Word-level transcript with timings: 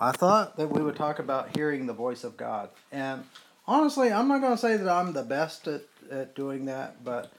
I 0.00 0.12
thought 0.12 0.56
that 0.56 0.70
we 0.70 0.82
would 0.82 0.96
talk 0.96 1.18
about 1.18 1.54
hearing 1.54 1.86
the 1.86 1.92
voice 1.92 2.24
of 2.24 2.36
God. 2.36 2.70
And 2.90 3.22
honestly, 3.66 4.10
I'm 4.10 4.28
not 4.28 4.40
going 4.40 4.54
to 4.54 4.58
say 4.58 4.78
that 4.78 4.88
I'm 4.88 5.12
the 5.12 5.22
best 5.22 5.68
at, 5.68 5.82
at 6.10 6.34
doing 6.34 6.64
that, 6.64 7.04
but 7.04 7.30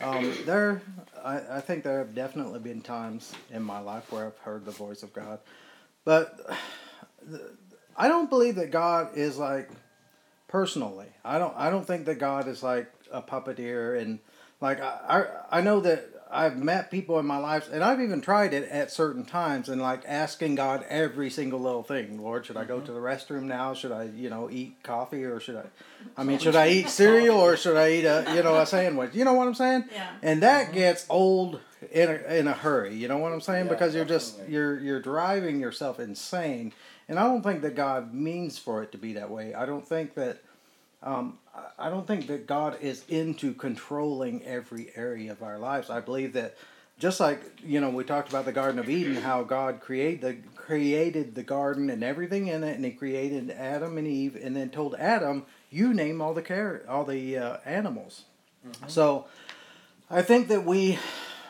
um, 0.00 0.32
there, 0.44 0.82
I, 1.24 1.40
I 1.56 1.60
think 1.60 1.84
there 1.84 1.98
have 1.98 2.14
definitely 2.14 2.58
been 2.58 2.82
times 2.82 3.32
in 3.50 3.62
my 3.62 3.78
life 3.78 4.12
where 4.12 4.26
I've 4.26 4.38
heard 4.38 4.64
the 4.64 4.72
voice 4.72 5.02
of 5.02 5.12
God. 5.12 5.38
But 6.04 6.38
I 7.96 8.08
don't 8.08 8.28
believe 8.28 8.56
that 8.56 8.70
God 8.70 9.16
is 9.16 9.38
like 9.38 9.70
personally. 10.48 11.08
I 11.24 11.38
don't. 11.38 11.54
I 11.56 11.70
don't 11.70 11.86
think 11.86 12.06
that 12.06 12.16
God 12.16 12.48
is 12.48 12.62
like 12.62 12.92
a 13.10 13.22
puppeteer 13.22 14.00
and 14.00 14.18
like 14.60 14.80
I. 14.80 15.26
I, 15.50 15.58
I 15.58 15.60
know 15.60 15.80
that 15.80 16.11
I've 16.32 16.56
met 16.56 16.90
people 16.90 17.18
in 17.18 17.26
my 17.26 17.36
life, 17.36 17.68
and 17.70 17.84
I've 17.84 18.00
even 18.00 18.22
tried 18.22 18.54
it 18.54 18.66
at 18.70 18.90
certain 18.90 19.24
times, 19.24 19.68
and 19.68 19.82
like 19.82 20.02
asking 20.06 20.54
God 20.54 20.84
every 20.88 21.28
single 21.28 21.60
little 21.60 21.82
thing. 21.82 22.22
Lord, 22.22 22.46
should 22.46 22.56
I 22.56 22.64
go 22.64 22.76
mm-hmm. 22.76 22.86
to 22.86 22.92
the 22.92 23.00
restroom 23.00 23.42
now? 23.42 23.74
Should 23.74 23.92
I, 23.92 24.04
you 24.04 24.30
know, 24.30 24.48
eat 24.50 24.82
coffee, 24.82 25.24
or 25.24 25.38
should 25.40 25.56
I? 25.56 25.64
I 26.16 26.24
mean, 26.24 26.38
should 26.38 26.56
I 26.56 26.70
eat 26.70 26.88
cereal, 26.88 27.38
or 27.38 27.56
should 27.56 27.76
I 27.76 27.90
eat 27.90 28.06
a, 28.06 28.24
you 28.34 28.42
know, 28.42 28.58
a 28.58 28.66
sandwich? 28.66 29.14
You 29.14 29.26
know 29.26 29.34
what 29.34 29.46
I'm 29.46 29.54
saying? 29.54 29.84
Yeah. 29.92 30.10
And 30.22 30.42
that 30.42 30.66
mm-hmm. 30.66 30.74
gets 30.74 31.06
old 31.10 31.60
in 31.90 32.08
a 32.08 32.34
in 32.34 32.48
a 32.48 32.54
hurry. 32.54 32.94
You 32.94 33.08
know 33.08 33.18
what 33.18 33.32
I'm 33.32 33.42
saying? 33.42 33.66
Yeah, 33.66 33.72
because 33.72 33.94
you're 33.94 34.04
definitely. 34.04 34.38
just 34.40 34.50
you're 34.50 34.80
you're 34.80 35.00
driving 35.00 35.60
yourself 35.60 36.00
insane, 36.00 36.72
and 37.08 37.18
I 37.18 37.24
don't 37.24 37.42
think 37.42 37.60
that 37.60 37.76
God 37.76 38.14
means 38.14 38.58
for 38.58 38.82
it 38.82 38.90
to 38.92 38.98
be 38.98 39.12
that 39.14 39.30
way. 39.30 39.52
I 39.52 39.66
don't 39.66 39.86
think 39.86 40.14
that 40.14 40.42
um, 41.02 41.38
I 41.78 41.90
don't 41.90 42.06
think 42.06 42.28
that 42.28 42.46
God 42.46 42.78
is 42.80 43.04
into 43.08 43.52
controlling 43.52 44.42
every 44.44 44.90
area 44.94 45.32
of 45.32 45.42
our 45.42 45.58
lives. 45.58 45.90
I 45.90 46.00
believe 46.00 46.32
that 46.32 46.56
just 46.98 47.20
like 47.20 47.40
you 47.64 47.80
know 47.80 47.90
we 47.90 48.04
talked 48.04 48.28
about 48.28 48.44
the 48.44 48.52
Garden 48.52 48.78
of 48.78 48.88
Eden, 48.88 49.16
how 49.16 49.42
God 49.42 49.80
created 49.80 50.20
the 50.20 50.36
created 50.54 51.34
the 51.34 51.42
garden 51.42 51.90
and 51.90 52.04
everything 52.04 52.46
in 52.46 52.62
it, 52.62 52.76
and 52.76 52.84
He 52.84 52.92
created 52.92 53.50
Adam 53.50 53.98
and 53.98 54.06
Eve, 54.06 54.36
and 54.40 54.56
then 54.56 54.70
told 54.70 54.94
Adam, 54.94 55.44
"You 55.70 55.92
name 55.92 56.22
all 56.22 56.32
the 56.32 56.42
car- 56.42 56.82
all 56.88 57.04
the 57.04 57.36
uh, 57.36 57.56
animals." 57.64 58.22
Mm-hmm. 58.66 58.88
So, 58.88 59.26
I 60.08 60.22
think 60.22 60.48
that 60.48 60.64
we, 60.64 60.98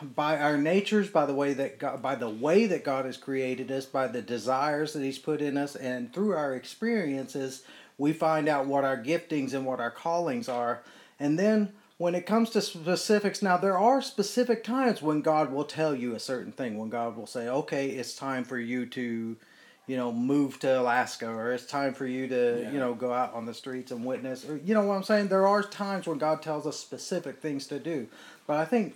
by 0.01 0.39
our 0.39 0.57
natures, 0.57 1.09
by 1.09 1.27
the 1.27 1.35
way 1.35 1.53
that 1.53 1.77
God, 1.77 2.01
by 2.01 2.15
the 2.15 2.29
way 2.29 2.65
that 2.65 2.83
God 2.83 3.05
has 3.05 3.17
created 3.17 3.71
us, 3.71 3.85
by 3.85 4.07
the 4.07 4.21
desires 4.21 4.93
that 4.93 5.03
He's 5.03 5.19
put 5.19 5.39
in 5.41 5.55
us, 5.55 5.75
and 5.75 6.11
through 6.11 6.33
our 6.33 6.55
experiences, 6.55 7.63
we 7.97 8.13
find 8.13 8.47
out 8.47 8.67
what 8.67 8.83
our 8.83 8.97
giftings 8.97 9.53
and 9.53 9.65
what 9.65 9.79
our 9.79 9.91
callings 9.91 10.49
are. 10.49 10.83
And 11.19 11.37
then 11.37 11.73
when 11.97 12.15
it 12.15 12.25
comes 12.25 12.49
to 12.51 12.61
specifics, 12.61 13.41
now 13.41 13.57
there 13.57 13.77
are 13.77 14.01
specific 14.01 14.63
times 14.63 15.01
when 15.01 15.21
God 15.21 15.51
will 15.51 15.63
tell 15.63 15.95
you 15.95 16.15
a 16.15 16.19
certain 16.19 16.51
thing, 16.51 16.77
when 16.77 16.89
God 16.89 17.15
will 17.15 17.27
say, 17.27 17.47
okay, 17.47 17.89
it's 17.89 18.15
time 18.15 18.43
for 18.43 18.57
you 18.57 18.85
to, 18.87 19.37
you 19.87 19.97
know, 19.97 20.11
move 20.11 20.59
to 20.59 20.81
Alaska, 20.81 21.29
or 21.29 21.53
it's 21.53 21.65
time 21.65 21.93
for 21.93 22.07
you 22.07 22.27
to, 22.27 22.61
yeah. 22.63 22.71
you 22.71 22.79
know, 22.79 22.93
go 22.93 23.13
out 23.13 23.33
on 23.33 23.45
the 23.45 23.53
streets 23.53 23.91
and 23.91 24.03
witness, 24.03 24.47
or, 24.47 24.57
you 24.57 24.73
know 24.73 24.83
what 24.83 24.95
I'm 24.95 25.03
saying? 25.03 25.27
There 25.27 25.47
are 25.47 25.61
times 25.61 26.07
when 26.07 26.17
God 26.17 26.41
tells 26.41 26.65
us 26.65 26.77
specific 26.77 27.39
things 27.39 27.67
to 27.67 27.79
do. 27.79 28.07
But 28.47 28.57
I 28.57 28.65
think 28.65 28.95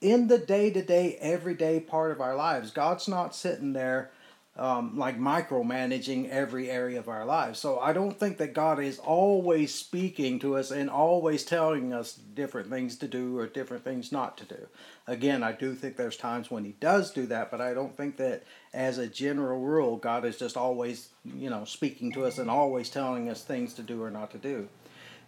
in 0.00 0.26
the 0.26 0.38
day 0.38 0.70
to 0.70 0.82
day, 0.82 1.16
everyday 1.20 1.80
part 1.80 2.10
of 2.10 2.20
our 2.20 2.34
lives, 2.34 2.70
God's 2.70 3.06
not 3.06 3.36
sitting 3.36 3.72
there 3.72 4.10
um, 4.56 4.98
like 4.98 5.18
micromanaging 5.18 6.28
every 6.28 6.70
area 6.70 6.98
of 6.98 7.08
our 7.08 7.24
lives. 7.24 7.58
So 7.58 7.78
I 7.78 7.94
don't 7.94 8.18
think 8.18 8.36
that 8.36 8.52
God 8.52 8.78
is 8.80 8.98
always 8.98 9.74
speaking 9.74 10.38
to 10.40 10.56
us 10.56 10.70
and 10.70 10.90
always 10.90 11.42
telling 11.42 11.94
us 11.94 12.12
different 12.12 12.68
things 12.68 12.96
to 12.96 13.08
do 13.08 13.38
or 13.38 13.46
different 13.46 13.82
things 13.82 14.12
not 14.12 14.36
to 14.38 14.44
do. 14.44 14.66
Again, 15.06 15.42
I 15.42 15.52
do 15.52 15.74
think 15.74 15.96
there's 15.96 16.18
times 16.18 16.50
when 16.50 16.64
He 16.64 16.74
does 16.80 17.12
do 17.12 17.24
that, 17.26 17.50
but 17.50 17.62
I 17.62 17.72
don't 17.72 17.96
think 17.96 18.18
that 18.18 18.42
as 18.74 18.98
a 18.98 19.06
general 19.06 19.60
rule, 19.60 19.96
God 19.96 20.24
is 20.26 20.38
just 20.38 20.56
always, 20.56 21.08
you 21.24 21.48
know, 21.48 21.64
speaking 21.64 22.12
to 22.12 22.26
us 22.26 22.36
and 22.36 22.50
always 22.50 22.90
telling 22.90 23.30
us 23.30 23.42
things 23.42 23.72
to 23.74 23.82
do 23.82 24.02
or 24.02 24.10
not 24.10 24.32
to 24.32 24.38
do. 24.38 24.68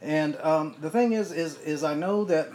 And 0.02 0.36
um, 0.42 0.76
the 0.80 0.90
thing 0.90 1.14
is, 1.14 1.32
is, 1.32 1.58
is 1.60 1.82
I 1.82 1.94
know 1.94 2.24
that 2.24 2.50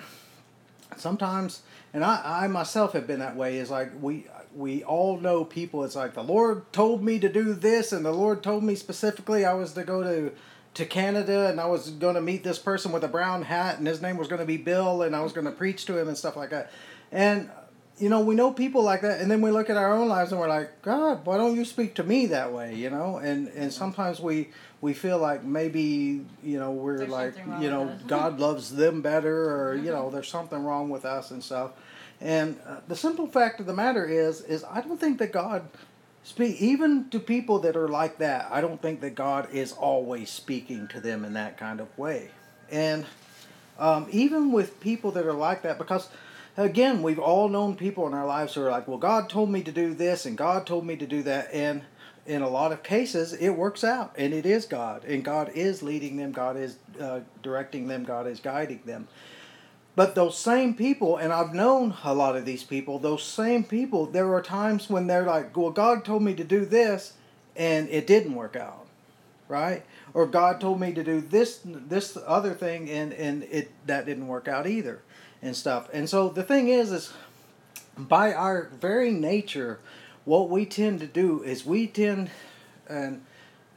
sometimes, 0.98 1.64
and 1.94 2.04
I, 2.04 2.44
I 2.44 2.48
myself 2.48 2.94
have 2.94 3.08
been 3.08 3.20
that 3.20 3.36
way. 3.36 3.58
Is 3.58 3.72
like 3.72 3.92
we 4.00 4.28
we 4.56 4.84
all 4.84 5.18
know 5.18 5.44
people. 5.44 5.84
It's 5.84 5.96
like 5.96 6.14
the 6.14 6.24
Lord 6.24 6.72
told 6.74 7.04
me 7.04 7.20
to 7.20 7.30
do 7.30 7.54
this, 7.54 7.92
and 7.92 8.06
the 8.06 8.12
Lord 8.12 8.44
told 8.44 8.64
me 8.64 8.76
specifically 8.76 9.46
I 9.46 9.54
was 9.54 9.74
to 9.74 9.84
go 9.84 10.04
to 10.04 10.32
to 10.76 10.86
Canada, 10.86 11.48
and 11.50 11.60
I 11.60 11.66
was 11.66 11.90
going 11.90 12.16
to 12.16 12.22
meet 12.22 12.44
this 12.44 12.60
person 12.60 12.92
with 12.92 13.04
a 13.04 13.08
brown 13.08 13.44
hat, 13.44 13.80
and 13.80 13.88
his 13.88 14.02
name 14.02 14.18
was 14.18 14.28
going 14.28 14.40
to 14.40 14.46
be 14.46 14.58
Bill, 14.58 15.02
and 15.02 15.16
I 15.16 15.22
was 15.22 15.34
going 15.34 15.46
to 15.46 15.52
preach 15.52 15.86
to 15.86 15.98
him 15.98 16.08
and 16.08 16.18
stuff 16.18 16.36
like 16.36 16.52
that. 16.52 16.72
And 17.12 17.50
you 18.00 18.08
know, 18.08 18.22
we 18.22 18.34
know 18.34 18.52
people 18.52 18.82
like 18.82 19.02
that, 19.02 19.20
and 19.20 19.30
then 19.30 19.42
we 19.42 19.52
look 19.52 19.70
at 19.70 19.76
our 19.76 19.94
own 19.94 20.08
lives 20.08 20.32
and 20.32 20.40
we're 20.40 20.48
like, 20.48 20.82
God, 20.82 21.26
why 21.26 21.38
don't 21.38 21.56
you 21.56 21.66
speak 21.66 21.96
to 21.96 22.04
me 22.04 22.28
that 22.28 22.54
way? 22.54 22.76
You 22.76 22.90
know, 22.90 23.18
and 23.18 23.50
and 23.50 23.74
sometimes 23.74 24.20
we 24.20 24.50
we 24.82 24.94
feel 24.94 25.18
like 25.18 25.44
maybe 25.44 26.26
you 26.42 26.60
know 26.60 26.72
we're 26.72 27.00
there's 27.00 27.10
like 27.10 27.36
you 27.60 27.70
know 27.70 27.94
God 28.08 28.40
loves 28.40 28.74
them 28.74 29.02
better, 29.02 29.52
or 29.52 29.76
you 29.76 29.92
know 29.92 30.10
there's 30.10 30.30
something 30.30 30.64
wrong 30.64 30.90
with 30.90 31.04
us 31.04 31.32
and 31.32 31.44
stuff. 31.44 31.72
And 32.22 32.60
uh, 32.68 32.78
the 32.88 32.96
simple 32.96 33.28
fact 33.28 33.60
of 33.60 33.66
the 33.66 33.74
matter 33.74 34.06
is, 34.06 34.42
is 34.42 34.64
I 34.64 34.82
don't 34.82 35.00
think 35.00 35.20
that 35.20 35.32
God 35.32 35.68
speak 36.24 36.62
even 36.62 37.10
to 37.10 37.20
people 37.20 37.60
that 37.60 37.76
are 37.76 37.88
like 37.88 38.18
that. 38.18 38.48
I 38.52 38.62
don't 38.62 38.82
think 38.82 39.02
that 39.02 39.16
God 39.16 39.50
is 39.52 39.72
always 39.72 40.30
speaking 40.30 40.88
to 40.90 41.00
them 41.00 41.24
in 41.24 41.34
that 41.34 41.58
kind 41.58 41.80
of 41.80 41.98
way. 41.98 42.30
And 42.70 43.06
um, 43.78 44.08
even 44.12 44.52
with 44.52 44.80
people 44.80 45.12
that 45.12 45.26
are 45.26 45.34
like 45.34 45.62
that, 45.64 45.78
because 45.78 46.10
again, 46.58 47.02
we've 47.02 47.20
all 47.20 47.48
known 47.48 47.76
people 47.76 48.06
in 48.08 48.14
our 48.14 48.26
lives 48.26 48.54
who 48.54 48.62
are 48.62 48.72
like, 48.72 48.88
well, 48.88 48.98
God 48.98 49.30
told 49.30 49.50
me 49.50 49.64
to 49.64 49.72
do 49.72 49.94
this 49.94 50.26
and 50.26 50.38
God 50.38 50.68
told 50.68 50.86
me 50.86 50.96
to 50.98 51.08
do 51.08 51.24
that. 51.24 51.50
And 51.54 51.84
in 52.26 52.42
a 52.42 52.50
lot 52.50 52.72
of 52.72 52.84
cases, 52.84 53.34
it 53.34 53.50
works 53.50 53.84
out 53.84 54.14
and 54.18 54.34
it 54.34 54.46
is 54.46 54.66
God. 54.66 55.04
And 55.06 55.24
God 55.24 55.52
is 55.56 55.82
leading 55.82 56.18
them, 56.18 56.32
God 56.32 56.58
is 56.58 56.78
uh, 57.00 57.22
directing 57.42 57.88
them, 57.88 58.04
God 58.04 58.28
is 58.28 58.40
guiding 58.40 58.82
them. 58.86 59.08
But 59.96 60.16
those 60.16 60.38
same 60.38 60.76
people, 60.76 61.18
and 61.18 61.34
I've 61.34 61.54
known 61.54 61.94
a 62.04 62.14
lot 62.14 62.36
of 62.36 62.46
these 62.46 62.64
people, 62.64 63.00
those 63.00 63.24
same 63.24 63.64
people, 63.64 64.06
there 64.06 64.34
are 64.34 64.42
times 64.42 64.90
when 64.90 65.08
they're 65.08 65.26
like, 65.26 65.56
well, 65.58 65.72
God 65.72 66.06
told 66.06 66.24
me 66.24 66.34
to 66.36 66.44
do 66.44 66.66
this 66.66 67.14
and 67.56 67.90
it 67.90 68.08
didn't 68.08 68.36
work 68.36 68.56
out, 68.56 68.86
right? 69.48 69.84
Or 70.14 70.26
God 70.26 70.62
told 70.62 70.80
me 70.80 70.94
to 70.94 71.04
do 71.04 71.20
this 71.22 71.60
this 71.66 72.18
other 72.26 72.54
thing 72.54 72.90
and, 72.90 73.14
and 73.14 73.44
it 73.44 73.72
that 73.88 74.06
didn't 74.06 74.28
work 74.28 74.48
out 74.48 74.68
either 74.68 75.02
and 75.42 75.56
stuff. 75.56 75.90
And 75.92 76.10
so 76.10 76.30
the 76.30 76.44
thing 76.44 76.70
is 76.70 76.92
is 76.92 77.14
by 77.98 78.34
our 78.34 78.70
very 78.80 79.12
nature, 79.12 79.80
what 80.24 80.50
we 80.50 80.66
tend 80.66 81.00
to 81.02 81.08
do 81.08 81.44
is 81.44 81.66
we 81.66 81.88
tend 81.88 82.30
and 82.88 83.24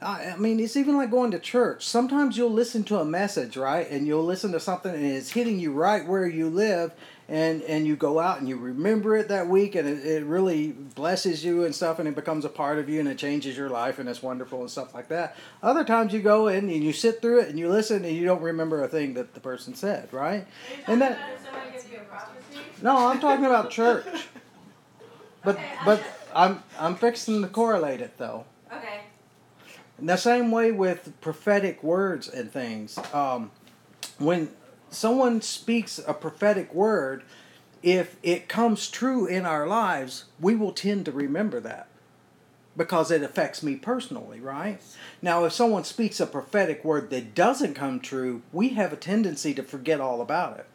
I 0.03 0.35
mean, 0.37 0.59
it's 0.59 0.75
even 0.75 0.97
like 0.97 1.11
going 1.11 1.31
to 1.31 1.39
church. 1.39 1.85
Sometimes 1.85 2.37
you'll 2.37 2.51
listen 2.51 2.83
to 2.85 2.99
a 2.99 3.05
message, 3.05 3.57
right? 3.57 3.89
And 3.89 4.05
you'll 4.05 4.23
listen 4.23 4.51
to 4.51 4.59
something 4.59 4.93
and 4.93 5.05
it's 5.05 5.31
hitting 5.31 5.59
you 5.59 5.71
right 5.71 6.05
where 6.07 6.27
you 6.27 6.49
live. 6.49 6.93
And, 7.29 7.61
and 7.63 7.87
you 7.87 7.95
go 7.95 8.19
out 8.19 8.39
and 8.39 8.49
you 8.49 8.57
remember 8.57 9.15
it 9.15 9.29
that 9.29 9.47
week 9.47 9.75
and 9.75 9.87
it, 9.87 10.05
it 10.05 10.25
really 10.25 10.73
blesses 10.73 11.43
you 11.43 11.63
and 11.63 11.73
stuff 11.73 11.97
and 11.99 12.07
it 12.07 12.15
becomes 12.15 12.43
a 12.43 12.49
part 12.49 12.79
of 12.79 12.89
you 12.89 12.99
and 12.99 13.07
it 13.07 13.17
changes 13.17 13.55
your 13.55 13.69
life 13.69 13.97
and 13.97 14.09
it's 14.09 14.21
wonderful 14.21 14.59
and 14.59 14.69
stuff 14.69 14.93
like 14.93 15.07
that. 15.07 15.37
Other 15.63 15.85
times 15.85 16.11
you 16.11 16.21
go 16.21 16.49
in 16.49 16.69
and 16.69 16.83
you 16.83 16.91
sit 16.91 17.21
through 17.21 17.39
it 17.39 17.47
and 17.47 17.57
you 17.57 17.69
listen 17.69 18.03
and 18.03 18.13
you 18.13 18.25
don't 18.25 18.41
remember 18.41 18.83
a 18.83 18.89
thing 18.89 19.13
that 19.13 19.33
the 19.33 19.39
person 19.39 19.73
said, 19.73 20.11
right? 20.11 20.45
And 20.85 21.01
that. 21.01 21.17
No, 22.81 23.07
I'm 23.07 23.21
talking 23.21 23.45
about 23.45 23.69
church. 23.71 24.05
But 25.43 25.55
okay, 25.55 25.73
but 25.85 26.01
I'm 26.33 26.63
I'm 26.79 26.95
fixing 26.95 27.41
to 27.41 27.49
correlate 27.49 27.99
it 27.99 28.17
though. 28.17 28.45
Okay. 28.71 29.01
In 30.03 30.07
the 30.07 30.17
same 30.17 30.51
way 30.51 30.69
with 30.69 31.13
prophetic 31.21 31.81
words 31.81 32.27
and 32.27 32.51
things, 32.51 32.99
um, 33.13 33.51
when 34.17 34.49
someone 34.89 35.41
speaks 35.41 35.97
a 35.97 36.13
prophetic 36.13 36.73
word, 36.73 37.23
if 37.81 38.17
it 38.21 38.49
comes 38.49 38.89
true 38.89 39.25
in 39.25 39.45
our 39.45 39.65
lives, 39.65 40.25
we 40.41 40.55
will 40.55 40.73
tend 40.73 41.05
to 41.05 41.13
remember 41.13 41.61
that 41.61 41.87
because 42.75 43.11
it 43.11 43.23
affects 43.23 43.63
me 43.63 43.77
personally, 43.77 44.41
right? 44.41 44.81
Now, 45.21 45.45
if 45.45 45.53
someone 45.53 45.85
speaks 45.85 46.19
a 46.19 46.25
prophetic 46.25 46.83
word 46.83 47.09
that 47.11 47.33
doesn't 47.33 47.75
come 47.75 48.01
true, 48.01 48.41
we 48.51 48.71
have 48.71 48.91
a 48.91 48.97
tendency 48.97 49.53
to 49.53 49.63
forget 49.63 50.01
all 50.01 50.19
about 50.19 50.59
it 50.59 50.67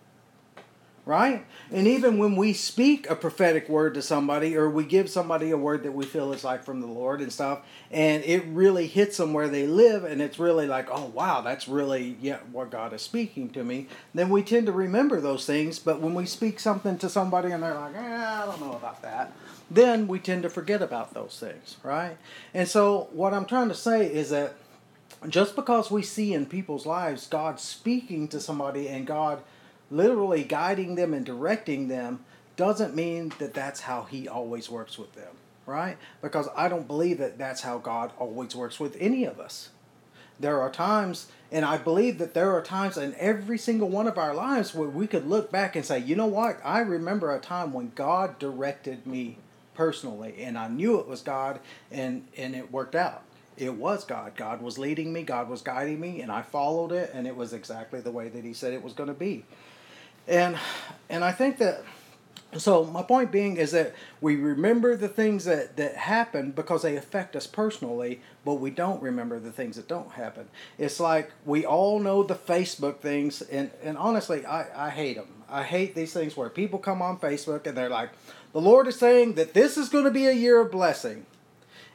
right? 1.08 1.46
And 1.72 1.86
even 1.88 2.18
when 2.18 2.36
we 2.36 2.52
speak 2.52 3.08
a 3.08 3.16
prophetic 3.16 3.66
word 3.66 3.94
to 3.94 4.02
somebody 4.02 4.54
or 4.54 4.68
we 4.68 4.84
give 4.84 5.08
somebody 5.08 5.50
a 5.50 5.56
word 5.56 5.82
that 5.84 5.92
we 5.92 6.04
feel 6.04 6.34
is 6.34 6.44
like 6.44 6.62
from 6.64 6.82
the 6.82 6.86
Lord 6.86 7.22
and 7.22 7.32
stuff, 7.32 7.62
and 7.90 8.22
it 8.24 8.44
really 8.44 8.86
hits 8.86 9.16
them 9.16 9.32
where 9.32 9.48
they 9.48 9.66
live, 9.66 10.04
and 10.04 10.20
it's 10.20 10.38
really 10.38 10.66
like, 10.66 10.88
oh 10.92 11.06
wow, 11.06 11.40
that's 11.40 11.66
really 11.66 12.18
yeah 12.20 12.40
what 12.52 12.70
God 12.70 12.92
is 12.92 13.00
speaking 13.00 13.48
to 13.50 13.64
me. 13.64 13.86
Then 14.12 14.28
we 14.28 14.42
tend 14.42 14.66
to 14.66 14.72
remember 14.72 15.18
those 15.18 15.46
things, 15.46 15.78
but 15.78 16.02
when 16.02 16.12
we 16.12 16.26
speak 16.26 16.60
something 16.60 16.98
to 16.98 17.08
somebody 17.08 17.52
and 17.52 17.62
they're 17.62 17.74
like, 17.74 17.96
eh, 17.96 18.42
I 18.42 18.44
don't 18.44 18.60
know 18.60 18.74
about 18.74 19.00
that, 19.00 19.32
then 19.70 20.08
we 20.08 20.18
tend 20.18 20.42
to 20.42 20.50
forget 20.50 20.82
about 20.82 21.14
those 21.14 21.38
things, 21.40 21.78
right? 21.82 22.18
And 22.52 22.68
so 22.68 23.08
what 23.12 23.32
I'm 23.32 23.46
trying 23.46 23.68
to 23.68 23.74
say 23.74 24.12
is 24.12 24.28
that 24.28 24.56
just 25.30 25.56
because 25.56 25.90
we 25.90 26.02
see 26.02 26.34
in 26.34 26.44
people's 26.44 26.84
lives 26.84 27.26
God 27.26 27.58
speaking 27.58 28.28
to 28.28 28.40
somebody 28.40 28.88
and 28.88 29.06
God 29.06 29.42
literally 29.90 30.44
guiding 30.44 30.94
them 30.94 31.14
and 31.14 31.24
directing 31.24 31.88
them 31.88 32.24
doesn't 32.56 32.94
mean 32.94 33.32
that 33.38 33.54
that's 33.54 33.80
how 33.80 34.04
he 34.04 34.28
always 34.28 34.68
works 34.68 34.98
with 34.98 35.14
them 35.14 35.36
right? 35.68 35.98
Because 36.22 36.48
I 36.56 36.68
don't 36.68 36.88
believe 36.88 37.18
that 37.18 37.38
that's 37.38 37.60
how 37.60 37.78
God 37.78 38.10
always 38.18 38.56
works 38.56 38.80
with 38.80 38.96
any 38.98 39.24
of 39.24 39.38
us. 39.38 39.68
There 40.40 40.62
are 40.62 40.70
times, 40.70 41.30
and 41.52 41.64
I 41.64 41.76
believe 41.76 42.18
that 42.18 42.32
there 42.32 42.52
are 42.52 42.62
times 42.62 42.96
in 42.96 43.14
every 43.18 43.58
single 43.58 43.88
one 43.88 44.06
of 44.06 44.16
our 44.16 44.34
lives 44.34 44.74
where 44.74 44.88
we 44.88 45.06
could 45.06 45.26
look 45.26 45.52
back 45.52 45.76
and 45.76 45.84
say, 45.84 45.98
you 45.98 46.16
know 46.16 46.26
what? 46.26 46.58
I 46.64 46.80
remember 46.80 47.34
a 47.34 47.38
time 47.38 47.72
when 47.72 47.92
God 47.94 48.38
directed 48.38 49.06
me 49.06 49.36
personally, 49.74 50.36
and 50.40 50.56
I 50.56 50.68
knew 50.68 50.98
it 50.98 51.06
was 51.06 51.20
God, 51.20 51.60
and, 51.92 52.26
and 52.36 52.54
it 52.56 52.72
worked 52.72 52.94
out. 52.94 53.22
It 53.56 53.74
was 53.74 54.04
God. 54.04 54.36
God 54.36 54.62
was 54.62 54.78
leading 54.78 55.12
me, 55.12 55.22
God 55.22 55.50
was 55.50 55.60
guiding 55.60 56.00
me, 56.00 56.22
and 56.22 56.32
I 56.32 56.42
followed 56.42 56.92
it, 56.92 57.10
and 57.12 57.26
it 57.26 57.36
was 57.36 57.52
exactly 57.52 58.00
the 58.00 58.12
way 58.12 58.28
that 58.28 58.44
He 58.44 58.54
said 58.54 58.72
it 58.72 58.82
was 58.82 58.94
going 58.94 59.08
to 59.08 59.14
be. 59.14 59.44
And, 60.28 60.58
and 61.08 61.24
I 61.24 61.32
think 61.32 61.58
that 61.58 61.82
so 62.56 62.84
my 62.84 63.02
point 63.02 63.30
being 63.30 63.58
is 63.58 63.72
that 63.72 63.94
we 64.22 64.36
remember 64.36 64.96
the 64.96 65.08
things 65.08 65.44
that, 65.44 65.76
that 65.76 65.96
happen 65.96 66.50
because 66.52 66.82
they 66.82 66.96
affect 66.96 67.36
us 67.36 67.46
personally 67.46 68.20
but 68.44 68.54
we 68.54 68.70
don't 68.70 69.02
remember 69.02 69.38
the 69.38 69.52
things 69.52 69.76
that 69.76 69.86
don't 69.86 70.12
happen. 70.12 70.48
It's 70.78 70.98
like 70.98 71.30
we 71.44 71.66
all 71.66 71.98
know 71.98 72.22
the 72.22 72.34
facebook 72.34 73.00
things 73.00 73.42
and, 73.42 73.70
and 73.82 73.98
honestly 73.98 74.46
I, 74.46 74.86
I 74.86 74.90
hate 74.90 75.16
them 75.16 75.28
i 75.50 75.62
hate 75.62 75.94
these 75.94 76.12
things 76.12 76.36
where 76.36 76.48
people 76.48 76.78
come 76.78 77.02
on 77.02 77.18
facebook 77.18 77.66
and 77.66 77.76
they're 77.76 77.88
like 77.88 78.10
the 78.52 78.60
lord 78.60 78.86
is 78.86 78.98
saying 78.98 79.34
that 79.34 79.54
this 79.54 79.76
is 79.76 79.88
going 79.88 80.04
to 80.04 80.10
be 80.10 80.26
a 80.26 80.32
year 80.32 80.60
of 80.60 80.70
blessing 80.70 81.24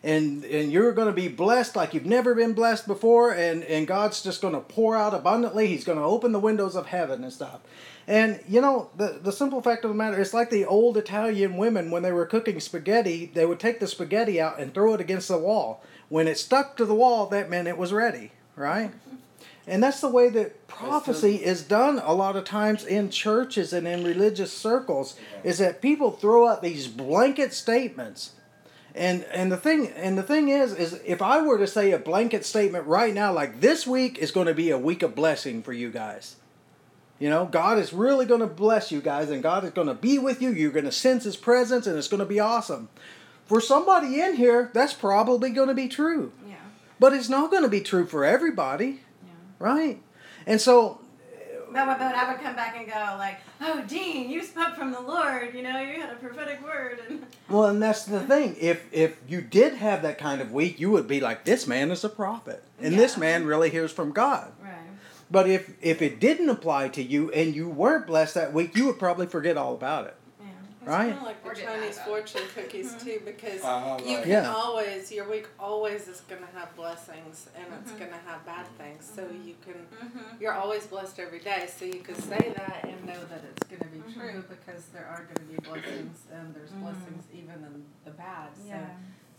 and 0.04 0.44
and 0.46 0.72
you're 0.72 0.92
going 0.92 1.08
to 1.08 1.14
be 1.14 1.28
blessed 1.28 1.76
like 1.76 1.94
you've 1.94 2.06
never 2.06 2.36
been 2.36 2.54
blessed 2.54 2.86
before 2.88 3.32
and 3.32 3.64
and 3.64 3.88
god's 3.88 4.22
just 4.22 4.42
going 4.42 4.54
to 4.54 4.60
pour 4.60 4.96
out 4.96 5.14
abundantly 5.14 5.68
he's 5.68 5.84
going 5.84 5.98
to 5.98 6.04
open 6.04 6.32
the 6.32 6.40
windows 6.40 6.76
of 6.76 6.88
heaven 6.88 7.24
and 7.24 7.32
stuff 7.32 7.62
and 8.08 8.42
you 8.48 8.60
know, 8.60 8.90
the 8.98 9.20
the 9.22 9.32
simple 9.32 9.62
fact 9.62 9.86
of 9.86 9.90
the 9.90 9.96
matter, 9.96 10.20
it's 10.20 10.34
like 10.34 10.50
the 10.50 10.66
old 10.66 10.98
Italian 10.98 11.58
women 11.58 11.90
when 11.90 12.04
they 12.04 12.12
were 12.12 12.26
cooking 12.26 12.60
spaghetti, 12.60 13.32
they 13.34 13.46
would 13.46 13.60
take 13.60 13.80
the 13.80 13.88
spaghetti 13.88 14.42
out 14.42 14.60
and 14.60 14.74
throw 14.74 14.94
it 14.94 15.02
against 15.02 15.30
the 15.30 15.38
wall. 15.38 15.84
When 16.10 16.28
it 16.28 16.38
stuck 16.38 16.76
to 16.78 16.86
the 16.86 16.96
wall, 16.96 17.28
that 17.28 17.50
meant 17.50 17.68
it 17.68 17.78
was 17.78 17.94
ready, 17.94 18.32
right? 18.56 18.92
And 19.66 19.82
that's 19.82 20.02
the 20.02 20.10
way 20.10 20.28
that 20.30 20.68
prophecy 20.68 21.38
is 21.38 21.64
done 21.64 22.02
a 22.04 22.14
lot 22.14 22.36
of 22.36 22.44
times 22.44 22.84
in 22.84 23.10
churches 23.10 23.72
and 23.72 23.88
in 23.88 24.04
religious 24.04 24.52
circles 24.52 25.18
is 25.46 25.60
that 25.60 25.82
people 25.82 26.12
throw 26.12 26.50
out 26.50 26.62
these 26.62 26.88
blanket 26.90 27.54
statements. 27.54 28.32
And 28.96 29.24
and 29.26 29.52
the 29.52 29.58
thing 29.58 29.88
and 29.88 30.18
the 30.18 30.24
thing 30.24 30.50
is 30.50 30.74
is 30.74 31.02
if 31.06 31.22
I 31.22 31.42
were 31.42 31.58
to 31.58 31.68
say 31.68 31.92
a 31.92 31.98
blanket 31.98 32.46
statement 32.46 32.86
right 32.86 33.14
now 33.14 33.34
like 33.34 33.60
this 33.60 33.88
week 33.88 34.20
is 34.20 34.32
going 34.32 34.48
to 34.48 34.54
be 34.54 34.70
a 34.70 34.78
week 34.78 35.02
of 35.02 35.16
blessing 35.16 35.64
for 35.64 35.74
you 35.74 35.90
guys 35.90 36.36
you 37.24 37.30
know, 37.30 37.46
God 37.46 37.78
is 37.78 37.94
really 37.94 38.26
going 38.26 38.42
to 38.42 38.48
bless 38.48 38.92
you 38.92 39.00
guys 39.00 39.30
and 39.30 39.42
God 39.42 39.64
is 39.64 39.72
going 39.72 39.88
to 39.88 39.94
be 39.94 40.20
with 40.20 40.42
you. 40.42 40.50
You're 40.50 40.72
going 40.72 40.84
to 40.84 40.92
sense 40.92 41.24
His 41.24 41.38
presence 41.38 41.88
and 41.88 41.98
it's 41.98 42.10
going 42.10 42.20
to 42.20 42.26
be 42.26 42.42
awesome. 42.42 42.90
For 43.46 43.62
somebody 43.62 44.20
in 44.20 44.36
here, 44.36 44.70
that's 44.74 44.94
probably 44.94 45.50
going 45.50 45.70
to 45.70 45.74
be 45.74 45.88
true. 45.88 46.34
Yeah. 46.46 46.56
But 47.00 47.14
it's 47.14 47.30
not 47.30 47.50
going 47.50 47.64
to 47.64 47.70
be 47.70 47.80
true 47.80 48.06
for 48.06 48.26
everybody. 48.26 49.02
Yeah. 49.26 49.34
Right? 49.58 50.02
And 50.46 50.60
so. 50.60 51.00
But, 51.74 51.86
but 51.98 52.16
I 52.16 52.32
would 52.32 52.42
come 52.42 52.56
back 52.56 52.78
and 52.78 52.88
go 52.88 53.16
like, 53.18 53.40
"Oh, 53.60 53.84
Dean, 53.88 54.30
you 54.30 54.44
spoke 54.44 54.76
from 54.76 54.92
the 54.92 55.02
Lord. 55.02 55.54
You 55.54 55.64
know, 55.64 55.80
you 55.80 56.00
had 56.00 56.12
a 56.12 56.16
prophetic 56.16 56.64
word." 56.64 57.00
And 57.10 57.26
well, 57.50 57.66
and 57.66 57.82
that's 57.82 58.06
the 58.06 58.22
thing. 58.22 58.56
If 58.60 58.86
if 58.92 59.18
you 59.28 59.42
did 59.42 59.74
have 59.74 60.02
that 60.04 60.18
kind 60.18 60.42
of 60.42 60.52
week, 60.52 60.80
you 60.80 60.92
would 60.92 61.08
be 61.08 61.20
like, 61.20 61.46
"This 61.46 61.68
man 61.68 61.92
is 61.92 62.04
a 62.04 62.10
prophet, 62.10 62.64
and 62.80 62.94
yeah. 62.94 63.00
this 63.00 63.18
man 63.18 63.46
really 63.46 63.70
hears 63.70 63.92
from 63.92 64.12
God." 64.12 64.52
Right. 64.62 64.74
But 65.32 65.50
if 65.50 65.74
if 65.82 66.02
it 66.02 66.20
didn't 66.20 66.50
apply 66.50 66.90
to 66.90 67.02
you 67.02 67.32
and 67.32 67.56
you 67.56 67.68
weren't 67.68 68.06
blessed 68.06 68.36
that 68.36 68.54
week, 68.54 68.76
you 68.76 68.86
would 68.86 69.00
probably 69.00 69.26
forget 69.26 69.58
all 69.58 69.74
about 69.74 70.06
it. 70.06 70.16
Yeah. 70.86 70.90
It's 70.90 70.90
right? 70.90 71.10
kind 71.10 71.18
of 71.18 71.24
like 71.24 71.44
the 71.44 71.62
Chinese 71.62 72.00
fortune 72.00 72.42
cookies 72.54 72.94
mm-hmm. 72.94 73.06
too, 73.06 73.22
because 73.26 73.64
uh, 73.64 74.00
you 74.06 74.18
can 74.20 74.30
yeah. 74.30 74.54
always 74.54 75.12
your 75.12 75.30
week 75.30 75.48
always 75.60 76.08
is 76.08 76.22
going 76.22 76.42
to 76.42 76.60
have 76.60 76.76
blessings 76.76 77.50
and 77.56 77.66
mm-hmm. 77.66 77.82
it's 77.82 77.92
going 77.92 78.12
to 78.12 78.30
have 78.30 78.46
bad 78.46 78.66
things. 78.78 79.10
So 79.16 79.24
mm-hmm. 79.24 79.48
you 79.48 79.56
can 79.66 79.74
mm-hmm. 79.74 80.42
you're 80.42 80.54
always 80.54 80.86
blessed 80.88 81.20
every 81.20 81.40
day. 81.40 81.68
So 81.74 81.86
you 81.86 82.02
can 82.02 82.16
say 82.16 82.54
that 82.56 82.86
and 82.88 83.06
know 83.06 83.20
that 83.30 83.44
it's 83.50 83.68
going 83.68 83.82
to 83.82 83.88
be 83.88 84.04
Mm-hmm. 84.04 84.20
true 84.20 84.44
because 84.50 84.86
there 84.88 85.06
are 85.06 85.24
going 85.24 85.36
to 85.36 85.54
be 85.54 85.58
blessings 85.68 86.20
and 86.34 86.54
there's 86.54 86.72
blessings 86.72 87.24
even 87.34 87.56
in 87.56 87.86
the 88.06 88.12
bad. 88.12 88.50
So 88.56 88.68
Yeah. 88.68 88.88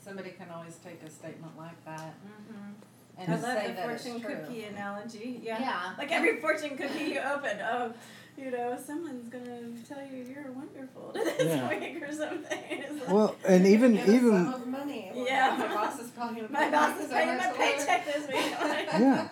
somebody 0.03 0.31
can 0.31 0.49
always 0.51 0.77
take 0.77 1.03
a 1.03 1.11
statement 1.11 1.57
like 1.59 1.85
that. 1.85 2.15
Mm-hmm. 2.25 2.73
And 3.19 3.33
I 3.33 3.37
love 3.37 3.59
say 3.59 3.73
the 3.73 3.83
fortune 3.83 4.21
cookie 4.21 4.65
analogy. 4.65 5.41
Yeah. 5.43 5.61
Yeah. 5.61 5.93
Like 5.99 6.11
every 6.11 6.41
fortune 6.41 6.77
cookie 6.77 7.05
you 7.05 7.21
open, 7.21 7.59
oh, 7.61 7.93
you 8.37 8.51
know, 8.51 8.77
someone's 8.85 9.29
gonna 9.29 9.61
tell 9.89 10.01
you 10.05 10.25
you're 10.25 10.51
wonderful 10.53 11.13
to 11.15 11.25
this 11.25 11.47
Yeah. 11.49 11.69
week 11.69 12.03
or 12.03 12.13
something. 12.13 12.59
Like- 13.01 13.09
Well, 13.09 13.37
and 13.47 13.67
even 13.67 13.95
Get 13.95 14.09
a 14.09 14.13
even 14.15 14.47
of 14.47 14.67
money. 14.67 15.13
Well, 15.15 15.27
Yeah. 15.27 15.57
My 15.59 15.69
boss 15.69 16.01
is 16.01 16.11
probably 16.11 16.41
gonna 16.43 16.53
my 16.53 16.71
boss 16.71 17.01
is 17.01 17.09
so 17.09 17.15
paying 17.15 17.29
my 17.29 17.37
much 17.37 17.47
more. 17.47 17.67
paycheck 17.67 18.05
this 18.07 18.27
week. 18.29 18.51
yeah. 19.01 19.29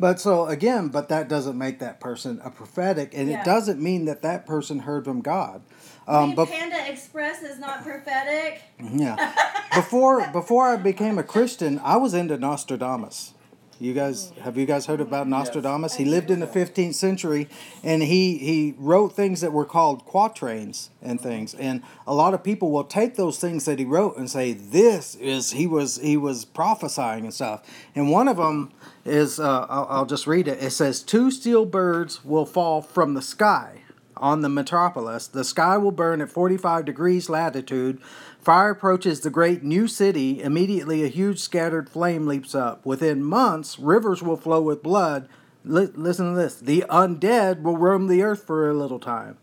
But 0.00 0.18
so 0.20 0.46
again, 0.46 0.88
but 0.88 1.08
that 1.10 1.28
doesn't 1.28 1.56
make 1.56 1.78
that 1.80 2.00
person 2.00 2.40
a 2.42 2.50
prophetic, 2.50 3.12
and 3.14 3.28
Yeah. 3.28 3.40
it 3.40 3.44
doesn't 3.44 3.80
mean 3.80 4.06
that 4.06 4.22
that 4.22 4.46
person 4.46 4.80
heard 4.80 5.04
from 5.04 5.20
God. 5.20 5.62
Um, 6.08 6.16
Um, 6.30 6.34
but 6.34 6.48
Panda 6.48 6.90
Express 6.90 7.42
is 7.42 7.58
not 7.60 7.84
prophetic. 7.84 8.62
yeah, 8.80 9.32
before 9.74 10.26
before 10.32 10.66
I 10.68 10.76
became 10.76 11.18
a 11.18 11.22
Christian, 11.22 11.80
I 11.84 11.96
was 11.98 12.14
into 12.14 12.36
Nostradamus. 12.36 13.34
You 13.82 13.94
guys 13.94 14.32
have 14.42 14.56
you 14.56 14.64
guys 14.64 14.86
heard 14.86 15.00
about 15.00 15.26
Nostradamus? 15.26 15.96
He 15.96 16.04
lived 16.04 16.30
in 16.30 16.38
the 16.38 16.46
15th 16.46 16.94
century, 16.94 17.48
and 17.82 18.00
he 18.00 18.38
he 18.38 18.76
wrote 18.78 19.16
things 19.16 19.40
that 19.40 19.52
were 19.52 19.64
called 19.64 20.04
quatrains 20.04 20.90
and 21.02 21.20
things. 21.20 21.52
And 21.52 21.82
a 22.06 22.14
lot 22.14 22.32
of 22.32 22.44
people 22.44 22.70
will 22.70 22.84
take 22.84 23.16
those 23.16 23.40
things 23.40 23.64
that 23.64 23.80
he 23.80 23.84
wrote 23.84 24.16
and 24.16 24.30
say 24.30 24.52
this 24.52 25.16
is 25.16 25.50
he 25.50 25.66
was 25.66 25.96
he 25.96 26.16
was 26.16 26.44
prophesying 26.44 27.24
and 27.24 27.34
stuff. 27.34 27.68
And 27.96 28.08
one 28.08 28.28
of 28.28 28.36
them 28.36 28.70
is 29.04 29.40
uh, 29.40 29.66
I'll, 29.68 29.86
I'll 29.90 30.06
just 30.06 30.28
read 30.28 30.46
it. 30.46 30.62
It 30.62 30.70
says 30.70 31.02
two 31.02 31.32
steel 31.32 31.64
birds 31.64 32.24
will 32.24 32.46
fall 32.46 32.82
from 32.82 33.14
the 33.14 33.22
sky 33.22 33.82
on 34.16 34.42
the 34.42 34.48
metropolis. 34.48 35.26
The 35.26 35.42
sky 35.42 35.76
will 35.76 35.90
burn 35.90 36.20
at 36.20 36.30
45 36.30 36.84
degrees 36.84 37.28
latitude. 37.28 38.00
Fire 38.42 38.70
approaches 38.70 39.20
the 39.20 39.30
great 39.30 39.62
new 39.62 39.86
city. 39.86 40.42
Immediately, 40.42 41.04
a 41.04 41.08
huge 41.08 41.38
scattered 41.38 41.88
flame 41.88 42.26
leaps 42.26 42.56
up. 42.56 42.84
Within 42.84 43.22
months, 43.22 43.78
rivers 43.78 44.20
will 44.20 44.36
flow 44.36 44.60
with 44.60 44.82
blood. 44.82 45.28
Li- 45.64 45.90
listen 45.94 46.34
to 46.34 46.40
this 46.40 46.56
the 46.56 46.84
undead 46.90 47.62
will 47.62 47.78
roam 47.78 48.08
the 48.08 48.22
earth 48.22 48.44
for 48.44 48.68
a 48.68 48.74
little 48.74 48.98
time. 48.98 49.38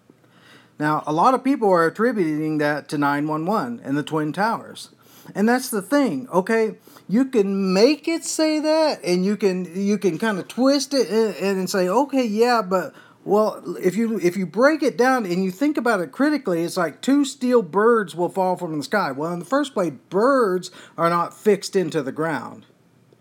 Now, 0.78 1.04
a 1.08 1.14
lot 1.14 1.34
of 1.34 1.46
people 1.46 1.70
are 1.70 1.86
attributing 1.86 2.58
that 2.58 2.90
to 2.90 2.98
911 2.98 3.80
and 3.86 3.98
the 3.98 4.04
Twin 4.04 4.34
Towers. 4.34 4.90
And 5.34 5.48
that's 5.48 5.70
the 5.70 5.82
thing, 5.82 6.28
okay? 6.30 6.76
You 7.08 7.26
can 7.26 7.74
make 7.74 8.08
it 8.08 8.26
say 8.26 8.60
that 8.60 9.00
and 9.04 9.24
you 9.24 9.38
can 9.38 9.66
you 9.76 9.98
can 9.98 10.18
kind 10.18 10.40
of 10.40 10.48
twist 10.50 10.94
it 10.94 11.10
and, 11.10 11.60
and 11.60 11.70
say, 11.70 11.88
"Okay, 11.88 12.26
yeah, 12.26 12.62
but 12.62 12.94
well, 13.30 13.78
if 13.78 13.96
you 13.96 14.20
if 14.20 14.36
you 14.36 14.48
break 14.48 14.82
it 14.82 14.98
down 14.98 15.26
and 15.26 15.44
you 15.44 15.52
think 15.52 15.78
about 15.78 16.02
it 16.02 16.12
critically, 16.12 16.64
it's 16.64 16.76
like 16.76 17.00
two 17.00 17.24
steel 17.24 17.62
birds 17.62 18.16
will 18.16 18.30
fall 18.30 18.58
from 18.58 18.76
the 18.76 18.84
sky. 18.84 19.12
Well, 19.12 19.32
in 19.32 19.38
the 19.38 19.46
first 19.46 19.76
place, 19.76 19.94
birds 20.10 20.72
are 20.98 21.12
not 21.12 21.38
fixed 21.38 21.76
into 21.76 22.02
the 22.02 22.12
ground. 22.12 22.66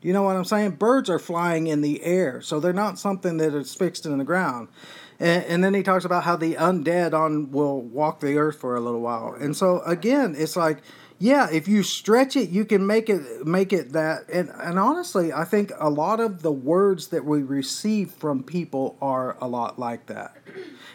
You 0.00 0.14
know 0.14 0.22
what 0.22 0.36
I'm 0.36 0.44
saying? 0.44 0.72
Birds 0.72 1.10
are 1.10 1.18
flying 1.18 1.66
in 1.66 1.82
the 1.82 2.02
air, 2.02 2.40
so 2.40 2.58
they're 2.58 2.72
not 2.72 2.98
something 2.98 3.36
that 3.36 3.52
is 3.52 3.74
fixed 3.74 4.06
in 4.06 4.16
the 4.16 4.24
ground. 4.24 4.68
And, 5.20 5.44
and 5.44 5.64
then 5.64 5.74
he 5.74 5.82
talks 5.82 6.06
about 6.06 6.24
how 6.24 6.36
the 6.36 6.54
undead 6.54 7.12
on 7.12 7.50
will 7.50 7.82
walk 7.82 8.20
the 8.20 8.38
earth 8.38 8.58
for 8.58 8.76
a 8.76 8.80
little 8.80 9.00
while. 9.00 9.34
And 9.38 9.54
so 9.54 9.80
again, 9.82 10.34
it's 10.38 10.56
like 10.56 10.78
yeah, 11.20 11.48
if 11.50 11.66
you 11.66 11.82
stretch 11.82 12.36
it, 12.36 12.50
you 12.50 12.64
can 12.64 12.86
make 12.86 13.08
it 13.10 13.44
make 13.44 13.72
it 13.72 13.92
that. 13.92 14.28
And 14.32 14.50
and 14.50 14.78
honestly, 14.78 15.32
I 15.32 15.44
think 15.44 15.72
a 15.78 15.90
lot 15.90 16.20
of 16.20 16.42
the 16.42 16.52
words 16.52 17.08
that 17.08 17.24
we 17.24 17.42
receive 17.42 18.12
from 18.12 18.44
people 18.44 18.96
are 19.02 19.36
a 19.40 19.48
lot 19.48 19.78
like 19.78 20.06
that. 20.06 20.36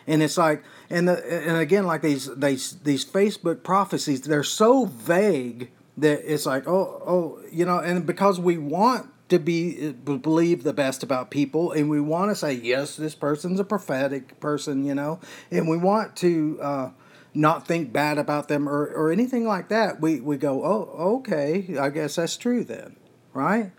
And 0.07 0.23
it's 0.23 0.37
like, 0.37 0.63
and 0.89 1.07
the, 1.07 1.47
and 1.47 1.57
again, 1.57 1.85
like 1.85 2.01
these 2.01 2.33
these 2.35 2.79
these 2.83 3.03
Facebook 3.03 3.63
prophecies, 3.63 4.21
they're 4.21 4.43
so 4.43 4.85
vague 4.85 5.71
that 5.97 6.21
it's 6.31 6.45
like, 6.45 6.67
oh 6.67 7.01
oh, 7.05 7.39
you 7.51 7.65
know, 7.65 7.79
and 7.79 8.05
because 8.05 8.39
we 8.39 8.57
want 8.57 9.09
to 9.27 9.39
be 9.39 9.91
believe 9.91 10.63
the 10.63 10.73
best 10.73 11.01
about 11.01 11.31
people 11.31 11.71
and 11.71 11.89
we 11.89 11.99
want 11.99 12.29
to 12.29 12.35
say 12.35 12.53
yes 12.53 12.97
this 12.97 13.15
person's 13.15 13.59
a 13.59 13.63
prophetic 13.63 14.39
person 14.39 14.85
you 14.85 14.93
know 14.93 15.19
and 15.49 15.67
we 15.67 15.77
want 15.77 16.15
to 16.15 16.59
uh, 16.61 16.89
not 17.33 17.67
think 17.67 17.91
bad 17.91 18.17
about 18.17 18.47
them 18.47 18.69
or, 18.69 18.85
or 18.85 19.11
anything 19.11 19.45
like 19.45 19.69
that, 19.69 19.99
we, 19.99 20.19
we 20.19 20.37
go, 20.37 20.63
oh, 20.63 21.15
okay, 21.17 21.77
I 21.79 21.89
guess 21.89 22.15
that's 22.15 22.37
true 22.37 22.63
then, 22.63 22.95
right? 23.33 23.71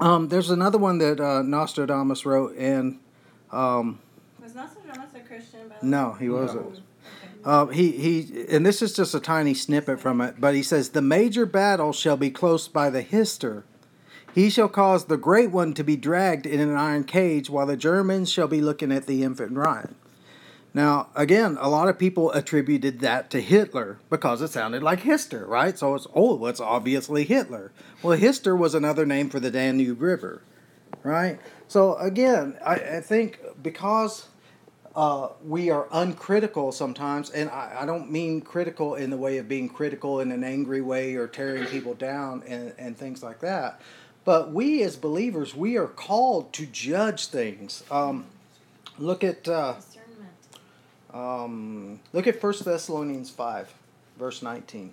Um, 0.00 0.28
there's 0.28 0.50
another 0.50 0.78
one 0.78 0.98
that 0.98 1.20
uh, 1.20 1.42
Nostradamus 1.42 2.26
wrote, 2.26 2.56
and 2.56 2.98
um, 3.52 4.00
Was 4.42 4.54
Nostradamus 4.54 5.14
a 5.14 5.20
Christian? 5.20 5.68
By 5.68 5.76
the 5.80 5.86
no, 5.86 6.12
he 6.14 6.28
wasn't. 6.28 6.80
Uh, 7.44 7.66
he 7.66 7.92
he, 7.92 8.46
and 8.48 8.64
this 8.64 8.80
is 8.80 8.94
just 8.94 9.14
a 9.14 9.20
tiny 9.20 9.52
snippet 9.52 10.00
from 10.00 10.20
it, 10.20 10.36
but 10.40 10.54
he 10.54 10.62
says 10.62 10.90
the 10.90 11.02
major 11.02 11.44
battle 11.44 11.92
shall 11.92 12.16
be 12.16 12.30
close 12.30 12.68
by 12.68 12.88
the 12.88 13.02
Hister. 13.02 13.64
He 14.34 14.50
shall 14.50 14.68
cause 14.68 15.04
the 15.04 15.18
great 15.18 15.52
one 15.52 15.74
to 15.74 15.84
be 15.84 15.94
dragged 15.94 16.46
in 16.46 16.58
an 16.58 16.74
iron 16.74 17.04
cage, 17.04 17.48
while 17.48 17.66
the 17.66 17.76
Germans 17.76 18.30
shall 18.30 18.48
be 18.48 18.60
looking 18.60 18.90
at 18.90 19.06
the 19.06 19.22
infant 19.22 19.52
Rhine. 19.52 19.94
Now, 20.76 21.10
again, 21.14 21.56
a 21.60 21.68
lot 21.68 21.88
of 21.88 22.00
people 22.00 22.32
attributed 22.32 22.98
that 22.98 23.30
to 23.30 23.40
Hitler 23.40 23.98
because 24.10 24.42
it 24.42 24.48
sounded 24.48 24.82
like 24.82 25.00
Hister, 25.00 25.46
right? 25.46 25.78
So 25.78 25.94
it's, 25.94 26.08
oh, 26.12 26.44
it's 26.46 26.58
obviously 26.58 27.22
Hitler. 27.24 27.70
Well, 28.02 28.18
Hister 28.18 28.56
was 28.56 28.74
another 28.74 29.06
name 29.06 29.30
for 29.30 29.38
the 29.38 29.52
Danube 29.52 30.02
River, 30.02 30.42
right? 31.04 31.38
So 31.68 31.96
again, 31.98 32.58
I, 32.66 32.74
I 32.74 33.00
think 33.00 33.38
because 33.62 34.26
uh, 34.96 35.28
we 35.44 35.70
are 35.70 35.86
uncritical 35.92 36.72
sometimes, 36.72 37.30
and 37.30 37.50
I, 37.50 37.78
I 37.82 37.86
don't 37.86 38.10
mean 38.10 38.40
critical 38.40 38.96
in 38.96 39.10
the 39.10 39.16
way 39.16 39.38
of 39.38 39.48
being 39.48 39.68
critical 39.68 40.18
in 40.18 40.32
an 40.32 40.42
angry 40.42 40.80
way 40.80 41.14
or 41.14 41.28
tearing 41.28 41.66
people 41.66 41.94
down 41.94 42.42
and, 42.48 42.74
and 42.78 42.96
things 42.98 43.22
like 43.22 43.38
that. 43.40 43.80
But 44.24 44.52
we 44.52 44.82
as 44.82 44.96
believers, 44.96 45.54
we 45.54 45.76
are 45.76 45.86
called 45.86 46.52
to 46.54 46.66
judge 46.66 47.28
things. 47.28 47.84
Um, 47.92 48.26
look 48.98 49.22
at 49.22 49.46
uh. 49.46 49.74
Um, 51.14 52.00
look 52.12 52.26
at 52.26 52.40
First 52.40 52.64
Thessalonians 52.64 53.30
five, 53.30 53.72
verse 54.18 54.42
nineteen. 54.42 54.92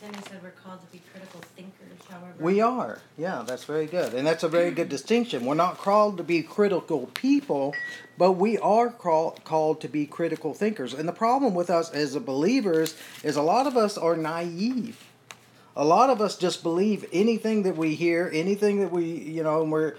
Sandy 0.00 0.18
said 0.28 0.42
we're 0.42 0.50
called 0.50 0.80
to 0.82 0.92
be 0.92 1.00
critical 1.10 1.40
thinkers, 1.56 2.06
however. 2.10 2.34
We 2.38 2.60
are, 2.60 3.00
yeah, 3.16 3.42
that's 3.46 3.64
very 3.64 3.86
good, 3.86 4.12
and 4.12 4.26
that's 4.26 4.42
a 4.42 4.48
very 4.48 4.70
good 4.70 4.90
distinction. 4.90 5.46
We're 5.46 5.54
not 5.54 5.78
called 5.78 6.18
to 6.18 6.22
be 6.22 6.42
critical 6.42 7.06
people, 7.14 7.74
but 8.18 8.32
we 8.32 8.58
are 8.58 8.90
call, 8.90 9.30
called 9.44 9.80
to 9.80 9.88
be 9.88 10.04
critical 10.04 10.52
thinkers. 10.52 10.92
And 10.92 11.08
the 11.08 11.12
problem 11.14 11.54
with 11.54 11.70
us 11.70 11.90
as 11.90 12.14
believers 12.18 12.96
is 13.22 13.36
a 13.36 13.42
lot 13.42 13.66
of 13.66 13.78
us 13.78 13.96
are 13.96 14.14
naive. 14.14 15.02
A 15.74 15.86
lot 15.86 16.10
of 16.10 16.20
us 16.20 16.36
just 16.36 16.62
believe 16.62 17.06
anything 17.10 17.62
that 17.62 17.76
we 17.76 17.94
hear, 17.94 18.30
anything 18.32 18.80
that 18.80 18.92
we, 18.92 19.06
you 19.06 19.42
know, 19.42 19.62
and 19.62 19.72
we're 19.72 19.94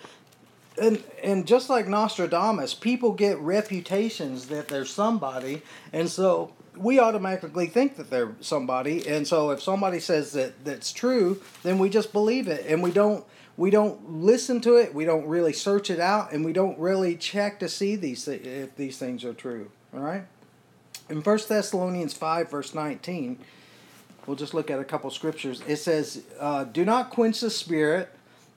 and 0.77 1.03
and 1.24 1.48
just 1.48 1.70
like 1.70 1.88
Nostradamus, 1.88 2.74
people 2.74 3.12
get 3.12 3.38
reputations 3.39 4.48
that 4.48 4.67
they're 4.67 4.86
somebody, 4.86 5.62
and 5.94 6.10
so 6.10 6.53
we 6.77 7.00
automatically 7.00 7.67
think 7.67 7.96
that 7.96 8.10
they're 8.10 8.36
somebody. 8.41 9.08
And 9.08 9.27
so 9.27 9.51
if 9.51 9.62
somebody 9.62 10.00
says 10.00 10.34
that 10.34 10.65
that's 10.65 10.91
true, 10.91 11.41
then 11.63 11.77
we 11.79 11.89
just 11.89 12.12
believe 12.12 12.48
it, 12.48 12.65
and 12.67 12.84
we 12.84 12.91
don't 12.91 13.25
we 13.58 13.70
don't 13.70 14.22
listen 14.22 14.60
to 14.62 14.75
it. 14.75 14.94
We 14.94 15.05
don't 15.05 15.25
really 15.27 15.53
search 15.53 15.89
it 15.89 16.00
out, 16.00 16.34
and 16.34 16.44
we 16.44 16.51
don't 16.51 16.77
really 16.77 17.15
check 17.15 17.60
to 17.60 17.70
see 17.70 17.96
these 17.96 18.27
if 18.27 18.75
these 18.75 18.98
things 18.98 19.24
are 19.24 19.34
true. 19.34 19.72
All 19.94 20.01
right. 20.01 20.25
In 21.10 21.22
First 21.22 21.48
Thessalonians 21.48 22.13
five 22.13 22.50
verse 22.51 22.74
nineteen, 22.74 23.39
we'll 24.25 24.36
just 24.36 24.53
look 24.53 24.70
at 24.70 24.79
a 24.79 24.84
couple 24.84 25.10
scriptures. 25.12 25.62
It 25.67 25.77
says, 25.77 26.24
uh, 26.39 26.65
"Do 26.65 26.84
not 26.84 27.12
quench 27.12 27.39
the 27.39 27.50
spirit." 27.50 28.10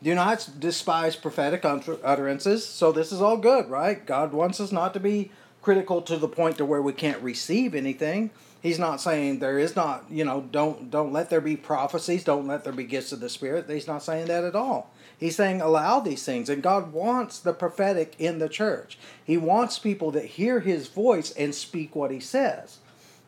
Do 0.02 0.14
not 0.14 0.49
despise 0.59 1.17
prophetic 1.17 1.64
utterances. 1.64 2.64
So 2.64 2.93
this 2.93 3.11
is 3.11 3.21
all 3.21 3.37
good, 3.37 3.69
right? 3.69 4.05
God 4.05 4.33
wants 4.33 4.61
us 4.61 4.71
not 4.71 4.95
to 4.95 5.00
be 5.00 5.33
critical 5.61 6.02
to 6.02 6.17
the 6.17 6.28
point 6.28 6.57
to 6.59 6.64
where 6.64 6.81
we 6.81 6.93
can't 6.93 7.21
receive 7.23 7.75
anything. 7.75 8.31
He's 8.61 8.78
not 8.78 9.00
saying 9.00 9.38
there 9.38 9.59
is 9.59 9.76
not, 9.76 10.05
you 10.11 10.25
know, 10.25 10.49
don't 10.50 10.90
don't 10.90 11.12
let 11.12 11.31
there 11.31 11.40
be 11.40 11.57
prophecies, 11.57 12.25
don't 12.25 12.47
let 12.47 12.64
there 12.64 12.73
be 12.73 12.85
gifts 12.85 13.12
of 13.12 13.21
the 13.21 13.28
spirit. 13.28 13.69
He's 13.69 13.87
not 13.87 14.02
saying 14.02 14.26
that 14.26 14.45
at 14.45 14.57
all. 14.57 14.93
He's 15.17 15.37
saying 15.37 15.61
allow 15.61 16.00
these 16.00 16.25
things 16.25 16.49
and 16.49 16.62
God 16.62 16.93
wants 16.93 17.38
the 17.38 17.52
prophetic 17.52 18.14
in 18.19 18.38
the 18.38 18.49
church. 18.49 18.99
He 19.25 19.37
wants 19.37 19.78
people 19.78 20.11
that 20.12 20.25
hear 20.25 20.61
his 20.61 20.88
voice 20.88 21.33
and 21.33 21.55
speak 21.55 21.95
what 21.95 22.11
he 22.11 22.21
says. 22.21 22.78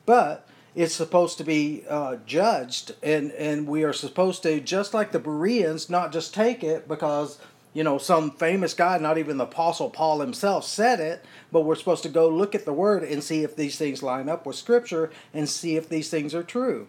But 0.07 0.47
it's 0.75 0.95
supposed 0.95 1.39
to 1.39 1.45
be 1.45 1.85
uh, 1.89 2.17
judged, 2.27 2.95
and, 3.03 3.33
and 3.33 3.67
we 3.67 3.83
are 3.83 3.93
supposed 3.93 4.43
to, 4.45 4.61
just 4.61 4.95
like 4.95 5.12
the 5.12 5.19
Bereans, 5.19 5.91
not 5.91 6.12
just 6.12 6.33
take 6.33 6.62
it 6.62 6.87
because, 6.87 7.39
you 7.75 7.83
know, 7.83 7.99
some 7.99 8.31
famous 8.31 8.73
guy, 8.73 8.97
not 8.99 9.19
even 9.19 9.37
the 9.37 9.45
Apostle 9.45 9.91
Paul 9.91 10.21
himself, 10.21 10.65
said 10.65 11.00
it, 11.00 11.25
but 11.50 11.62
we're 11.62 11.75
supposed 11.75 12.05
to 12.05 12.09
go 12.09 12.29
look 12.29 12.55
at 12.55 12.65
the 12.65 12.73
Word 12.73 13.03
and 13.03 13.23
see 13.23 13.43
if 13.43 13.57
these 13.57 13.77
things 13.77 14.03
line 14.03 14.29
up 14.29 14.47
with 14.47 14.57
Scripture 14.57 15.11
and 15.35 15.49
see 15.49 15.77
if 15.77 15.89
these 15.89 16.09
things 16.09 16.35
are 16.35 16.45
true. 16.45 16.87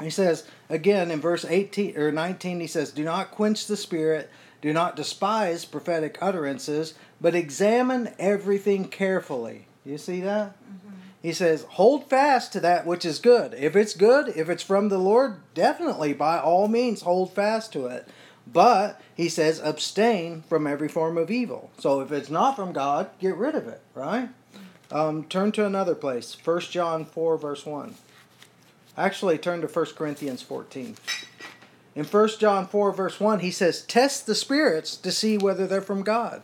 He 0.00 0.10
says, 0.10 0.44
again, 0.70 1.10
in 1.10 1.20
verse 1.20 1.44
18 1.44 1.96
or 1.96 2.10
19, 2.10 2.60
he 2.60 2.66
says, 2.66 2.92
Do 2.92 3.04
not 3.04 3.30
quench 3.30 3.66
the 3.66 3.76
Spirit, 3.76 4.30
do 4.62 4.72
not 4.72 4.96
despise 4.96 5.64
prophetic 5.64 6.18
utterances, 6.20 6.94
but 7.20 7.34
examine 7.34 8.14
everything 8.18 8.88
carefully. 8.88 9.66
You 9.84 9.98
see 9.98 10.20
that? 10.22 10.56
He 11.22 11.32
says, 11.32 11.64
hold 11.70 12.10
fast 12.10 12.52
to 12.52 12.60
that 12.60 12.84
which 12.84 13.04
is 13.04 13.20
good. 13.20 13.54
If 13.54 13.76
it's 13.76 13.94
good, 13.94 14.28
if 14.36 14.48
it's 14.48 14.62
from 14.62 14.88
the 14.88 14.98
Lord, 14.98 15.36
definitely, 15.54 16.12
by 16.12 16.40
all 16.40 16.66
means, 16.66 17.02
hold 17.02 17.32
fast 17.32 17.72
to 17.74 17.86
it. 17.86 18.08
But, 18.44 19.00
he 19.14 19.28
says, 19.28 19.60
abstain 19.60 20.42
from 20.42 20.66
every 20.66 20.88
form 20.88 21.16
of 21.16 21.30
evil. 21.30 21.70
So 21.78 22.00
if 22.00 22.10
it's 22.10 22.28
not 22.28 22.56
from 22.56 22.72
God, 22.72 23.08
get 23.20 23.36
rid 23.36 23.54
of 23.54 23.68
it, 23.68 23.80
right? 23.94 24.30
Um, 24.90 25.22
turn 25.24 25.52
to 25.52 25.64
another 25.64 25.94
place. 25.94 26.36
1 26.44 26.60
John 26.62 27.04
4, 27.04 27.38
verse 27.38 27.64
1. 27.64 27.94
Actually, 28.98 29.38
turn 29.38 29.60
to 29.60 29.68
1 29.68 29.86
Corinthians 29.96 30.42
14. 30.42 30.96
In 31.94 32.04
1 32.04 32.28
John 32.40 32.66
4, 32.66 32.92
verse 32.92 33.20
1, 33.20 33.40
he 33.40 33.50
says, 33.52 33.82
Test 33.82 34.26
the 34.26 34.34
spirits 34.34 34.96
to 34.96 35.12
see 35.12 35.38
whether 35.38 35.68
they're 35.68 35.80
from 35.80 36.02
God. 36.02 36.42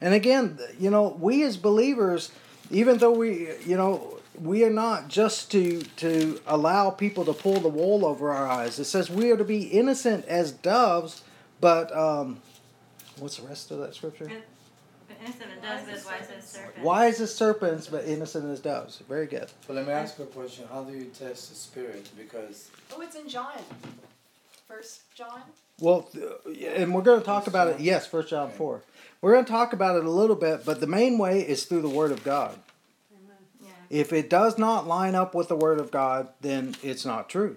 And 0.00 0.12
again, 0.12 0.58
you 0.78 0.90
know, 0.90 1.16
we 1.18 1.42
as 1.44 1.56
believers, 1.56 2.30
even 2.72 2.98
though 2.98 3.12
we, 3.12 3.50
you 3.64 3.76
know, 3.76 4.18
we 4.40 4.64
are 4.64 4.70
not 4.70 5.08
just 5.08 5.50
to 5.52 5.82
to 5.98 6.40
allow 6.46 6.90
people 6.90 7.24
to 7.26 7.32
pull 7.32 7.60
the 7.60 7.68
wool 7.68 8.04
over 8.04 8.32
our 8.32 8.48
eyes. 8.48 8.78
It 8.78 8.84
says 8.86 9.08
we 9.10 9.30
are 9.30 9.36
to 9.36 9.44
be 9.44 9.64
innocent 9.64 10.24
as 10.24 10.50
doves, 10.50 11.22
but 11.60 11.94
um, 11.96 12.40
what's 13.18 13.36
the 13.36 13.46
rest 13.46 13.70
of 13.70 13.78
that 13.78 13.94
scripture? 13.94 14.30
But 15.06 15.16
innocent 15.22 15.50
and 15.52 15.62
does, 15.62 15.84
but 15.86 16.12
wise 16.12 16.28
as 16.36 16.48
serpents. 16.48 16.80
Wise 16.82 17.20
as 17.20 17.34
serpents, 17.34 17.86
but 17.88 18.04
innocent 18.06 18.46
as 18.50 18.58
doves. 18.60 19.02
Very 19.08 19.26
good. 19.26 19.48
But 19.66 19.76
let 19.76 19.86
me 19.86 19.92
ask 19.92 20.18
you 20.18 20.24
a 20.24 20.28
question. 20.28 20.64
How 20.72 20.82
do 20.82 20.92
you 20.96 21.04
test 21.04 21.50
the 21.50 21.54
spirit? 21.54 22.08
Because 22.16 22.70
Oh, 22.92 23.00
it's 23.02 23.14
in 23.14 23.28
John. 23.28 23.52
First 24.66 25.02
John. 25.14 25.42
Well, 25.78 26.02
th- 26.02 26.66
and 26.76 26.94
we're 26.94 27.02
going 27.02 27.20
to 27.20 27.26
talk 27.26 27.46
about 27.46 27.68
it. 27.68 27.80
Yes, 27.80 28.06
First 28.06 28.30
John 28.30 28.50
four. 28.50 28.82
We're 29.22 29.34
going 29.34 29.44
to 29.44 29.50
talk 29.50 29.72
about 29.72 29.96
it 29.96 30.04
a 30.04 30.10
little 30.10 30.34
bit, 30.36 30.64
but 30.66 30.80
the 30.80 30.86
main 30.88 31.16
way 31.16 31.40
is 31.40 31.64
through 31.64 31.82
the 31.82 31.88
Word 31.88 32.10
of 32.10 32.24
God. 32.24 32.58
Yeah. 33.62 33.70
If 33.88 34.12
it 34.12 34.28
does 34.28 34.58
not 34.58 34.88
line 34.88 35.14
up 35.14 35.32
with 35.32 35.46
the 35.46 35.56
Word 35.56 35.78
of 35.78 35.92
God, 35.92 36.28
then 36.40 36.74
it's 36.82 37.06
not 37.06 37.28
true. 37.30 37.56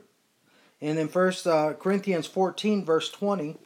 And 0.79 1.00
in 1.00 1.07
First 1.07 1.48
uh, 1.48 1.74
Corinthians 1.74 2.27
fourteen, 2.27 2.86
verse 2.86 3.10
twenty, 3.10 3.57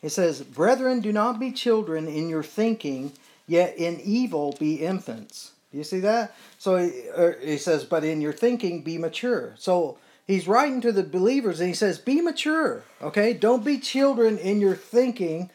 it 0.00 0.10
says, 0.10 0.42
"Brethren, 0.42 1.00
do 1.00 1.12
not 1.12 1.40
be 1.40 1.50
children 1.50 2.06
in 2.06 2.28
your 2.28 2.44
thinking, 2.44 3.12
yet 3.48 3.76
in 3.76 4.00
evil 4.00 4.54
be 4.60 4.76
infants." 4.76 5.52
Do 5.72 5.78
you 5.78 5.84
see 5.84 6.00
that? 6.00 6.36
So 6.58 6.76
he, 6.76 7.02
he 7.42 7.58
says, 7.58 7.82
"But 7.82 8.04
in 8.04 8.20
your 8.20 8.32
thinking 8.32 8.82
be 8.82 8.96
mature." 8.96 9.54
So 9.58 9.98
he's 10.24 10.46
writing 10.46 10.80
to 10.82 10.92
the 10.92 11.02
believers, 11.02 11.58
and 11.58 11.68
he 11.68 11.74
says, 11.74 11.98
"Be 11.98 12.20
mature." 12.20 12.84
Okay, 13.02 13.32
don't 13.32 13.64
be 13.64 13.78
children 13.78 14.38
in 14.38 14.60
your 14.60 14.76
thinking. 14.76 15.50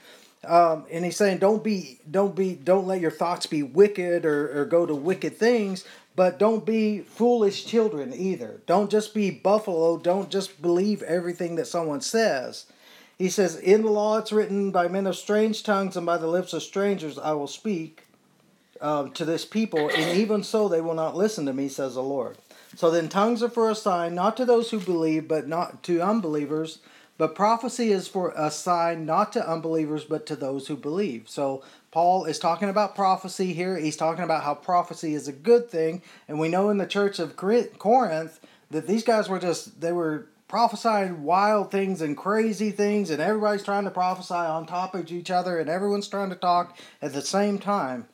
Um, 0.45 0.85
and 0.89 1.03
he's 1.03 1.17
saying 1.17 1.39
don't 1.39 1.63
be 1.63 1.99
don't 2.09 2.35
be 2.35 2.55
don't 2.55 2.87
let 2.87 3.01
your 3.01 3.11
thoughts 3.11 3.45
be 3.45 3.61
wicked 3.61 4.25
or, 4.25 4.61
or 4.61 4.65
go 4.65 4.85
to 4.85 4.95
wicked 4.95 5.37
things 5.37 5.83
but 6.15 6.37
don't 6.37 6.65
be 6.65 6.99
foolish 6.99 7.65
children 7.65 8.13
either. 8.13 8.59
Don't 8.65 8.91
just 8.91 9.13
be 9.13 9.31
buffalo. 9.31 9.97
Don't 9.97 10.29
just 10.29 10.61
believe 10.61 11.01
everything 11.03 11.55
that 11.55 11.65
someone 11.65 12.01
says. 12.01 12.65
He 13.17 13.29
says 13.29 13.55
in 13.55 13.83
the 13.83 13.89
law 13.91 14.17
it's 14.17 14.33
written 14.33 14.69
by 14.71 14.89
men 14.89 15.07
of 15.07 15.15
strange 15.15 15.63
tongues 15.63 15.95
and 15.95 16.05
by 16.05 16.17
the 16.17 16.27
lips 16.27 16.51
of 16.53 16.63
strangers 16.63 17.17
i 17.17 17.31
will 17.31 17.47
speak 17.47 18.05
um, 18.81 19.11
to 19.11 19.23
this 19.25 19.45
people 19.45 19.89
and 19.89 20.17
even 20.17 20.43
so 20.43 20.67
they 20.67 20.81
will 20.81 20.93
not 20.93 21.15
listen 21.15 21.45
to 21.45 21.53
me 21.53 21.69
says 21.69 21.95
the 21.95 22.03
lord. 22.03 22.37
So 22.75 22.91
then 22.91 23.07
tongues 23.07 23.41
are 23.41 23.49
for 23.49 23.69
a 23.69 23.75
sign 23.75 24.13
not 24.13 24.35
to 24.37 24.45
those 24.45 24.71
who 24.71 24.79
believe 24.79 25.27
but 25.27 25.47
not 25.47 25.83
to 25.83 26.01
unbelievers 26.01 26.79
but 27.19 27.35
prophecy 27.35 27.91
is 27.91 28.07
for 28.07 28.33
a 28.37 28.49
sign 28.49 29.05
not 29.05 29.33
to 29.33 29.47
unbelievers, 29.47 30.05
but 30.05 30.25
to 30.27 30.37
those 30.37 30.67
who 30.67 30.77
believe. 30.77 31.27
So 31.27 31.61
Paul 31.91 32.23
is 32.23 32.39
talking 32.39 32.69
about 32.69 32.95
prophecy 32.95 33.51
here. 33.51 33.77
He's 33.77 33.97
talking 33.97 34.23
about 34.23 34.43
how 34.43 34.55
prophecy 34.55 35.13
is 35.13 35.27
a 35.27 35.33
good 35.33 35.69
thing. 35.69 36.01
And 36.29 36.39
we 36.39 36.47
know 36.47 36.69
in 36.69 36.77
the 36.77 36.87
church 36.87 37.19
of 37.19 37.35
Corinth 37.35 38.39
that 38.71 38.87
these 38.87 39.03
guys 39.03 39.27
were 39.27 39.37
just, 39.37 39.81
they 39.81 39.91
were 39.91 40.29
prophesying 40.47 41.23
wild 41.23 41.71
things 41.71 42.01
and 42.01 42.15
crazy 42.15 42.71
things, 42.71 43.09
and 43.09 43.21
everybody's 43.21 43.63
trying 43.63 43.83
to 43.83 43.91
prophesy 43.91 44.33
on 44.33 44.65
top 44.65 44.95
of 44.95 45.11
each 45.11 45.29
other, 45.29 45.59
and 45.59 45.69
everyone's 45.69 46.07
trying 46.07 46.29
to 46.29 46.37
talk 46.37 46.77
at 47.01 47.11
the 47.11 47.21
same 47.21 47.59
time. 47.59 48.07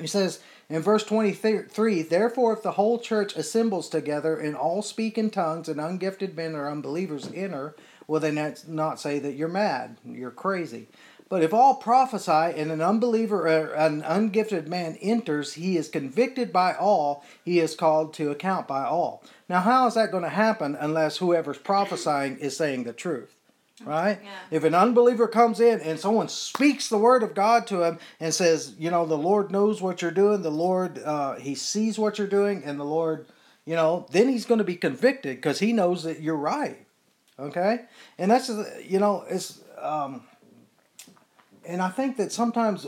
He 0.00 0.08
says 0.08 0.40
in 0.68 0.82
verse 0.82 1.04
23 1.04 2.02
Therefore, 2.02 2.54
if 2.54 2.62
the 2.64 2.72
whole 2.72 2.98
church 2.98 3.36
assembles 3.36 3.88
together 3.88 4.36
and 4.36 4.56
all 4.56 4.82
speak 4.82 5.16
in 5.16 5.30
tongues, 5.30 5.68
and 5.68 5.78
ungifted 5.78 6.34
men 6.34 6.56
or 6.56 6.68
unbelievers 6.68 7.30
enter, 7.32 7.76
will 8.06 8.20
they 8.20 8.30
not, 8.30 8.66
not 8.68 9.00
say 9.00 9.18
that 9.18 9.34
you're 9.34 9.48
mad, 9.48 9.96
you're 10.04 10.30
crazy? 10.30 10.88
But 11.28 11.42
if 11.42 11.54
all 11.54 11.76
prophesy 11.76 12.30
and 12.30 12.70
an 12.70 12.82
unbeliever 12.82 13.48
or 13.48 13.72
an 13.72 14.02
ungifted 14.02 14.66
man 14.66 14.96
enters, 15.00 15.54
he 15.54 15.78
is 15.78 15.88
convicted 15.88 16.52
by 16.52 16.74
all, 16.74 17.24
he 17.42 17.58
is 17.58 17.74
called 17.74 18.12
to 18.14 18.30
account 18.30 18.68
by 18.68 18.84
all. 18.84 19.24
Now, 19.48 19.60
how 19.60 19.86
is 19.86 19.94
that 19.94 20.10
going 20.10 20.24
to 20.24 20.28
happen 20.28 20.76
unless 20.78 21.16
whoever's 21.16 21.58
prophesying 21.58 22.38
is 22.38 22.56
saying 22.56 22.84
the 22.84 22.92
truth? 22.92 23.34
right? 23.84 24.18
Yeah. 24.22 24.30
If 24.50 24.64
an 24.64 24.74
unbeliever 24.74 25.28
comes 25.28 25.60
in 25.60 25.80
and 25.80 25.98
someone 25.98 26.28
speaks 26.28 26.88
the 26.88 26.98
word 26.98 27.22
of 27.22 27.34
God 27.34 27.66
to 27.68 27.82
him 27.82 27.98
and 28.20 28.32
says, 28.32 28.74
you 28.78 28.90
know, 28.90 29.06
the 29.06 29.16
Lord 29.16 29.50
knows 29.50 29.82
what 29.82 30.02
you're 30.02 30.10
doing, 30.10 30.42
the 30.42 30.50
Lord, 30.50 30.98
uh, 31.02 31.34
he 31.36 31.54
sees 31.54 31.98
what 31.98 32.18
you're 32.18 32.26
doing, 32.26 32.62
and 32.64 32.78
the 32.78 32.84
Lord, 32.84 33.26
you 33.64 33.74
know, 33.74 34.06
then 34.10 34.28
he's 34.28 34.44
going 34.44 34.58
to 34.58 34.64
be 34.64 34.76
convicted 34.76 35.36
because 35.36 35.58
he 35.58 35.72
knows 35.72 36.04
that 36.04 36.20
you're 36.20 36.36
right. 36.36 36.86
Okay? 37.42 37.80
And 38.18 38.30
that's, 38.30 38.50
you 38.84 38.98
know, 38.98 39.24
it's, 39.28 39.60
um, 39.80 40.22
and 41.64 41.80
I 41.80 41.90
think 41.90 42.16
that 42.16 42.32
sometimes, 42.32 42.86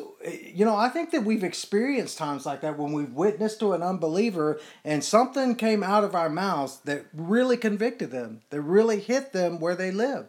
you 0.52 0.64
know, 0.64 0.76
I 0.76 0.88
think 0.88 1.10
that 1.10 1.24
we've 1.24 1.44
experienced 1.44 2.18
times 2.18 2.44
like 2.44 2.60
that 2.62 2.78
when 2.78 2.92
we've 2.92 3.12
witnessed 3.12 3.60
to 3.60 3.72
an 3.72 3.82
unbeliever 3.82 4.60
and 4.84 5.04
something 5.04 5.54
came 5.54 5.82
out 5.82 6.02
of 6.02 6.14
our 6.14 6.28
mouths 6.28 6.78
that 6.84 7.06
really 7.12 7.56
convicted 7.56 8.10
them, 8.10 8.42
that 8.50 8.60
really 8.62 9.00
hit 9.00 9.32
them 9.32 9.60
where 9.60 9.76
they 9.76 9.90
live. 9.90 10.26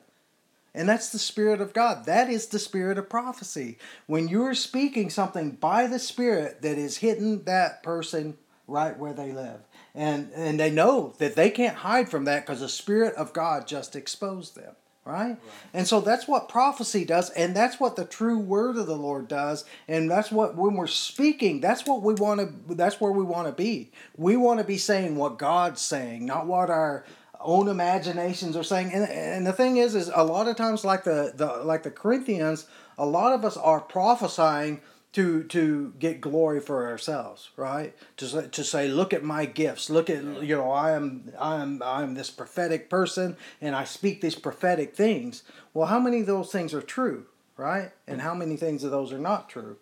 And 0.75 0.89
that's 0.89 1.10
the 1.10 1.20
Spirit 1.20 1.62
of 1.62 1.74
God. 1.74 2.05
That 2.05 2.29
is 2.29 2.48
the 2.48 2.60
Spirit 2.60 2.98
of 2.98 3.10
prophecy. 3.10 3.77
When 4.08 4.27
you're 4.27 4.53
speaking 4.53 5.10
something 5.10 5.51
by 5.51 5.88
the 5.88 6.00
Spirit 6.00 6.62
that 6.62 6.77
is 6.77 6.98
hitting 6.98 7.44
that 7.44 7.82
person 7.82 8.38
right 8.67 8.98
where 8.98 9.13
they 9.13 9.32
live. 9.32 9.62
And, 9.95 10.31
and 10.35 10.59
they 10.59 10.71
know 10.71 11.13
that 11.19 11.35
they 11.35 11.49
can't 11.49 11.77
hide 11.77 12.09
from 12.09 12.25
that 12.25 12.45
because 12.45 12.59
the 12.59 12.69
Spirit 12.69 13.15
of 13.15 13.33
God 13.33 13.67
just 13.67 13.95
exposed 13.95 14.55
them. 14.55 14.75
Right? 15.05 15.37
And 15.71 15.87
so 15.87 16.01
that's 16.01 16.27
what 16.27 16.49
prophecy 16.49 17.05
does, 17.05 17.29
and 17.29 17.55
that's 17.55 17.79
what 17.79 17.95
the 17.95 18.05
true 18.05 18.39
word 18.39 18.75
of 18.75 18.87
the 18.87 18.95
Lord 18.95 19.27
does, 19.27 19.63
and 19.87 20.09
that's 20.09 20.31
what 20.31 20.55
when 20.55 20.73
we're 20.73 20.87
speaking, 20.87 21.61
that's 21.61 21.85
what 21.85 22.01
we 22.01 22.15
want 22.15 22.39
to 22.39 22.73
that's 22.73 22.99
where 22.99 23.11
we 23.11 23.23
want 23.23 23.45
to 23.47 23.53
be. 23.53 23.91
We 24.17 24.35
want 24.35 24.61
to 24.61 24.65
be 24.65 24.79
saying 24.79 25.15
what 25.15 25.37
God's 25.37 25.79
saying, 25.79 26.25
not 26.25 26.47
what 26.47 26.71
our 26.71 27.05
own 27.39 27.67
imaginations 27.67 28.57
are 28.57 28.63
saying. 28.63 28.91
And, 28.93 29.07
and 29.07 29.47
the 29.47 29.53
thing 29.53 29.77
is 29.77 29.95
is 29.95 30.11
a 30.13 30.23
lot 30.23 30.47
of 30.47 30.55
times 30.55 30.83
like 30.83 31.03
the, 31.03 31.33
the 31.35 31.63
like 31.63 31.83
the 31.83 31.91
Corinthians, 31.91 32.65
a 32.97 33.05
lot 33.05 33.33
of 33.33 33.45
us 33.45 33.57
are 33.57 33.79
prophesying 33.79 34.81
to 35.15 35.43
to 35.43 35.93
get 35.98 36.19
glory 36.19 36.60
for 36.60 36.89
ourselves, 36.89 37.50
right? 37.55 37.95
To 38.17 38.27
say, 38.27 38.48
to 38.50 38.63
say, 38.65 38.89
look 38.89 39.13
at 39.13 39.24
my 39.24 39.45
gifts. 39.45 39.89
Look 39.89 40.10
at 40.10 40.22
you 40.43 40.57
know, 40.57 40.72
I 40.72 40.91
am 40.91 41.31
I 41.39 41.62
am 41.62 41.81
I 41.81 42.03
am 42.03 42.15
this 42.15 42.29
prophetic 42.29 42.89
person, 42.89 43.38
and 43.62 43.75
I 43.75 43.86
speak 43.86 44.19
these 44.19 44.36
prophetic 44.36 44.93
things. 44.93 45.43
Well, 45.74 45.88
how 45.88 46.00
many 46.00 46.19
of 46.19 46.25
those 46.27 46.51
things 46.51 46.74
are 46.74 46.81
true, 46.81 47.27
right? 47.55 47.91
And 48.05 48.22
how 48.22 48.34
many 48.34 48.57
things 48.57 48.84
of 48.84 48.91
those 48.91 49.13
are 49.13 49.17
not 49.17 49.48
true? 49.48 49.77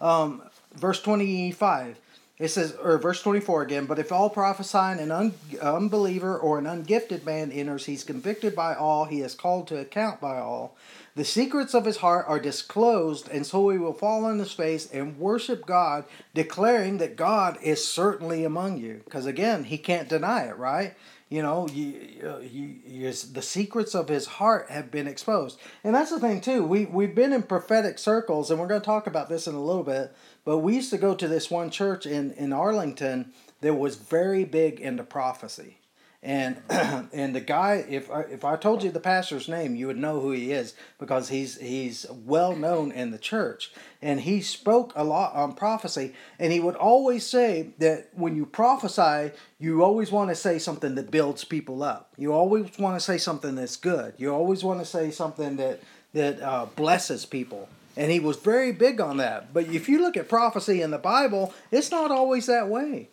Um, 0.00 0.42
verse 0.74 1.02
twenty 1.02 1.52
five. 1.52 1.98
It 2.36 2.48
says, 2.48 2.72
or 2.82 2.98
verse 2.98 3.22
24 3.22 3.62
again, 3.62 3.86
but 3.86 4.00
if 4.00 4.10
all 4.10 4.28
prophesying 4.28 4.98
an 4.98 5.12
un, 5.12 5.34
unbeliever 5.62 6.36
or 6.36 6.58
an 6.58 6.64
ungifted 6.66 7.24
man 7.24 7.52
enters, 7.52 7.86
he's 7.86 8.02
convicted 8.02 8.56
by 8.56 8.74
all, 8.74 9.04
he 9.04 9.20
is 9.20 9.36
called 9.36 9.68
to 9.68 9.78
account 9.78 10.20
by 10.20 10.40
all. 10.40 10.76
The 11.16 11.24
secrets 11.24 11.74
of 11.74 11.84
his 11.84 11.98
heart 11.98 12.26
are 12.26 12.40
disclosed, 12.40 13.28
and 13.28 13.46
so 13.46 13.68
he 13.68 13.78
will 13.78 13.92
fall 13.92 14.24
on 14.24 14.40
his 14.40 14.50
face 14.50 14.90
and 14.90 15.16
worship 15.16 15.64
God, 15.64 16.06
declaring 16.34 16.98
that 16.98 17.14
God 17.14 17.56
is 17.62 17.86
certainly 17.86 18.44
among 18.44 18.78
you. 18.78 19.00
Because 19.04 19.24
again, 19.24 19.62
he 19.64 19.78
can't 19.78 20.08
deny 20.08 20.44
it, 20.44 20.56
right? 20.56 20.94
You 21.28 21.42
know, 21.42 21.68
you, 21.68 22.08
you, 22.42 22.76
you, 22.84 23.12
the 23.12 23.42
secrets 23.42 23.94
of 23.94 24.08
his 24.08 24.26
heart 24.26 24.70
have 24.70 24.90
been 24.90 25.06
exposed. 25.06 25.60
And 25.84 25.94
that's 25.94 26.10
the 26.10 26.18
thing, 26.18 26.40
too. 26.40 26.64
We, 26.64 26.84
we've 26.84 27.14
been 27.14 27.32
in 27.32 27.44
prophetic 27.44 27.98
circles, 27.98 28.50
and 28.50 28.58
we're 28.58 28.66
going 28.66 28.80
to 28.80 28.84
talk 28.84 29.06
about 29.06 29.28
this 29.28 29.46
in 29.46 29.54
a 29.54 29.62
little 29.62 29.84
bit. 29.84 30.12
But 30.44 30.58
we 30.58 30.74
used 30.74 30.90
to 30.90 30.98
go 30.98 31.14
to 31.14 31.28
this 31.28 31.48
one 31.48 31.70
church 31.70 32.06
in, 32.06 32.32
in 32.32 32.52
Arlington 32.52 33.32
that 33.60 33.74
was 33.74 33.96
very 33.96 34.44
big 34.44 34.80
into 34.80 35.04
prophecy. 35.04 35.78
And 36.24 36.56
and 36.70 37.34
the 37.34 37.40
guy, 37.40 37.84
if 37.86 38.10
I, 38.10 38.22
if 38.22 38.46
I 38.46 38.56
told 38.56 38.82
you 38.82 38.90
the 38.90 38.98
pastor's 38.98 39.46
name, 39.46 39.76
you 39.76 39.86
would 39.88 39.98
know 39.98 40.20
who 40.20 40.32
he 40.32 40.52
is 40.52 40.74
because 40.98 41.28
he's 41.28 41.60
he's 41.60 42.06
well 42.10 42.56
known 42.56 42.90
in 42.90 43.10
the 43.10 43.18
church. 43.18 43.70
And 44.00 44.22
he 44.22 44.40
spoke 44.40 44.94
a 44.96 45.04
lot 45.04 45.34
on 45.34 45.52
prophecy. 45.52 46.14
And 46.38 46.50
he 46.50 46.60
would 46.60 46.76
always 46.76 47.26
say 47.26 47.74
that 47.78 48.08
when 48.14 48.36
you 48.36 48.46
prophesy, 48.46 49.32
you 49.58 49.84
always 49.84 50.10
want 50.10 50.30
to 50.30 50.34
say 50.34 50.58
something 50.58 50.94
that 50.94 51.10
builds 51.10 51.44
people 51.44 51.82
up. 51.82 52.14
You 52.16 52.32
always 52.32 52.78
want 52.78 52.96
to 52.96 53.04
say 53.04 53.18
something 53.18 53.54
that's 53.54 53.76
good. 53.76 54.14
You 54.16 54.34
always 54.34 54.64
want 54.64 54.80
to 54.80 54.86
say 54.86 55.10
something 55.10 55.56
that 55.56 55.80
that 56.14 56.40
uh, 56.40 56.66
blesses 56.74 57.26
people. 57.26 57.68
And 57.96 58.10
he 58.10 58.18
was 58.18 58.38
very 58.38 58.72
big 58.72 59.00
on 59.00 59.18
that. 59.18 59.52
But 59.52 59.66
if 59.66 59.90
you 59.90 60.00
look 60.00 60.16
at 60.16 60.28
prophecy 60.28 60.80
in 60.80 60.90
the 60.90 60.98
Bible, 60.98 61.52
it's 61.70 61.90
not 61.90 62.10
always 62.10 62.46
that 62.46 62.68
way, 62.68 63.10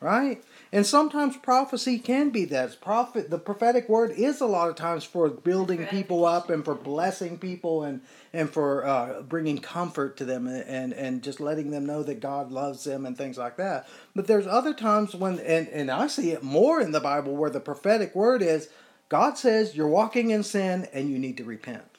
right? 0.00 0.42
And 0.74 0.86
sometimes 0.86 1.36
prophecy 1.36 1.98
can 1.98 2.30
be 2.30 2.46
that. 2.46 2.80
Prophet, 2.80 3.28
the 3.28 3.38
prophetic 3.38 3.90
word 3.90 4.10
is 4.12 4.40
a 4.40 4.46
lot 4.46 4.70
of 4.70 4.74
times 4.74 5.04
for 5.04 5.28
building 5.28 5.86
people 5.86 6.24
up 6.24 6.48
and 6.48 6.64
for 6.64 6.74
blessing 6.74 7.36
people 7.38 7.82
and 7.82 8.00
and 8.32 8.48
for 8.48 8.86
uh, 8.86 9.20
bringing 9.20 9.58
comfort 9.58 10.16
to 10.16 10.24
them 10.24 10.46
and 10.46 10.94
and 10.94 11.22
just 11.22 11.40
letting 11.40 11.70
them 11.70 11.84
know 11.84 12.02
that 12.02 12.20
God 12.20 12.50
loves 12.50 12.84
them 12.84 13.04
and 13.04 13.18
things 13.18 13.36
like 13.36 13.58
that. 13.58 13.86
But 14.14 14.26
there's 14.26 14.46
other 14.46 14.72
times 14.72 15.14
when 15.14 15.38
and 15.40 15.68
and 15.68 15.90
I 15.90 16.06
see 16.06 16.30
it 16.30 16.42
more 16.42 16.80
in 16.80 16.92
the 16.92 17.00
Bible 17.00 17.36
where 17.36 17.50
the 17.50 17.60
prophetic 17.60 18.14
word 18.14 18.40
is 18.40 18.70
God 19.10 19.36
says 19.36 19.76
you're 19.76 19.88
walking 19.88 20.30
in 20.30 20.42
sin 20.42 20.88
and 20.94 21.10
you 21.10 21.18
need 21.18 21.36
to 21.36 21.44
repent. 21.44 21.91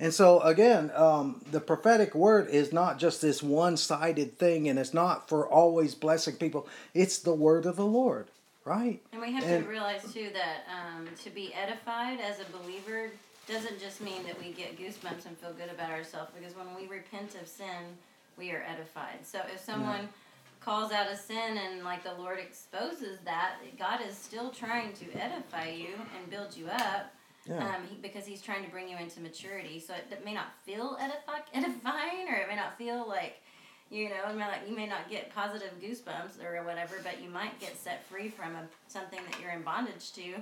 And 0.00 0.12
so 0.12 0.40
again, 0.40 0.90
um, 0.94 1.40
the 1.50 1.60
prophetic 1.60 2.14
word 2.14 2.48
is 2.48 2.72
not 2.72 2.98
just 2.98 3.22
this 3.22 3.42
one-sided 3.42 4.38
thing, 4.38 4.68
and 4.68 4.78
it's 4.78 4.94
not 4.94 5.28
for 5.28 5.46
always 5.46 5.94
blessing 5.94 6.36
people. 6.36 6.66
It's 6.94 7.18
the 7.18 7.34
word 7.34 7.64
of 7.66 7.76
the 7.76 7.86
Lord, 7.86 8.26
right? 8.64 9.00
And 9.12 9.20
we 9.20 9.32
have 9.32 9.44
And- 9.44 9.64
to 9.64 9.70
realize 9.70 10.02
too 10.12 10.30
that 10.34 10.64
um, 10.70 11.08
to 11.22 11.30
be 11.30 11.54
edified 11.54 12.20
as 12.20 12.40
a 12.40 12.44
believer 12.58 13.10
doesn't 13.46 13.78
just 13.78 14.00
mean 14.00 14.24
that 14.26 14.38
we 14.40 14.52
get 14.52 14.78
goosebumps 14.78 15.26
and 15.26 15.36
feel 15.38 15.52
good 15.52 15.70
about 15.70 15.90
ourselves. 15.90 16.30
Because 16.38 16.56
when 16.56 16.74
we 16.74 16.86
repent 16.88 17.34
of 17.40 17.46
sin, 17.46 17.96
we 18.38 18.50
are 18.52 18.64
edified. 18.66 19.18
So 19.24 19.40
if 19.52 19.60
someone 19.60 20.08
calls 20.60 20.92
out 20.92 21.08
a 21.10 21.16
sin 21.16 21.58
and 21.58 21.84
like 21.84 22.02
the 22.02 22.14
Lord 22.14 22.38
exposes 22.38 23.18
that, 23.26 23.56
God 23.78 24.00
is 24.08 24.16
still 24.16 24.50
trying 24.50 24.94
to 24.94 25.04
edify 25.22 25.68
you 25.68 25.90
and 26.16 26.30
build 26.30 26.56
you 26.56 26.68
up. 26.68 27.12
Yeah. 27.48 27.58
Um, 27.58 27.82
he, 27.88 27.96
because 27.96 28.24
he's 28.26 28.40
trying 28.40 28.64
to 28.64 28.70
bring 28.70 28.88
you 28.88 28.96
into 28.96 29.20
maturity, 29.20 29.78
so 29.78 29.94
it, 29.94 30.06
it 30.10 30.24
may 30.24 30.32
not 30.32 30.46
feel 30.64 30.96
edify, 31.00 31.40
edifying, 31.54 32.28
or 32.28 32.36
it 32.36 32.48
may 32.48 32.56
not 32.56 32.78
feel 32.78 33.06
like, 33.06 33.42
you 33.90 34.08
know, 34.08 34.30
it 34.30 34.34
may 34.34 34.40
not, 34.40 34.68
you 34.68 34.74
may 34.74 34.86
not 34.86 35.10
get 35.10 35.34
positive 35.34 35.70
goosebumps 35.82 36.42
or 36.42 36.64
whatever, 36.64 36.96
but 37.04 37.22
you 37.22 37.28
might 37.28 37.58
get 37.60 37.76
set 37.76 38.06
free 38.06 38.28
from 38.28 38.54
a, 38.56 38.62
something 38.88 39.20
that 39.30 39.40
you're 39.40 39.50
in 39.50 39.62
bondage 39.62 40.12
to, 40.12 40.34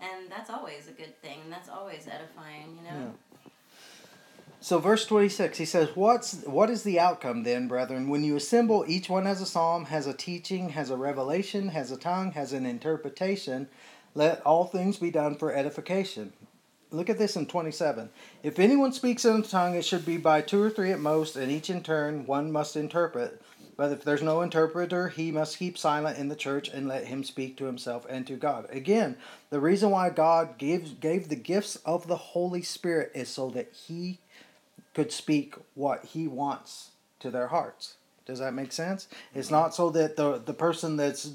and 0.00 0.30
that's 0.30 0.50
always 0.50 0.88
a 0.88 0.92
good 0.92 1.20
thing. 1.20 1.40
And 1.44 1.52
that's 1.52 1.68
always 1.68 2.08
edifying, 2.08 2.78
you 2.78 2.90
know. 2.90 3.14
So 4.60 4.78
verse 4.78 5.06
26, 5.06 5.58
he 5.58 5.64
says, 5.64 5.90
What's 5.94 6.42
what 6.42 6.70
is 6.70 6.82
the 6.82 6.98
outcome 6.98 7.44
then, 7.44 7.68
brethren? 7.68 8.08
When 8.08 8.24
you 8.24 8.36
assemble, 8.36 8.84
each 8.88 9.08
one 9.08 9.24
has 9.26 9.40
a 9.40 9.46
psalm, 9.46 9.84
has 9.84 10.06
a 10.06 10.14
teaching, 10.14 10.70
has 10.70 10.90
a 10.90 10.96
revelation, 10.96 11.68
has 11.68 11.92
a 11.92 11.96
tongue, 11.96 12.32
has 12.32 12.52
an 12.52 12.66
interpretation. 12.66 13.68
Let 14.14 14.40
all 14.42 14.64
things 14.64 14.96
be 14.96 15.10
done 15.10 15.36
for 15.36 15.54
edification. 15.54 16.32
Look 16.96 17.10
at 17.10 17.18
this 17.18 17.36
in 17.36 17.46
27. 17.46 18.08
If 18.42 18.58
anyone 18.58 18.92
speaks 18.92 19.24
in 19.24 19.36
a 19.36 19.42
tongue, 19.42 19.74
it 19.74 19.84
should 19.84 20.06
be 20.06 20.16
by 20.16 20.40
two 20.40 20.62
or 20.62 20.70
three 20.70 20.92
at 20.92 20.98
most, 20.98 21.36
and 21.36 21.52
each 21.52 21.68
in 21.68 21.82
turn 21.82 22.26
one 22.26 22.50
must 22.50 22.74
interpret. 22.74 23.42
But 23.76 23.92
if 23.92 24.02
there's 24.02 24.22
no 24.22 24.40
interpreter, 24.40 25.08
he 25.08 25.30
must 25.30 25.58
keep 25.58 25.76
silent 25.76 26.18
in 26.18 26.28
the 26.28 26.36
church 26.36 26.68
and 26.68 26.88
let 26.88 27.06
him 27.06 27.22
speak 27.22 27.58
to 27.58 27.66
himself 27.66 28.06
and 28.08 28.26
to 28.26 28.36
God. 28.36 28.66
Again, 28.70 29.18
the 29.50 29.60
reason 29.60 29.90
why 29.90 30.08
God 30.08 30.56
gave, 30.56 30.98
gave 30.98 31.28
the 31.28 31.36
gifts 31.36 31.76
of 31.84 32.06
the 32.06 32.16
Holy 32.16 32.62
Spirit 32.62 33.12
is 33.14 33.28
so 33.28 33.50
that 33.50 33.72
he 33.86 34.20
could 34.94 35.12
speak 35.12 35.56
what 35.74 36.06
he 36.06 36.26
wants 36.26 36.92
to 37.20 37.30
their 37.30 37.48
hearts. 37.48 37.96
Does 38.26 38.40
that 38.40 38.54
make 38.54 38.72
sense? 38.72 39.06
It's 39.34 39.52
not 39.52 39.72
so 39.72 39.90
that 39.90 40.16
the 40.16 40.38
the 40.44 40.52
person 40.52 40.96
that's 40.96 41.30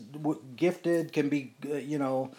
gifted 0.58 1.14
can 1.14 1.30
be, 1.30 1.54
uh, 1.66 1.76
you 1.76 1.98
know. 1.98 2.32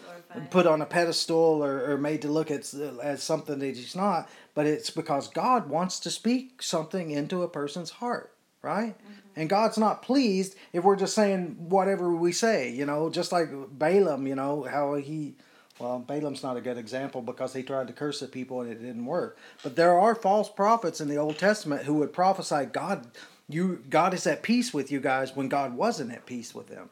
Put 0.49 0.67
on 0.67 0.81
a 0.81 0.85
pedestal 0.85 1.63
or, 1.63 1.91
or 1.91 1.97
made 1.97 2.21
to 2.21 2.27
look 2.27 2.51
at 2.51 2.73
as 3.01 3.23
something 3.23 3.59
that 3.59 3.75
he's 3.75 3.95
not. 3.95 4.29
But 4.53 4.67
it's 4.67 4.89
because 4.89 5.27
God 5.27 5.69
wants 5.69 5.99
to 6.01 6.11
speak 6.11 6.61
something 6.61 7.11
into 7.11 7.43
a 7.43 7.47
person's 7.47 7.89
heart, 7.89 8.33
right? 8.61 8.97
Mm-hmm. 8.97 9.13
And 9.35 9.49
God's 9.49 9.77
not 9.77 10.03
pleased 10.03 10.55
if 10.73 10.83
we're 10.83 10.95
just 10.95 11.15
saying 11.15 11.55
whatever 11.57 12.13
we 12.13 12.31
say, 12.31 12.71
you 12.71 12.85
know, 12.85 13.09
just 13.09 13.31
like 13.31 13.49
Balaam, 13.71 14.27
you 14.27 14.35
know, 14.35 14.63
how 14.63 14.95
he. 14.95 15.35
Well, 15.79 15.99
Balaam's 15.99 16.43
not 16.43 16.55
a 16.55 16.61
good 16.61 16.77
example 16.77 17.23
because 17.23 17.53
he 17.53 17.63
tried 17.63 17.87
to 17.87 17.93
curse 17.93 18.19
the 18.19 18.27
people 18.27 18.61
and 18.61 18.71
it 18.71 18.75
didn't 18.75 19.07
work. 19.07 19.39
But 19.63 19.75
there 19.75 19.99
are 19.99 20.13
false 20.13 20.47
prophets 20.47 21.01
in 21.01 21.07
the 21.09 21.17
Old 21.17 21.39
Testament 21.39 21.83
who 21.83 21.95
would 21.95 22.13
prophesy 22.13 22.65
God 22.65 23.07
you 23.49 23.83
God 23.89 24.13
is 24.13 24.25
at 24.27 24.43
peace 24.43 24.73
with 24.73 24.91
you 24.91 24.99
guys 24.99 25.35
when 25.35 25.49
God 25.49 25.75
wasn't 25.75 26.11
at 26.11 26.25
peace 26.25 26.53
with 26.55 26.67
them. 26.67 26.89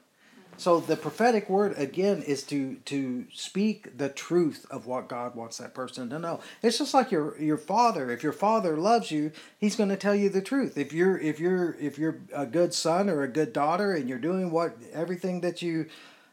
So 0.62 0.80
the 0.80 0.96
prophetic 0.96 1.50
word 1.50 1.74
again 1.76 2.22
is 2.22 2.44
to 2.44 2.76
to 2.86 3.26
speak 3.34 3.98
the 3.98 4.10
truth 4.10 4.68
of 4.70 4.86
what 4.86 5.08
God 5.08 5.34
wants 5.34 5.58
that 5.58 5.74
person 5.74 6.08
to 6.12 6.20
know. 6.20 6.40
It's 6.62 6.78
just 6.78 6.94
like 6.94 7.12
your 7.12 7.36
your 7.42 7.58
father. 7.58 8.12
If 8.12 8.22
your 8.22 8.32
father 8.32 8.78
loves 8.78 9.10
you, 9.10 9.32
he's 9.58 9.76
going 9.76 9.90
to 9.90 9.98
tell 9.98 10.14
you 10.14 10.30
the 10.30 10.40
truth. 10.40 10.78
If 10.78 10.94
you're 10.94 11.18
if 11.18 11.40
you're 11.40 11.74
if 11.80 11.98
you're 11.98 12.20
a 12.32 12.46
good 12.46 12.76
son 12.76 13.10
or 13.10 13.24
a 13.24 13.28
good 13.28 13.54
daughter 13.54 13.96
and 13.96 14.08
you're 14.08 14.20
doing 14.20 14.52
what 14.52 14.78
everything 14.94 15.42
that 15.42 15.64
you 15.64 15.88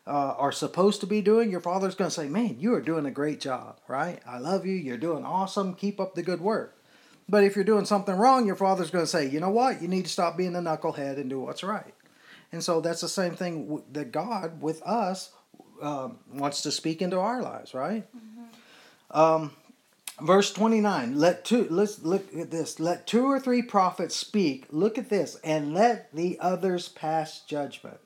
uh, 0.06 0.34
are 0.36 0.52
supposed 0.52 1.00
to 1.00 1.06
be 1.06 1.22
doing, 1.22 1.50
your 1.50 1.60
father's 1.60 1.94
going 1.94 2.10
to 2.10 2.14
say, 2.14 2.28
Man, 2.28 2.56
you 2.60 2.74
are 2.74 2.82
doing 2.82 3.06
a 3.06 3.10
great 3.10 3.40
job, 3.40 3.78
right? 3.88 4.20
I 4.26 4.36
love 4.36 4.66
you. 4.66 4.74
You're 4.74 4.98
doing 4.98 5.24
awesome. 5.24 5.74
Keep 5.74 6.00
up 6.00 6.14
the 6.14 6.22
good 6.22 6.42
work. 6.42 6.74
But 7.30 7.44
if 7.44 7.56
you're 7.56 7.64
doing 7.64 7.86
something 7.86 8.14
wrong, 8.14 8.46
your 8.46 8.56
father's 8.56 8.90
going 8.90 9.04
to 9.04 9.10
say, 9.10 9.26
You 9.26 9.40
know 9.40 9.48
what? 9.48 9.80
You 9.80 9.88
need 9.88 10.04
to 10.04 10.10
stop 10.10 10.36
being 10.36 10.54
a 10.54 10.60
knucklehead 10.60 11.16
and 11.16 11.30
do 11.30 11.40
what's 11.40 11.64
right. 11.64 11.94
And 12.52 12.62
so 12.62 12.80
that's 12.80 13.00
the 13.00 13.08
same 13.08 13.34
thing 13.34 13.82
that 13.92 14.12
God 14.12 14.62
with 14.62 14.82
us 14.82 15.32
um, 15.82 16.18
wants 16.32 16.62
to 16.62 16.72
speak 16.72 17.02
into 17.02 17.18
our 17.18 17.42
lives, 17.42 17.74
right? 17.74 18.06
Mm-hmm. 18.16 19.18
Um, 19.18 19.52
verse 20.20 20.52
29 20.52 21.16
let 21.16 21.44
two 21.44 21.66
let's 21.70 22.02
look 22.02 22.34
at 22.34 22.50
this 22.50 22.80
let 22.80 23.06
two 23.06 23.26
or 23.26 23.38
three 23.38 23.62
prophets 23.62 24.16
speak 24.16 24.66
look 24.70 24.98
at 24.98 25.08
this 25.08 25.36
and 25.44 25.72
let 25.72 26.12
the 26.12 26.36
others 26.40 26.88
pass 26.88 27.40
judgment 27.42 27.98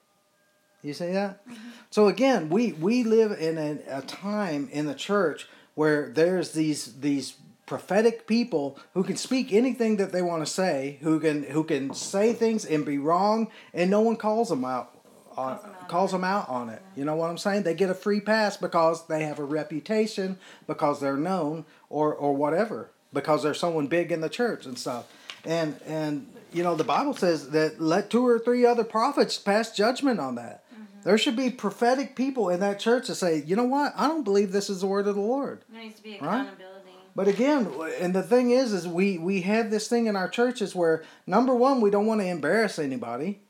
you 0.83 0.93
see 0.93 1.11
that 1.11 1.47
mm-hmm. 1.49 1.71
so 1.91 2.09
again 2.09 2.51
we 2.51 2.73
we 2.73 3.03
live 3.03 3.33
in 3.33 3.57
a, 3.57 3.99
a 3.99 4.03
time 4.03 4.69
in 4.73 4.87
the 4.87 4.95
church 4.95 5.49
where 5.75 6.11
there's 6.11 6.53
these 6.53 7.01
these 7.01 7.35
prophetic 7.67 8.27
people 8.27 8.79
who 8.95 9.05
can 9.05 9.17
speak 9.17 9.53
anything 9.53 9.97
that 9.97 10.13
they 10.13 10.23
want 10.23 10.45
to 10.45 10.53
say 10.53 10.99
who 11.03 11.21
can 11.21 11.45
who 11.45 11.65
can 11.65 11.95
say 11.95 12.33
things 12.33 12.65
and 12.65 12.85
be 12.85 12.99
wrong 12.99 13.49
and 13.73 13.91
no 13.91 14.01
one 14.01 14.17
calls 14.17 14.49
them 14.49 14.65
out 14.65 14.93
on, 15.37 15.59
calls 15.89 16.13
them 16.13 16.25
out 16.25 16.49
on 16.49 16.69
it. 16.69 16.83
You 16.97 17.05
know 17.05 17.17
what 17.17 17.31
I'm 17.31 17.39
saying? 17.39 17.63
They 17.63 17.75
get 17.75 17.91
a 17.91 17.95
free 17.95 18.21
pass 18.21 18.57
because 18.57 19.07
they 19.07 19.25
have 19.25 19.39
a 19.39 19.45
reputation, 19.45 20.39
because 20.67 21.01
they're 21.01 21.17
known, 21.17 21.65
or 21.89 22.15
or 22.15 22.35
whatever, 22.35 22.91
because 23.13 23.43
they're 23.43 23.55
someone 23.55 23.87
big 23.87 24.13
in 24.13 24.21
the 24.21 24.29
church 24.29 24.67
and 24.67 24.79
stuff. 24.79 25.11
And 25.45 25.81
and 25.87 26.29
you 26.53 26.63
know 26.63 26.75
the 26.75 26.85
Bible 26.85 27.15
says 27.15 27.51
that 27.51 27.81
let 27.81 28.11
two 28.11 28.27
or 28.27 28.39
three 28.39 28.65
other 28.65 28.85
prophets 28.85 29.39
pass 29.39 29.75
judgment 29.75 30.21
on 30.21 30.37
that. 30.37 30.65
Mm-hmm. 30.73 31.03
There 31.05 31.19
should 31.19 31.37
be 31.37 31.51
prophetic 31.51 32.15
people 32.15 32.49
in 32.49 32.61
that 32.61 32.79
church 32.79 33.07
to 33.07 33.15
say, 33.15 33.43
you 33.47 33.57
know 33.57 33.65
what? 33.65 33.93
I 33.97 34.09
don't 34.09 34.25
believe 34.25 34.53
this 34.53 34.71
is 34.71 34.81
the 34.81 34.87
word 34.87 35.07
of 35.07 35.15
the 35.15 35.21
Lord. 35.21 35.65
There 35.71 35.83
needs 35.83 35.97
to 35.97 36.03
be 36.03 36.17
accountability. 36.17 36.63
Right? 36.65 36.72
But 37.15 37.29
again, 37.29 37.71
and 38.01 38.15
the 38.15 38.23
thing 38.23 38.51
is, 38.51 38.73
is 38.73 38.89
we 38.89 39.19
we 39.19 39.43
have 39.43 39.71
this 39.71 39.89
thing 39.89 40.07
in 40.07 40.17
our 40.17 40.29
churches 40.29 40.75
where 40.75 41.05
number 41.27 41.55
one, 41.55 41.81
we 41.81 41.91
don't 41.91 42.07
want 42.07 42.21
to 42.21 42.27
embarrass 42.27 42.79
anybody 42.79 43.41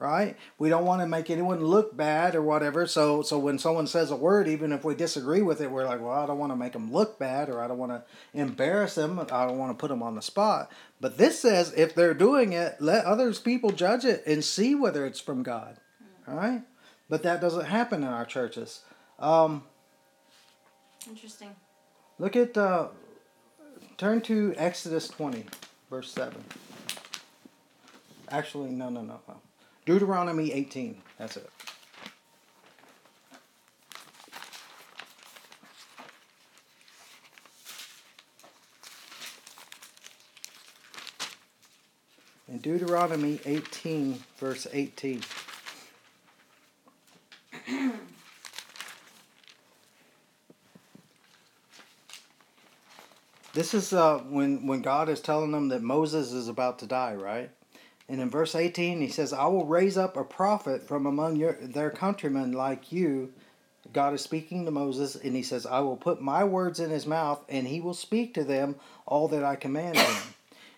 right? 0.00 0.36
We 0.58 0.70
don't 0.70 0.86
want 0.86 1.02
to 1.02 1.06
make 1.06 1.28
anyone 1.28 1.62
look 1.62 1.94
bad 1.94 2.34
or 2.34 2.42
whatever. 2.42 2.86
So 2.86 3.22
so 3.22 3.38
when 3.38 3.58
someone 3.58 3.86
says 3.86 4.10
a 4.10 4.16
word, 4.16 4.48
even 4.48 4.72
if 4.72 4.82
we 4.82 4.94
disagree 4.94 5.42
with 5.42 5.60
it, 5.60 5.70
we're 5.70 5.84
like, 5.84 6.00
well, 6.00 6.18
I 6.18 6.26
don't 6.26 6.38
want 6.38 6.50
to 6.52 6.56
make 6.56 6.72
them 6.72 6.90
look 6.90 7.18
bad 7.18 7.50
or 7.50 7.62
I 7.62 7.68
don't 7.68 7.78
want 7.78 7.92
to 7.92 8.02
embarrass 8.32 8.94
them. 8.94 9.20
I 9.20 9.46
don't 9.46 9.58
want 9.58 9.70
to 9.70 9.80
put 9.80 9.88
them 9.88 10.02
on 10.02 10.14
the 10.14 10.22
spot. 10.22 10.72
But 11.00 11.18
this 11.18 11.38
says 11.38 11.74
if 11.76 11.94
they're 11.94 12.14
doing 12.14 12.54
it, 12.54 12.80
let 12.80 13.04
others 13.04 13.38
people 13.38 13.70
judge 13.70 14.06
it 14.06 14.24
and 14.26 14.42
see 14.42 14.74
whether 14.74 15.04
it's 15.04 15.20
from 15.20 15.42
God. 15.42 15.76
All 16.26 16.34
right? 16.34 16.62
But 17.10 17.22
that 17.24 17.42
doesn't 17.42 17.66
happen 17.66 18.02
in 18.02 18.08
our 18.08 18.24
churches. 18.24 18.80
Um, 19.18 19.64
Interesting. 21.06 21.54
Look 22.18 22.36
at 22.36 22.56
uh, 22.56 22.88
turn 24.00 24.22
to 24.22 24.54
Exodus 24.56 25.08
20, 25.08 25.44
verse 25.90 26.10
7. 26.12 26.42
Actually, 28.30 28.70
no, 28.70 28.88
no, 28.88 29.02
no, 29.02 29.20
no. 29.28 29.36
Deuteronomy 29.84 30.52
18. 30.54 30.96
That's 31.18 31.36
it. 31.36 31.50
In 42.48 42.56
Deuteronomy 42.56 43.38
18, 43.44 44.18
verse 44.38 44.66
18. 44.72 45.20
this 53.52 53.74
is 53.74 53.92
uh, 53.92 54.18
when, 54.28 54.66
when 54.66 54.82
God 54.82 55.08
is 55.08 55.20
telling 55.20 55.50
them 55.50 55.68
that 55.68 55.82
Moses 55.82 56.32
is 56.32 56.48
about 56.48 56.78
to 56.80 56.86
die, 56.86 57.14
right? 57.14 57.50
And 58.08 58.20
in 58.20 58.30
verse 58.30 58.54
18, 58.54 59.00
he 59.00 59.08
says, 59.08 59.32
I 59.32 59.46
will 59.46 59.66
raise 59.66 59.96
up 59.96 60.16
a 60.16 60.24
prophet 60.24 60.82
from 60.82 61.06
among 61.06 61.36
your, 61.36 61.52
their 61.54 61.90
countrymen 61.90 62.52
like 62.52 62.92
you. 62.92 63.32
God 63.92 64.14
is 64.14 64.20
speaking 64.20 64.64
to 64.64 64.70
Moses, 64.70 65.16
and 65.16 65.34
he 65.34 65.42
says, 65.42 65.66
I 65.66 65.80
will 65.80 65.96
put 65.96 66.20
my 66.20 66.44
words 66.44 66.80
in 66.80 66.90
his 66.90 67.06
mouth, 67.06 67.44
and 67.48 67.66
he 67.66 67.80
will 67.80 67.94
speak 67.94 68.34
to 68.34 68.44
them 68.44 68.76
all 69.06 69.28
that 69.28 69.44
I 69.44 69.56
command 69.56 69.96
him. 69.96 70.22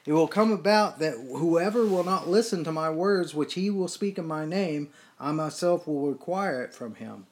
It 0.05 0.13
will 0.13 0.29
come 0.29 0.51
about 0.51 0.99
that 0.99 1.15
whoever 1.15 1.87
will 1.87 2.05
not 2.05 2.29
listen 2.29 2.65
to 2.65 2.73
my 2.73 2.91
words, 2.91 3.35
which 3.35 3.55
he 3.55 3.71
will 3.71 3.89
speak 3.89 4.19
in 4.19 4.27
my 4.27 4.45
name, 4.45 4.91
I 5.21 5.33
myself 5.33 5.87
will 5.87 6.09
require 6.09 6.63
it 6.63 6.75
from 6.75 6.97
him. 6.97 7.27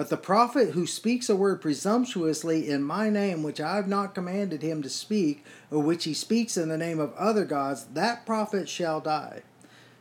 But 0.00 0.08
the 0.08 0.16
prophet 0.16 0.70
who 0.70 0.86
speaks 0.86 1.28
a 1.28 1.36
word 1.36 1.60
presumptuously 1.60 2.70
in 2.70 2.82
my 2.82 3.10
name, 3.10 3.42
which 3.42 3.60
I 3.60 3.76
have 3.76 3.86
not 3.86 4.14
commanded 4.14 4.62
him 4.62 4.80
to 4.80 4.88
speak, 4.88 5.44
or 5.70 5.82
which 5.82 6.04
he 6.04 6.14
speaks 6.14 6.56
in 6.56 6.70
the 6.70 6.78
name 6.78 6.98
of 6.98 7.12
other 7.16 7.44
gods, 7.44 7.84
that 7.92 8.24
prophet 8.24 8.66
shall 8.66 9.02
die. 9.02 9.42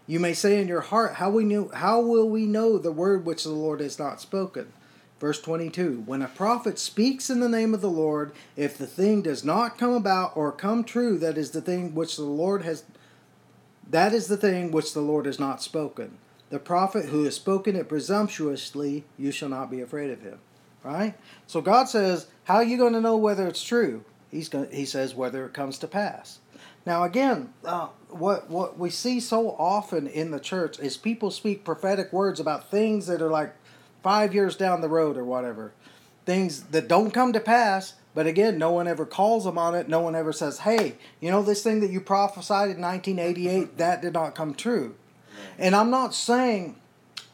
You 0.08 0.22
may 0.22 0.34
say 0.34 0.62
in 0.62 0.70
your 0.70 0.80
heart, 0.80 1.16
How 1.16 1.30
we 1.30 1.44
knew 1.44 1.70
how 1.74 2.00
will 2.00 2.30
we 2.30 2.46
know 2.46 2.78
the 2.78 2.94
word 2.94 3.26
which 3.26 3.44
the 3.44 3.50
Lord 3.50 3.82
has 3.82 4.00
not 4.00 4.22
spoken? 4.22 4.72
Verse 5.20 5.42
22 5.42 6.04
When 6.06 6.22
a 6.22 6.30
prophet 6.30 6.80
speaks 6.80 7.30
in 7.30 7.42
the 7.42 7.50
name 7.50 7.74
of 7.74 7.82
the 7.82 7.90
Lord, 7.90 8.32
if 8.56 8.78
the 8.78 8.88
thing 8.88 9.22
does 9.22 9.44
not 9.44 9.78
come 9.78 9.92
about 9.92 10.32
or 10.38 10.54
come 10.54 10.86
true, 10.86 11.18
that 11.18 11.38
is 11.38 11.52
the 11.52 11.60
thing 11.60 11.94
which 11.94 12.16
the 12.16 12.24
Lord 12.24 12.62
has 12.62 12.86
that 13.86 14.14
is 14.14 14.28
the 14.28 14.38
thing 14.38 14.72
which 14.72 14.94
the 14.94 15.02
Lord 15.02 15.26
has 15.26 15.42
not 15.42 15.62
spoken 15.62 16.20
the 16.50 16.60
prophet 16.60 17.06
who 17.06 17.24
has 17.24 17.36
spoken 17.36 17.76
it 17.76 17.90
presumptuously, 17.90 19.06
you 19.18 19.32
shall 19.32 19.50
not 19.50 19.70
be 19.70 19.82
afraid 19.82 20.10
of 20.12 20.22
him. 20.22 20.40
Right? 20.84 21.16
So 21.48 21.62
God 21.62 21.90
says, 21.90 22.28
How 22.46 22.56
are 22.56 22.64
you 22.64 22.78
going 22.78 22.94
to 22.94 23.02
know 23.02 23.18
whether 23.18 23.48
it's 23.48 23.64
true? 23.64 24.04
He's 24.32 24.50
going, 24.50 24.72
he 24.72 24.86
says, 24.86 25.16
whether 25.16 25.46
it 25.46 25.54
comes 25.54 25.80
to 25.80 25.88
pass. 25.88 26.40
Now, 26.86 27.04
again, 27.04 27.54
uh, 27.66 27.88
what, 28.10 28.50
what 28.50 28.78
we 28.78 28.90
see 28.90 29.20
so 29.20 29.52
often 29.52 30.08
in 30.08 30.32
the 30.32 30.40
church 30.40 30.80
is 30.80 30.98
people 30.98 31.32
speak 31.32 31.66
prophetic 31.66 32.14
words 32.14 32.40
about 32.40 32.70
things 32.70 33.08
that 33.08 33.22
are 33.22 33.30
like 33.30 33.56
five 34.04 34.34
years 34.34 34.56
down 34.56 34.82
the 34.82 34.90
road 34.90 35.18
or 35.18 35.24
whatever. 35.24 35.74
Things 36.26 36.64
that 36.64 36.88
don't 36.88 37.12
come 37.12 37.34
to 37.34 37.40
pass, 37.40 37.96
but 38.14 38.28
again, 38.28 38.58
no 38.58 38.72
one 38.72 38.88
ever 38.88 39.06
calls 39.06 39.46
them 39.46 39.58
on 39.58 39.76
it. 39.76 39.90
No 39.90 40.02
one 40.02 40.16
ever 40.16 40.32
says, 40.32 40.60
hey, 40.60 40.96
you 41.20 41.32
know, 41.32 41.42
this 41.42 41.64
thing 41.64 41.80
that 41.80 41.92
you 41.92 42.00
prophesied 42.00 42.70
in 42.70 42.82
1988, 42.82 43.78
that 43.78 44.02
did 44.02 44.14
not 44.14 44.36
come 44.36 44.54
true. 44.54 44.96
And 45.60 45.76
I'm 45.76 45.92
not 45.92 46.16
saying 46.16 46.78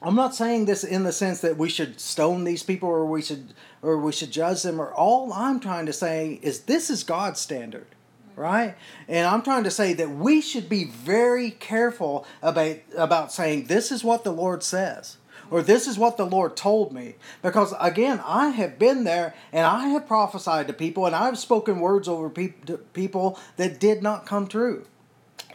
I'm 0.02 0.16
not 0.16 0.36
saying 0.36 0.66
this 0.66 0.84
in 0.84 1.04
the 1.04 1.12
sense 1.12 1.42
that 1.42 1.58
we 1.58 1.70
should 1.70 2.00
stone 2.00 2.44
these 2.44 2.64
people 2.64 2.90
or 2.90 3.06
we 3.06 3.22
should 3.22 3.54
or 3.82 3.98
we 3.98 4.12
should 4.12 4.32
judge 4.32 4.64
them 4.64 4.80
or 4.80 4.94
all 4.94 5.32
I'm 5.32 5.60
trying 5.60 5.86
to 5.86 5.94
say 5.94 6.40
is 6.42 6.62
this 6.62 6.90
is 6.90 7.04
God's 7.04 7.40
standard. 7.40 7.88
Right? 8.36 8.76
And 9.08 9.26
I'm 9.26 9.44
trying 9.44 9.64
to 9.64 9.72
say 9.72 9.94
that 9.94 10.10
we 10.10 10.42
should 10.42 10.68
be 10.68 10.84
very 10.84 11.52
careful 11.52 12.26
about 12.42 12.78
about 12.98 13.32
saying 13.32 13.66
this 13.66 13.92
is 13.92 14.04
what 14.04 14.26
the 14.26 14.34
Lord 14.34 14.62
says 14.62 15.18
or 15.50 15.62
this 15.62 15.88
is 15.88 15.98
what 15.98 16.18
the 16.18 16.26
Lord 16.26 16.56
told 16.56 16.92
me. 16.92 17.16
Because 17.42 17.74
again, 17.80 18.22
I 18.26 18.50
have 18.50 18.78
been 18.78 19.04
there 19.04 19.34
and 19.54 19.66
I 19.66 19.88
have 19.90 20.08
prophesied 20.08 20.68
to 20.68 20.74
people 20.74 21.06
and 21.06 21.16
I've 21.16 21.38
spoken 21.38 21.80
words 21.80 22.08
over 22.08 22.30
pe- 22.30 22.54
people 22.94 23.40
that 23.58 23.80
did 23.80 24.04
not 24.04 24.26
come 24.26 24.48
true, 24.48 24.86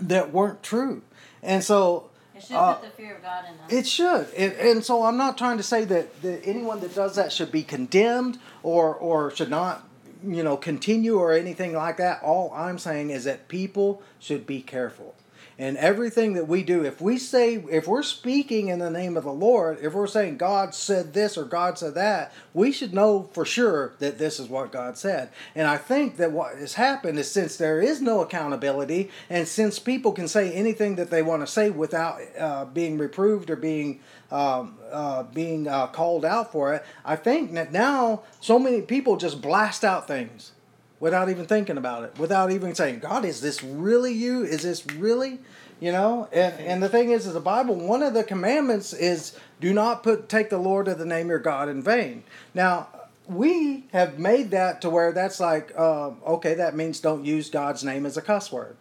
that 0.01 0.33
weren't 0.33 0.63
true. 0.63 1.03
And 1.43 1.65
so 1.65 2.10
it 2.41 2.47
should 2.47 2.57
uh, 2.57 2.75
put 2.75 2.83
the 2.91 3.03
fear 3.03 3.17
of 3.17 3.23
God 3.23 3.45
in 3.45 3.55
us. 3.61 3.73
It 3.73 3.87
should, 3.87 4.29
it, 4.35 4.57
and 4.59 4.85
so 4.85 5.05
I'm 5.05 5.17
not 5.17 5.37
trying 5.37 5.59
to 5.59 5.63
say 5.63 5.85
that, 5.85 6.23
that 6.23 6.47
anyone 6.47 6.81
that 6.81 6.95
does 6.95 7.17
that 7.17 7.33
should 7.33 7.53
be 7.53 7.63
condemned 7.63 8.39
or 8.63 8.95
or 8.95 9.31
should 9.31 9.51
not, 9.51 9.87
you 10.25 10.43
know, 10.43 10.57
continue 10.57 11.19
or 11.19 11.33
anything 11.33 11.75
like 11.75 11.99
that. 11.99 12.23
All 12.23 12.53
I'm 12.55 12.79
saying 12.79 13.11
is 13.11 13.25
that 13.25 13.49
people 13.49 14.03
should 14.19 14.47
be 14.47 14.63
careful 14.63 15.15
and 15.61 15.77
everything 15.77 16.33
that 16.33 16.49
we 16.49 16.63
do, 16.63 16.87
if 16.87 17.03
we 17.03 17.19
say, 17.19 17.57
if 17.71 17.87
we're 17.87 18.03
speaking 18.03 18.69
in 18.69 18.79
the 18.79 18.89
name 18.89 19.19
of 19.19 19.25
the 19.25 19.33
Lord, 19.33 19.79
if 19.83 19.93
we're 19.93 20.07
saying 20.07 20.39
God 20.39 20.75
said 20.75 21.13
this 21.13 21.37
or 21.37 21.45
God 21.45 21.77
said 21.77 21.95
that, 21.97 22.33
we 22.55 22.73
should 22.73 22.95
know 22.95 23.29
for 23.35 23.45
sure 23.45 23.93
that 23.99 24.17
this 24.17 24.41
is 24.41 24.49
what 24.49 24.73
God 24.73 24.97
said. 24.97 25.29
And 25.55 25.69
I 25.69 25.77
think 25.77 26.17
that 26.17 26.33
what 26.33 26.57
has 26.57 26.75
happened 26.75 27.19
is 27.19 27.31
since 27.31 27.59
there 27.59 27.79
is 27.79 28.01
no 28.01 28.23
accountability, 28.23 29.11
and 29.29 29.47
since 29.47 29.79
people 29.79 30.13
can 30.13 30.29
say 30.29 30.51
anything 30.51 30.97
that 30.97 31.11
they 31.11 31.21
want 31.23 31.43
to 31.43 31.47
say 31.47 31.69
without 31.69 32.21
uh, 32.39 32.65
being 32.65 32.97
reproved 32.97 33.51
or 33.51 33.57
being 33.57 34.01
um, 34.31 34.79
uh, 34.91 35.25
being 35.25 35.69
uh, 35.69 35.89
called 35.89 36.25
out 36.25 36.53
for 36.53 36.73
it, 36.73 36.85
I 37.05 37.17
think 37.17 37.53
that 37.53 37.71
now 37.71 38.23
so 38.41 38.59
many 38.59 38.81
people 38.81 39.19
just 39.19 39.43
blast 39.43 39.85
out 39.85 40.07
things 40.07 40.53
without 41.01 41.29
even 41.29 41.47
thinking 41.47 41.77
about 41.79 42.05
it, 42.05 42.19
without 42.19 42.53
even 42.53 42.75
saying, 42.75 43.01
God, 43.01 43.25
is 43.25 43.41
this 43.41 43.63
really 43.65 44.13
you? 44.13 44.43
Is 44.45 44.63
this 44.63 44.87
really? 44.87 45.41
You 45.81 45.93
know, 45.93 46.29
and, 46.31 46.55
and 46.61 46.83
the 46.83 46.91
thing 46.91 47.11
is, 47.11 47.27
is 47.27 47.33
the 47.33 47.41
Bible, 47.41 47.75
one 47.75 48.03
of 48.03 48.13
the 48.13 48.23
commandments 48.23 48.93
is 48.93 49.35
do 49.61 49.73
not 49.73 50.03
put 50.03 50.29
take 50.29 50.51
the 50.51 50.59
Lord 50.59 50.89
of 50.89 50.99
the 50.99 51.07
name 51.07 51.29
your 51.31 51.39
God 51.39 51.71
in 51.71 51.83
vain. 51.83 52.23
Now, 52.53 52.89
we 53.27 53.87
have 53.93 54.19
made 54.19 54.51
that 54.51 54.83
to 54.83 54.91
where 54.91 55.13
that's 55.13 55.41
like, 55.41 55.73
uh, 55.79 56.11
okay, 56.27 56.55
that 56.55 56.77
means 56.77 57.01
don't 57.01 57.25
use 57.25 57.49
God's 57.49 57.83
name 57.83 58.05
as 58.05 58.19
a 58.19 58.23
cuss 58.23 58.53
word. 58.53 58.77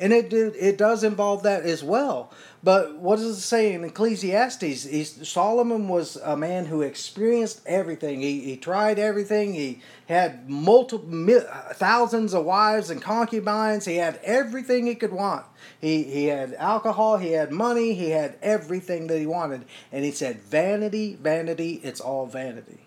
and 0.00 0.12
it 0.12 0.32
it 0.32 0.78
does 0.78 1.04
involve 1.04 1.42
that 1.42 1.62
as 1.64 1.84
well. 1.84 2.32
But 2.62 2.96
what 2.96 3.16
does 3.16 3.38
it 3.38 3.40
say 3.40 3.72
in 3.72 3.84
Ecclesiastes? 3.84 4.84
He's, 4.84 5.26
Solomon 5.26 5.88
was 5.88 6.16
a 6.16 6.36
man 6.36 6.66
who 6.66 6.82
experienced 6.82 7.62
everything. 7.64 8.20
He, 8.20 8.40
he 8.40 8.56
tried 8.58 8.98
everything. 8.98 9.54
He 9.54 9.80
had 10.08 10.50
multiple 10.50 11.40
thousands 11.72 12.34
of 12.34 12.44
wives 12.44 12.90
and 12.90 13.00
concubines. 13.00 13.86
He 13.86 13.96
had 13.96 14.20
everything 14.22 14.86
he 14.86 14.94
could 14.94 15.12
want. 15.12 15.46
He 15.80 16.02
he 16.02 16.26
had 16.26 16.52
alcohol. 16.54 17.16
He 17.16 17.32
had 17.32 17.50
money. 17.50 17.94
He 17.94 18.10
had 18.10 18.36
everything 18.42 19.06
that 19.06 19.18
he 19.18 19.26
wanted. 19.26 19.64
And 19.90 20.04
he 20.04 20.10
said, 20.10 20.42
"Vanity, 20.42 21.14
vanity. 21.14 21.80
It's 21.82 22.00
all 22.00 22.26
vanity." 22.26 22.80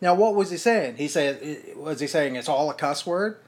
Now, 0.00 0.14
what 0.14 0.34
was 0.34 0.50
he 0.50 0.56
saying? 0.56 0.96
He 0.96 1.08
said, 1.08 1.74
was 1.76 2.00
he 2.00 2.06
saying 2.06 2.36
it's 2.36 2.48
all 2.48 2.70
a 2.70 2.74
cuss 2.74 3.06
word? 3.06 3.38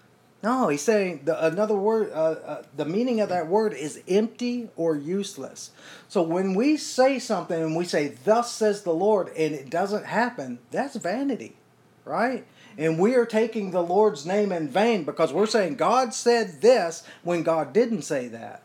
No, 0.42 0.68
he's 0.68 0.83
saying 0.83 1.22
the 1.24 1.46
another 1.46 1.74
word. 1.74 2.12
Uh, 2.12 2.37
uh, 2.46 2.62
the 2.77 2.85
meaning 2.85 3.20
of 3.20 3.29
that 3.29 3.48
word 3.48 3.72
is 3.72 4.01
empty 4.07 4.68
or 4.77 4.94
useless. 4.94 5.72
So 6.09 6.22
when 6.22 6.55
we 6.55 6.77
say 6.77 7.18
something 7.18 7.61
and 7.61 7.74
we 7.74 7.85
say, 7.85 8.14
"Thus 8.24 8.53
says 8.53 8.83
the 8.83 8.94
Lord," 8.94 9.29
and 9.37 9.55
it 9.55 9.68
doesn't 9.68 10.07
happen, 10.07 10.61
that's 10.70 10.94
vanity, 10.94 11.57
right? 12.05 12.44
And 12.77 13.01
we 13.01 13.16
are 13.16 13.27
taking 13.27 13.72
the 13.72 13.83
Lord's 13.83 14.24
name 14.24 14.53
in 14.53 14.68
vain 14.68 15.03
because 15.03 15.33
we're 15.33 15.46
saying 15.46 15.74
God 15.74 16.14
said 16.14 16.61
this 16.61 17.03
when 17.24 17.42
God 17.42 17.72
didn't 17.72 18.03
say 18.03 18.29
that. 18.29 18.62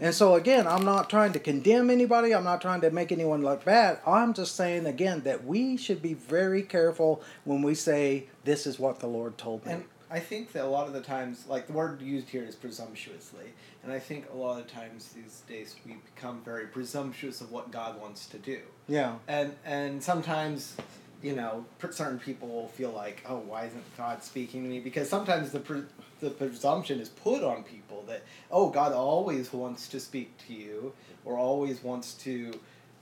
And 0.00 0.14
so 0.14 0.34
again, 0.34 0.66
I'm 0.66 0.84
not 0.84 1.10
trying 1.10 1.34
to 1.34 1.38
condemn 1.38 1.90
anybody. 1.90 2.34
I'm 2.34 2.42
not 2.42 2.62
trying 2.62 2.80
to 2.80 2.90
make 2.90 3.12
anyone 3.12 3.42
look 3.42 3.64
bad. 3.66 3.98
I'm 4.06 4.32
just 4.32 4.56
saying 4.56 4.86
again 4.86 5.20
that 5.24 5.44
we 5.44 5.76
should 5.76 6.00
be 6.00 6.14
very 6.14 6.62
careful 6.62 7.22
when 7.44 7.60
we 7.60 7.74
say, 7.74 8.24
"This 8.44 8.66
is 8.66 8.78
what 8.78 9.00
the 9.00 9.06
Lord 9.06 9.36
told 9.36 9.66
me." 9.66 9.72
And 9.72 9.84
I 10.12 10.20
think 10.20 10.52
that 10.52 10.66
a 10.66 10.68
lot 10.68 10.86
of 10.86 10.92
the 10.92 11.00
times, 11.00 11.46
like 11.48 11.66
the 11.66 11.72
word 11.72 12.02
used 12.02 12.28
here 12.28 12.44
is 12.44 12.54
presumptuously, 12.54 13.46
and 13.82 13.90
I 13.90 13.98
think 13.98 14.26
a 14.30 14.36
lot 14.36 14.60
of 14.60 14.70
times 14.70 15.08
these 15.12 15.40
days 15.48 15.74
we 15.86 15.96
become 16.14 16.42
very 16.44 16.66
presumptuous 16.66 17.40
of 17.40 17.50
what 17.50 17.70
God 17.70 17.98
wants 17.98 18.26
to 18.26 18.38
do. 18.38 18.58
Yeah. 18.88 19.14
And 19.26 19.54
and 19.64 20.02
sometimes, 20.02 20.76
you 21.22 21.34
know, 21.34 21.64
certain 21.90 22.18
people 22.18 22.48
will 22.48 22.68
feel 22.68 22.90
like, 22.90 23.24
oh, 23.26 23.38
why 23.38 23.64
isn't 23.64 23.96
God 23.96 24.22
speaking 24.22 24.64
to 24.64 24.68
me? 24.68 24.80
Because 24.80 25.08
sometimes 25.08 25.50
the 25.50 25.60
pre- 25.60 25.84
the 26.20 26.28
presumption 26.28 27.00
is 27.00 27.08
put 27.08 27.42
on 27.42 27.62
people 27.62 28.04
that 28.06 28.22
oh, 28.50 28.68
God 28.68 28.92
always 28.92 29.50
wants 29.50 29.88
to 29.88 29.98
speak 29.98 30.36
to 30.46 30.52
you, 30.52 30.92
or 31.24 31.38
always 31.38 31.82
wants 31.82 32.12
to, 32.24 32.52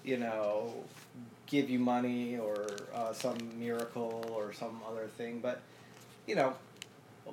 you 0.05 0.17
know, 0.17 0.73
give 1.49 1.69
you 1.69 1.81
money 1.81 2.39
or 2.39 2.69
uh, 2.95 3.13
some 3.13 3.37
miracle 3.59 4.33
or 4.33 4.53
some 4.53 4.81
other 4.89 5.09
thing, 5.09 5.41
but 5.41 5.61
you 6.29 6.37
know 6.37 6.55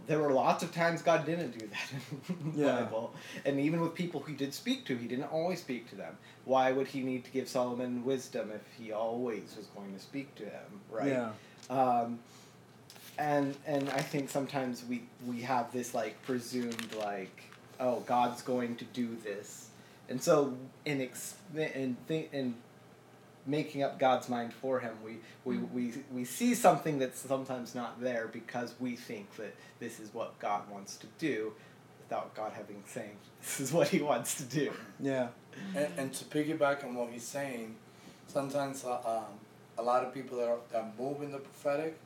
there 0.05 0.19
were 0.19 0.31
lots 0.31 0.63
of 0.63 0.73
times 0.73 1.01
God 1.01 1.25
didn't 1.25 1.57
do 1.57 1.67
that 1.67 1.91
in 2.29 2.51
the 2.51 2.61
yeah. 2.65 2.81
Bible. 2.81 3.13
And 3.45 3.59
even 3.59 3.81
with 3.81 3.95
people 3.95 4.21
he 4.21 4.33
did 4.33 4.53
speak 4.53 4.85
to, 4.85 4.95
he 4.95 5.07
didn't 5.07 5.31
always 5.31 5.59
speak 5.59 5.89
to 5.89 5.95
them. 5.95 6.17
Why 6.45 6.71
would 6.71 6.87
he 6.87 7.01
need 7.01 7.25
to 7.25 7.31
give 7.31 7.47
Solomon 7.47 8.05
wisdom 8.05 8.51
if 8.51 8.61
he 8.77 8.91
always 8.91 9.55
was 9.57 9.67
going 9.67 9.93
to 9.93 9.99
speak 9.99 10.33
to 10.35 10.43
him, 10.43 10.81
right? 10.91 11.07
Yeah. 11.07 11.31
Um, 11.69 12.19
and 13.17 13.55
and 13.65 13.89
I 13.89 14.01
think 14.01 14.29
sometimes 14.29 14.83
we 14.87 15.03
we 15.25 15.41
have 15.41 15.71
this 15.71 15.93
like 15.93 16.21
presumed 16.23 16.93
like 16.99 17.43
oh 17.79 18.01
God's 18.01 18.41
going 18.41 18.75
to 18.77 18.85
do 18.85 19.15
this, 19.23 19.69
and 20.09 20.21
so 20.21 20.55
in 20.85 21.01
ex 21.01 21.35
in 21.55 21.97
th- 22.07 22.29
in 22.31 22.55
making 23.47 23.81
up 23.81 23.97
God's 23.97 24.29
mind 24.29 24.53
for 24.53 24.79
him. 24.79 24.93
We, 25.03 25.17
we, 25.45 25.57
mm. 25.57 25.71
we, 25.71 25.93
we 26.11 26.25
see 26.25 26.53
something 26.53 26.99
that's 26.99 27.19
sometimes 27.19 27.73
not 27.73 27.99
there 28.01 28.27
because 28.27 28.75
we 28.79 28.95
think 28.95 29.35
that 29.37 29.55
this 29.79 29.99
is 29.99 30.13
what 30.13 30.37
God 30.39 30.69
wants 30.69 30.97
to 30.97 31.07
do 31.17 31.53
without 31.99 32.35
God 32.35 32.51
having 32.53 32.83
saying 32.85 33.17
this 33.41 33.59
is 33.59 33.73
what 33.73 33.87
he 33.87 34.01
wants 34.01 34.35
to 34.35 34.43
do. 34.43 34.71
Yeah. 34.99 35.29
And, 35.75 35.87
and 35.97 36.13
to 36.13 36.25
piggyback 36.25 36.83
on 36.83 36.95
what 36.95 37.09
he's 37.09 37.23
saying, 37.23 37.75
sometimes 38.27 38.83
uh, 38.85 38.99
um, 39.05 39.39
a 39.77 39.81
lot 39.83 40.03
of 40.03 40.13
people 40.13 40.37
that, 40.37 40.47
are, 40.47 40.59
that 40.71 40.99
move 40.99 41.21
in 41.21 41.31
the 41.31 41.39
prophetic, 41.39 41.97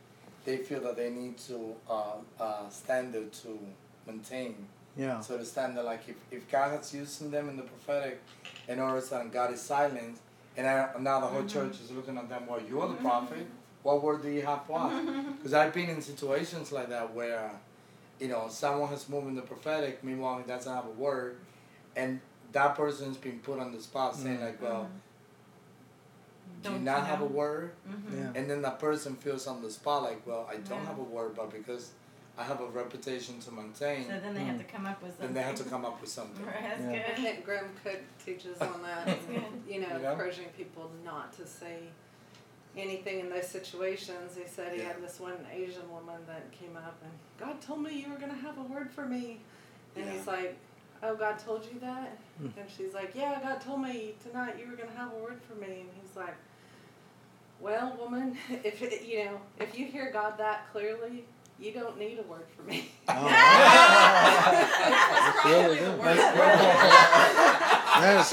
they 0.45 0.57
feel 0.57 0.81
that 0.81 0.95
they 0.95 1.09
need 1.09 1.37
to 1.39 1.75
uh, 1.89 2.13
uh, 2.39 2.69
standard 2.69 3.31
to 3.33 3.59
maintain. 4.07 4.55
Yeah. 4.97 5.19
So 5.21 5.37
the 5.37 5.45
standard, 5.45 5.83
like 5.83 6.07
if, 6.07 6.15
if 6.31 6.49
God 6.51 6.79
is 6.79 6.93
using 6.93 7.31
them 7.31 7.49
in 7.49 7.57
the 7.57 7.63
prophetic, 7.63 8.21
and 8.67 8.79
all 8.79 8.91
of 8.91 9.03
a 9.03 9.05
sudden 9.05 9.29
God 9.29 9.53
is 9.53 9.61
silent, 9.61 10.17
and 10.57 10.67
I, 10.67 10.89
now 10.99 11.19
the 11.19 11.27
whole 11.27 11.39
mm-hmm. 11.39 11.47
church 11.47 11.79
is 11.81 11.91
looking 11.91 12.17
at 12.17 12.29
them, 12.29 12.43
well, 12.47 12.61
you're 12.67 12.87
the 12.87 12.95
prophet. 12.95 13.47
What 13.83 14.03
word 14.03 14.21
do 14.21 14.29
you 14.29 14.41
have 14.43 14.65
for 14.65 14.79
us? 14.91 15.05
Because 15.37 15.53
I've 15.53 15.73
been 15.73 15.89
in 15.89 16.01
situations 16.01 16.71
like 16.71 16.89
that 16.89 17.13
where, 17.13 17.51
you 18.19 18.27
know, 18.27 18.47
someone 18.49 18.89
has 18.89 19.07
moved 19.09 19.27
in 19.27 19.35
the 19.35 19.41
prophetic, 19.41 20.03
meanwhile 20.03 20.37
he 20.37 20.43
doesn't 20.43 20.71
have 20.71 20.85
a 20.85 20.91
word, 20.91 21.37
and 21.95 22.19
that 22.51 22.75
person's 22.75 23.17
been 23.17 23.39
put 23.39 23.59
on 23.59 23.71
the 23.71 23.81
spot 23.81 24.15
saying 24.15 24.37
mm-hmm. 24.37 24.45
like, 24.45 24.61
well, 24.61 24.89
do 26.63 26.71
you 26.71 26.79
not 26.79 27.07
have 27.07 27.21
a 27.21 27.25
word? 27.25 27.71
Mm-hmm. 27.89 28.17
Yeah. 28.17 28.31
And 28.35 28.49
then 28.49 28.61
that 28.61 28.79
person 28.79 29.15
feels 29.15 29.47
on 29.47 29.61
the 29.61 29.71
spot 29.71 30.03
like, 30.03 30.27
well, 30.27 30.47
I 30.49 30.57
don't 30.57 30.79
yeah. 30.79 30.85
have 30.85 30.99
a 30.99 31.03
word, 31.03 31.35
but 31.35 31.51
because 31.51 31.91
I 32.41 32.43
have 32.43 32.59
a 32.59 32.65
reputation 32.65 33.39
to 33.41 33.51
maintain. 33.51 34.07
So 34.07 34.19
then 34.19 34.33
they 34.33 34.41
mm. 34.41 34.47
have 34.47 34.57
to 34.57 34.63
come 34.63 34.87
up 34.87 35.01
with 35.03 35.11
something. 35.11 35.27
Then 35.27 35.35
they 35.35 35.47
have 35.47 35.55
to 35.55 35.63
come 35.63 35.85
up 35.85 36.01
with 36.01 36.09
something. 36.09 36.43
Right, 36.43 36.55
that's 36.63 36.81
yeah. 36.81 36.91
good. 36.91 37.01
I 37.11 37.21
think 37.21 37.45
Graham 37.45 37.69
Cooke 37.83 38.01
teaches 38.25 38.59
on 38.59 38.81
that. 38.83 39.19
You 39.69 39.81
know, 39.81 39.87
Yeah. 40.01 40.11
encouraging 40.11 40.47
people 40.57 40.89
not 41.05 41.33
to 41.33 41.45
say 41.45 41.81
anything 42.75 43.19
in 43.19 43.29
those 43.29 43.47
situations. 43.47 44.35
He 44.35 44.47
said 44.47 44.73
he 44.73 44.79
Yeah. 44.79 44.87
had 44.87 45.03
this 45.03 45.19
one 45.19 45.37
Asian 45.53 45.87
woman 45.91 46.19
that 46.25 46.51
came 46.51 46.75
up 46.75 46.97
and 47.03 47.11
God 47.37 47.61
told 47.61 47.83
me 47.83 48.01
you 48.01 48.09
were 48.09 48.17
gonna 48.17 48.33
have 48.33 48.57
a 48.57 48.63
word 48.63 48.89
for 48.89 49.05
me, 49.05 49.41
and 49.95 50.05
Yeah. 50.05 50.11
he's 50.13 50.25
like, 50.25 50.57
"Oh, 51.03 51.15
God 51.15 51.37
told 51.37 51.63
you 51.71 51.79
that?" 51.79 52.17
Hmm. 52.39 52.49
And 52.57 52.67
she's 52.75 52.93
like, 52.95 53.13
"Yeah, 53.13 53.39
God 53.39 53.61
told 53.61 53.81
me 53.81 54.15
tonight 54.23 54.57
you 54.57 54.67
were 54.67 54.75
gonna 54.75 54.97
have 54.97 55.13
a 55.13 55.17
word 55.17 55.39
for 55.43 55.53
me." 55.55 55.81
And 55.81 55.89
he's 56.01 56.15
like, 56.15 56.35
"Well, 57.59 57.95
woman, 57.97 58.35
if 58.63 58.81
it, 58.81 59.03
you 59.03 59.25
know, 59.25 59.41
if 59.59 59.77
you 59.77 59.85
hear 59.85 60.09
God 60.11 60.37
that 60.39 60.71
clearly, 60.71 61.25
you 61.61 61.71
don't 61.71 61.97
need 61.99 62.17
a 62.17 62.23
word 62.23 62.45
for 62.57 62.63
me. 62.63 62.89
Oh, 63.07 63.13
that's 65.13 65.45
really 65.45 65.77
good. 65.77 66.01
That's 66.01 66.33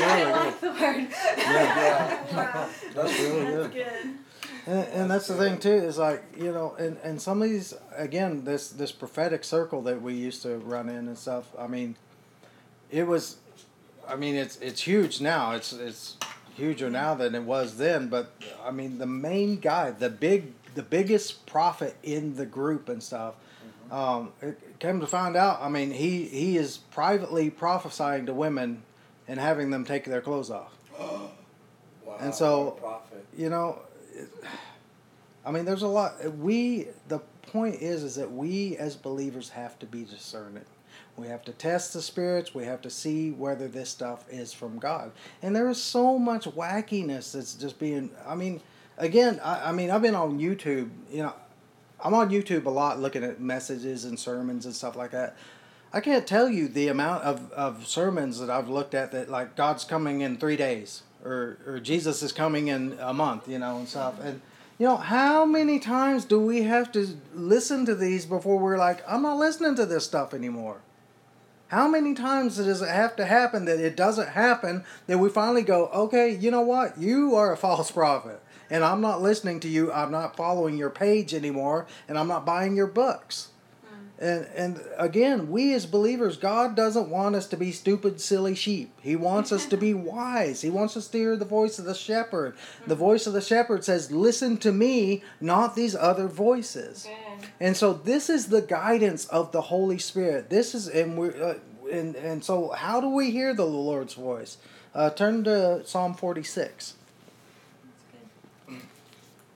really 0.01 0.25
good. 0.25 0.31
I 0.31 0.33
good. 0.33 0.33
like 0.33 0.61
the 0.61 0.71
word. 0.71 1.09
Yeah. 1.37 2.37
wow. 2.37 2.69
That's 2.95 3.19
really 3.21 3.45
That's 3.45 3.69
good. 3.69 3.75
good. 3.75 4.15
And, 4.67 4.89
and 4.89 5.11
that's 5.11 5.27
the 5.29 5.35
thing 5.35 5.59
too 5.59 5.71
is 5.71 5.99
like 5.99 6.23
you 6.37 6.53
know 6.53 6.75
and, 6.79 6.99
and 7.03 7.21
some 7.21 7.41
of 7.43 7.49
these 7.49 7.73
again 7.97 8.45
this 8.45 8.69
this 8.69 8.93
prophetic 8.93 9.43
circle 9.45 9.81
that 9.83 10.03
we 10.03 10.13
used 10.15 10.43
to 10.43 10.59
run 10.59 10.89
in 10.91 11.09
and 11.09 11.17
stuff 11.17 11.47
I 11.59 11.67
mean 11.69 11.97
it 12.91 13.07
was 13.07 13.37
I 14.07 14.17
mean 14.17 14.35
it's 14.35 14.59
it's 14.59 14.83
huge 14.83 15.23
now 15.23 15.53
it's 15.53 15.73
it's 15.73 16.17
huger 16.55 16.91
now 16.91 17.15
than 17.15 17.35
it 17.35 17.45
was 17.45 17.79
then 17.79 18.09
but 18.09 18.31
I 18.63 18.71
mean 18.71 18.99
the 18.99 19.07
main 19.07 19.57
guy 19.57 19.91
the 19.91 20.11
big 20.11 20.53
the 20.79 20.85
biggest 20.85 21.45
prophet 21.45 21.97
in 22.05 22.37
the 22.37 22.47
group 22.47 22.89
and 22.89 23.03
stuff. 23.03 23.35
Mm-hmm. 23.89 23.93
Um, 23.93 24.33
it 24.41 24.79
came 24.79 25.01
to 25.01 25.09
find 25.09 25.35
out, 25.35 25.61
I 25.61 25.69
mean, 25.69 25.91
he 25.91 26.23
he 26.27 26.57
is 26.57 26.79
privately 26.79 27.51
prophesying 27.51 28.27
to 28.27 28.33
women 28.33 28.85
and 29.27 29.41
having 29.41 29.71
them 29.71 29.85
take 29.85 30.05
their 30.05 30.21
clothes 30.21 30.53
off. 30.53 30.73
wow, 31.01 31.31
and 32.21 32.33
so, 32.33 32.77
prophet. 32.81 33.27
you 33.37 33.51
know, 33.51 33.81
it, 34.15 34.29
I 35.45 35.51
mean, 35.51 35.65
there's 35.65 35.83
a 35.83 35.89
lot. 35.89 36.33
We 36.37 36.87
the 37.09 37.19
point 37.43 37.83
is 37.83 38.05
is 38.05 38.15
that 38.15 38.31
we 38.31 38.77
as 38.77 38.95
believers 38.95 39.49
have 39.49 39.81
to 39.81 39.87
be 39.87 40.05
discerning. 40.05 40.65
We 41.17 41.27
have 41.27 41.45
to 41.47 41.53
test 41.53 41.93
the 41.93 42.03
spirits. 42.03 42.55
We 42.55 42.67
have 42.67 42.83
to 42.83 42.91
see 42.91 43.33
whether 43.33 43.67
this 43.67 43.91
stuff 43.91 44.27
is 44.31 44.53
from 44.53 44.79
God. 44.79 45.11
And 45.43 45.57
there 45.57 45.69
is 45.69 45.83
so 45.83 46.21
much 46.21 46.45
wackiness 46.45 47.33
that's 47.33 47.55
just 47.55 47.81
being. 47.81 48.11
I 48.25 48.37
mean 48.37 48.61
again, 48.99 49.41
I, 49.43 49.71
I 49.71 49.73
mean, 49.73 49.91
I've 49.91 50.03
been 50.03 50.15
on 50.15 50.39
YouTube. 50.39 50.91
You 51.11 51.23
know, 51.25 51.35
I'm 52.05 52.15
on 52.15 52.31
YouTube 52.31 52.67
a 52.67 52.71
lot, 52.71 53.01
looking 53.01 53.25
at 53.25 53.41
messages 53.41 54.05
and 54.05 54.19
sermons 54.19 54.67
and 54.67 54.75
stuff 54.75 54.97
like 54.97 55.13
that. 55.13 55.37
I 55.93 56.01
can't 56.01 56.27
tell 56.27 56.49
you 56.49 56.69
the 56.69 56.89
amount 56.89 57.25
of, 57.25 57.51
of 57.53 57.87
sermons 57.87 58.39
that 58.41 58.51
I've 58.51 58.69
looked 58.69 58.95
at 58.95 59.13
that 59.13 59.31
like 59.31 59.57
God's 59.57 59.85
coming 59.85 60.21
in 60.21 60.37
three 60.37 60.57
days 60.57 61.03
or 61.25 61.59
or 61.67 61.81
Jesus 61.81 62.23
is 62.23 62.33
coming 62.33 62.69
in 62.69 62.99
a 63.01 63.15
month, 63.15 63.49
you 63.49 63.59
know, 63.59 63.79
and 63.79 63.89
stuff. 63.89 64.21
And 64.23 64.43
you 64.79 64.87
know, 64.87 64.97
how 64.97 65.45
many 65.45 65.81
times 65.81 66.25
do 66.25 66.39
we 66.39 66.63
have 66.63 66.93
to 66.93 67.17
listen 67.35 67.87
to 67.87 67.95
these 67.95 68.27
before 68.27 68.59
we're 68.59 68.79
like, 68.79 69.03
I'm 69.09 69.23
not 69.23 69.39
listening 69.39 69.75
to 69.77 69.87
this 69.87 70.05
stuff 70.05 70.35
anymore? 70.35 70.83
How 71.69 71.89
many 71.89 72.15
times 72.15 72.57
does 72.57 72.81
it 72.81 72.89
have 72.89 73.17
to 73.17 73.27
happen 73.27 73.65
that 73.67 73.79
it 73.79 73.97
doesn't 73.97 74.29
happen 74.29 74.85
that 75.07 75.19
we 75.19 75.29
finally 75.29 75.63
go, 75.63 75.89
okay, 75.89 76.31
you 76.31 76.51
know 76.51 76.63
what? 76.63 76.97
You 76.97 77.35
are 77.35 77.53
a 77.53 77.57
false 77.57 77.91
prophet 77.91 78.41
and 78.71 78.85
I'm 78.85 79.01
not 79.01 79.23
listening 79.23 79.61
to 79.61 79.69
you. 79.69 79.93
I'm 79.93 80.11
not 80.11 80.37
following 80.37 80.77
your 80.77 80.91
page 80.91 81.35
anymore, 81.35 81.87
and 82.07 82.19
I'm 82.19 82.29
not 82.29 82.45
buying 82.45 82.77
your 82.77 82.87
books. 82.87 83.49
Hmm. 83.87 84.25
And 84.25 84.47
and 84.55 84.81
again, 84.97 85.51
we 85.51 85.73
as 85.75 85.87
believers, 85.87 86.37
God 86.37 86.75
doesn't 86.77 87.09
want 87.09 87.35
us 87.35 87.47
to 87.49 87.57
be 87.57 87.73
stupid, 87.73 88.21
silly 88.21 88.55
sheep. 88.55 88.93
He 89.01 89.17
wants 89.17 89.53
us 89.53 89.67
to 89.67 89.77
be 89.77 89.95
wise. 90.15 90.61
He 90.61 90.71
wants 90.71 90.97
us 90.97 91.09
to 91.09 91.19
hear 91.19 91.37
the 91.37 91.45
voice 91.45 91.79
of 91.79 91.85
the 91.85 91.95
shepherd. 91.95 92.57
The 92.87 92.95
hmm. 92.95 93.01
voice 93.01 93.27
of 93.27 93.33
the 93.33 93.41
shepherd 93.41 93.85
says, 93.85 94.11
"Listen 94.11 94.57
to 94.59 94.73
me, 94.73 95.23
not 95.41 95.75
these 95.75 95.97
other 95.97 96.29
voices." 96.29 97.07
And 97.61 97.77
so 97.77 97.93
this 97.93 98.29
is 98.29 98.49
the 98.49 98.63
guidance 98.63 99.27
of 99.27 99.53
the 99.53 99.63
Holy 99.63 99.99
Spirit. 99.99 100.51
This 100.51 100.75
is 100.75 100.89
and 100.89 101.17
we 101.17 101.29
uh, 101.29 101.55
and 101.91 102.17
and 102.17 102.45
so 102.45 102.71
how 102.71 103.01
do 103.01 103.09
we 103.09 103.31
hear 103.31 103.55
the 103.55 103.67
Lord's 103.67 104.15
voice? 104.15 104.59
Uh, 104.95 105.11
turn 105.11 105.45
to 105.45 105.87
Psalm 105.87 106.15
forty 106.15 106.43
six. 106.43 106.95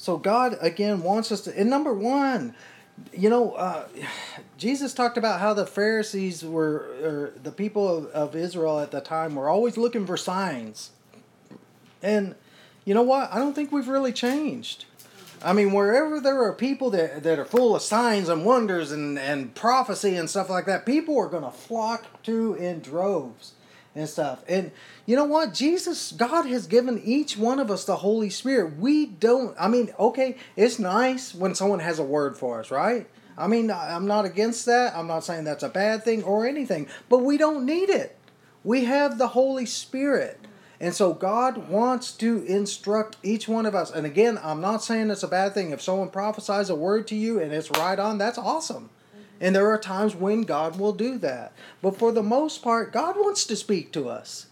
So 0.03 0.17
God 0.17 0.59
again 0.61 1.05
wants 1.05 1.31
us 1.31 1.43
to. 1.43 1.57
And 1.57 1.71
number 1.71 1.95
one, 1.95 2.57
you 3.13 3.31
know, 3.31 3.53
uh, 3.53 3.87
Jesus 4.59 4.95
talked 4.95 5.17
about 5.17 5.39
how 5.39 5.55
the 5.55 5.65
Pharisees 5.65 6.45
were, 6.45 6.75
or 7.05 7.35
the 7.41 7.53
people 7.53 7.99
of, 7.99 8.07
of 8.07 8.35
Israel 8.35 8.81
at 8.81 8.91
the 8.91 9.01
time 9.01 9.37
were 9.37 9.49
always 9.49 9.77
looking 9.77 10.05
for 10.05 10.17
signs. 10.17 10.91
And 12.03 12.35
you 12.85 12.95
know 12.95 13.05
what? 13.05 13.33
I 13.33 13.39
don't 13.39 13.55
think 13.55 13.71
we've 13.71 13.87
really 13.87 14.13
changed. 14.13 14.87
I 15.41 15.53
mean, 15.53 15.73
wherever 15.73 16.19
there 16.19 16.43
are 16.43 16.53
people 16.53 16.91
that, 16.91 17.23
that 17.23 17.39
are 17.39 17.45
full 17.45 17.77
of 17.77 17.83
signs 17.83 18.29
and 18.29 18.45
wonders 18.45 18.91
and, 18.91 19.17
and 19.21 19.55
prophecy 19.55 20.17
and 20.17 20.29
stuff 20.29 20.51
like 20.51 20.67
that, 20.67 20.85
people 20.85 21.17
are 21.17 21.29
going 21.29 21.45
to 21.45 21.53
flock 21.53 22.25
to 22.25 22.55
in 22.55 22.81
droves 22.81 23.53
and 23.95 24.09
stuff. 24.09 24.43
And 24.49 24.71
you 25.07 25.17
know 25.17 25.25
what? 25.25 25.55
Jesus, 25.55 26.13
God 26.13 26.47
has 26.47 26.67
given 26.67 27.01
each 27.05 27.37
one 27.37 27.59
of 27.59 27.71
us 27.71 27.85
the 27.85 27.97
Holy 27.97 28.31
Spirit. 28.31 28.79
We 28.79 29.07
don't, 29.07 29.55
I 29.59 29.69
mean, 29.69 29.93
okay, 29.99 30.37
it's 30.57 30.79
nice 30.79 31.35
when 31.35 31.55
someone 31.55 31.81
has 31.81 31.99
a 31.99 32.05
word 32.05 32.37
for 32.37 32.61
us, 32.61 32.71
right? 32.71 33.07
I 33.37 33.47
mean, 33.47 33.71
I'm 33.71 34.07
not 34.07 34.25
against 34.25 34.67
that. 34.67 34.95
I'm 34.95 35.07
not 35.07 35.25
saying 35.25 35.45
that's 35.45 35.63
a 35.63 35.69
bad 35.69 36.05
thing 36.05 36.23
or 36.23 36.47
anything, 36.47 36.89
but 37.09 37.19
we 37.19 37.37
don't 37.37 37.65
need 37.65 37.91
it. 37.91 38.17
We 38.65 38.85
have 38.85 39.19
the 39.19 39.29
Holy 39.29 39.67
Spirit. 39.67 40.39
And 40.81 40.95
so 40.95 41.15
God 41.15 41.69
wants 41.69 42.13
to 42.15 42.45
instruct 42.45 43.17
each 43.23 43.47
one 43.47 43.67
of 43.67 43.75
us. 43.75 43.91
And 43.91 44.05
again, 44.05 44.39
I'm 44.43 44.61
not 44.61 44.83
saying 44.83 45.11
it's 45.11 45.23
a 45.23 45.29
bad 45.29 45.55
thing. 45.55 45.71
If 45.71 45.81
someone 45.81 46.11
prophesies 46.11 46.71
a 46.71 46.75
word 46.75 47.07
to 47.09 47.15
you 47.15 47.39
and 47.41 47.53
it's 47.53 47.71
right 47.71 47.99
on, 47.99 48.19
that's 48.19 48.39
awesome. 48.39 48.91
And 49.43 49.57
there 49.57 49.69
are 49.69 49.79
times 49.79 50.15
when 50.15 50.43
God 50.43 50.79
will 50.79 50.93
do 50.93 51.19
that. 51.19 51.53
But 51.83 51.99
for 51.99 52.13
the 52.13 52.23
most 52.23 52.63
part, 52.63 52.93
God 52.93 53.17
wants 53.17 53.45
to 53.47 53.57
speak 53.57 53.93
to 53.93 54.09
us. 54.09 54.47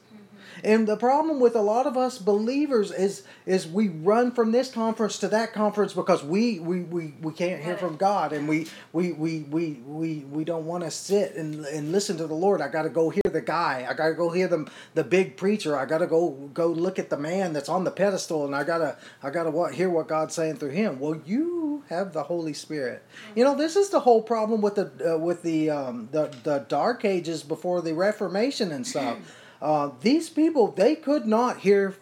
And 0.65 0.87
the 0.87 0.97
problem 0.97 1.41
with 1.41 1.55
a 1.55 1.61
lot 1.61 1.87
of 1.87 1.97
us 1.97 2.19
believers 2.19 2.91
is 2.93 3.25
is 3.47 3.67
we 3.67 3.89
run 3.89 4.33
from 4.33 4.53
this 4.53 4.71
conference 4.71 5.19
to 5.19 5.29
that 5.29 5.53
conference 5.53 5.93
because 5.93 6.23
we 6.23 6.59
we, 6.61 6.81
we, 6.81 7.15
we 7.23 7.33
can't 7.33 7.63
hear 7.63 7.77
from 7.77 7.97
God 7.97 8.33
and 8.33 8.49
we 8.49 8.67
we 8.93 9.13
we 9.13 9.41
we 9.51 9.81
we, 9.87 10.19
we 10.31 10.45
don't 10.45 10.67
want 10.67 10.85
to 10.85 10.91
sit 10.91 11.35
and, 11.35 11.65
and 11.67 11.93
listen 11.93 12.17
to 12.19 12.27
the 12.27 12.35
Lord. 12.35 12.61
I 12.61 12.69
got 12.69 12.83
to 12.83 12.91
go 12.91 13.11
hear 13.11 13.23
the 13.25 13.41
guy. 13.41 13.87
I 13.89 13.95
got 13.95 14.09
to 14.09 14.15
go 14.15 14.31
hear 14.31 14.49
the 14.49 14.71
the 14.95 15.05
big 15.05 15.37
preacher. 15.37 15.77
I 15.77 15.87
got 15.87 15.99
to 15.99 16.07
go 16.07 16.31
go 16.55 16.69
look 16.69 16.99
at 16.99 17.11
the 17.11 17.17
man 17.17 17.53
that's 17.53 17.69
on 17.69 17.85
the 17.85 17.91
pedestal 17.91 18.45
and 18.45 18.55
I 18.55 18.65
got 18.65 18.79
to 18.79 18.97
I 19.23 19.31
got 19.31 19.45
to 19.45 19.51
what 19.51 19.75
hear 19.75 19.91
what 19.91 20.09
God's 20.09 20.35
saying 20.35 20.57
through 20.57 20.71
him. 20.71 20.99
Well, 21.01 21.21
you 21.25 21.85
have 21.89 22.13
the 22.13 22.23
Holy 22.23 22.53
Spirit. 22.53 23.03
You 23.35 23.45
know, 23.45 23.55
this 23.55 23.77
is 23.77 23.91
the 23.91 24.01
whole 24.01 24.23
problem 24.23 24.61
with 24.61 24.77
the 24.77 25.15
uh, 25.15 25.19
with 25.19 25.43
the 25.43 25.71
um 25.71 26.09
the 26.13 26.35
the 26.45 26.65
dark 26.69 27.05
ages 27.05 27.43
before 27.43 27.83
the 27.83 27.93
Reformation 27.95 28.73
and 28.73 28.87
stuff. 28.87 29.19
Uh, 29.61 29.91
these 30.01 30.31
people, 30.31 30.69
they 30.69 30.95
could 30.95 31.27
not 31.27 31.59
hear 31.59 31.95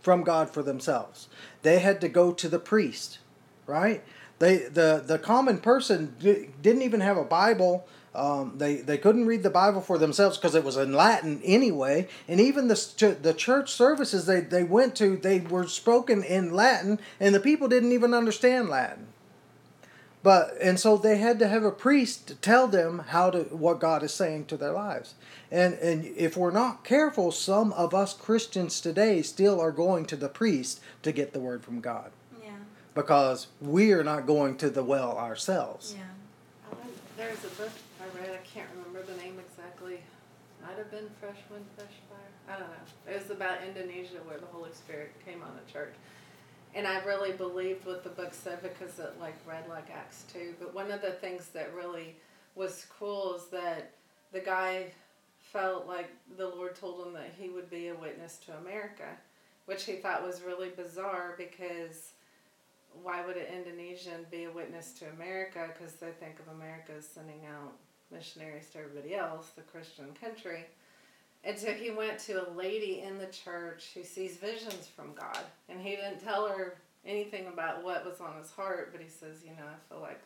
from 0.00 0.22
God 0.22 0.50
for 0.50 0.62
themselves. 0.62 1.28
They 1.62 1.78
had 1.78 2.00
to 2.02 2.08
go 2.08 2.32
to 2.32 2.48
the 2.48 2.58
priest, 2.58 3.18
right? 3.66 4.04
They 4.38 4.58
the 4.58 5.02
the 5.04 5.18
common 5.18 5.58
person 5.58 6.14
didn't 6.20 6.82
even 6.82 7.00
have 7.00 7.16
a 7.16 7.24
Bible. 7.24 7.86
Um, 8.14 8.54
they 8.58 8.76
they 8.76 8.98
couldn't 8.98 9.26
read 9.26 9.42
the 9.42 9.50
Bible 9.50 9.80
for 9.80 9.96
themselves 9.96 10.36
because 10.36 10.54
it 10.54 10.64
was 10.64 10.76
in 10.76 10.92
Latin 10.92 11.40
anyway. 11.44 12.08
And 12.28 12.40
even 12.40 12.68
the 12.68 13.16
the 13.22 13.32
church 13.32 13.72
services 13.72 14.26
they 14.26 14.40
they 14.40 14.64
went 14.64 14.96
to, 14.96 15.16
they 15.16 15.40
were 15.40 15.66
spoken 15.66 16.22
in 16.22 16.52
Latin, 16.52 17.00
and 17.20 17.34
the 17.34 17.40
people 17.40 17.68
didn't 17.68 17.92
even 17.92 18.12
understand 18.12 18.68
Latin. 18.68 19.06
But 20.24 20.56
and 20.58 20.80
so 20.80 20.96
they 20.96 21.18
had 21.18 21.38
to 21.40 21.48
have 21.48 21.64
a 21.64 21.70
priest 21.70 22.26
to 22.28 22.34
tell 22.34 22.66
them 22.66 23.04
how 23.08 23.28
to 23.28 23.40
what 23.54 23.78
God 23.78 24.02
is 24.02 24.14
saying 24.14 24.46
to 24.46 24.56
their 24.56 24.72
lives. 24.72 25.16
And 25.52 25.74
and 25.74 26.06
if 26.16 26.34
we're 26.34 26.50
not 26.50 26.82
careful, 26.82 27.30
some 27.30 27.74
of 27.74 27.92
us 27.92 28.14
Christians 28.14 28.80
today 28.80 29.20
still 29.20 29.60
are 29.60 29.70
going 29.70 30.06
to 30.06 30.16
the 30.16 30.30
priest 30.30 30.80
to 31.02 31.12
get 31.12 31.34
the 31.34 31.40
word 31.40 31.62
from 31.62 31.82
God. 31.82 32.10
Yeah. 32.42 32.52
Because 32.94 33.48
we 33.60 33.92
are 33.92 34.02
not 34.02 34.26
going 34.26 34.56
to 34.64 34.70
the 34.70 34.82
well 34.82 35.18
ourselves. 35.18 35.94
Yeah. 35.94 36.04
I 36.72 36.86
There's 37.18 37.44
a 37.44 37.48
book 37.60 37.72
I 38.00 38.18
read, 38.18 38.30
I 38.30 38.46
can't 38.46 38.70
remember 38.78 39.02
the 39.04 39.20
name 39.20 39.38
exactly. 39.38 40.00
Might 40.62 40.78
have 40.78 40.90
been 40.90 41.10
Fresh 41.20 41.44
Wind, 41.50 41.66
Fresh 41.76 42.00
Fire. 42.08 42.32
I 42.48 42.58
don't 42.58 42.70
know. 42.70 43.12
It 43.12 43.20
was 43.20 43.30
about 43.30 43.58
Indonesia 43.62 44.24
where 44.24 44.38
the 44.38 44.46
Holy 44.46 44.72
Spirit 44.72 45.12
came 45.26 45.42
on 45.42 45.52
a 45.52 45.70
church. 45.70 45.92
And 46.74 46.88
I 46.88 47.04
really 47.04 47.32
believed 47.32 47.86
what 47.86 48.02
the 48.02 48.10
book 48.10 48.34
said 48.34 48.60
because 48.62 48.98
it 48.98 49.14
like 49.20 49.36
read 49.46 49.68
like 49.68 49.90
Acts 49.90 50.24
2. 50.32 50.54
But 50.58 50.74
one 50.74 50.90
of 50.90 51.02
the 51.02 51.12
things 51.12 51.48
that 51.54 51.72
really 51.74 52.16
was 52.56 52.86
cool 52.98 53.36
is 53.36 53.46
that 53.46 53.92
the 54.32 54.40
guy 54.40 54.86
felt 55.38 55.86
like 55.86 56.10
the 56.36 56.48
Lord 56.48 56.74
told 56.74 57.06
him 57.06 57.12
that 57.12 57.32
he 57.38 57.48
would 57.48 57.70
be 57.70 57.88
a 57.88 57.94
witness 57.94 58.38
to 58.46 58.56
America, 58.56 59.06
which 59.66 59.84
he 59.84 59.94
thought 59.94 60.26
was 60.26 60.42
really 60.42 60.70
bizarre 60.70 61.36
because 61.38 62.10
why 63.02 63.24
would 63.24 63.36
an 63.36 63.46
Indonesian 63.46 64.26
be 64.30 64.44
a 64.44 64.50
witness 64.50 64.92
to 64.94 65.06
America? 65.10 65.68
Because 65.72 65.94
they 65.94 66.10
think 66.10 66.38
of 66.40 66.54
America 66.54 66.92
as 66.98 67.06
sending 67.06 67.42
out 67.46 67.72
missionaries 68.10 68.68
to 68.70 68.78
everybody 68.78 69.14
else, 69.14 69.50
the 69.50 69.62
Christian 69.62 70.06
country. 70.20 70.64
And 71.44 71.58
so 71.58 71.72
he 71.72 71.90
went 71.90 72.18
to 72.20 72.48
a 72.48 72.50
lady 72.52 73.02
in 73.06 73.18
the 73.18 73.26
church 73.26 73.90
who 73.94 74.02
sees 74.02 74.36
visions 74.36 74.88
from 74.94 75.12
God. 75.14 75.44
And 75.68 75.80
he 75.80 75.90
didn't 75.90 76.24
tell 76.24 76.48
her 76.48 76.78
anything 77.04 77.46
about 77.48 77.84
what 77.84 78.04
was 78.04 78.20
on 78.20 78.38
his 78.38 78.50
heart, 78.50 78.90
but 78.92 79.00
he 79.02 79.08
says, 79.08 79.42
You 79.44 79.50
know, 79.50 79.66
I 79.66 79.92
feel 79.92 80.00
like 80.00 80.20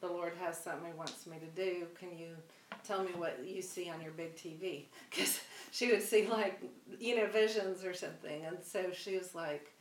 the 0.00 0.08
Lord 0.08 0.34
has 0.40 0.58
something 0.58 0.90
he 0.90 0.96
wants 0.96 1.26
me 1.26 1.38
to 1.38 1.46
do. 1.46 1.86
Can 1.98 2.16
you 2.16 2.28
tell 2.86 3.02
me 3.02 3.12
what 3.16 3.40
you 3.44 3.62
see 3.62 3.88
on 3.88 4.00
your 4.02 4.12
big 4.12 4.36
TV? 4.36 4.84
Because 5.10 5.40
she 5.70 5.90
would 5.90 6.02
see, 6.02 6.26
like, 6.26 6.62
you 7.00 7.16
know, 7.16 7.26
visions 7.26 7.82
or 7.84 7.94
something. 7.94 8.44
And 8.44 8.58
so 8.62 8.92
she 8.92 9.16
was 9.16 9.34
like, 9.34 9.72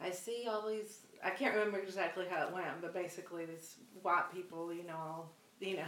I 0.00 0.10
see 0.10 0.46
all 0.50 0.68
these. 0.68 0.98
I 1.24 1.30
can't 1.30 1.54
remember 1.54 1.78
exactly 1.78 2.24
how 2.28 2.48
it 2.48 2.52
went, 2.52 2.80
but 2.80 2.92
basically 2.92 3.44
these 3.44 3.76
white 4.02 4.24
people, 4.34 4.74
you 4.74 4.82
know, 4.82 4.96
all 4.96 5.32
you 5.62 5.76
know, 5.76 5.84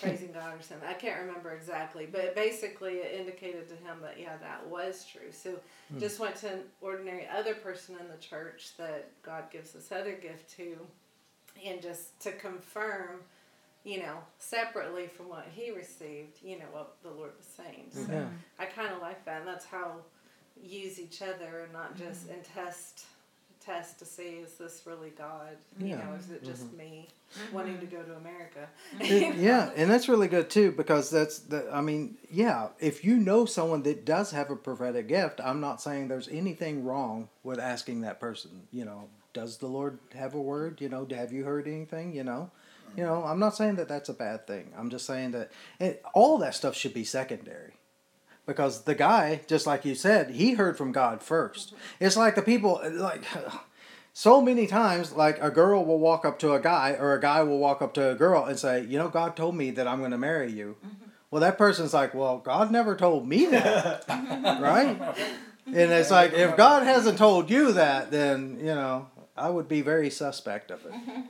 praising 0.00 0.32
God 0.32 0.58
or 0.58 0.62
something. 0.62 0.88
I 0.88 0.94
can't 0.94 1.20
remember 1.20 1.52
exactly, 1.52 2.06
but 2.10 2.34
basically 2.34 2.94
it 2.94 3.18
indicated 3.18 3.68
to 3.68 3.74
him 3.74 3.98
that 4.02 4.18
yeah, 4.20 4.36
that 4.40 4.66
was 4.66 5.06
true. 5.10 5.30
So 5.32 5.54
hmm. 5.92 5.98
just 5.98 6.18
went 6.18 6.36
to 6.36 6.52
an 6.52 6.60
ordinary 6.80 7.26
other 7.28 7.54
person 7.54 7.96
in 8.00 8.08
the 8.08 8.16
church 8.16 8.72
that 8.78 9.10
God 9.22 9.44
gives 9.50 9.72
this 9.72 9.92
other 9.92 10.12
gift 10.12 10.54
to, 10.56 10.76
and 11.64 11.82
just 11.82 12.20
to 12.20 12.32
confirm, 12.32 13.20
you 13.84 13.98
know, 13.98 14.18
separately 14.38 15.06
from 15.06 15.28
what 15.28 15.46
he 15.54 15.70
received, 15.70 16.38
you 16.42 16.58
know, 16.58 16.66
what 16.72 16.96
the 17.02 17.10
Lord 17.10 17.32
was 17.36 17.46
saying. 17.46 17.86
So 17.90 18.12
Yeah. 18.12 18.26
I 18.58 18.66
kind 18.66 18.92
of 18.92 19.00
like 19.00 19.24
that, 19.24 19.40
and 19.40 19.48
that's 19.48 19.66
how 19.66 19.96
use 20.62 20.98
each 20.98 21.22
other 21.22 21.60
and 21.64 21.72
not 21.72 21.96
just 21.96 22.24
mm-hmm. 22.24 22.34
and 22.34 22.44
test 22.44 23.04
test 23.68 23.98
to 23.98 24.04
see 24.04 24.40
is 24.42 24.54
this 24.54 24.82
really 24.86 25.10
God? 25.10 25.56
You 25.78 25.88
Yeah. 25.88 25.96
know, 25.96 26.14
is 26.14 26.30
it 26.30 26.42
just 26.42 26.66
mm-hmm. 26.68 26.78
me 26.78 27.08
wanting 27.52 27.78
to 27.80 27.86
go 27.86 28.02
to 28.02 28.16
America? 28.16 28.68
It- 29.00 29.36
yeah, 29.36 29.70
and 29.76 29.90
that's 29.90 30.08
really 30.08 30.28
good 30.28 30.48
too 30.50 30.72
because 30.72 31.10
that's 31.10 31.38
the. 31.40 31.68
I 31.72 31.80
mean, 31.80 32.16
yeah, 32.30 32.68
if 32.80 33.04
you 33.04 33.16
know 33.16 33.44
someone 33.44 33.82
that 33.82 34.04
does 34.04 34.30
have 34.30 34.50
a 34.50 34.56
prophetic 34.56 35.08
gift, 35.08 35.40
I'm 35.42 35.60
not 35.60 35.82
saying 35.82 36.08
there's 36.08 36.28
anything 36.28 36.84
wrong 36.84 37.28
with 37.42 37.58
asking 37.58 38.00
that 38.02 38.20
person. 38.20 38.68
You 38.72 38.84
know, 38.84 39.08
does 39.32 39.58
the 39.58 39.66
Lord 39.66 39.98
have 40.14 40.34
a 40.34 40.40
word? 40.40 40.80
You 40.80 40.88
know, 40.88 41.06
have 41.10 41.32
you 41.32 41.44
heard 41.44 41.68
anything? 41.68 42.14
You 42.14 42.24
know, 42.24 42.50
you 42.96 43.04
know, 43.04 43.24
I'm 43.24 43.38
not 43.38 43.54
saying 43.54 43.76
that 43.76 43.88
that's 43.88 44.08
a 44.08 44.14
bad 44.14 44.46
thing. 44.46 44.72
I'm 44.76 44.90
just 44.90 45.06
saying 45.06 45.32
that 45.32 45.50
it, 45.78 46.02
all 46.14 46.38
that 46.38 46.54
stuff 46.54 46.74
should 46.74 46.94
be 46.94 47.04
secondary. 47.04 47.74
Because 48.48 48.84
the 48.84 48.94
guy, 48.94 49.42
just 49.46 49.66
like 49.66 49.84
you 49.84 49.94
said, 49.94 50.30
he 50.30 50.54
heard 50.54 50.78
from 50.78 50.90
God 50.90 51.20
1st 51.20 51.52
mm-hmm. 51.52 51.76
It's 52.00 52.16
like 52.16 52.34
the 52.34 52.42
people, 52.42 52.80
like, 52.92 53.22
so 54.14 54.40
many 54.40 54.66
times, 54.66 55.12
like 55.12 55.38
a 55.40 55.50
girl 55.50 55.84
will 55.84 55.98
walk 55.98 56.24
up 56.24 56.38
to 56.40 56.54
a 56.54 56.58
guy, 56.58 56.96
or 56.98 57.12
a 57.12 57.20
guy 57.20 57.42
will 57.42 57.58
walk 57.58 57.82
up 57.82 57.92
to 57.94 58.10
a 58.10 58.14
girl 58.14 58.46
and 58.46 58.58
say, 58.58 58.84
"You 58.84 58.98
know, 58.98 59.08
God 59.08 59.36
told 59.36 59.54
me 59.54 59.70
that 59.72 59.86
I'm 59.86 59.98
going 59.98 60.10
to 60.10 60.18
marry 60.18 60.50
you." 60.50 60.76
Mm-hmm. 60.84 61.10
Well, 61.30 61.40
that 61.42 61.58
person's 61.58 61.94
like, 61.94 62.14
"Well, 62.14 62.38
God 62.38 62.72
never 62.72 62.96
told 62.96 63.28
me 63.28 63.46
that, 63.46 64.04
right?" 64.08 64.98
And 65.66 65.92
it's 65.92 66.10
like, 66.10 66.32
if 66.32 66.56
God 66.56 66.84
hasn't 66.84 67.18
told 67.18 67.50
you 67.50 67.72
that, 67.72 68.10
then 68.10 68.56
you 68.58 68.74
know, 68.74 69.06
I 69.38 69.48
would 69.50 69.68
be 69.68 69.80
very 69.80 70.10
suspect 70.10 70.70
of 70.70 70.84
it. 70.86 70.92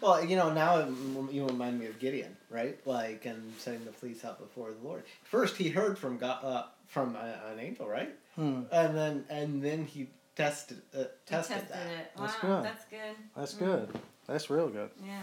Well, 0.00 0.24
you 0.24 0.36
know, 0.36 0.52
now 0.52 0.78
it- 0.78 1.32
you 1.32 1.44
remind 1.44 1.80
me 1.80 1.86
of 1.86 1.98
Gideon, 1.98 2.36
right? 2.50 2.78
Like, 2.86 3.26
and 3.26 3.52
setting 3.58 3.84
the 3.84 3.90
fleece 3.92 4.24
out 4.24 4.38
before 4.38 4.70
the 4.70 4.86
Lord. 4.86 5.02
First, 5.24 5.56
he 5.56 5.70
heard 5.70 5.98
from 5.98 6.18
God, 6.18 6.38
uh, 6.44 6.62
from 6.86 7.16
a, 7.16 7.40
an 7.52 7.58
angel, 7.58 7.88
right? 7.88 8.14
Hmm. 8.36 8.62
And 8.70 8.96
then, 8.96 9.24
and 9.28 9.60
then 9.60 9.84
he 9.86 10.06
tested, 10.36 10.80
uh, 10.94 11.04
tested, 11.26 11.56
Tested 11.66 11.68
that. 11.72 11.86
it. 11.86 12.10
Wow, 12.16 12.26
That's 12.26 12.36
good. 12.40 12.64
that's 12.64 12.84
good. 12.84 13.16
That's 13.36 13.54
good. 13.54 13.98
That's 14.28 14.50
real 14.50 14.68
good. 14.68 14.90
Yeah. 15.04 15.18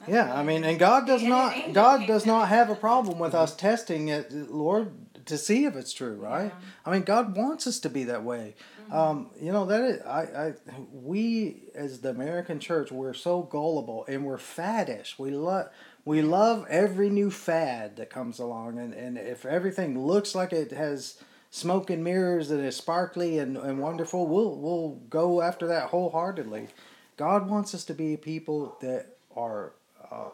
That's 0.00 0.10
Yeah, 0.12 0.26
good. 0.26 0.32
I 0.36 0.42
mean, 0.42 0.64
and 0.64 0.78
God 0.78 1.06
does 1.06 1.22
And 1.22 1.30
not 1.30 1.56
angel 1.56 1.72
God 1.72 2.06
does 2.06 2.26
not 2.26 2.48
have 2.48 2.68
a 2.68 2.74
problem 2.74 3.18
with 3.18 3.34
us 3.34 3.56
testing 3.56 4.08
it, 4.08 4.30
Lord, 4.32 4.92
to 5.24 5.38
see 5.38 5.64
if 5.64 5.76
it's 5.76 5.94
true, 5.94 6.16
right? 6.16 6.52
Yeah. 6.52 6.68
I 6.84 6.90
mean, 6.92 7.04
God 7.04 7.34
wants 7.34 7.66
us 7.66 7.78
to 7.80 7.88
be 7.88 8.04
that 8.04 8.22
way. 8.22 8.54
Um, 8.94 9.30
you 9.40 9.50
know 9.52 9.66
that 9.66 9.80
is, 9.82 10.02
I, 10.02 10.20
I 10.20 10.54
we 10.92 11.64
as 11.74 12.00
the 12.00 12.10
American 12.10 12.60
church 12.60 12.92
we're 12.92 13.12
so 13.12 13.42
gullible 13.42 14.04
and 14.06 14.24
we're 14.24 14.38
faddish. 14.38 15.18
We 15.18 15.30
love 15.30 15.66
We 16.04 16.22
love 16.22 16.66
every 16.68 17.10
new 17.10 17.30
fad 17.30 17.96
that 17.96 18.10
comes 18.10 18.38
along, 18.38 18.78
and, 18.78 18.92
and 18.94 19.16
if 19.18 19.44
everything 19.46 20.06
looks 20.06 20.34
like 20.34 20.52
it 20.52 20.70
has 20.72 21.16
smoke 21.50 21.88
and 21.90 22.04
mirrors 22.04 22.50
and 22.50 22.64
is 22.64 22.76
sparkly 22.76 23.38
and, 23.38 23.56
and 23.56 23.78
wonderful, 23.80 24.26
we'll 24.26 24.54
we'll 24.56 24.90
go 25.08 25.40
after 25.40 25.66
that 25.66 25.88
wholeheartedly. 25.88 26.68
God 27.16 27.48
wants 27.48 27.74
us 27.74 27.84
to 27.86 27.94
be 27.94 28.16
people 28.16 28.76
that 28.80 29.16
are 29.34 29.72
uh, 30.10 30.30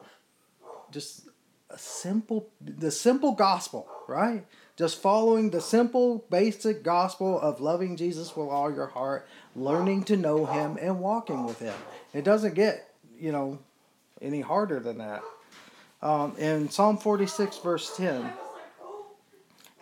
just 0.90 1.28
a 1.70 1.78
simple, 1.78 2.48
the 2.61 2.90
simple 2.90 3.32
gospel, 3.32 3.86
right? 4.08 4.44
Just 4.81 5.03
following 5.03 5.51
the 5.51 5.61
simple, 5.61 6.24
basic 6.31 6.83
gospel 6.83 7.39
of 7.39 7.61
loving 7.61 7.97
Jesus 7.97 8.35
with 8.35 8.49
all 8.49 8.74
your 8.74 8.87
heart, 8.87 9.28
learning 9.55 10.05
to 10.05 10.16
know 10.16 10.47
Him, 10.47 10.78
and 10.81 11.01
walking 11.01 11.45
with 11.45 11.59
Him. 11.59 11.74
It 12.14 12.24
doesn't 12.24 12.55
get, 12.55 12.89
you 13.18 13.31
know, 13.31 13.59
any 14.22 14.41
harder 14.41 14.81
than 14.81 14.97
that. 14.97 15.22
Um, 16.01 16.35
in 16.39 16.70
Psalm 16.70 16.97
46, 16.97 17.59
verse 17.59 17.95
10, 17.95 18.33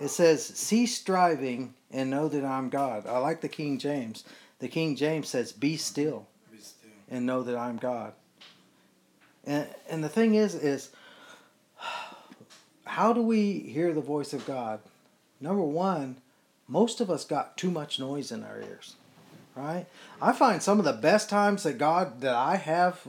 it 0.00 0.08
says, 0.08 0.44
Cease 0.44 0.96
striving 0.96 1.74
and 1.92 2.10
know 2.10 2.26
that 2.26 2.44
I'm 2.44 2.68
God. 2.68 3.06
I 3.06 3.18
like 3.18 3.40
the 3.40 3.48
King 3.48 3.78
James. 3.78 4.24
The 4.58 4.66
King 4.66 4.96
James 4.96 5.28
says, 5.28 5.52
Be 5.52 5.76
still 5.76 6.26
Be 6.50 6.58
still. 6.58 6.90
and 7.08 7.24
know 7.24 7.44
that 7.44 7.56
I'm 7.56 7.76
God. 7.76 8.14
And 9.44 9.68
and 9.88 10.02
the 10.02 10.08
thing 10.08 10.34
is 10.34 10.56
is 10.56 10.90
how 12.98 13.12
do 13.12 13.22
we 13.22 13.60
hear 13.60 13.92
the 13.92 14.00
voice 14.00 14.32
of 14.32 14.44
God? 14.44 14.80
Number 15.40 15.62
one, 15.62 16.16
most 16.66 17.00
of 17.00 17.12
us 17.12 17.24
got 17.24 17.56
too 17.56 17.70
much 17.70 18.00
noise 18.00 18.32
in 18.32 18.42
our 18.42 18.60
ears. 18.60 18.96
Right? 19.54 19.86
I 20.20 20.32
find 20.32 20.60
some 20.60 20.80
of 20.80 20.84
the 20.84 20.92
best 20.92 21.30
times 21.30 21.62
that 21.62 21.78
God 21.78 22.22
that 22.22 22.34
I 22.34 22.56
have 22.56 23.06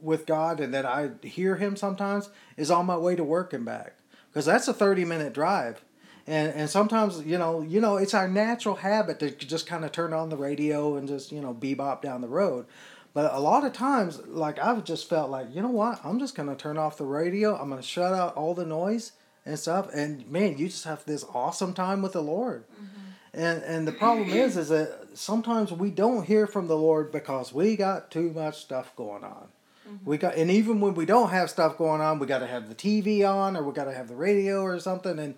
with 0.00 0.24
God 0.24 0.60
and 0.60 0.72
that 0.72 0.86
I 0.86 1.10
hear 1.24 1.56
him 1.56 1.74
sometimes 1.74 2.28
is 2.56 2.70
on 2.70 2.86
my 2.86 2.96
way 2.96 3.16
to 3.16 3.24
work 3.24 3.52
and 3.52 3.64
back. 3.64 3.94
Because 4.30 4.46
that's 4.46 4.68
a 4.68 4.72
30 4.72 5.04
minute 5.04 5.32
drive. 5.32 5.82
And 6.28 6.54
and 6.54 6.70
sometimes, 6.70 7.22
you 7.22 7.38
know, 7.38 7.60
you 7.60 7.80
know, 7.80 7.96
it's 7.96 8.14
our 8.14 8.28
natural 8.28 8.76
habit 8.76 9.18
to 9.18 9.32
just 9.32 9.66
kind 9.66 9.84
of 9.84 9.90
turn 9.90 10.12
on 10.12 10.28
the 10.28 10.36
radio 10.36 10.94
and 10.96 11.08
just, 11.08 11.32
you 11.32 11.40
know, 11.40 11.52
bebop 11.52 12.02
down 12.02 12.20
the 12.20 12.28
road. 12.28 12.66
But 13.14 13.34
a 13.34 13.40
lot 13.40 13.64
of 13.64 13.72
times, 13.72 14.20
like 14.26 14.58
I've 14.58 14.84
just 14.84 15.08
felt 15.08 15.30
like, 15.30 15.54
you 15.54 15.62
know 15.62 15.68
what? 15.68 16.00
I'm 16.04 16.18
just 16.18 16.34
gonna 16.34 16.56
turn 16.56 16.78
off 16.78 16.96
the 16.96 17.04
radio. 17.04 17.56
I'm 17.56 17.68
gonna 17.68 17.82
shut 17.82 18.12
out 18.12 18.34
all 18.36 18.54
the 18.54 18.64
noise 18.64 19.12
and 19.44 19.58
stuff. 19.58 19.90
And 19.92 20.28
man, 20.30 20.56
you 20.58 20.68
just 20.68 20.84
have 20.84 21.04
this 21.04 21.24
awesome 21.34 21.74
time 21.74 22.02
with 22.02 22.12
the 22.12 22.22
Lord. 22.22 22.64
Mm-hmm. 22.72 22.84
And 23.34 23.62
and 23.62 23.88
the 23.88 23.92
problem 23.92 24.30
is, 24.30 24.56
is 24.56 24.68
that 24.68 25.08
sometimes 25.14 25.72
we 25.72 25.90
don't 25.90 26.24
hear 26.24 26.46
from 26.46 26.68
the 26.68 26.76
Lord 26.76 27.12
because 27.12 27.52
we 27.52 27.76
got 27.76 28.10
too 28.10 28.30
much 28.32 28.60
stuff 28.60 28.94
going 28.96 29.24
on. 29.24 29.48
Mm-hmm. 29.88 30.08
We 30.08 30.18
got, 30.18 30.36
and 30.36 30.50
even 30.50 30.80
when 30.80 30.94
we 30.94 31.06
don't 31.06 31.30
have 31.30 31.50
stuff 31.50 31.76
going 31.76 32.00
on, 32.00 32.18
we 32.18 32.26
got 32.26 32.38
to 32.38 32.46
have 32.46 32.68
the 32.68 32.74
TV 32.74 33.28
on, 33.28 33.56
or 33.56 33.62
we 33.62 33.72
got 33.72 33.84
to 33.84 33.94
have 33.94 34.08
the 34.08 34.14
radio 34.14 34.62
or 34.62 34.78
something. 34.78 35.18
And 35.18 35.34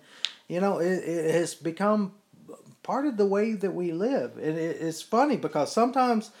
you 0.47 0.59
know, 0.59 0.79
it, 0.79 1.03
it 1.03 1.33
has 1.33 1.55
become 1.55 2.13
part 2.83 3.05
of 3.05 3.17
the 3.17 3.25
way 3.25 3.53
that 3.53 3.73
we 3.73 3.91
live. 3.91 4.37
And 4.37 4.57
it, 4.57 4.77
it's 4.79 5.01
funny 5.01 5.37
because 5.37 5.71
sometimes, 5.71 6.31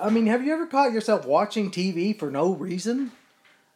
I 0.00 0.10
mean, 0.10 0.26
have 0.26 0.44
you 0.44 0.52
ever 0.52 0.66
caught 0.66 0.92
yourself 0.92 1.26
watching 1.26 1.70
TV 1.70 2.18
for 2.18 2.30
no 2.30 2.52
reason? 2.54 3.12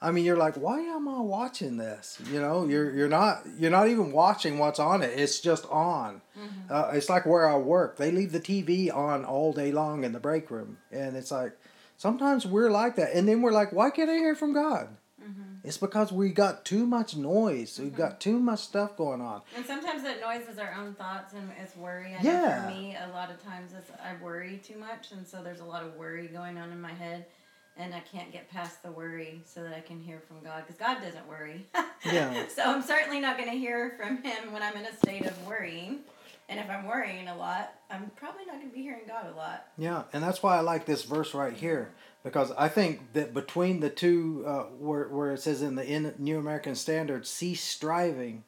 I 0.01 0.11
mean, 0.11 0.25
you're 0.25 0.37
like, 0.37 0.57
why 0.57 0.81
am 0.81 1.09
I 1.09 1.21
watching 1.21 1.79
this? 1.79 2.21
You 2.31 2.41
know, 2.41 2.67
you're 2.67 2.95
you're 2.95 3.09
not 3.09 3.45
you're 3.59 3.71
not 3.71 3.89
even 3.89 4.13
watching 4.13 4.59
what's 4.59 4.79
on 4.79 5.03
it. 5.03 5.19
It's 5.19 5.41
just 5.41 5.67
on. 5.71 6.21
Uh, 6.71 6.91
it's 6.95 7.09
like 7.09 7.25
where 7.27 7.49
I 7.49 7.57
work. 7.57 7.97
They 7.97 8.11
leave 8.11 8.33
the 8.33 8.41
TV 8.41 8.95
on 8.95 9.25
all 9.25 9.53
day 9.53 9.73
long 9.73 10.05
in 10.05 10.13
the 10.13 10.21
break 10.21 10.51
room, 10.51 10.79
and 10.93 11.17
it's 11.17 11.31
like 11.31 11.53
sometimes 11.97 12.45
we're 12.47 12.71
like 12.71 12.97
that, 12.97 13.15
and 13.15 13.27
then 13.27 13.41
we're 13.41 13.53
like, 13.53 13.73
why 13.73 13.91
can't 13.91 14.11
I 14.11 14.15
hear 14.17 14.35
from 14.35 14.53
God? 14.53 14.89
It's 15.67 15.77
because 15.79 16.13
we 16.13 16.31
got 16.31 16.65
too 16.65 16.87
much 16.87 17.17
noise. 17.17 17.79
We've 17.79 17.95
got 17.95 18.13
mm-hmm. 18.13 18.31
too 18.31 18.39
much 18.39 18.61
stuff 18.61 18.97
going 18.97 19.21
on. 19.21 19.43
And 19.57 19.67
sometimes 19.67 20.03
that 20.05 20.21
noise 20.21 20.47
is 20.49 20.59
our 20.59 20.73
own 20.79 20.95
thoughts 20.95 21.35
and 21.35 21.51
it's 21.61 21.77
worry. 21.77 22.15
I 22.19 22.23
Yeah. 22.23 22.41
know 22.41 22.63
for 22.63 22.69
me, 22.69 22.97
a 22.97 23.09
lot 23.13 23.31
of 23.31 23.43
times 23.43 23.73
it's, 23.77 23.91
I 23.91 24.15
worry 24.23 24.61
too 24.65 24.79
much, 24.79 25.11
and 25.11 25.27
so 25.27 25.43
there's 25.43 25.61
a 25.61 25.65
lot 25.65 25.83
of 25.83 25.97
worry 25.97 26.29
going 26.29 26.57
on 26.57 26.71
in 26.71 26.81
my 26.81 26.93
head, 26.93 27.27
and 27.77 27.93
I 27.95 28.01
can't 28.01 28.31
get 28.33 28.49
past 28.49 28.83
the 28.85 28.93
worry 28.93 29.43
so 29.45 29.63
that 29.65 29.75
I 29.75 29.81
can 29.81 30.01
hear 30.01 30.21
from 30.21 30.41
God 30.43 30.63
because 30.65 30.77
God 30.77 31.03
doesn't 31.03 31.29
worry. 31.29 31.67
Yeah. 32.05 32.47
so 32.47 32.63
I'm 32.63 32.83
certainly 32.83 33.19
not 33.19 33.37
going 33.37 33.51
to 33.51 33.59
hear 33.59 33.95
from 34.01 34.23
Him 34.23 34.53
when 34.53 34.63
I'm 34.63 34.77
in 34.77 34.85
a 34.87 34.97
state 34.97 35.27
of 35.27 35.47
worrying, 35.47 36.01
and 36.49 36.61
if 36.61 36.69
I'm 36.71 36.87
worrying 36.87 37.29
a 37.29 37.37
lot, 37.37 37.75
I'm 37.91 38.11
probably 38.17 38.45
not 38.47 38.57
going 38.57 38.71
to 38.71 38.75
be 38.75 38.83
hearing 38.83 39.07
God 39.07 39.27
a 39.33 39.37
lot. 39.37 39.67
Yeah, 39.79 40.05
and 40.13 40.23
that's 40.23 40.43
why 40.43 40.57
I 40.57 40.61
like 40.61 40.87
this 40.87 41.03
verse 41.03 41.35
right 41.35 41.53
here 41.53 41.93
because 42.27 42.51
I 42.59 42.69
think 42.69 43.13
that 43.13 43.33
between 43.33 43.79
the 43.79 43.89
two, 43.89 44.43
uh, 44.45 44.65
where 44.81 45.09
where 45.09 45.33
it 45.33 45.41
says 45.41 45.63
in 45.63 45.77
the 45.77 46.15
New 46.19 46.39
American 46.39 46.75
Standard, 46.75 47.25
cease 47.25 47.63
striving, 47.63 48.43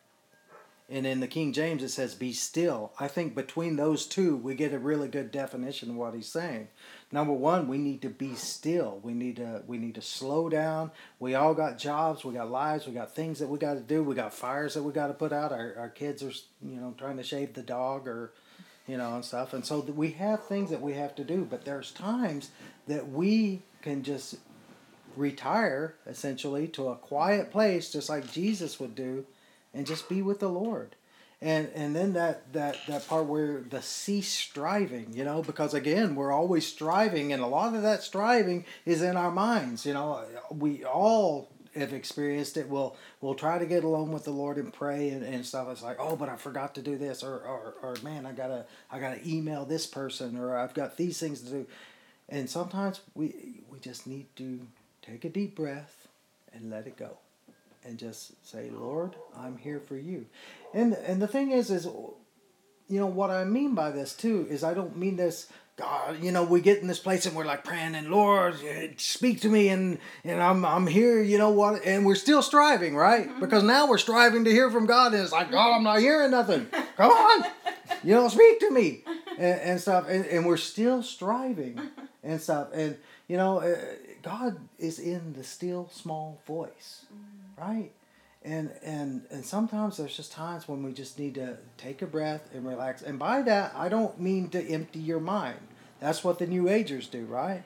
and 0.88 1.06
in 1.06 1.20
the 1.20 1.26
King 1.26 1.52
James 1.52 1.82
it 1.82 1.90
says 1.90 2.14
be 2.14 2.32
still. 2.32 2.92
I 2.98 3.08
think 3.08 3.34
between 3.34 3.76
those 3.76 4.06
two 4.06 4.36
we 4.36 4.54
get 4.54 4.72
a 4.72 4.78
really 4.78 5.08
good 5.08 5.30
definition 5.30 5.90
of 5.90 5.96
what 5.96 6.14
he's 6.14 6.28
saying. 6.28 6.68
Number 7.10 7.32
one, 7.32 7.68
we 7.68 7.78
need 7.78 8.02
to 8.02 8.10
be 8.10 8.34
still. 8.34 9.00
We 9.02 9.14
need 9.14 9.36
to 9.36 9.62
we 9.66 9.78
need 9.78 9.94
to 9.96 10.02
slow 10.02 10.48
down. 10.48 10.90
We 11.18 11.34
all 11.34 11.54
got 11.54 11.78
jobs, 11.78 12.24
we 12.24 12.34
got 12.34 12.50
lives, 12.50 12.86
we 12.86 12.92
got 12.92 13.14
things 13.14 13.38
that 13.38 13.48
we 13.48 13.58
got 13.58 13.74
to 13.74 13.80
do. 13.80 14.02
We 14.02 14.14
got 14.14 14.34
fires 14.34 14.74
that 14.74 14.82
we 14.82 14.92
got 14.92 15.08
to 15.08 15.14
put 15.14 15.32
out. 15.32 15.52
Our 15.52 15.74
our 15.78 15.88
kids 15.88 16.22
are 16.22 16.32
you 16.62 16.80
know 16.80 16.94
trying 16.98 17.16
to 17.16 17.22
shave 17.22 17.54
the 17.54 17.62
dog 17.62 18.06
or 18.06 18.32
you 18.88 18.96
know, 18.96 19.14
and 19.14 19.24
stuff. 19.24 19.52
And 19.52 19.64
so 19.64 19.80
we 19.80 20.12
have 20.12 20.44
things 20.44 20.70
that 20.70 20.80
we 20.80 20.94
have 20.94 21.14
to 21.16 21.24
do, 21.24 21.44
but 21.48 21.64
there's 21.64 21.92
times 21.92 22.50
that 22.88 23.08
we 23.10 23.62
can 23.82 24.02
just 24.02 24.36
retire 25.14 25.94
essentially 26.06 26.66
to 26.68 26.88
a 26.88 26.96
quiet 26.96 27.52
place, 27.52 27.92
just 27.92 28.08
like 28.08 28.32
Jesus 28.32 28.80
would 28.80 28.94
do, 28.94 29.26
and 29.78 29.86
just 29.86 30.08
be 30.08 30.20
with 30.20 30.40
the 30.40 30.48
Lord. 30.48 30.96
And 31.40 31.70
and 31.72 31.94
then 31.94 32.14
that 32.14 32.52
that 32.52 32.78
that 32.88 33.06
part 33.06 33.26
where 33.26 33.60
the 33.60 33.80
cease 33.80 34.28
striving, 34.28 35.12
you 35.14 35.24
know, 35.24 35.40
because 35.40 35.72
again 35.72 36.16
we're 36.16 36.32
always 36.32 36.66
striving, 36.66 37.32
and 37.32 37.40
a 37.40 37.46
lot 37.46 37.76
of 37.76 37.82
that 37.82 38.02
striving 38.02 38.64
is 38.84 39.02
in 39.02 39.16
our 39.16 39.30
minds. 39.30 39.86
You 39.86 39.94
know, 39.94 40.24
we 40.50 40.84
all 40.84 41.48
have 41.76 41.92
experienced 41.92 42.56
it. 42.56 42.68
We'll 42.68 42.96
we'll 43.20 43.36
try 43.36 43.56
to 43.58 43.66
get 43.66 43.84
alone 43.84 44.10
with 44.10 44.24
the 44.24 44.32
Lord 44.32 44.56
and 44.56 44.72
pray 44.72 45.10
and, 45.10 45.22
and 45.22 45.46
stuff. 45.46 45.68
It's 45.70 45.82
like, 45.82 45.98
oh, 46.00 46.16
but 46.16 46.28
I 46.28 46.34
forgot 46.34 46.74
to 46.74 46.82
do 46.82 46.98
this, 46.98 47.22
or, 47.22 47.36
or 47.36 47.74
or 47.82 47.96
man, 48.02 48.26
I 48.26 48.32
gotta 48.32 48.66
I 48.90 48.98
gotta 48.98 49.20
email 49.24 49.64
this 49.64 49.86
person, 49.86 50.36
or 50.36 50.58
I've 50.58 50.74
got 50.74 50.96
these 50.96 51.20
things 51.20 51.42
to 51.42 51.50
do. 51.50 51.66
And 52.28 52.50
sometimes 52.50 53.00
we 53.14 53.62
we 53.70 53.78
just 53.78 54.08
need 54.08 54.26
to 54.36 54.66
take 55.02 55.24
a 55.24 55.28
deep 55.28 55.54
breath 55.54 56.08
and 56.52 56.68
let 56.68 56.88
it 56.88 56.96
go, 56.96 57.18
and 57.88 57.98
just 57.98 58.46
say, 58.46 58.70
Lord, 58.70 59.16
I'm 59.36 59.56
here 59.56 59.80
for 59.80 59.96
you. 59.96 60.26
And 60.74 60.92
and 60.92 61.20
the 61.20 61.26
thing 61.26 61.50
is, 61.50 61.70
is 61.70 61.86
you 61.86 63.00
know 63.00 63.06
what 63.06 63.30
I 63.30 63.44
mean 63.44 63.74
by 63.74 63.90
this 63.90 64.14
too 64.14 64.46
is 64.48 64.62
I 64.62 64.74
don't 64.74 64.96
mean 64.96 65.16
this. 65.16 65.48
God, 65.76 66.20
you 66.20 66.32
know, 66.32 66.42
we 66.42 66.60
get 66.60 66.78
in 66.80 66.88
this 66.88 66.98
place 66.98 67.24
and 67.24 67.36
we're 67.36 67.44
like 67.44 67.62
praying 67.62 67.94
and 67.94 68.10
Lord, 68.10 68.56
speak 68.96 69.40
to 69.42 69.48
me 69.48 69.68
and 69.68 69.98
and 70.24 70.42
I'm 70.42 70.64
I'm 70.64 70.88
here. 70.88 71.22
You 71.22 71.38
know 71.38 71.50
what? 71.50 71.84
And 71.84 72.04
we're 72.04 72.16
still 72.16 72.42
striving, 72.42 72.96
right? 72.96 73.28
Because 73.38 73.62
now 73.62 73.88
we're 73.88 73.98
striving 73.98 74.44
to 74.44 74.50
hear 74.50 74.72
from 74.72 74.86
God, 74.86 75.14
and 75.14 75.22
it's 75.22 75.30
like 75.30 75.52
God, 75.52 75.76
I'm 75.76 75.84
not 75.84 76.00
hearing 76.00 76.32
nothing. 76.32 76.66
Come 76.96 77.12
on, 77.12 77.44
you 78.02 78.12
know, 78.12 78.28
speak 78.28 78.58
to 78.60 78.70
me 78.72 79.04
and, 79.38 79.60
and 79.60 79.80
stuff. 79.80 80.08
And, 80.08 80.26
and 80.26 80.44
we're 80.46 80.56
still 80.56 81.00
striving 81.02 81.80
and 82.24 82.40
stuff. 82.40 82.70
And 82.74 82.96
you 83.28 83.36
know, 83.36 83.60
uh, 83.60 83.76
God 84.22 84.58
is 84.78 84.98
in 84.98 85.34
the 85.34 85.44
still 85.44 85.88
small 85.92 86.40
voice, 86.46 87.04
right? 87.60 87.90
and 88.42 88.70
and 88.82 89.22
and 89.30 89.44
sometimes 89.44 89.96
there's 89.96 90.16
just 90.16 90.32
times 90.32 90.68
when 90.68 90.82
we 90.82 90.92
just 90.92 91.18
need 91.18 91.34
to 91.34 91.56
take 91.76 92.02
a 92.02 92.06
breath 92.06 92.48
and 92.54 92.66
relax. 92.66 93.02
And 93.02 93.18
by 93.18 93.42
that 93.42 93.72
i 93.74 93.88
don't 93.88 94.20
mean 94.20 94.48
to 94.50 94.62
empty 94.62 95.00
your 95.00 95.20
mind. 95.20 95.58
That's 96.00 96.22
what 96.22 96.38
the 96.38 96.46
new 96.46 96.68
agers 96.68 97.08
do 97.08 97.24
right? 97.24 97.62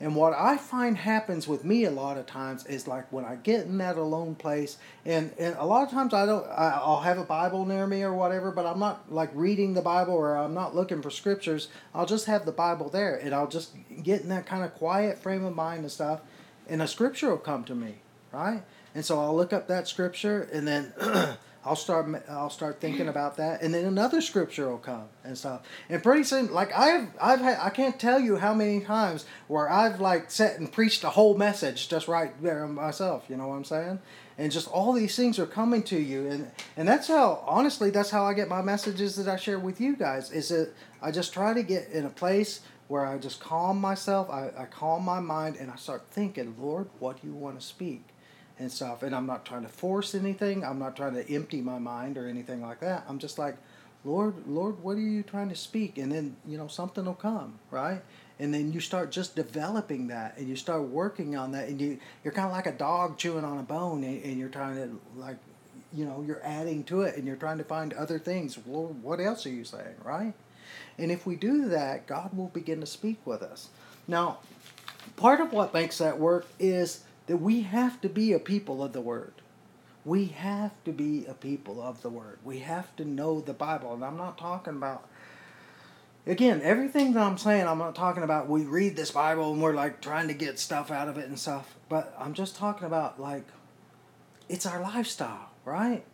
And 0.00 0.16
what 0.16 0.34
i 0.34 0.56
find 0.56 0.96
happens 0.96 1.48
with 1.48 1.64
me 1.64 1.84
a 1.84 1.90
lot 1.90 2.18
of 2.18 2.26
times 2.26 2.66
is 2.66 2.86
like 2.88 3.10
when 3.12 3.24
i 3.24 3.36
get 3.36 3.66
in 3.66 3.78
that 3.78 3.96
alone 3.96 4.34
place 4.34 4.76
and 5.06 5.32
and 5.38 5.54
a 5.56 5.64
lot 5.64 5.84
of 5.84 5.90
times 5.90 6.12
i 6.12 6.26
don't 6.26 6.44
i'll 6.50 7.00
have 7.00 7.18
a 7.18 7.24
bible 7.24 7.64
near 7.64 7.86
me 7.86 8.02
or 8.02 8.12
whatever 8.12 8.50
but 8.50 8.66
i'm 8.66 8.80
not 8.80 9.12
like 9.12 9.30
reading 9.32 9.74
the 9.74 9.80
bible 9.80 10.14
or 10.14 10.36
i'm 10.36 10.54
not 10.54 10.74
looking 10.74 11.02
for 11.02 11.10
scriptures. 11.10 11.68
I'll 11.94 12.06
just 12.06 12.26
have 12.26 12.44
the 12.46 12.52
bible 12.52 12.88
there 12.88 13.14
and 13.16 13.32
i'll 13.32 13.46
just 13.46 13.76
get 14.02 14.22
in 14.22 14.28
that 14.30 14.44
kind 14.44 14.64
of 14.64 14.74
quiet 14.74 15.18
frame 15.18 15.44
of 15.44 15.54
mind 15.54 15.82
and 15.82 15.90
stuff 15.90 16.20
and 16.68 16.82
a 16.82 16.88
scripture 16.88 17.30
will 17.30 17.38
come 17.38 17.62
to 17.64 17.74
me 17.74 17.94
right 18.32 18.64
and 18.94 19.04
so 19.04 19.20
I'll 19.20 19.36
look 19.36 19.52
up 19.52 19.68
that 19.68 19.88
scripture, 19.88 20.48
and 20.52 20.66
then 20.66 20.92
I'll 21.64 21.76
start 21.76 22.08
I'll 22.28 22.50
start 22.50 22.80
thinking 22.80 23.08
about 23.08 23.36
that, 23.36 23.62
and 23.62 23.72
then 23.72 23.84
another 23.84 24.20
scripture 24.20 24.68
will 24.68 24.78
come 24.78 25.04
and 25.22 25.38
stuff. 25.38 25.62
And 25.88 26.02
pretty 26.02 26.24
soon, 26.24 26.52
like 26.52 26.76
I've 26.76 27.08
I've 27.20 27.40
had 27.40 27.58
I 27.60 27.70
can't 27.70 28.00
tell 28.00 28.18
you 28.18 28.36
how 28.36 28.52
many 28.52 28.80
times 28.80 29.24
where 29.46 29.70
I've 29.70 30.00
like 30.00 30.30
sat 30.30 30.58
and 30.58 30.70
preached 30.70 31.04
a 31.04 31.10
whole 31.10 31.36
message 31.36 31.88
just 31.88 32.08
right 32.08 32.32
there 32.42 32.66
myself. 32.66 33.24
You 33.28 33.36
know 33.36 33.46
what 33.46 33.54
I'm 33.54 33.64
saying? 33.64 34.00
And 34.38 34.50
just 34.50 34.66
all 34.68 34.92
these 34.92 35.14
things 35.14 35.38
are 35.38 35.46
coming 35.46 35.84
to 35.84 35.98
you, 35.98 36.26
and 36.26 36.50
and 36.76 36.88
that's 36.88 37.06
how 37.06 37.44
honestly 37.46 37.90
that's 37.90 38.10
how 38.10 38.24
I 38.24 38.34
get 38.34 38.48
my 38.48 38.62
messages 38.62 39.14
that 39.16 39.28
I 39.28 39.36
share 39.36 39.60
with 39.60 39.80
you 39.80 39.94
guys. 39.94 40.32
Is 40.32 40.48
that 40.48 40.72
I 41.00 41.12
just 41.12 41.32
try 41.32 41.54
to 41.54 41.62
get 41.62 41.90
in 41.90 42.06
a 42.06 42.10
place 42.10 42.60
where 42.88 43.06
I 43.06 43.16
just 43.18 43.40
calm 43.40 43.80
myself, 43.80 44.28
I, 44.28 44.50
I 44.56 44.64
calm 44.66 45.04
my 45.04 45.20
mind, 45.20 45.56
and 45.56 45.70
I 45.70 45.76
start 45.76 46.02
thinking, 46.10 46.54
Lord, 46.58 46.90
what 46.98 47.22
do 47.22 47.28
you 47.28 47.34
want 47.34 47.58
to 47.58 47.64
speak? 47.64 48.04
And 48.58 48.70
stuff. 48.70 49.02
And 49.02 49.14
I'm 49.14 49.26
not 49.26 49.44
trying 49.44 49.62
to 49.62 49.68
force 49.68 50.14
anything. 50.14 50.64
I'm 50.64 50.78
not 50.78 50.96
trying 50.96 51.14
to 51.14 51.28
empty 51.32 51.60
my 51.60 51.78
mind 51.78 52.18
or 52.18 52.26
anything 52.26 52.62
like 52.62 52.80
that. 52.80 53.04
I'm 53.08 53.18
just 53.18 53.38
like, 53.38 53.56
Lord, 54.04 54.34
Lord, 54.46 54.82
what 54.82 54.96
are 54.96 55.00
you 55.00 55.22
trying 55.22 55.48
to 55.48 55.54
speak? 55.54 55.98
And 55.98 56.10
then 56.10 56.36
you 56.46 56.58
know 56.58 56.66
something 56.66 57.04
will 57.04 57.14
come, 57.14 57.58
right? 57.70 58.02
And 58.40 58.52
then 58.52 58.72
you 58.72 58.80
start 58.80 59.12
just 59.12 59.36
developing 59.36 60.08
that, 60.08 60.36
and 60.36 60.48
you 60.48 60.56
start 60.56 60.82
working 60.82 61.36
on 61.36 61.52
that, 61.52 61.68
and 61.68 61.80
you 61.80 61.98
you're 62.24 62.32
kind 62.32 62.46
of 62.46 62.52
like 62.52 62.66
a 62.66 62.72
dog 62.72 63.16
chewing 63.16 63.44
on 63.44 63.58
a 63.58 63.62
bone, 63.62 64.02
and, 64.02 64.22
and 64.24 64.38
you're 64.38 64.48
trying 64.48 64.76
to 64.76 65.00
like, 65.16 65.36
you 65.92 66.04
know, 66.04 66.24
you're 66.26 66.40
adding 66.42 66.82
to 66.84 67.02
it, 67.02 67.16
and 67.16 67.26
you're 67.26 67.36
trying 67.36 67.58
to 67.58 67.64
find 67.64 67.92
other 67.92 68.18
things. 68.18 68.58
Well, 68.66 68.96
what 69.02 69.20
else 69.20 69.46
are 69.46 69.50
you 69.50 69.64
saying, 69.64 69.94
right? 70.02 70.32
And 70.98 71.12
if 71.12 71.24
we 71.26 71.36
do 71.36 71.68
that, 71.68 72.06
God 72.06 72.36
will 72.36 72.48
begin 72.48 72.80
to 72.80 72.86
speak 72.86 73.24
with 73.24 73.42
us. 73.42 73.68
Now, 74.08 74.38
part 75.16 75.40
of 75.40 75.52
what 75.52 75.72
makes 75.72 75.98
that 75.98 76.18
work 76.18 76.46
is 76.58 77.04
that 77.32 77.38
we 77.38 77.62
have 77.62 77.98
to 77.98 78.10
be 78.10 78.34
a 78.34 78.38
people 78.38 78.84
of 78.84 78.92
the 78.92 79.00
Word. 79.00 79.32
We 80.04 80.26
have 80.26 80.72
to 80.84 80.92
be 80.92 81.24
a 81.24 81.32
people 81.32 81.80
of 81.80 82.02
the 82.02 82.10
Word. 82.10 82.36
We 82.44 82.58
have 82.58 82.94
to 82.96 83.06
know 83.06 83.40
the 83.40 83.54
Bible. 83.54 83.94
And 83.94 84.04
I'm 84.04 84.18
not 84.18 84.36
talking 84.36 84.74
about, 84.74 85.08
again, 86.26 86.60
everything 86.62 87.14
that 87.14 87.22
I'm 87.22 87.38
saying, 87.38 87.66
I'm 87.66 87.78
not 87.78 87.94
talking 87.94 88.22
about 88.22 88.50
we 88.50 88.64
read 88.64 88.96
this 88.96 89.12
Bible 89.12 89.54
and 89.54 89.62
we're 89.62 89.72
like 89.72 90.02
trying 90.02 90.28
to 90.28 90.34
get 90.34 90.58
stuff 90.58 90.90
out 90.90 91.08
of 91.08 91.16
it 91.16 91.26
and 91.26 91.38
stuff. 91.38 91.74
But 91.88 92.14
I'm 92.18 92.34
just 92.34 92.54
talking 92.54 92.86
about 92.86 93.18
like, 93.18 93.46
it's 94.50 94.66
our 94.66 94.82
lifestyle, 94.82 95.52
right? 95.64 96.04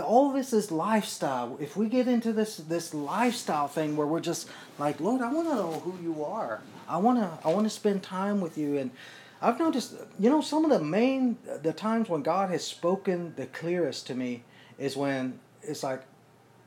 all 0.00 0.32
this 0.32 0.52
is 0.52 0.70
lifestyle. 0.70 1.56
If 1.60 1.76
we 1.76 1.88
get 1.88 2.06
into 2.06 2.32
this 2.32 2.58
this 2.58 2.94
lifestyle 2.94 3.66
thing 3.66 3.96
where 3.96 4.06
we're 4.06 4.20
just 4.20 4.48
like, 4.78 5.00
Lord, 5.00 5.22
I 5.22 5.32
want 5.32 5.48
to 5.48 5.56
know 5.56 5.80
who 5.80 5.98
you 6.00 6.24
are. 6.24 6.60
I 6.88 6.98
want 6.98 7.18
to 7.18 7.36
I 7.42 7.52
want 7.52 7.64
to 7.64 7.70
spend 7.70 8.04
time 8.04 8.40
with 8.40 8.56
you 8.56 8.76
and 8.76 8.92
I've 9.40 9.58
noticed 9.58 9.94
you 10.18 10.30
know 10.30 10.40
some 10.40 10.64
of 10.64 10.70
the 10.70 10.84
main 10.84 11.38
the 11.62 11.72
times 11.72 12.08
when 12.08 12.22
God 12.22 12.50
has 12.50 12.64
spoken 12.64 13.34
the 13.36 13.46
clearest 13.46 14.06
to 14.08 14.14
me 14.14 14.42
is 14.78 14.96
when 14.96 15.38
it's 15.62 15.82
like 15.82 16.02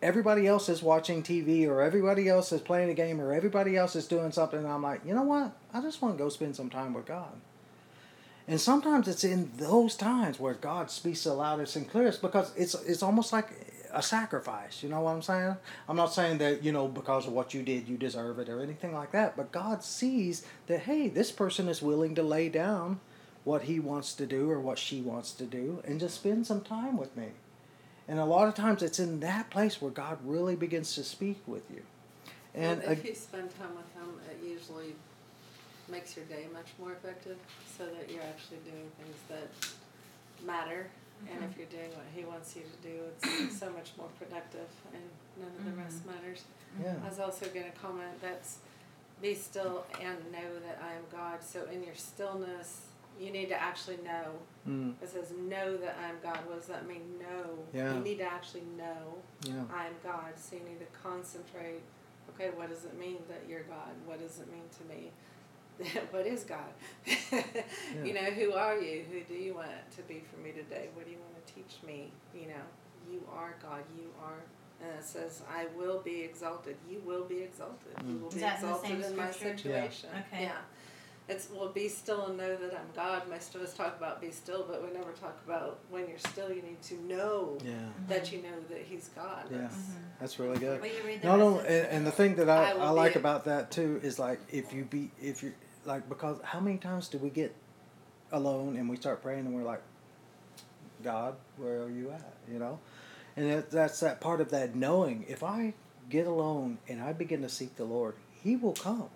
everybody 0.02 0.48
else 0.48 0.70
is 0.70 0.82
watching 0.82 1.22
TV 1.22 1.68
or 1.68 1.82
everybody 1.82 2.28
else 2.28 2.52
is 2.52 2.62
playing 2.62 2.90
a 2.90 2.94
game 2.94 3.20
or 3.20 3.34
everybody 3.34 3.76
else 3.76 3.96
is 3.96 4.08
doing 4.08 4.32
something 4.32 4.60
and 4.60 4.68
I'm 4.68 4.84
like, 4.84 5.02
"You 5.06 5.14
know 5.14 5.24
what? 5.24 5.52
I 5.74 5.82
just 5.82 6.02
want 6.02 6.18
to 6.18 6.24
go 6.24 6.30
spend 6.30 6.56
some 6.56 6.70
time 6.70 6.94
with 6.94 7.06
God." 7.06 7.34
And 8.48 8.60
sometimes 8.60 9.08
it's 9.08 9.24
in 9.24 9.52
those 9.58 9.96
times 9.96 10.40
where 10.40 10.54
God 10.54 10.90
speaks 10.90 11.24
the 11.24 11.34
loudest 11.34 11.76
and 11.76 11.90
clearest 11.90 12.22
because 12.22 12.54
it's 12.56 12.74
it's 12.74 13.04
almost 13.04 13.32
like 13.32 13.50
a 13.94 14.02
sacrifice. 14.02 14.84
You 14.84 14.90
know 14.90 15.02
what 15.02 15.12
I'm 15.12 15.22
saying? 15.22 15.56
I'm 15.88 15.96
not 15.96 16.14
saying 16.14 16.38
that, 16.40 16.64
you 16.64 16.72
know, 16.72 16.88
because 16.88 17.28
of 17.28 17.34
what 17.34 17.54
you 17.54 17.64
did, 17.64 17.88
you 17.88 17.98
deserve 17.98 18.40
it 18.40 18.50
or 18.50 18.62
anything 18.62 18.94
like 18.94 19.12
that. 19.12 19.38
But 19.38 19.52
God 19.52 19.84
sees 19.84 20.46
that, 20.68 20.82
hey, 20.82 21.08
this 21.08 21.32
person 21.32 21.68
is 21.68 21.82
willing 21.82 22.16
to 22.16 22.24
lay 22.24 22.50
down 22.50 23.00
what 23.44 23.64
he 23.64 23.80
wants 23.80 24.14
to 24.14 24.26
do 24.26 24.50
or 24.50 24.60
what 24.60 24.78
she 24.78 25.02
wants 25.02 25.32
to 25.34 25.46
do 25.46 25.82
and 25.86 26.00
just 26.00 26.16
spend 26.16 26.46
some 26.46 26.62
time 26.62 26.98
with 26.98 27.16
me. 27.18 27.28
And 28.08 28.20
a 28.20 28.26
lot 28.26 28.48
of 28.48 28.56
times 28.56 28.84
it's 28.84 29.00
in 29.00 29.20
that 29.22 29.50
place 29.50 29.82
where 29.82 29.92
God 29.92 30.18
really 30.24 30.56
begins 30.56 30.96
to 30.96 31.04
speak 31.04 31.42
with 31.48 31.64
you. 31.72 31.82
And 32.54 32.82
Well, 32.82 32.92
if 32.92 33.06
you 33.06 33.16
spend 33.16 33.50
time 33.58 33.76
with 33.76 33.94
him, 33.94 34.20
it 34.30 34.46
usually 34.46 34.96
makes 35.90 36.16
your 36.16 36.26
day 36.26 36.48
much 36.54 36.68
more 36.80 36.92
effective 36.92 37.38
so 37.78 37.86
that 37.86 38.10
you're 38.12 38.24
actually 38.24 38.58
doing 38.66 38.90
things 39.00 39.18
that 39.30 40.46
matter. 40.46 40.88
And 41.30 41.44
if 41.44 41.58
you're 41.58 41.68
doing 41.68 41.92
what 41.92 42.06
he 42.16 42.24
wants 42.24 42.56
you 42.56 42.64
to 42.64 42.88
do, 42.88 42.96
it's 43.18 43.60
so 43.60 43.70
much 43.72 43.92
more 43.98 44.08
productive 44.18 44.70
and 44.94 45.04
none 45.40 45.52
of 45.60 45.66
the 45.66 45.82
rest 45.82 46.06
matters. 46.06 46.44
yeah. 46.82 46.96
I 47.04 47.10
was 47.10 47.20
also 47.20 47.46
going 47.48 47.66
to 47.72 47.78
comment 47.78 48.22
that's 48.22 48.58
be 49.22 49.36
still 49.36 49.86
and 50.02 50.18
know 50.32 50.50
that 50.66 50.82
I 50.84 50.94
am 50.94 51.04
God. 51.12 51.44
So 51.44 51.66
in 51.72 51.84
your 51.84 51.94
stillness, 51.96 52.82
you 53.20 53.30
need 53.32 53.50
to 53.50 53.62
actually 53.62 53.98
know. 53.98 54.32
Mm, 54.68 54.94
It 55.02 55.10
says 55.10 55.32
know 55.48 55.78
that 55.78 55.96
I 56.04 56.10
am 56.10 56.16
God. 56.24 56.40
What 56.48 56.58
does 56.58 56.68
that 56.68 56.88
mean? 56.88 57.04
Know. 57.20 57.60
Yeah. 57.74 57.94
You 57.94 58.00
need 58.00 58.18
to 58.18 58.24
actually 58.26 58.64
know 58.78 59.18
yeah. 59.44 59.62
I 59.74 59.86
am 59.88 59.94
God. 60.04 60.34
So 60.38 60.56
you 60.56 60.64
need 60.64 60.80
to 60.80 60.88
concentrate. 61.04 61.82
Okay, 62.34 62.50
what 62.56 62.70
does 62.70 62.86
it 62.86 62.98
mean 62.98 63.18
that 63.30 63.44
you're 63.48 63.64
God? 63.64 63.92
What 64.06 64.20
does 64.20 64.40
it 64.40 64.52
mean 64.52 64.64
to 64.80 64.96
me? 64.96 65.12
what 66.12 66.26
is 66.28 66.44
God? 66.44 66.72
You 68.04 68.14
know, 68.14 68.22
who 68.32 68.54
are 68.54 68.78
you? 68.80 69.04
Who 69.12 69.22
do 69.22 69.34
you 69.40 69.54
want 69.56 69.70
to 69.96 70.02
be 70.04 70.22
for 70.32 70.40
me 70.40 70.52
today? 70.52 70.90
What 70.94 71.06
do 71.06 71.12
you 71.12 71.18
want 71.20 71.46
to 71.46 71.54
teach 71.54 71.78
me? 71.86 72.12
You 72.34 72.48
know, 72.48 72.64
you 73.12 73.22
are 73.34 73.56
God. 73.62 73.84
You 73.98 74.10
are. 74.24 74.40
And 74.82 74.98
it 75.00 75.04
says, 75.06 75.42
I 75.52 75.68
will 75.78 76.00
be 76.00 76.22
exalted. 76.22 76.76
You 76.90 77.02
will 77.06 77.26
be 77.26 77.40
exalted. 77.40 77.94
You 78.06 78.14
Mm. 78.16 78.22
will 78.22 78.30
Is 78.30 78.34
be 78.36 78.40
that 78.42 78.60
in 78.64 78.70
exalted 78.70 78.92
in 79.12 79.16
my 79.16 79.32
scripture? 79.32 79.58
situation. 79.58 80.10
Okay. 80.34 80.44
Yeah. 80.44 80.58
It's 81.30 81.48
well, 81.50 81.70
be 81.70 81.88
still 81.88 82.26
and 82.26 82.38
know 82.38 82.56
that 82.58 82.74
I'm 82.74 82.90
God. 82.96 83.30
Most 83.30 83.56
of 83.56 83.62
us 83.62 83.74
talk 83.74 83.96
about 83.98 84.20
be 84.20 84.32
still, 84.32 84.66
but 84.68 84.84
we 84.86 84.92
never 84.92 85.12
talk 85.14 85.40
about 85.46 85.80
when 85.90 86.08
you're 86.10 86.18
still. 86.18 86.50
You 86.52 86.62
need 86.62 86.82
to 86.84 86.96
know 87.06 87.58
Yeah. 87.64 87.72
that 88.10 88.32
you 88.34 88.42
know 88.42 88.60
that 88.70 88.80
He's 88.80 89.10
God. 89.16 89.46
Yeah. 89.50 89.58
That's- 89.60 89.92
That's 90.20 90.40
really 90.40 90.58
good. 90.60 90.82
Will 90.82 90.88
you 90.88 91.04
read 91.06 91.24
No, 91.24 91.38
no, 91.38 91.60
and, 91.60 91.88
and 91.88 92.08
the 92.08 92.12
thing 92.12 92.36
that 92.36 92.50
I, 92.50 92.72
I 92.72 92.88
I 92.88 92.90
like 92.90 93.16
about 93.16 93.46
that 93.46 93.72
too 93.72 94.00
is 94.04 94.20
like 94.20 94.40
if 94.52 94.74
you 94.74 94.84
be 94.84 95.10
if 95.22 95.42
you 95.42 95.54
like 95.86 96.10
because 96.10 96.38
how 96.44 96.60
many 96.60 96.78
times 96.78 97.08
do 97.08 97.18
we 97.18 97.30
get 97.30 97.56
alone 98.32 98.76
and 98.76 98.90
we 98.90 98.98
start 98.98 99.22
praying 99.22 99.46
and 99.46 99.56
we're 99.56 99.64
like, 99.64 99.82
God, 101.04 101.36
where 101.58 101.82
are 101.84 101.90
you 101.90 102.12
at? 102.12 102.34
You 102.52 102.60
know, 102.60 102.80
and 103.38 103.50
that, 103.50 103.72
that's 103.72 104.00
that 104.02 104.20
part 104.22 104.42
of 104.42 104.50
that 104.52 104.76
knowing. 104.76 105.26
If 105.30 105.44
I 105.44 105.74
get 106.10 106.28
alone 106.28 106.80
and 106.90 107.02
I 107.02 107.14
begin 107.14 107.42
to 107.44 107.50
seek 107.50 107.76
the 107.78 107.86
Lord, 107.86 108.16
He 108.44 108.56
will 108.58 108.74
come. 108.74 109.10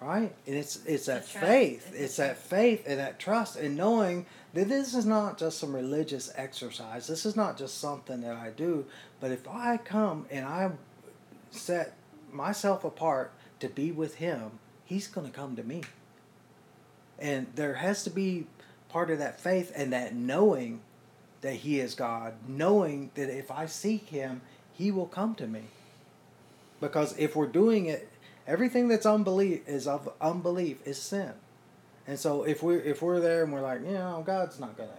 Right, 0.00 0.34
and 0.46 0.56
it's 0.56 0.84
it's 0.86 1.06
that 1.06 1.26
faith, 1.26 1.90
It's 1.92 2.00
it's 2.00 2.16
that 2.16 2.38
faith 2.38 2.84
and 2.86 2.98
that 2.98 3.18
trust, 3.18 3.56
and 3.56 3.76
knowing 3.76 4.24
that 4.54 4.68
this 4.68 4.94
is 4.94 5.04
not 5.04 5.36
just 5.36 5.58
some 5.58 5.76
religious 5.76 6.32
exercise. 6.36 7.06
This 7.06 7.26
is 7.26 7.36
not 7.36 7.58
just 7.58 7.78
something 7.78 8.22
that 8.22 8.34
I 8.34 8.48
do, 8.50 8.86
but 9.20 9.30
if 9.30 9.46
I 9.46 9.76
come 9.76 10.24
and 10.30 10.46
I 10.46 10.70
set 11.50 11.96
myself 12.32 12.82
apart 12.82 13.32
to 13.60 13.68
be 13.68 13.92
with 13.92 14.14
him, 14.14 14.52
he's 14.84 15.06
going 15.06 15.26
to 15.26 15.32
come 15.32 15.54
to 15.56 15.62
me. 15.62 15.82
And 17.18 17.48
there 17.54 17.74
has 17.74 18.02
to 18.04 18.10
be 18.10 18.46
part 18.88 19.10
of 19.10 19.18
that 19.18 19.38
faith 19.38 19.70
and 19.76 19.92
that 19.92 20.14
knowing 20.14 20.80
that 21.42 21.56
he 21.56 21.78
is 21.78 21.94
God, 21.94 22.34
knowing 22.48 23.10
that 23.14 23.28
if 23.28 23.50
I 23.50 23.66
seek 23.66 24.08
him, 24.08 24.40
he 24.72 24.90
will 24.90 25.06
come 25.06 25.34
to 25.36 25.46
me. 25.46 25.64
Because 26.80 27.16
if 27.18 27.36
we're 27.36 27.46
doing 27.46 27.86
it, 27.86 28.08
everything 28.46 28.88
that's 28.88 29.06
unbelief 29.06 29.66
is 29.66 29.86
of 29.86 30.12
unbelief 30.20 30.86
is 30.86 30.98
sin. 30.98 31.32
And 32.06 32.18
so 32.18 32.42
if 32.44 32.62
we're 32.62 32.80
if 32.80 33.02
we're 33.02 33.20
there 33.20 33.44
and 33.44 33.52
we're 33.52 33.60
like, 33.60 33.80
you 33.80 33.92
know, 33.92 34.22
God's 34.26 34.58
not 34.58 34.76
gonna 34.76 34.90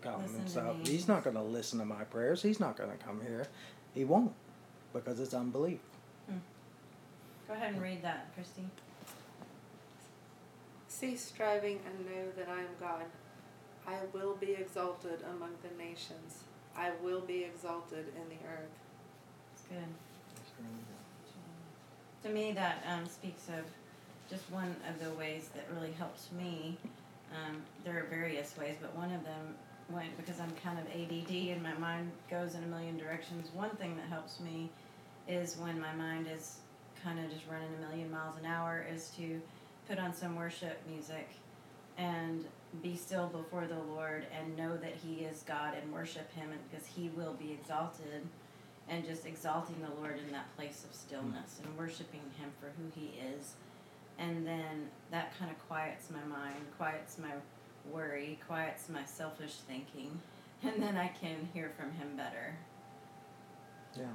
come 0.00 0.22
Listen 0.22 0.36
and 0.36 0.46
to 0.46 0.50
stuff. 0.50 0.76
He's 0.86 1.08
not 1.08 1.24
gonna 1.24 1.44
listen 1.44 1.78
to 1.78 1.84
my 1.84 2.04
prayers. 2.04 2.42
He's 2.42 2.60
not 2.60 2.76
gonna 2.76 2.96
come 2.96 3.20
here. 3.20 3.46
He 3.94 4.04
won't. 4.04 4.32
Because 4.92 5.20
it's 5.20 5.34
unbelief. 5.34 5.80
Hmm. 6.28 6.38
Go 7.46 7.54
ahead 7.54 7.74
and 7.74 7.82
read 7.82 8.02
that, 8.02 8.34
Christy. 8.34 8.64
Cease 10.88 11.24
striving 11.24 11.78
and 11.86 12.06
know 12.06 12.30
that 12.36 12.48
I 12.48 12.60
am 12.60 12.74
God. 12.80 13.04
I 13.86 13.98
will 14.12 14.34
be 14.34 14.52
exalted 14.52 15.22
among 15.36 15.52
the 15.62 15.82
nations. 15.82 16.44
I 16.76 16.90
will 17.02 17.20
be 17.20 17.44
exalted 17.44 18.06
in 18.16 18.28
the 18.28 18.44
earth. 18.46 18.74
It's 19.54 19.62
good. 19.68 19.94
To 22.24 22.28
me, 22.28 22.52
that 22.52 22.84
um, 22.88 23.06
speaks 23.06 23.48
of 23.48 23.64
just 24.28 24.50
one 24.50 24.74
of 24.88 25.02
the 25.02 25.10
ways 25.12 25.50
that 25.54 25.66
really 25.72 25.92
helps 25.92 26.30
me. 26.32 26.76
Um, 27.32 27.62
there 27.84 27.98
are 27.98 28.06
various 28.06 28.56
ways, 28.56 28.74
but 28.80 28.94
one 28.96 29.12
of 29.12 29.22
them, 29.24 29.54
when 29.88 30.06
because 30.16 30.40
I'm 30.40 30.50
kind 30.62 30.78
of 30.78 30.86
ADD 30.86 31.30
and 31.30 31.62
my 31.62 31.74
mind 31.74 32.10
goes 32.28 32.54
in 32.54 32.64
a 32.64 32.66
million 32.66 32.98
directions. 32.98 33.50
One 33.54 33.70
thing 33.70 33.96
that 33.96 34.06
helps 34.06 34.40
me 34.40 34.68
is 35.28 35.56
when 35.58 35.80
my 35.80 35.94
mind 35.94 36.26
is 36.34 36.58
kind 37.04 37.20
of 37.20 37.30
just 37.30 37.44
running 37.50 37.68
a 37.78 37.88
million 37.88 38.10
miles 38.10 38.36
an 38.40 38.46
hour, 38.46 38.84
is 38.92 39.10
to 39.18 39.40
put 39.88 39.98
on 39.98 40.12
some 40.12 40.34
worship 40.34 40.80
music 40.90 41.28
and 41.96 42.44
be 42.82 42.96
still 42.96 43.28
before 43.28 43.66
the 43.66 43.78
Lord 43.94 44.26
and 44.36 44.56
know 44.56 44.76
that 44.76 44.94
He 45.02 45.24
is 45.24 45.44
God 45.46 45.74
and 45.80 45.92
worship 45.92 46.32
Him, 46.34 46.50
because 46.68 46.86
He 46.86 47.10
will 47.16 47.34
be 47.34 47.52
exalted 47.52 48.26
and 48.88 49.04
just 49.04 49.26
exalting 49.26 49.76
the 49.80 50.00
Lord 50.00 50.18
in 50.18 50.32
that 50.32 50.54
place 50.56 50.84
of 50.88 50.94
stillness 50.94 51.60
and 51.62 51.76
worshiping 51.78 52.22
Him 52.38 52.50
for 52.60 52.70
who 52.76 52.90
He 52.94 53.12
is. 53.36 53.54
And 54.18 54.46
then 54.46 54.88
that 55.10 55.38
kind 55.38 55.50
of 55.50 55.58
quiets 55.68 56.08
my 56.10 56.24
mind, 56.24 56.64
quiets 56.76 57.18
my 57.18 57.30
worry, 57.92 58.38
quiets 58.46 58.88
my 58.88 59.04
selfish 59.04 59.54
thinking, 59.66 60.20
and 60.62 60.82
then 60.82 60.96
I 60.96 61.08
can 61.08 61.48
hear 61.52 61.70
from 61.78 61.92
Him 61.92 62.16
better. 62.16 62.56
Yeah. 63.96 64.06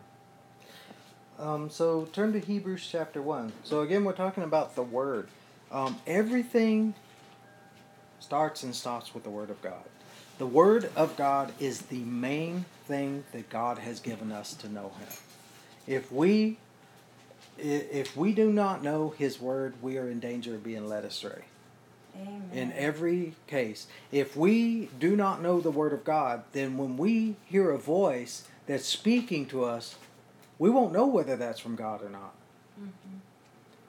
Um, 1.39 1.69
so 1.69 2.05
turn 2.11 2.33
to 2.33 2.39
Hebrews 2.39 2.87
chapter 2.89 3.21
1. 3.21 3.51
So 3.63 3.81
again, 3.81 4.03
we're 4.03 4.13
talking 4.13 4.43
about 4.43 4.75
the 4.75 4.83
Word. 4.83 5.29
Um, 5.71 5.97
everything 6.05 6.93
starts 8.19 8.63
and 8.63 8.75
stops 8.75 9.13
with 9.13 9.23
the 9.23 9.29
Word 9.29 9.49
of 9.49 9.61
God. 9.61 9.83
The 10.37 10.45
Word 10.45 10.89
of 10.95 11.17
God 11.17 11.53
is 11.59 11.83
the 11.83 11.99
main 11.99 12.65
thing 12.85 13.23
that 13.31 13.49
God 13.49 13.77
has 13.79 13.99
given 13.99 14.31
us 14.31 14.53
to 14.55 14.69
know 14.69 14.91
Him. 14.99 15.07
If 15.87 16.11
we 16.11 16.57
if 17.57 18.17
we 18.17 18.33
do 18.33 18.51
not 18.51 18.83
know 18.83 19.13
His 19.17 19.39
Word, 19.39 19.75
we 19.81 19.97
are 19.97 20.09
in 20.09 20.19
danger 20.19 20.55
of 20.55 20.63
being 20.63 20.87
led 20.87 21.05
astray. 21.05 21.43
Amen. 22.15 22.49
in 22.53 22.71
every 22.73 23.33
case. 23.47 23.87
If 24.11 24.35
we 24.37 24.89
do 24.99 25.15
not 25.15 25.41
know 25.41 25.59
the 25.59 25.71
Word 25.71 25.93
of 25.93 26.03
God, 26.03 26.43
then 26.51 26.77
when 26.77 26.95
we 26.95 27.37
hear 27.45 27.71
a 27.71 27.77
voice 27.79 28.47
that's 28.67 28.85
speaking 28.85 29.47
to 29.47 29.63
us, 29.63 29.95
we 30.59 30.69
won't 30.69 30.93
know 30.93 31.07
whether 31.07 31.35
that's 31.35 31.59
from 31.59 31.75
God 31.75 32.03
or 32.03 32.09
not. 32.09 32.35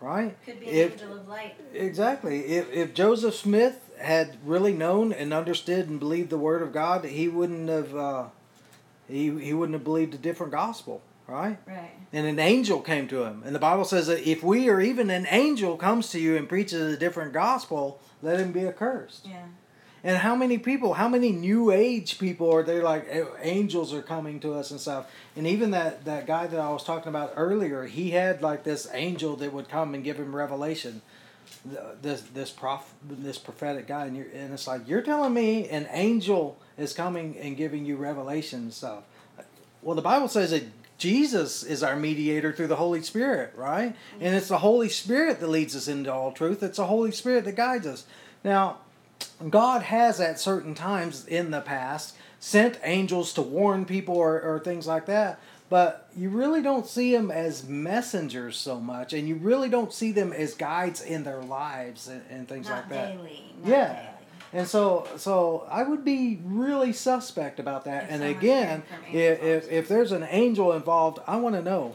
Right? 0.00 0.36
Could 0.44 0.60
be 0.60 0.66
an 0.68 0.74
If- 0.74 0.92
angel 0.92 1.18
of 1.18 1.28
light. 1.28 1.54
Exactly. 1.74 2.46
If, 2.46 2.72
if 2.72 2.94
Joseph 2.94 3.34
Smith 3.34 3.78
had 3.98 4.36
really 4.44 4.72
known 4.72 5.12
and 5.12 5.32
understood 5.34 5.88
and 5.88 6.00
believed 6.00 6.30
the 6.30 6.38
Word 6.38 6.62
of 6.62 6.72
God, 6.72 7.04
he 7.04 7.28
wouldn't 7.28 7.68
have. 7.68 7.94
Uh, 7.94 8.24
he, 9.08 9.38
he 9.38 9.52
wouldn't 9.52 9.74
have 9.74 9.84
believed 9.84 10.14
a 10.14 10.18
different 10.18 10.52
gospel, 10.52 11.02
right? 11.26 11.58
Right. 11.66 11.92
And 12.12 12.26
an 12.26 12.38
angel 12.38 12.80
came 12.80 13.08
to 13.08 13.24
him. 13.24 13.42
And 13.44 13.54
the 13.54 13.60
Bible 13.60 13.84
says 13.84 14.06
that 14.06 14.28
if 14.28 14.42
we 14.42 14.68
or 14.68 14.80
even 14.80 15.10
an 15.10 15.26
angel 15.30 15.76
comes 15.76 16.10
to 16.10 16.20
you 16.20 16.36
and 16.36 16.48
preaches 16.48 16.94
a 16.94 16.96
different 16.96 17.32
gospel, 17.32 18.00
let 18.22 18.40
him 18.40 18.52
be 18.52 18.66
accursed. 18.66 19.26
Yeah. 19.26 19.46
And 20.02 20.18
how 20.18 20.36
many 20.36 20.58
people, 20.58 20.94
how 20.94 21.08
many 21.08 21.32
new 21.32 21.70
age 21.70 22.18
people 22.18 22.52
are 22.54 22.62
they 22.62 22.82
like 22.82 23.06
"Eh, 23.08 23.24
angels 23.40 23.94
are 23.94 24.02
coming 24.02 24.38
to 24.40 24.52
us 24.52 24.70
and 24.70 24.78
stuff? 24.78 25.10
And 25.34 25.46
even 25.46 25.70
that, 25.70 26.04
that 26.04 26.26
guy 26.26 26.46
that 26.46 26.60
I 26.60 26.70
was 26.70 26.84
talking 26.84 27.08
about 27.08 27.32
earlier, 27.36 27.84
he 27.84 28.10
had 28.10 28.42
like 28.42 28.64
this 28.64 28.86
angel 28.92 29.34
that 29.36 29.54
would 29.54 29.70
come 29.70 29.94
and 29.94 30.04
give 30.04 30.18
him 30.18 30.36
revelation. 30.36 31.00
Th- 31.68 31.80
This 32.02 32.22
this 32.22 32.50
prof 32.50 32.92
this 33.08 33.38
prophetic 33.38 33.86
guy 33.86 34.06
and 34.06 34.16
you 34.16 34.26
and 34.34 34.52
it's 34.52 34.66
like 34.66 34.86
you're 34.88 35.02
telling 35.02 35.34
me 35.34 35.68
an 35.68 35.86
angel 35.90 36.58
is 36.76 36.92
coming 36.92 37.36
and 37.38 37.56
giving 37.56 37.84
you 37.84 37.96
revelation 37.96 38.60
and 38.60 38.74
stuff. 38.74 39.04
Well, 39.82 39.96
the 39.96 40.02
Bible 40.02 40.28
says 40.28 40.50
that 40.50 40.64
Jesus 40.96 41.62
is 41.62 41.82
our 41.82 41.96
mediator 41.96 42.52
through 42.52 42.68
the 42.68 42.76
Holy 42.76 43.02
Spirit, 43.02 43.52
right? 43.56 43.94
And 44.20 44.34
it's 44.34 44.48
the 44.48 44.58
Holy 44.58 44.88
Spirit 44.88 45.40
that 45.40 45.48
leads 45.48 45.76
us 45.76 45.88
into 45.88 46.12
all 46.12 46.32
truth. 46.32 46.62
It's 46.62 46.78
the 46.78 46.86
Holy 46.86 47.10
Spirit 47.10 47.44
that 47.44 47.56
guides 47.56 47.86
us. 47.86 48.06
Now, 48.42 48.78
God 49.50 49.82
has 49.82 50.20
at 50.20 50.40
certain 50.40 50.74
times 50.74 51.26
in 51.26 51.50
the 51.50 51.60
past 51.60 52.14
sent 52.40 52.78
angels 52.84 53.32
to 53.34 53.42
warn 53.42 53.84
people 53.84 54.16
or, 54.16 54.40
or 54.40 54.60
things 54.60 54.86
like 54.86 55.06
that, 55.06 55.40
but 55.70 56.08
you 56.16 56.28
really 56.28 56.62
don't 56.62 56.86
see 56.86 57.12
them 57.12 57.30
as 57.30 57.66
messengers 57.66 58.56
so 58.56 58.78
much, 58.80 59.12
and 59.12 59.26
you 59.28 59.36
really 59.36 59.68
don't 59.68 59.92
see 59.92 60.12
them 60.12 60.32
as 60.32 60.54
guides 60.54 61.00
in 61.02 61.24
their 61.24 61.42
lives 61.42 62.08
and, 62.08 62.22
and 62.30 62.48
things 62.48 62.68
Not 62.68 62.76
like 62.76 62.88
that. 62.90 63.16
daily. 63.16 63.44
Yeah. 63.64 63.92
Daily. 63.94 64.08
And 64.52 64.68
so, 64.68 65.08
so 65.16 65.66
I 65.68 65.82
would 65.82 66.04
be 66.04 66.38
really 66.44 66.92
suspect 66.92 67.58
about 67.58 67.86
that. 67.86 68.04
If 68.04 68.10
and 68.10 68.22
again, 68.22 68.82
if, 69.12 69.42
if 69.42 69.72
if 69.72 69.88
there's 69.88 70.12
an 70.12 70.22
angel 70.30 70.72
involved, 70.72 71.18
I 71.26 71.36
want 71.36 71.56
to 71.56 71.62
know 71.62 71.94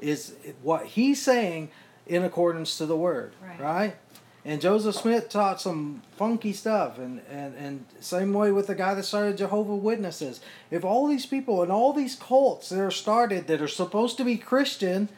is 0.00 0.34
what 0.62 0.86
he's 0.86 1.20
saying 1.20 1.68
in 2.06 2.24
accordance 2.24 2.78
to 2.78 2.86
the 2.86 2.96
word, 2.96 3.34
Right. 3.42 3.60
right? 3.60 3.96
And 4.44 4.60
Joseph 4.60 4.94
Smith 4.94 5.28
taught 5.28 5.60
some 5.60 6.00
funky 6.16 6.54
stuff, 6.54 6.98
and, 6.98 7.20
and, 7.30 7.54
and 7.56 7.84
same 8.00 8.32
way 8.32 8.50
with 8.52 8.68
the 8.68 8.74
guy 8.74 8.94
that 8.94 9.02
started 9.02 9.36
Jehovah 9.36 9.76
Witnesses. 9.76 10.40
If 10.70 10.82
all 10.82 11.06
these 11.06 11.26
people 11.26 11.62
and 11.62 11.70
all 11.70 11.92
these 11.92 12.14
cults 12.16 12.70
that 12.70 12.80
are 12.80 12.90
started 12.90 13.46
that 13.48 13.60
are 13.60 13.68
supposed 13.68 14.16
to 14.16 14.24
be 14.24 14.38
Christian, 14.38 15.10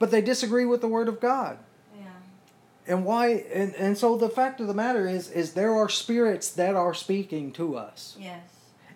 but 0.00 0.10
they 0.10 0.20
disagree 0.20 0.64
with 0.64 0.80
the 0.80 0.88
Word 0.88 1.06
of 1.06 1.20
God, 1.20 1.58
Yeah. 1.96 2.06
and 2.88 3.04
why 3.04 3.28
and, 3.54 3.72
and 3.76 3.96
so 3.96 4.16
the 4.16 4.28
fact 4.28 4.60
of 4.60 4.66
the 4.66 4.74
matter 4.74 5.06
is 5.08 5.30
is 5.30 5.52
there 5.52 5.74
are 5.76 5.88
spirits 5.88 6.50
that 6.50 6.74
are 6.74 6.94
speaking 6.94 7.52
to 7.52 7.76
us 7.76 8.16
Yes. 8.18 8.40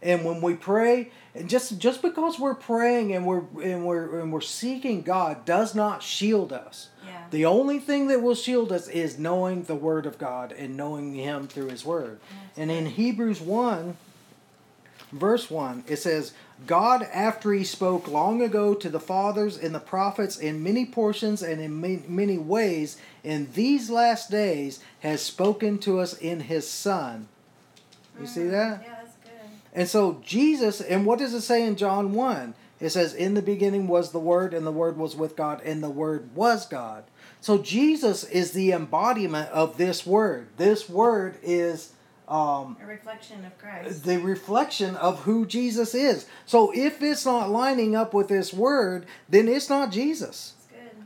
and 0.02 0.24
when 0.24 0.40
we 0.40 0.54
pray 0.54 1.10
and 1.34 1.48
just 1.48 1.78
just 1.78 2.02
because 2.02 2.40
we're 2.40 2.54
praying 2.54 3.14
and 3.14 3.24
we're 3.26 3.44
and 3.62 3.84
we're 3.86 4.20
and 4.20 4.32
we're 4.32 4.40
seeking 4.40 5.02
god 5.02 5.44
does 5.44 5.74
not 5.74 6.02
shield 6.02 6.52
us 6.52 6.88
Yeah. 7.24 7.30
the 7.30 7.44
only 7.46 7.78
thing 7.78 8.08
that 8.08 8.22
will 8.22 8.34
shield 8.34 8.72
us 8.72 8.88
is 8.88 9.18
knowing 9.18 9.64
the 9.64 9.74
word 9.74 10.06
of 10.06 10.18
god 10.18 10.52
and 10.52 10.76
knowing 10.76 11.14
him 11.14 11.48
through 11.48 11.68
his 11.68 11.84
word 11.84 12.18
That's 12.46 12.58
and 12.58 12.70
in 12.70 12.86
hebrews 12.86 13.40
1 13.40 13.96
verse 15.12 15.50
1 15.50 15.84
it 15.86 15.96
says 15.96 16.32
god 16.66 17.02
after 17.12 17.52
he 17.52 17.64
spoke 17.64 18.08
long 18.08 18.42
ago 18.42 18.74
to 18.74 18.88
the 18.88 19.00
fathers 19.00 19.56
and 19.56 19.74
the 19.74 19.80
prophets 19.80 20.36
in 20.36 20.62
many 20.62 20.84
portions 20.84 21.42
and 21.42 21.60
in 21.60 22.04
many 22.08 22.38
ways 22.38 22.96
in 23.22 23.48
these 23.54 23.90
last 23.90 24.30
days 24.30 24.80
has 25.00 25.22
spoken 25.22 25.78
to 25.78 26.00
us 26.00 26.14
in 26.14 26.40
his 26.40 26.68
son 26.68 27.28
you 28.20 28.26
see 28.26 28.40
mm-hmm. 28.40 28.50
that 28.50 28.82
Yeah, 28.82 28.94
that's 29.02 29.16
good. 29.16 29.32
and 29.72 29.88
so 29.88 30.20
Jesus, 30.24 30.80
and 30.80 31.06
what 31.06 31.18
does 31.18 31.34
it 31.34 31.42
say 31.42 31.66
in 31.66 31.76
John 31.76 32.12
1? 32.12 32.54
It 32.80 32.90
says, 32.90 33.14
In 33.14 33.34
the 33.34 33.42
beginning 33.42 33.88
was 33.88 34.12
the 34.12 34.18
Word, 34.18 34.52
and 34.54 34.66
the 34.66 34.72
Word 34.72 34.96
was 34.96 35.16
with 35.16 35.36
God, 35.36 35.60
and 35.64 35.82
the 35.82 35.90
Word 35.90 36.34
was 36.34 36.66
God. 36.66 37.04
So 37.44 37.58
Jesus 37.58 38.24
is 38.24 38.52
the 38.52 38.72
embodiment 38.72 39.50
of 39.50 39.76
this 39.76 40.06
Word. 40.06 40.48
This 40.56 40.88
Word 40.88 41.36
is 41.42 41.92
um, 42.26 42.78
A 42.82 42.86
reflection 42.86 43.44
of 43.44 43.58
Christ. 43.58 44.02
the 44.04 44.16
reflection 44.16 44.96
of 44.96 45.24
who 45.24 45.44
Jesus 45.44 45.94
is. 45.94 46.24
So 46.46 46.72
if 46.74 47.02
it's 47.02 47.26
not 47.26 47.50
lining 47.50 47.94
up 47.94 48.14
with 48.14 48.28
this 48.28 48.54
Word, 48.54 49.04
then 49.28 49.46
it's 49.46 49.68
not 49.68 49.92
Jesus. 49.92 50.54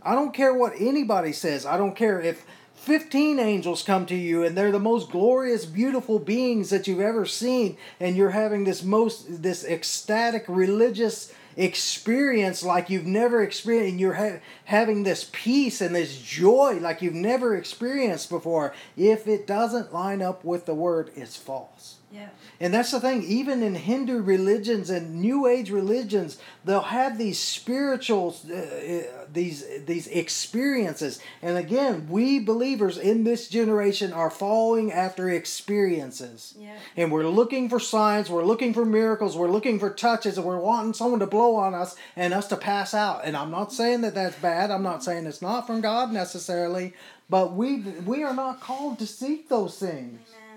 I 0.00 0.14
don't 0.14 0.32
care 0.32 0.54
what 0.54 0.74
anybody 0.78 1.32
says. 1.32 1.66
I 1.66 1.76
don't 1.76 1.96
care 1.96 2.20
if 2.20 2.46
15 2.76 3.40
angels 3.40 3.82
come 3.82 4.06
to 4.06 4.14
you 4.14 4.44
and 4.44 4.56
they're 4.56 4.70
the 4.70 4.78
most 4.78 5.10
glorious 5.10 5.66
beautiful 5.66 6.20
beings 6.20 6.70
that 6.70 6.86
you've 6.86 7.00
ever 7.00 7.26
seen 7.26 7.76
and 7.98 8.16
you're 8.16 8.30
having 8.30 8.62
this 8.62 8.84
most 8.84 9.42
this 9.42 9.64
ecstatic 9.64 10.44
religious 10.46 11.32
experience 11.58 12.62
like 12.62 12.88
you've 12.88 13.04
never 13.06 13.42
experienced 13.42 13.90
and 13.90 14.00
you're 14.00 14.14
ha- 14.14 14.38
having 14.64 15.02
this 15.02 15.28
peace 15.32 15.80
and 15.80 15.94
this 15.94 16.16
joy 16.20 16.78
like 16.80 17.02
you've 17.02 17.14
never 17.14 17.56
experienced 17.56 18.30
before 18.30 18.72
if 18.96 19.26
it 19.26 19.46
doesn't 19.46 19.92
line 19.92 20.22
up 20.22 20.44
with 20.44 20.66
the 20.66 20.74
word 20.74 21.10
it's 21.16 21.36
false 21.36 21.96
Yeah. 22.12 22.28
And 22.60 22.74
that's 22.74 22.90
the 22.90 23.00
thing, 23.00 23.22
even 23.22 23.62
in 23.62 23.76
Hindu 23.76 24.20
religions 24.20 24.90
and 24.90 25.20
New 25.20 25.46
Age 25.46 25.70
religions, 25.70 26.38
they'll 26.64 26.80
have 26.80 27.16
these 27.16 27.38
spiritual, 27.38 28.34
uh, 28.50 28.54
uh, 28.54 29.02
these 29.32 29.64
these 29.86 30.08
experiences. 30.08 31.20
And 31.40 31.56
again, 31.56 32.08
we 32.08 32.40
believers 32.40 32.98
in 32.98 33.22
this 33.22 33.48
generation 33.48 34.12
are 34.12 34.30
following 34.30 34.90
after 34.90 35.30
experiences. 35.30 36.54
Yeah. 36.58 36.76
And 36.96 37.12
we're 37.12 37.28
looking 37.28 37.68
for 37.68 37.78
signs, 37.78 38.28
we're 38.28 38.44
looking 38.44 38.74
for 38.74 38.84
miracles, 38.84 39.36
we're 39.36 39.50
looking 39.50 39.78
for 39.78 39.90
touches, 39.90 40.36
and 40.36 40.44
we're 40.44 40.58
wanting 40.58 40.94
someone 40.94 41.20
to 41.20 41.26
blow 41.26 41.54
on 41.54 41.74
us 41.74 41.94
and 42.16 42.34
us 42.34 42.48
to 42.48 42.56
pass 42.56 42.92
out. 42.92 43.20
And 43.24 43.36
I'm 43.36 43.52
not 43.52 43.72
saying 43.72 44.00
that 44.00 44.14
that's 44.14 44.36
bad. 44.36 44.72
I'm 44.72 44.82
not 44.82 45.04
saying 45.04 45.26
it's 45.26 45.42
not 45.42 45.68
from 45.68 45.80
God 45.80 46.12
necessarily, 46.12 46.92
but 47.30 47.52
we 47.52 47.82
we 48.04 48.24
are 48.24 48.34
not 48.34 48.60
called 48.60 48.98
to 48.98 49.06
seek 49.06 49.48
those 49.48 49.78
things. 49.78 50.28
Amen. 50.28 50.47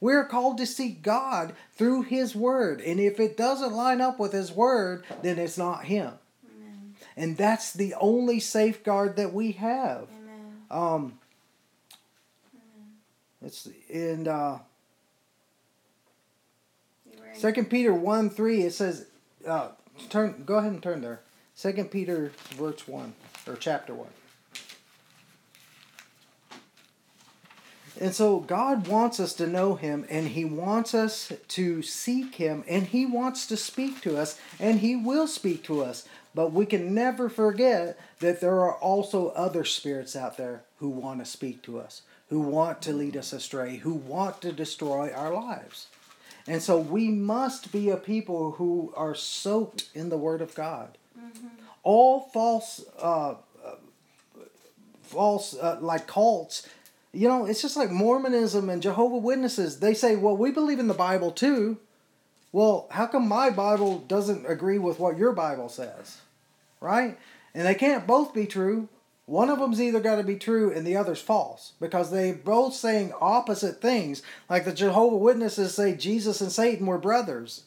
We're 0.00 0.24
called 0.24 0.58
to 0.58 0.66
seek 0.66 1.02
God 1.02 1.54
through 1.74 2.02
His 2.02 2.34
Word. 2.34 2.80
And 2.80 3.00
if 3.00 3.18
it 3.18 3.36
doesn't 3.36 3.72
line 3.72 4.00
up 4.00 4.18
with 4.18 4.32
His 4.32 4.52
Word, 4.52 5.04
then 5.22 5.38
it's 5.38 5.58
not 5.58 5.84
Him. 5.84 6.12
Amen. 6.48 6.94
And 7.16 7.36
that's 7.36 7.72
the 7.72 7.94
only 7.94 8.38
safeguard 8.40 9.16
that 9.16 9.32
we 9.34 9.52
have. 9.52 10.06
Amen. 10.22 10.62
Um, 10.70 11.18
it's 13.44 13.68
in 13.88 14.28
uh, 14.28 14.58
You 17.12 17.18
were 17.20 17.26
in- 17.28 17.34
Second 17.36 17.70
Peter 17.70 17.92
1 17.94 18.30
3, 18.30 18.62
it 18.62 18.72
says, 18.74 19.06
uh, 19.46 19.68
turn, 20.10 20.42
go 20.44 20.56
ahead 20.56 20.72
and 20.72 20.82
turn 20.82 21.00
there. 21.00 21.20
Second 21.54 21.90
Peter, 21.90 22.30
verse 22.50 22.86
1, 22.86 23.14
or 23.48 23.56
chapter 23.56 23.92
1. 23.94 24.06
And 28.00 28.14
so 28.14 28.38
God 28.38 28.86
wants 28.86 29.18
us 29.18 29.32
to 29.34 29.46
know 29.46 29.74
Him, 29.74 30.06
and 30.08 30.28
He 30.28 30.44
wants 30.44 30.94
us 30.94 31.32
to 31.48 31.82
seek 31.82 32.36
Him, 32.36 32.64
and 32.68 32.86
He 32.86 33.04
wants 33.04 33.46
to 33.48 33.56
speak 33.56 34.00
to 34.02 34.16
us, 34.16 34.38
and 34.60 34.80
He 34.80 34.94
will 34.94 35.26
speak 35.26 35.64
to 35.64 35.82
us. 35.82 36.06
But 36.34 36.52
we 36.52 36.66
can 36.66 36.94
never 36.94 37.28
forget 37.28 37.98
that 38.20 38.40
there 38.40 38.60
are 38.60 38.74
also 38.74 39.28
other 39.30 39.64
spirits 39.64 40.14
out 40.14 40.36
there 40.36 40.62
who 40.78 40.88
want 40.88 41.18
to 41.18 41.24
speak 41.24 41.62
to 41.62 41.80
us, 41.80 42.02
who 42.28 42.40
want 42.40 42.80
to 42.82 42.92
lead 42.92 43.16
us 43.16 43.32
astray, 43.32 43.78
who 43.78 43.94
want 43.94 44.40
to 44.42 44.52
destroy 44.52 45.10
our 45.12 45.32
lives. 45.32 45.88
And 46.46 46.62
so 46.62 46.78
we 46.78 47.08
must 47.08 47.72
be 47.72 47.90
a 47.90 47.96
people 47.96 48.52
who 48.52 48.92
are 48.96 49.14
soaked 49.14 49.88
in 49.94 50.08
the 50.08 50.16
Word 50.16 50.40
of 50.40 50.54
God. 50.54 50.96
All 51.82 52.20
false, 52.32 52.84
uh, 53.00 53.30
uh, 53.30 53.74
false 55.02 55.56
uh, 55.56 55.78
like 55.80 56.06
cults, 56.06 56.66
you 57.12 57.28
know, 57.28 57.46
it's 57.46 57.62
just 57.62 57.76
like 57.76 57.90
Mormonism 57.90 58.68
and 58.68 58.82
Jehovah 58.82 59.16
Witnesses. 59.16 59.80
They 59.80 59.94
say, 59.94 60.16
"Well, 60.16 60.36
we 60.36 60.50
believe 60.50 60.78
in 60.78 60.88
the 60.88 60.94
Bible 60.94 61.30
too." 61.30 61.78
Well, 62.52 62.86
how 62.90 63.06
come 63.06 63.28
my 63.28 63.50
Bible 63.50 63.98
doesn't 63.98 64.46
agree 64.46 64.78
with 64.78 64.98
what 64.98 65.18
your 65.18 65.32
Bible 65.32 65.68
says? 65.68 66.18
Right? 66.80 67.18
And 67.54 67.66
they 67.66 67.74
can't 67.74 68.06
both 68.06 68.32
be 68.32 68.46
true. 68.46 68.88
One 69.26 69.50
of 69.50 69.58
them's 69.58 69.80
either 69.80 70.00
got 70.00 70.16
to 70.16 70.22
be 70.22 70.36
true 70.36 70.72
and 70.72 70.86
the 70.86 70.96
other's 70.96 71.20
false 71.20 71.74
because 71.80 72.10
they 72.10 72.32
both 72.32 72.72
saying 72.72 73.12
opposite 73.20 73.82
things. 73.82 74.22
Like 74.48 74.64
the 74.64 74.72
Jehovah 74.72 75.16
Witnesses 75.16 75.74
say 75.74 75.94
Jesus 75.94 76.40
and 76.40 76.50
Satan 76.50 76.86
were 76.86 76.96
brothers. 76.96 77.64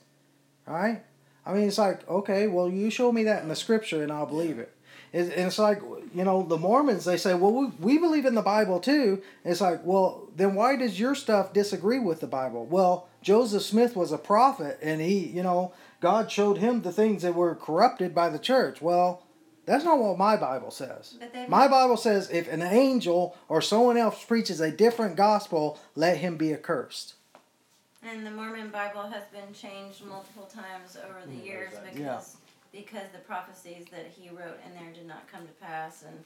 Right? 0.66 1.04
I 1.46 1.54
mean, 1.54 1.68
it's 1.68 1.78
like, 1.78 2.08
okay, 2.10 2.48
well, 2.48 2.70
you 2.70 2.90
show 2.90 3.12
me 3.12 3.24
that 3.26 3.44
in 3.44 3.50
the 3.50 3.56
scripture 3.56 4.02
and 4.02 4.12
I'll 4.12 4.26
believe 4.26 4.58
it. 4.58 4.76
It's, 5.14 5.30
and 5.30 5.48
it's 5.48 5.60
like, 5.60 5.82
you 6.14 6.24
know, 6.24 6.44
the 6.44 6.58
Mormons, 6.58 7.06
they 7.06 7.18
say, 7.18 7.34
well, 7.34 7.52
we, 7.52 7.68
we 7.80 7.98
believe 7.98 8.26
in 8.26 8.36
the 8.36 8.42
Bible 8.42 8.80
too. 8.80 9.22
It's 9.44 9.62
like, 9.62 9.82
well, 9.84 10.30
then 10.36 10.56
why 10.56 10.76
does 10.78 11.00
your 11.00 11.16
stuff 11.16 11.54
disagree 11.54 12.00
with 12.00 12.22
the 12.22 12.28
Bible? 12.28 12.66
Well, 12.66 13.08
Joseph 13.22 13.64
Smith 13.64 13.96
was 13.96 14.12
a 14.12 14.18
prophet 14.18 14.80
and 14.82 15.02
he, 15.02 15.20
you 15.28 15.44
know, 15.44 15.74
God 16.00 16.32
showed 16.32 16.58
him 16.58 16.82
the 16.82 16.92
things 16.92 17.22
that 17.24 17.36
were 17.36 17.56
corrupted 17.56 18.16
by 18.16 18.30
the 18.30 18.40
church. 18.40 18.82
Well, 18.82 19.24
that's 19.66 19.84
not 19.84 20.00
what 20.00 20.18
my 20.18 20.38
Bible 20.38 20.72
says. 20.72 21.18
My 21.48 21.68
Bible 21.68 21.98
says 21.98 22.30
if 22.32 22.52
an 22.52 22.62
angel 22.62 23.38
or 23.48 23.62
someone 23.62 23.98
else 23.98 24.24
preaches 24.24 24.60
a 24.60 24.72
different 24.72 25.16
gospel, 25.16 25.80
let 25.96 26.18
him 26.18 26.38
be 26.38 26.54
accursed. 26.54 27.16
And 28.04 28.26
the 28.26 28.32
Mormon 28.32 28.70
Bible 28.70 29.04
has 29.04 29.24
been 29.32 29.54
changed 29.54 30.04
multiple 30.04 30.46
times 30.46 30.98
over 30.98 31.20
the 31.26 31.34
mm, 31.34 31.46
years 31.46 31.74
because 31.84 32.00
Yeah. 32.00 32.22
Because 32.72 33.08
the 33.14 33.20
prophecies 33.20 33.86
that 33.92 34.08
he 34.18 34.30
wrote 34.30 34.60
in 34.66 34.74
there 34.74 34.92
did 34.94 35.08
not 35.08 35.28
come 35.32 35.46
to 35.46 35.54
pass, 35.54 36.04
and 36.04 36.24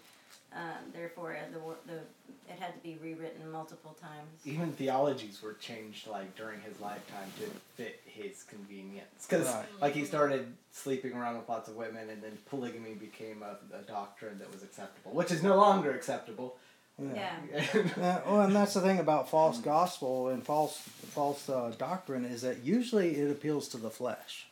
um, 0.53 0.91
therefore 0.93 1.35
uh, 1.35 1.51
the 1.51 1.93
the 1.93 1.99
it 2.47 2.59
had 2.59 2.73
to 2.73 2.79
be 2.81 2.97
rewritten 3.01 3.51
multiple 3.51 3.95
times. 3.99 4.29
Even 4.45 4.71
theologies 4.73 5.41
were 5.41 5.53
changed 5.53 6.07
like 6.07 6.35
during 6.35 6.61
his 6.61 6.79
lifetime 6.79 7.29
to 7.39 7.45
fit 7.75 7.99
his 8.05 8.43
convenience. 8.43 9.25
Because 9.27 9.47
Right. 9.47 9.65
like 9.81 9.93
he 9.93 10.05
started 10.05 10.53
sleeping 10.71 11.13
around 11.13 11.37
with 11.37 11.49
lots 11.49 11.67
of 11.69 11.75
women, 11.75 12.09
and 12.09 12.21
then 12.21 12.37
polygamy 12.49 12.93
became 12.93 13.41
a, 13.43 13.57
a 13.75 13.81
doctrine 13.81 14.37
that 14.39 14.51
was 14.53 14.61
acceptable, 14.63 15.11
which 15.11 15.31
is 15.31 15.41
no 15.41 15.55
longer 15.57 15.91
acceptable. 15.91 16.57
Yeah. 16.97 17.35
Uh, 17.53 17.81
well, 18.25 18.41
and 18.41 18.55
that's 18.55 18.73
the 18.75 18.79
thing 18.81 18.99
about 18.99 19.27
false 19.29 19.57
gospel 19.57 20.29
and 20.29 20.41
false 20.45 20.77
false 20.77 21.49
uh, 21.49 21.73
doctrine 21.77 22.23
is 22.23 22.43
that 22.43 22.63
usually 22.63 23.15
it 23.17 23.29
appeals 23.29 23.67
to 23.69 23.77
the 23.77 23.89
flesh, 23.89 24.45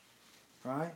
right? 0.65 0.93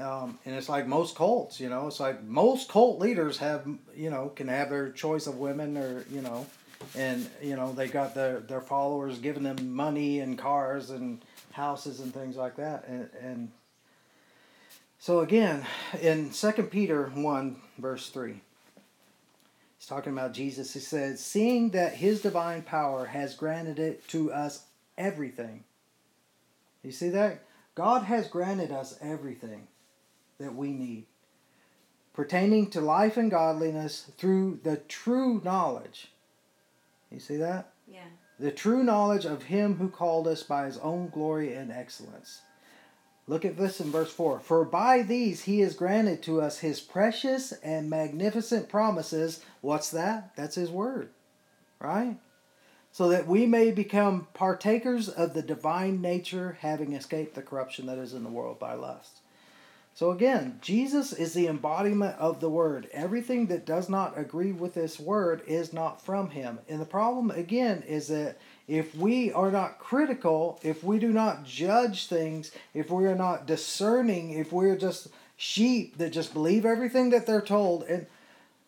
Um, 0.00 0.38
and 0.44 0.54
it's 0.54 0.68
like 0.68 0.86
most 0.86 1.14
cults, 1.14 1.60
you 1.60 1.68
know. 1.68 1.86
It's 1.86 2.00
like 2.00 2.22
most 2.24 2.68
cult 2.68 2.98
leaders 2.98 3.38
have, 3.38 3.66
you 3.94 4.10
know, 4.10 4.28
can 4.34 4.48
have 4.48 4.70
their 4.70 4.90
choice 4.90 5.26
of 5.26 5.36
women, 5.36 5.76
or 5.76 6.04
you 6.10 6.22
know, 6.22 6.46
and 6.96 7.28
you 7.42 7.56
know 7.56 7.72
they 7.72 7.88
got 7.88 8.14
their 8.14 8.40
their 8.40 8.60
followers 8.60 9.18
giving 9.18 9.42
them 9.42 9.74
money 9.74 10.20
and 10.20 10.38
cars 10.38 10.90
and 10.90 11.22
houses 11.52 12.00
and 12.00 12.14
things 12.14 12.36
like 12.36 12.56
that, 12.56 12.86
and 12.88 13.10
and 13.20 13.50
so 14.98 15.20
again, 15.20 15.66
in 16.00 16.32
Second 16.32 16.70
Peter 16.70 17.10
one 17.14 17.56
verse 17.78 18.08
three. 18.08 18.40
He's 19.78 19.86
talking 19.86 20.12
about 20.12 20.34
Jesus. 20.34 20.74
He 20.74 20.80
says, 20.80 21.24
Seeing 21.24 21.70
that 21.70 21.94
his 21.94 22.20
divine 22.20 22.60
power 22.60 23.06
has 23.06 23.34
granted 23.34 23.78
it 23.78 24.06
to 24.08 24.30
us 24.30 24.64
everything. 24.98 25.64
You 26.82 26.92
see 26.92 27.08
that? 27.08 27.44
God 27.74 28.02
has 28.02 28.28
granted 28.28 28.72
us 28.72 28.98
everything 29.00 29.68
that 30.40 30.54
we 30.54 30.72
need 30.72 31.06
pertaining 32.12 32.68
to 32.70 32.80
life 32.80 33.16
and 33.16 33.30
godliness 33.30 34.10
through 34.18 34.60
the 34.62 34.76
true 34.76 35.40
knowledge. 35.44 36.08
You 37.10 37.20
see 37.20 37.36
that? 37.36 37.72
Yeah. 37.88 38.04
The 38.38 38.50
true 38.50 38.82
knowledge 38.82 39.24
of 39.24 39.44
him 39.44 39.76
who 39.76 39.88
called 39.88 40.26
us 40.26 40.42
by 40.42 40.66
his 40.66 40.78
own 40.78 41.08
glory 41.08 41.54
and 41.54 41.70
excellence. 41.70 42.40
Look 43.26 43.44
at 43.44 43.56
this 43.56 43.80
in 43.80 43.90
verse 43.90 44.12
4. 44.12 44.40
For 44.40 44.64
by 44.64 45.02
these 45.02 45.42
he 45.42 45.60
has 45.60 45.74
granted 45.74 46.22
to 46.24 46.40
us 46.40 46.58
his 46.58 46.80
precious 46.80 47.52
and 47.52 47.88
magnificent 47.88 48.68
promises. 48.68 49.44
What's 49.60 49.90
that? 49.90 50.34
That's 50.36 50.56
his 50.56 50.70
word. 50.70 51.10
Right? 51.78 52.18
So 52.92 53.08
that 53.08 53.28
we 53.28 53.46
may 53.46 53.70
become 53.70 54.26
partakers 54.34 55.08
of 55.08 55.32
the 55.32 55.42
divine 55.42 56.00
nature, 56.00 56.58
having 56.60 56.92
escaped 56.92 57.34
the 57.34 57.42
corruption 57.42 57.86
that 57.86 57.98
is 57.98 58.14
in 58.14 58.24
the 58.24 58.30
world 58.30 58.58
by 58.58 58.74
lust. 58.74 59.20
So 60.00 60.12
again, 60.12 60.58
Jesus 60.62 61.12
is 61.12 61.34
the 61.34 61.46
embodiment 61.46 62.16
of 62.18 62.40
the 62.40 62.48
word. 62.48 62.88
Everything 62.90 63.48
that 63.48 63.66
does 63.66 63.90
not 63.90 64.18
agree 64.18 64.50
with 64.50 64.72
this 64.72 64.98
word 64.98 65.42
is 65.46 65.74
not 65.74 66.00
from 66.00 66.30
him. 66.30 66.58
And 66.70 66.80
the 66.80 66.86
problem 66.86 67.30
again 67.30 67.82
is 67.86 68.08
that 68.08 68.38
if 68.66 68.94
we 68.94 69.30
are 69.30 69.50
not 69.50 69.78
critical, 69.78 70.58
if 70.62 70.82
we 70.82 70.98
do 70.98 71.12
not 71.12 71.44
judge 71.44 72.06
things, 72.06 72.50
if 72.72 72.90
we 72.90 73.04
are 73.04 73.14
not 73.14 73.44
discerning, 73.44 74.30
if 74.30 74.54
we're 74.54 74.74
just 74.74 75.08
sheep 75.36 75.98
that 75.98 76.14
just 76.14 76.32
believe 76.32 76.64
everything 76.64 77.10
that 77.10 77.26
they're 77.26 77.42
told, 77.42 77.82
and 77.82 78.06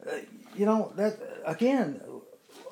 uh, 0.06 0.16
you 0.54 0.66
know 0.66 0.92
that 0.96 1.18
again, 1.46 1.98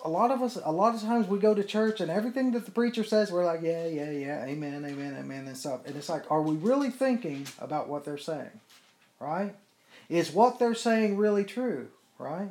a 0.05 0.09
lot 0.09 0.31
of 0.31 0.43
us, 0.43 0.59
a 0.63 0.73
lot 0.73 0.95
of 0.95 1.01
times 1.01 1.29
we 1.29 1.39
go 1.39 1.55
to 1.55 1.65
church 1.65 2.01
and 2.01 2.11
everything 2.11 2.53
that 2.53 2.65
the 2.65 2.71
preacher 2.71 3.05
says, 3.05 3.31
we're 3.31 3.45
like, 3.45 3.61
yeah, 3.63 3.87
yeah, 3.87 4.11
yeah, 4.11 4.45
amen, 4.45 4.85
amen, 4.85 5.17
amen, 5.19 5.47
and 5.47 5.57
stuff. 5.57 5.81
And 5.87 5.97
it's 5.97 6.09
like, 6.09 6.31
are 6.31 6.43
we 6.43 6.55
really 6.57 6.91
thinking 6.91 7.47
about 7.59 7.89
what 7.89 8.05
they're 8.05 8.19
saying? 8.19 8.61
Right? 9.19 9.55
Is 10.09 10.33
what 10.33 10.59
they're 10.59 10.75
saying 10.75 11.17
really 11.17 11.45
true? 11.45 11.89
Right? 12.19 12.51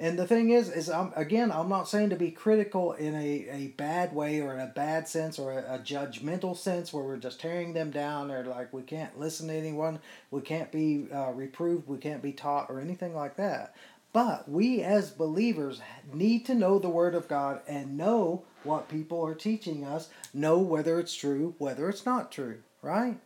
And 0.00 0.18
the 0.18 0.26
thing 0.26 0.48
is, 0.48 0.70
is 0.70 0.88
I'm 0.88 1.12
again, 1.14 1.52
I'm 1.52 1.68
not 1.68 1.86
saying 1.86 2.08
to 2.08 2.16
be 2.16 2.30
critical 2.30 2.94
in 2.94 3.14
a, 3.14 3.46
a 3.50 3.66
bad 3.76 4.14
way 4.14 4.40
or 4.40 4.54
in 4.54 4.60
a 4.60 4.66
bad 4.66 5.06
sense 5.06 5.38
or 5.38 5.52
a, 5.52 5.74
a 5.74 5.78
judgmental 5.78 6.56
sense 6.56 6.90
where 6.90 7.04
we're 7.04 7.18
just 7.18 7.38
tearing 7.38 7.74
them 7.74 7.90
down 7.90 8.30
or 8.30 8.42
like 8.46 8.72
we 8.72 8.80
can't 8.80 9.20
listen 9.20 9.48
to 9.48 9.54
anyone, 9.54 9.98
we 10.30 10.40
can't 10.40 10.72
be 10.72 11.06
uh, 11.12 11.32
reproved, 11.32 11.86
we 11.86 11.98
can't 11.98 12.22
be 12.22 12.32
taught 12.32 12.70
or 12.70 12.80
anything 12.80 13.14
like 13.14 13.36
that. 13.36 13.74
But 14.12 14.48
we 14.48 14.82
as 14.82 15.10
believers 15.10 15.80
need 16.12 16.44
to 16.46 16.54
know 16.54 16.78
the 16.78 16.88
Word 16.88 17.14
of 17.14 17.28
God 17.28 17.60
and 17.68 17.96
know 17.96 18.44
what 18.64 18.88
people 18.88 19.24
are 19.24 19.34
teaching 19.34 19.84
us, 19.84 20.08
know 20.34 20.58
whether 20.58 20.98
it's 20.98 21.14
true, 21.14 21.54
whether 21.58 21.88
it's 21.88 22.04
not 22.04 22.32
true, 22.32 22.58
right? 22.82 23.18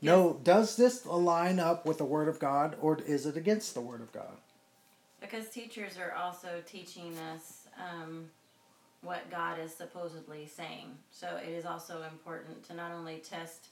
No, 0.00 0.40
does 0.42 0.76
this 0.76 1.04
align 1.04 1.60
up 1.60 1.86
with 1.86 1.98
the 1.98 2.04
Word 2.04 2.28
of 2.28 2.38
God 2.38 2.76
or 2.80 2.98
is 3.06 3.26
it 3.26 3.36
against 3.36 3.74
the 3.74 3.80
Word 3.80 4.00
of 4.00 4.12
God? 4.12 4.36
Because 5.20 5.48
teachers 5.50 5.96
are 5.98 6.12
also 6.14 6.62
teaching 6.66 7.16
us 7.18 7.68
um, 7.78 8.24
what 9.02 9.30
God 9.30 9.58
is 9.60 9.72
supposedly 9.72 10.46
saying. 10.46 10.96
So 11.10 11.36
it 11.36 11.50
is 11.50 11.64
also 11.64 12.02
important 12.10 12.64
to 12.64 12.74
not 12.74 12.90
only 12.90 13.18
test 13.18 13.68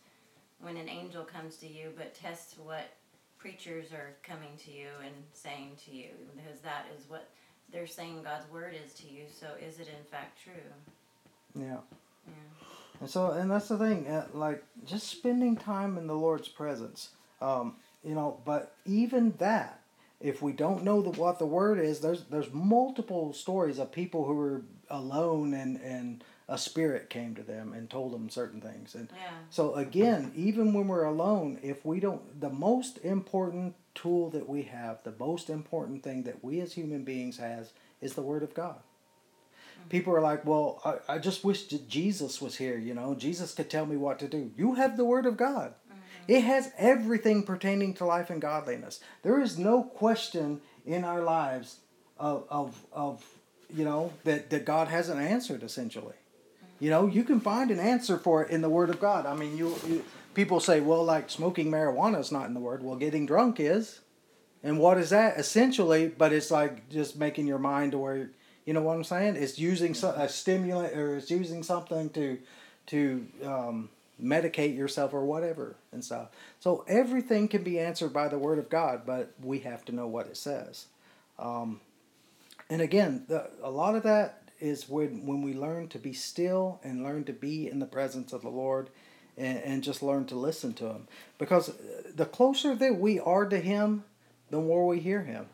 when 0.61 0.76
an 0.76 0.88
angel 0.88 1.24
comes 1.24 1.56
to 1.56 1.66
you, 1.66 1.92
but 1.96 2.14
test 2.14 2.56
what 2.62 2.92
preachers 3.41 3.93
are 3.93 4.11
coming 4.22 4.51
to 4.64 4.70
you 4.70 4.88
and 5.05 5.14
saying 5.32 5.72
to 5.86 5.95
you, 5.95 6.09
because 6.36 6.61
that 6.61 6.86
is 6.97 7.09
what 7.09 7.28
they're 7.72 7.86
saying 7.86 8.22
God's 8.22 8.51
word 8.51 8.74
is 8.84 8.93
to 8.95 9.07
you. 9.07 9.22
So 9.32 9.47
is 9.64 9.80
it 9.80 9.88
in 9.88 10.05
fact 10.11 10.38
true? 10.43 10.53
Yeah. 11.55 11.78
Yeah. 12.26 12.66
And 13.01 13.09
so, 13.09 13.30
and 13.30 13.51
that's 13.51 13.68
the 13.68 13.78
thing, 13.78 14.07
uh, 14.07 14.26
like 14.34 14.62
just 14.84 15.09
spending 15.09 15.57
time 15.57 15.97
in 15.97 16.07
the 16.07 16.14
Lord's 16.14 16.49
presence. 16.49 17.11
Um, 17.41 17.76
you 18.05 18.14
know, 18.14 18.41
but 18.45 18.74
even 18.84 19.34
that, 19.38 19.80
if 20.20 20.43
we 20.43 20.53
don't 20.53 20.84
know 20.84 21.01
the, 21.01 21.11
what 21.18 21.38
the 21.38 21.47
word 21.47 21.78
is, 21.80 22.01
there's 22.01 22.24
there's 22.24 22.53
multiple 22.53 23.32
stories 23.32 23.78
of 23.78 23.91
people 23.91 24.26
who 24.26 24.34
were 24.34 24.62
alone 24.91 25.55
and 25.55 25.80
and 25.80 26.22
a 26.51 26.59
spirit 26.59 27.09
came 27.09 27.34
to 27.36 27.42
them 27.42 27.72
and 27.72 27.88
told 27.88 28.12
them 28.12 28.28
certain 28.28 28.61
things. 28.61 28.94
And 28.96 29.09
Yeah. 29.12 29.30
so 29.51 29.74
again, 29.76 30.32
even 30.34 30.74
when 30.74 30.88
we're 30.88 31.05
alone, 31.05 31.61
if 31.62 31.86
we 31.86 32.01
don't, 32.01 32.40
the 32.40 32.51
most 32.51 32.98
important 33.05 33.76
tool 33.94 34.30
that 34.30 34.48
we 34.48 34.62
have, 34.62 35.03
the 35.05 35.14
most 35.18 35.48
important 35.48 36.03
thing 36.03 36.24
that 36.24 36.42
we 36.42 36.61
as 36.61 36.72
human 36.72 37.05
beings 37.05 37.38
has, 37.38 37.72
is 38.01 38.14
the 38.14 38.22
Word 38.22 38.42
of 38.42 38.53
God. 38.53 38.80
Mm-hmm. 38.80 39.88
People 39.90 40.12
are 40.14 40.20
like, 40.20 40.44
well, 40.44 40.80
I, 40.84 41.14
I 41.14 41.18
just 41.18 41.44
wish 41.44 41.68
that 41.68 41.88
Jesus 41.88 42.42
was 42.42 42.57
here. 42.57 42.76
You 42.76 42.94
know, 42.94 43.14
Jesus 43.14 43.55
could 43.55 43.70
tell 43.70 43.86
me 43.86 43.96
what 43.96 44.18
to 44.18 44.26
do. 44.28 44.51
You 44.57 44.74
have 44.74 44.96
the 44.96 45.05
Word 45.05 45.26
of 45.26 45.36
God. 45.36 45.74
Mm-hmm. 45.88 46.32
It 46.32 46.42
has 46.42 46.72
everything 46.78 47.44
pertaining 47.44 47.94
to 47.94 48.05
life 48.05 48.28
and 48.28 48.42
godliness. 48.42 48.98
There 49.22 49.40
is 49.40 49.57
no 49.57 49.84
question 49.84 50.62
in 50.84 51.05
our 51.05 51.22
lives 51.22 51.76
of, 52.18 52.44
of, 52.51 52.84
of 52.92 53.24
you 53.72 53.84
know, 53.84 54.12
that, 54.24 54.51
that 54.51 54.64
God 54.64 54.88
hasn't 54.88 55.20
answered 55.20 55.62
essentially. 55.62 56.14
You 56.80 56.90
know, 56.90 57.06
you 57.06 57.24
can 57.24 57.40
find 57.40 57.70
an 57.70 57.78
answer 57.78 58.18
for 58.18 58.42
it 58.42 58.50
in 58.50 58.62
the 58.62 58.70
Word 58.70 58.88
of 58.88 58.98
God. 58.98 59.26
I 59.26 59.34
mean, 59.34 59.56
you, 59.56 59.76
you 59.86 60.04
people 60.34 60.60
say, 60.60 60.80
well, 60.80 61.04
like 61.04 61.30
smoking 61.30 61.70
marijuana 61.70 62.18
is 62.18 62.32
not 62.32 62.46
in 62.48 62.54
the 62.54 62.60
Word. 62.60 62.82
Well, 62.82 62.96
getting 62.96 63.26
drunk 63.26 63.60
is. 63.60 64.00
And 64.62 64.78
what 64.78 64.98
is 64.98 65.10
that 65.10 65.38
essentially? 65.38 66.08
But 66.08 66.32
it's 66.32 66.50
like 66.50 66.88
just 66.88 67.16
making 67.16 67.46
your 67.46 67.58
mind 67.58 67.92
to 67.92 67.98
where, 67.98 68.30
you 68.64 68.72
know 68.72 68.82
what 68.82 68.96
I'm 68.96 69.04
saying? 69.04 69.36
It's 69.36 69.58
using 69.58 69.92
a 69.92 70.28
stimulant 70.28 70.96
or 70.96 71.16
it's 71.16 71.30
using 71.30 71.62
something 71.62 72.10
to, 72.10 72.38
to 72.86 73.26
um, 73.44 73.88
medicate 74.22 74.76
yourself 74.76 75.12
or 75.12 75.24
whatever 75.24 75.76
and 75.92 76.04
stuff. 76.04 76.28
So 76.60 76.84
everything 76.88 77.48
can 77.48 77.62
be 77.62 77.78
answered 77.78 78.12
by 78.12 78.28
the 78.28 78.38
Word 78.38 78.58
of 78.58 78.70
God, 78.70 79.02
but 79.04 79.32
we 79.42 79.60
have 79.60 79.84
to 79.86 79.92
know 79.92 80.06
what 80.06 80.26
it 80.26 80.36
says. 80.36 80.86
Um, 81.38 81.80
and 82.68 82.80
again, 82.80 83.24
the, 83.28 83.50
a 83.62 83.70
lot 83.70 83.96
of 83.96 84.02
that 84.04 84.39
is 84.61 84.88
when, 84.88 85.26
when 85.26 85.42
we 85.42 85.54
learn 85.54 85.88
to 85.88 85.98
be 85.98 86.12
still 86.12 86.80
and 86.84 87.02
learn 87.02 87.24
to 87.24 87.32
be 87.32 87.68
in 87.68 87.78
the 87.78 87.86
presence 87.86 88.32
of 88.32 88.42
the 88.42 88.48
Lord 88.48 88.90
and, 89.36 89.58
and 89.58 89.82
just 89.82 90.02
learn 90.02 90.26
to 90.26 90.34
listen 90.34 90.74
to 90.74 90.86
Him. 90.86 91.08
Because 91.38 91.70
uh, 91.70 91.74
the 92.14 92.26
closer 92.26 92.74
that 92.74 92.96
we 92.96 93.18
are 93.18 93.46
to 93.46 93.58
Him, 93.58 94.04
the 94.50 94.61
more 94.61 94.86
we 94.86 95.00
hear 95.00 95.22
Him. 95.22 95.46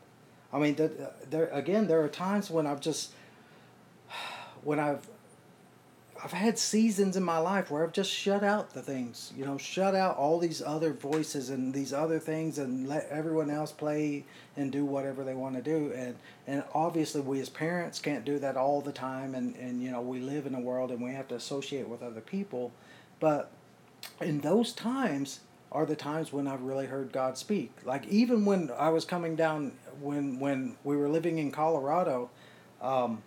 I 0.51 0.59
mean, 0.59 0.75
the, 0.75 0.85
uh, 0.85 1.11
there 1.29 1.47
again, 1.47 1.87
there 1.87 2.03
are 2.03 2.09
times 2.09 2.49
when 2.49 2.67
I've 2.67 2.81
just, 2.81 3.11
when 4.63 4.79
I've, 4.79 5.07
I've 6.23 6.31
had 6.31 6.57
seasons 6.57 7.15
in 7.15 7.23
my 7.23 7.37
life 7.37 7.69
where 7.69 7.83
I've 7.83 7.91
just 7.91 8.11
shut 8.11 8.43
out 8.43 8.73
the 8.73 8.81
things, 8.81 9.31
you 9.37 9.45
know, 9.45 9.57
shut 9.57 9.95
out 9.95 10.17
all 10.17 10.39
these 10.39 10.61
other 10.61 10.93
voices 10.93 11.49
and 11.49 11.73
these 11.73 11.93
other 11.93 12.19
things 12.19 12.57
and 12.57 12.87
let 12.87 13.07
everyone 13.09 13.49
else 13.49 13.71
play 13.71 14.25
and 14.55 14.71
do 14.71 14.83
whatever 14.83 15.23
they 15.23 15.33
want 15.33 15.55
to 15.55 15.61
do. 15.61 15.91
And 15.95 16.15
and 16.47 16.63
obviously 16.73 17.21
we 17.21 17.39
as 17.39 17.49
parents 17.49 17.99
can't 17.99 18.25
do 18.25 18.39
that 18.39 18.57
all 18.57 18.81
the 18.81 18.91
time 18.91 19.35
and, 19.35 19.55
and 19.55 19.81
you 19.83 19.91
know, 19.91 20.01
we 20.01 20.19
live 20.19 20.45
in 20.45 20.55
a 20.55 20.59
world 20.59 20.91
and 20.91 21.01
we 21.01 21.11
have 21.11 21.27
to 21.29 21.35
associate 21.35 21.87
with 21.87 22.01
other 22.01 22.21
people. 22.21 22.71
But 23.19 23.51
in 24.21 24.41
those 24.41 24.73
times 24.73 25.41
are 25.71 25.85
the 25.85 25.95
times 25.95 26.31
when 26.31 26.47
I've 26.47 26.61
really 26.61 26.87
heard 26.87 27.11
God 27.11 27.37
speak. 27.37 27.71
Like 27.85 28.07
even 28.07 28.45
when 28.45 28.71
I 28.77 28.89
was 28.89 29.05
coming 29.05 29.35
down 29.35 29.73
when 30.01 30.39
when 30.39 30.77
we 30.83 30.95
were 30.97 31.09
living 31.09 31.37
in 31.37 31.51
Colorado, 31.51 32.29
um, 32.81 33.21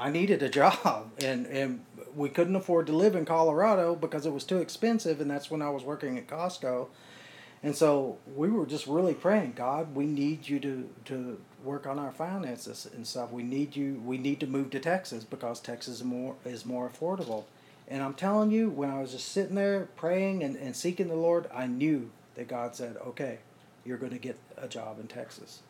I 0.00 0.10
needed 0.10 0.42
a 0.42 0.48
job 0.48 1.10
and, 1.22 1.46
and 1.46 1.84
we 2.16 2.30
couldn't 2.30 2.56
afford 2.56 2.86
to 2.86 2.92
live 2.92 3.14
in 3.14 3.26
Colorado 3.26 3.94
because 3.94 4.24
it 4.24 4.32
was 4.32 4.44
too 4.44 4.58
expensive 4.58 5.20
and 5.20 5.30
that's 5.30 5.50
when 5.50 5.60
I 5.62 5.68
was 5.68 5.84
working 5.84 6.16
at 6.16 6.26
Costco. 6.26 6.88
And 7.62 7.76
so 7.76 8.16
we 8.34 8.48
were 8.48 8.64
just 8.64 8.86
really 8.86 9.12
praying, 9.12 9.52
God, 9.54 9.94
we 9.94 10.06
need 10.06 10.48
you 10.48 10.58
to, 10.60 10.88
to 11.04 11.38
work 11.62 11.86
on 11.86 11.98
our 11.98 12.10
finances 12.10 12.88
and 12.94 13.06
stuff. 13.06 13.30
We 13.30 13.42
need 13.42 13.76
you 13.76 14.02
we 14.04 14.16
need 14.16 14.40
to 14.40 14.46
move 14.46 14.70
to 14.70 14.80
Texas 14.80 15.24
because 15.24 15.60
Texas 15.60 15.96
is 15.96 16.04
more 16.04 16.36
is 16.46 16.64
more 16.64 16.88
affordable. 16.88 17.44
And 17.86 18.02
I'm 18.02 18.14
telling 18.14 18.50
you, 18.50 18.70
when 18.70 18.88
I 18.88 19.00
was 19.02 19.12
just 19.12 19.28
sitting 19.28 19.56
there 19.56 19.88
praying 19.96 20.42
and, 20.42 20.56
and 20.56 20.74
seeking 20.74 21.08
the 21.08 21.16
Lord, 21.16 21.50
I 21.52 21.66
knew 21.66 22.10
that 22.36 22.48
God 22.48 22.74
said, 22.74 22.96
Okay, 23.08 23.40
you're 23.84 23.98
gonna 23.98 24.16
get 24.16 24.38
a 24.56 24.66
job 24.66 24.98
in 24.98 25.06
Texas. 25.06 25.60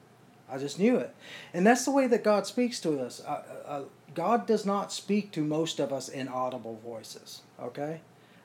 I 0.52 0.58
just 0.58 0.78
knew 0.78 0.96
it. 0.96 1.14
And 1.54 1.66
that's 1.66 1.84
the 1.84 1.90
way 1.90 2.06
that 2.06 2.24
God 2.24 2.46
speaks 2.46 2.80
to 2.80 3.00
us. 3.00 3.22
Uh, 3.26 3.42
uh, 3.66 3.82
God 4.14 4.46
does 4.46 4.66
not 4.66 4.92
speak 4.92 5.30
to 5.32 5.42
most 5.42 5.78
of 5.78 5.92
us 5.92 6.08
in 6.08 6.28
audible 6.28 6.80
voices, 6.84 7.42
okay? 7.62 8.00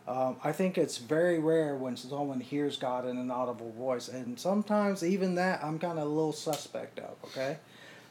Um, 0.07 0.37
I 0.43 0.51
think 0.51 0.77
it's 0.77 0.97
very 0.97 1.39
rare 1.39 1.75
when 1.75 1.97
someone 1.97 2.39
hears 2.39 2.77
God 2.77 3.07
in 3.07 3.17
an 3.17 3.31
audible 3.31 3.71
voice. 3.71 4.07
And 4.07 4.39
sometimes 4.39 5.03
even 5.03 5.35
that 5.35 5.63
I'm 5.63 5.79
kind 5.79 5.97
of 5.97 6.05
a 6.05 6.09
little 6.09 6.33
suspect 6.33 6.99
of, 6.99 7.15
okay? 7.25 7.57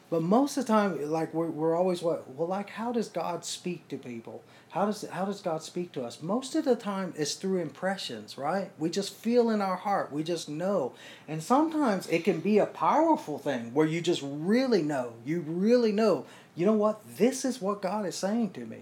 But 0.09 0.21
most 0.21 0.57
of 0.57 0.65
the 0.65 0.73
time, 0.73 1.09
like 1.09 1.33
we're, 1.33 1.49
we're 1.49 1.75
always 1.75 2.01
what 2.01 2.29
well, 2.35 2.47
like 2.47 2.69
how 2.69 2.91
does 2.91 3.07
God 3.07 3.43
speak 3.43 3.87
to 3.87 3.97
people? 3.97 4.43
How 4.75 4.85
does 4.85 5.07
how 5.09 5.23
does 5.23 5.39
God 5.39 5.63
speak 5.63 5.93
to 5.93 6.03
us? 6.03 6.21
Most 6.21 6.53
of 6.53 6.65
the 6.65 6.75
time, 6.75 7.13
it's 7.15 7.35
through 7.35 7.59
impressions, 7.61 8.37
right? 8.37 8.71
We 8.77 8.89
just 8.89 9.13
feel 9.13 9.49
in 9.49 9.61
our 9.61 9.77
heart. 9.77 10.11
We 10.11 10.21
just 10.21 10.49
know, 10.49 10.91
and 11.29 11.41
sometimes 11.41 12.09
it 12.09 12.25
can 12.25 12.41
be 12.41 12.57
a 12.57 12.65
powerful 12.65 13.39
thing 13.39 13.73
where 13.73 13.87
you 13.87 14.01
just 14.01 14.21
really 14.21 14.81
know. 14.81 15.13
You 15.25 15.39
really 15.47 15.93
know. 15.93 16.25
You 16.55 16.65
know 16.65 16.73
what? 16.73 16.99
This 17.15 17.45
is 17.45 17.61
what 17.61 17.81
God 17.81 18.05
is 18.05 18.17
saying 18.17 18.49
to 18.51 18.65
me, 18.65 18.79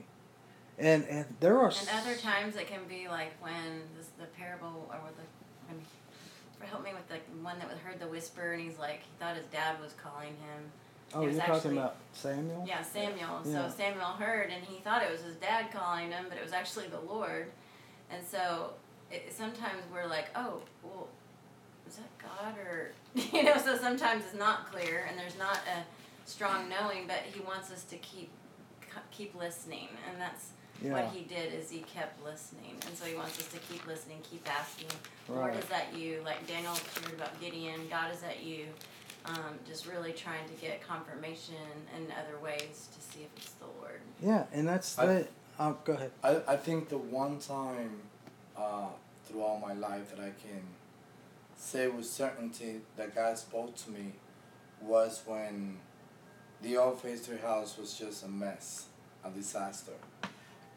and 0.79 1.05
and 1.05 1.25
there 1.39 1.59
are. 1.59 1.69
And 1.69 1.89
other 2.01 2.15
times 2.15 2.55
it 2.55 2.65
can 2.65 2.85
be 2.89 3.07
like 3.07 3.31
when 3.39 3.83
this, 3.95 4.07
the 4.17 4.25
parable 4.35 4.89
or 4.89 4.97
the 5.15 5.23
when, 5.67 5.79
help 6.67 6.83
me 6.83 6.93
with 6.95 7.07
the 7.07 7.19
one 7.43 7.59
that 7.59 7.69
heard 7.85 7.99
the 7.99 8.07
whisper 8.07 8.53
and 8.53 8.63
he's 8.63 8.79
like 8.79 9.01
he 9.01 9.11
thought 9.19 9.35
his 9.35 9.45
dad 9.47 9.79
was 9.79 9.93
calling 10.01 10.29
him 10.29 10.71
Oh, 11.15 11.21
you're 11.21 11.29
was 11.29 11.37
talking 11.39 11.53
actually- 11.55 11.77
about 11.77 11.95
Samuel? 12.13 12.65
Yeah, 12.67 12.81
Samuel. 12.81 13.41
Yeah. 13.45 13.67
So 13.69 13.75
Samuel 13.77 14.05
heard, 14.05 14.49
and 14.51 14.63
he 14.63 14.77
thought 14.81 15.03
it 15.03 15.11
was 15.11 15.21
his 15.21 15.35
dad 15.35 15.71
calling 15.71 16.11
him, 16.11 16.25
but 16.29 16.37
it 16.37 16.43
was 16.43 16.53
actually 16.53 16.87
the 16.87 16.99
Lord. 17.01 17.51
And 18.11 18.25
so 18.25 18.71
it, 19.11 19.33
sometimes 19.33 19.83
we're 19.93 20.07
like, 20.07 20.27
oh, 20.35 20.61
well, 20.83 21.07
is 21.87 21.97
that 21.97 22.09
God 22.19 22.57
or 22.57 22.91
you 23.37 23.43
know? 23.43 23.57
So 23.57 23.77
sometimes 23.77 24.23
it's 24.25 24.35
not 24.39 24.71
clear, 24.71 25.05
and 25.09 25.17
there's 25.19 25.37
not 25.37 25.57
a 25.77 25.83
strong 26.29 26.69
knowing, 26.69 27.07
but 27.07 27.17
He 27.33 27.39
wants 27.41 27.71
us 27.71 27.83
to 27.85 27.97
keep 27.97 28.29
keep 29.11 29.33
listening, 29.35 29.87
and 30.09 30.21
that's 30.21 30.49
Yeah. 30.81 30.93
what 30.93 31.05
He 31.13 31.23
did 31.23 31.53
is 31.53 31.69
He 31.69 31.79
kept 31.79 32.23
listening, 32.23 32.75
and 32.87 32.95
so 32.97 33.05
He 33.05 33.15
wants 33.15 33.37
us 33.39 33.47
to 33.49 33.57
keep 33.59 33.85
listening, 33.87 34.19
keep 34.23 34.47
asking, 34.51 34.87
Lord, 35.27 35.55
is 35.55 35.65
that 35.65 35.95
you? 35.95 36.21
Like 36.23 36.45
Daniel 36.47 36.73
shared 36.75 37.13
about 37.13 37.39
Gideon, 37.41 37.81
God, 37.89 38.13
is 38.13 38.21
that 38.21 38.43
you? 38.43 38.65
Um, 39.25 39.57
just 39.65 39.87
really 39.87 40.11
trying 40.11 40.45
to 40.49 40.53
get 40.55 40.85
confirmation 40.85 41.55
in 41.95 42.07
other 42.11 42.37
ways 42.43 42.89
to 42.93 43.01
see 43.01 43.23
if 43.23 43.29
it's 43.37 43.51
the 43.53 43.65
Lord. 43.79 44.01
Yeah, 44.21 44.45
and 44.53 44.67
that's 44.67 44.97
I- 44.99 45.05
the. 45.05 45.27
Oh, 45.59 45.77
go 45.85 45.93
ahead. 45.93 46.11
I, 46.23 46.41
I 46.47 46.57
think 46.57 46.89
the 46.89 46.97
one 46.97 47.37
time 47.39 48.01
uh, 48.57 48.87
throughout 49.25 49.61
my 49.61 49.73
life 49.73 50.09
that 50.09 50.19
I 50.19 50.31
can 50.41 50.63
say 51.55 51.87
with 51.87 52.05
certainty 52.07 52.81
that 52.97 53.15
God 53.15 53.37
spoke 53.37 53.75
to 53.77 53.91
me 53.91 54.13
was 54.81 55.21
when 55.25 55.77
the 56.61 56.77
old 56.77 56.99
Phase 57.01 57.21
3 57.21 57.37
house 57.37 57.77
was 57.77 57.93
just 57.97 58.23
a 58.25 58.27
mess, 58.27 58.87
a 59.23 59.29
disaster. 59.29 59.93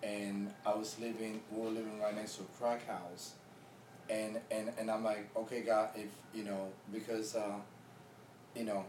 And 0.02 0.52
I 0.64 0.74
was 0.74 0.98
living, 1.00 1.40
we 1.50 1.62
were 1.62 1.70
living 1.70 2.00
right 2.00 2.14
next 2.14 2.36
to 2.36 2.42
a 2.42 2.60
crack 2.60 2.86
house. 2.86 3.32
And, 4.08 4.38
and, 4.50 4.72
and 4.78 4.90
I'm 4.90 5.02
like, 5.02 5.28
okay, 5.36 5.62
God, 5.62 5.88
if, 5.96 6.08
you 6.34 6.44
know, 6.44 6.68
because, 6.92 7.34
uh, 7.34 7.56
you 8.56 8.64
know, 8.64 8.84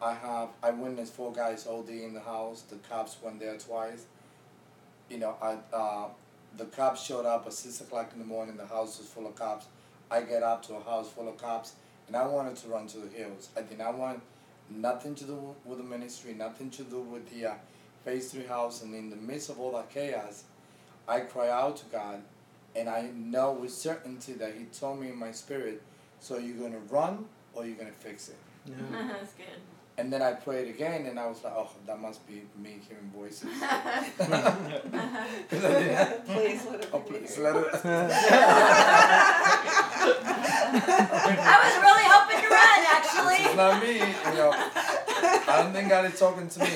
I 0.00 0.14
have, 0.14 0.50
I 0.62 0.70
witnessed 0.70 1.14
four 1.14 1.32
guys 1.32 1.66
OD 1.66 1.90
in 1.90 2.14
the 2.14 2.20
house. 2.20 2.62
The 2.62 2.76
cops 2.76 3.16
went 3.22 3.40
there 3.40 3.56
twice 3.58 4.06
you 5.10 5.18
know, 5.18 5.36
I 5.42 5.58
uh, 5.76 6.08
the 6.56 6.64
cops 6.66 7.02
showed 7.02 7.26
up 7.26 7.46
at 7.46 7.52
six 7.52 7.80
o'clock 7.80 8.12
in 8.14 8.20
the 8.20 8.24
morning. 8.24 8.56
The 8.56 8.66
house 8.66 8.98
was 8.98 9.08
full 9.08 9.26
of 9.26 9.34
cops. 9.34 9.66
I 10.10 10.22
get 10.22 10.42
up 10.42 10.64
to 10.66 10.74
a 10.74 10.82
house 10.82 11.10
full 11.10 11.28
of 11.28 11.36
cops, 11.36 11.74
and 12.06 12.16
I 12.16 12.26
wanted 12.26 12.56
to 12.56 12.68
run 12.68 12.86
to 12.88 12.98
the 12.98 13.08
hills. 13.08 13.50
I 13.56 13.62
did 13.62 13.78
not 13.78 13.98
want 13.98 14.22
nothing 14.70 15.14
to 15.16 15.24
do 15.24 15.54
with 15.64 15.78
the 15.78 15.84
ministry, 15.84 16.32
nothing 16.32 16.70
to 16.70 16.84
do 16.84 17.00
with 17.00 17.28
the 17.30 17.50
uh, 17.50 17.54
Phase 18.04 18.32
Three 18.32 18.46
house. 18.46 18.82
And 18.82 18.94
in 18.94 19.10
the 19.10 19.16
midst 19.16 19.50
of 19.50 19.60
all 19.60 19.72
that 19.72 19.90
chaos, 19.90 20.44
I 21.06 21.20
cry 21.20 21.50
out 21.50 21.76
to 21.78 21.84
God, 21.86 22.22
and 22.76 22.88
I 22.88 23.10
know 23.14 23.52
with 23.52 23.72
certainty 23.72 24.32
that 24.34 24.54
He 24.54 24.64
told 24.66 25.00
me 25.00 25.08
in 25.08 25.16
my 25.16 25.32
spirit, 25.32 25.82
"So 26.20 26.38
you're 26.38 26.56
gonna 26.56 26.82
run 26.88 27.26
or 27.52 27.66
you're 27.66 27.76
gonna 27.76 27.90
fix 27.90 28.28
it." 28.28 28.36
Yeah. 28.70 29.08
That's 29.12 29.32
good. 29.34 29.46
And 29.98 30.10
then 30.12 30.22
I 30.22 30.32
prayed 30.32 30.68
again, 30.68 31.04
and 31.06 31.18
I 31.18 31.26
was 31.26 31.42
like, 31.44 31.52
"Oh, 31.54 31.68
that 31.86 32.00
must 32.00 32.26
be 32.26 32.42
me 32.62 32.78
hearing 32.88 33.10
voices." 33.14 33.42
Please 35.50 36.64
let 36.64 36.80
it 36.80 36.88
Oh, 36.92 37.00
be 37.00 37.04
please 37.18 37.38
let 37.38 37.56
it. 37.56 37.66
I 40.62 41.56
was 41.64 41.74
really 41.84 42.06
hoping 42.06 42.40
to 42.40 42.48
run, 42.48 42.80
This 42.80 43.12
is 43.12 43.18
actually. 43.18 43.56
not 43.56 43.82
me, 43.82 43.94
you 43.98 44.34
know. 44.38 44.50
I 45.52 45.62
don't 45.62 45.72
think 45.72 45.88
God 45.88 46.04
is 46.06 46.18
talking 46.18 46.48
to 46.48 46.60
me. 46.60 46.70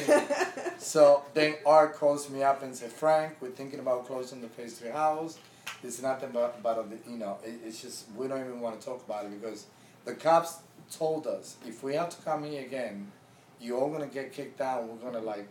So 0.79 1.23
then 1.33 1.55
Art 1.65 1.95
calls 1.95 2.29
me 2.29 2.43
up 2.43 2.63
and 2.63 2.75
said, 2.75 2.93
Frank, 2.93 3.37
we're 3.41 3.51
thinking 3.51 3.81
about 3.81 4.07
closing 4.07 4.41
the 4.43 4.49
phase 4.49 4.79
three 4.79 4.91
house. 4.91 5.39
It's 5.83 6.01
nothing 6.03 6.31
but, 6.33 6.63
but 6.63 6.91
the, 6.91 7.11
you 7.11 7.17
know, 7.19 7.39
it, 7.45 7.55
it's 7.67 7.81
just, 7.81 8.07
we 8.17 8.29
don't 8.29 8.41
even 8.41 8.61
want 8.61 8.79
to 8.81 8.87
talk 8.87 9.03
about 9.07 9.25
it 9.27 9.41
because 9.41 9.67
the 10.05 10.15
cops 10.15 10.59
told 10.91 11.27
us 11.27 11.57
if 11.67 11.83
we 11.83 11.95
have 11.95 12.11
to 12.11 12.23
come 12.23 12.45
here 12.45 12.63
again, 12.63 13.11
you're 13.61 13.79
all 13.79 13.89
going 13.89 14.09
to 14.09 14.15
get 14.15 14.33
kicked 14.33 14.61
out. 14.61 14.85
We're 14.85 14.97
going 14.97 15.15
to 15.15 15.21
like 15.21 15.49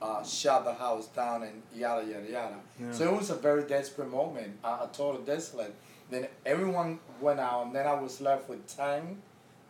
uh, 0.00 0.22
shut 0.24 0.64
the 0.64 0.74
house 0.74 1.06
down 1.08 1.42
and 1.42 1.62
yada, 1.74 2.06
yada, 2.06 2.30
yada. 2.30 2.56
Yeah. 2.80 2.92
So 2.92 3.04
it 3.12 3.16
was 3.16 3.30
a 3.30 3.34
very 3.36 3.64
desperate 3.64 4.10
moment, 4.10 4.58
a, 4.62 4.68
a 4.68 4.90
total 4.92 5.22
desolate. 5.22 5.74
Then 6.10 6.28
everyone 6.44 7.00
went 7.20 7.40
out, 7.40 7.66
and 7.66 7.74
then 7.74 7.86
I 7.86 7.94
was 7.94 8.20
left 8.20 8.48
with 8.48 8.66
Tang, 8.66 9.20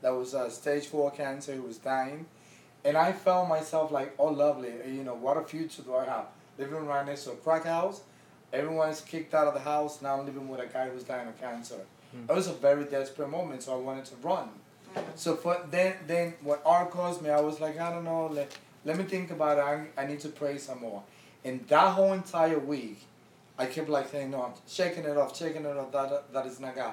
that 0.02 0.10
was 0.10 0.34
uh, 0.34 0.50
stage 0.50 0.86
four 0.86 1.10
cancer, 1.10 1.54
who 1.54 1.62
was 1.62 1.78
dying. 1.78 2.26
And 2.84 2.96
I 2.96 3.12
felt 3.12 3.48
myself 3.48 3.90
like, 3.90 4.14
oh, 4.18 4.26
lovely, 4.26 4.72
you 4.86 5.02
know, 5.02 5.14
what 5.14 5.36
a 5.36 5.42
future 5.42 5.82
do 5.82 5.94
I 5.94 6.04
have? 6.04 6.26
Living 6.58 6.86
right 6.86 7.04
next 7.06 7.24
to 7.24 7.32
a 7.32 7.36
crack 7.36 7.64
house, 7.64 8.02
everyone's 8.52 9.00
kicked 9.00 9.34
out 9.34 9.46
of 9.48 9.54
the 9.54 9.60
house, 9.60 10.02
now 10.02 10.18
I'm 10.18 10.26
living 10.26 10.48
with 10.48 10.60
a 10.60 10.66
guy 10.66 10.88
who's 10.88 11.02
dying 11.04 11.28
of 11.28 11.40
cancer. 11.40 11.80
It 12.28 12.32
was 12.32 12.46
a 12.46 12.52
very 12.52 12.84
desperate 12.84 13.28
moment, 13.28 13.62
so 13.64 13.74
I 13.74 13.76
wanted 13.76 14.04
to 14.06 14.16
run. 14.22 14.48
So 15.14 15.36
for 15.36 15.64
then, 15.70 15.94
then 16.06 16.34
when 16.42 16.58
Art 16.64 16.90
calls 16.90 17.20
me, 17.20 17.30
I 17.30 17.40
was 17.40 17.60
like, 17.60 17.78
I 17.78 17.90
don't 17.90 18.04
know, 18.04 18.26
let, 18.26 18.56
let 18.84 18.96
me 18.96 19.04
think 19.04 19.30
about 19.30 19.58
it. 19.58 19.60
I, 19.62 20.02
I 20.02 20.06
need 20.06 20.20
to 20.20 20.28
pray 20.28 20.58
some 20.58 20.80
more. 20.80 21.02
And 21.44 21.66
that 21.68 21.92
whole 21.92 22.12
entire 22.12 22.58
week, 22.58 23.00
I 23.58 23.66
kept 23.66 23.88
like 23.88 24.08
saying, 24.08 24.30
no, 24.30 24.42
I'm 24.42 24.52
shaking 24.66 25.04
it 25.04 25.16
off, 25.16 25.36
shaking 25.36 25.64
it 25.64 25.76
off. 25.76 25.92
That 25.92 26.32
that 26.32 26.46
is 26.46 26.60
not 26.60 26.74
God. 26.76 26.92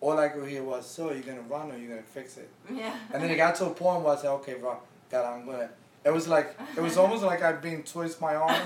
All 0.00 0.18
I 0.18 0.28
could 0.28 0.48
hear 0.48 0.62
was, 0.62 0.86
so 0.86 1.12
you're 1.12 1.22
gonna 1.22 1.42
run 1.42 1.70
or 1.70 1.76
you're 1.76 1.90
gonna 1.90 2.02
fix 2.02 2.36
it. 2.38 2.48
Yeah. 2.72 2.94
And 3.12 3.22
then 3.22 3.30
it 3.30 3.36
got 3.36 3.54
to 3.56 3.66
a 3.66 3.70
point 3.70 4.02
where 4.02 4.16
I 4.16 4.16
said, 4.16 4.30
okay, 4.30 4.54
bro, 4.54 4.78
God, 5.10 5.24
I'm 5.24 5.46
gonna. 5.46 5.68
It 6.04 6.10
was 6.12 6.26
like 6.28 6.56
it 6.76 6.80
was 6.80 6.96
almost 6.96 7.22
like 7.22 7.42
I'd 7.42 7.60
been 7.60 7.82
twist 7.82 8.20
my 8.20 8.34
arm. 8.34 8.50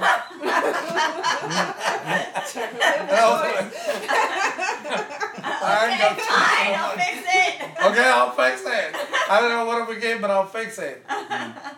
And 2.55 3.11
I 3.11 3.31
was 3.31 3.41
like, 3.41 3.73
I 5.45 5.89
ain't 5.91 6.01
got 6.01 6.21
Fine, 6.21 6.75
I'll 6.75 6.97
fix 6.97 7.19
it. 7.27 7.63
okay, 7.87 8.11
I'll 8.11 8.31
fix 8.31 8.63
it. 8.65 8.95
I 9.31 9.41
don't 9.41 9.51
know 9.51 9.65
what 9.67 9.89
we 9.89 9.99
get, 10.01 10.21
but 10.21 10.31
I'll 10.31 10.47
fix 10.47 10.79
it. 10.79 11.05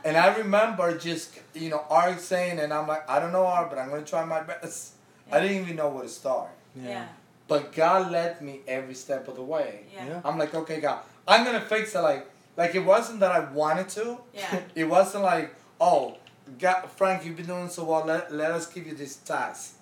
And 0.05 0.17
I 0.17 0.37
remember 0.37 0.97
just, 0.97 1.37
you 1.53 1.69
know, 1.69 1.85
Art 1.91 2.21
saying, 2.21 2.61
and 2.61 2.73
I'm 2.73 2.87
like, 2.87 3.09
I 3.11 3.19
don't 3.19 3.33
know 3.33 3.45
Art, 3.45 3.71
but 3.71 3.79
I'm 3.79 3.89
going 3.89 4.05
to 4.05 4.09
try 4.09 4.25
my 4.25 4.41
best. 4.41 4.93
I 5.33 5.41
didn't 5.41 5.63
even 5.63 5.75
know 5.75 5.89
where 5.89 6.05
to 6.05 6.09
start. 6.09 6.51
Yeah. 6.81 7.07
But 7.49 7.73
God 7.73 8.13
led 8.13 8.41
me 8.41 8.61
every 8.69 8.95
step 8.95 9.27
of 9.27 9.35
the 9.35 9.43
way. 9.43 9.81
Yeah. 9.93 10.07
Yeah. 10.07 10.21
I'm 10.25 10.39
like, 10.39 10.55
okay, 10.55 10.81
God, 10.81 11.01
I'm 11.27 11.43
going 11.45 11.59
to 11.61 11.67
fix 11.67 11.93
it. 11.97 12.01
Like, 12.01 12.29
like 12.57 12.75
it 12.75 12.85
wasn't 12.85 13.21
that 13.21 13.33
I 13.33 13.41
wanted 13.53 13.89
to. 13.91 14.19
Yeah. 14.35 14.61
It 14.75 14.85
wasn't 14.85 15.25
like, 15.25 15.55
oh, 15.81 16.17
God, 16.59 16.87
Frank, 16.97 17.25
you've 17.25 17.37
been 17.37 17.47
doing 17.47 17.69
so 17.69 17.85
well. 17.85 18.05
Let, 18.05 18.33
let 18.33 18.51
us 18.53 18.67
give 18.67 18.87
you 18.87 18.95
this 18.95 19.17
task. 19.17 19.75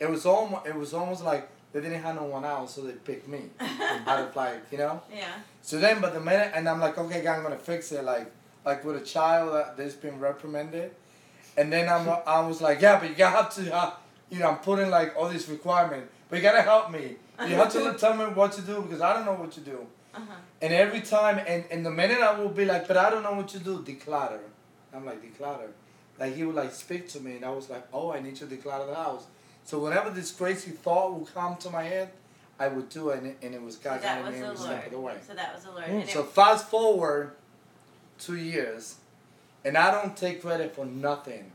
it 0.00 0.08
was 0.10 0.26
almost 0.26 0.66
it 0.66 0.74
was 0.74 0.92
almost 0.94 1.24
like 1.24 1.48
they 1.72 1.80
didn't 1.80 2.02
have 2.02 2.14
no 2.16 2.24
one 2.24 2.44
else, 2.44 2.74
so 2.74 2.80
they 2.82 2.92
picked 2.92 3.28
me 3.28 3.42
out 4.06 4.20
of 4.28 4.34
like 4.36 4.62
you 4.72 4.78
know. 4.78 5.02
Yeah. 5.14 5.26
So 5.62 5.78
then, 5.78 6.00
but 6.00 6.12
the 6.14 6.20
minute, 6.20 6.50
and 6.54 6.68
I'm 6.68 6.80
like, 6.80 6.96
okay, 6.98 7.20
God, 7.22 7.36
I'm 7.36 7.42
gonna 7.42 7.56
fix 7.56 7.92
it, 7.92 8.04
like 8.04 8.30
like 8.64 8.84
with 8.84 8.96
a 8.96 9.04
child 9.04 9.54
that 9.54 9.76
that's 9.76 9.94
been 9.94 10.18
reprimanded, 10.18 10.90
and 11.56 11.72
then 11.72 11.88
I'm 11.88 12.08
I 12.26 12.40
was 12.46 12.60
like, 12.60 12.80
yeah, 12.80 12.98
but 13.00 13.16
you 13.18 13.24
have 13.24 13.54
to, 13.56 13.74
uh, 13.74 13.90
you 14.30 14.38
know, 14.40 14.48
I'm 14.50 14.58
putting 14.58 14.90
like 14.90 15.14
all 15.16 15.28
these 15.28 15.48
requirements, 15.48 16.08
but 16.28 16.36
you 16.36 16.42
gotta 16.42 16.62
help 16.62 16.90
me. 16.90 17.16
You 17.46 17.54
have 17.54 17.72
to 17.72 17.94
tell 17.94 18.14
me 18.16 18.24
what 18.26 18.50
to 18.52 18.62
do 18.62 18.82
because 18.82 19.00
I 19.00 19.12
don't 19.14 19.24
know 19.24 19.34
what 19.34 19.52
to 19.52 19.60
do. 19.60 19.86
Uh-huh. 20.18 20.34
And 20.60 20.72
every 20.72 21.00
time, 21.00 21.40
and, 21.46 21.64
and 21.70 21.86
the 21.86 21.90
minute 21.90 22.20
I 22.20 22.38
will 22.38 22.48
be 22.48 22.64
like, 22.64 22.88
but 22.88 22.96
I 22.96 23.10
don't 23.10 23.22
know 23.22 23.34
what 23.34 23.48
to 23.48 23.58
do, 23.58 23.82
declutter. 23.82 24.40
I'm 24.94 25.04
like, 25.04 25.22
declutter. 25.22 25.70
Like 26.18 26.34
he 26.34 26.44
would 26.44 26.56
like 26.56 26.72
speak 26.72 27.08
to 27.10 27.20
me, 27.20 27.36
and 27.36 27.44
I 27.44 27.50
was 27.50 27.70
like, 27.70 27.86
oh, 27.92 28.12
I 28.12 28.20
need 28.20 28.36
to 28.36 28.46
declutter 28.46 28.88
the 28.88 28.94
house. 28.94 29.26
So 29.64 29.78
whenever 29.78 30.10
this 30.10 30.32
crazy 30.32 30.72
thought 30.72 31.14
would 31.14 31.32
come 31.32 31.56
to 31.56 31.70
my 31.70 31.84
head, 31.84 32.10
I 32.58 32.68
would 32.68 32.88
do 32.88 33.10
it, 33.10 33.18
and 33.18 33.26
it, 33.28 33.38
and 33.42 33.54
it 33.54 33.62
was 33.62 33.74
So 33.74 33.80
God 33.84 34.02
that 34.02 34.24
guiding 34.24 34.24
was 34.24 34.34
me 34.34 34.40
the 34.40 34.46
every 34.46 34.56
step 34.56 34.86
of 34.86 34.92
the 34.92 35.00
way. 35.00 35.16
So 35.26 35.34
that 35.34 35.54
was 35.54 35.64
the 35.64 35.70
Lord. 35.70 35.84
Mm. 35.84 36.00
And 36.00 36.08
So 36.08 36.24
fast 36.24 36.68
forward 36.68 37.32
two 38.18 38.36
years, 38.36 38.96
and 39.64 39.76
I 39.78 39.90
don't 39.92 40.16
take 40.16 40.42
credit 40.42 40.74
for 40.74 40.86
nothing. 40.86 41.52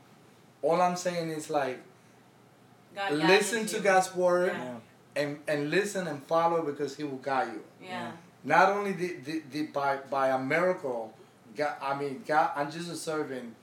All 0.62 0.82
I'm 0.82 0.96
saying 0.96 1.30
is 1.30 1.50
like 1.50 1.80
God 2.96 3.14
listen 3.14 3.66
to 3.66 3.78
you. 3.78 3.82
God's 3.84 4.16
word 4.16 4.54
Yeah. 4.54 4.76
and, 5.16 5.40
and 5.48 5.70
listen 5.70 6.08
and 6.08 6.24
follow 6.24 6.62
because 6.62 6.96
He 6.96 7.04
will 7.04 7.18
guide 7.18 7.50
you. 7.54 7.64
Yeah. 7.82 8.12
Not 8.44 8.70
only 8.70 8.94
did, 8.94 9.24
did, 9.24 9.52
did 9.52 9.74
by 9.74 9.98
by 10.10 10.30
a 10.30 10.40
miracle, 10.40 11.14
God, 11.56 11.76
I 11.82 11.98
mean 11.98 12.24
God, 12.28 12.52
I'm 12.56 12.70
just 12.72 12.92
a 12.92 12.96
servant. 12.96 13.56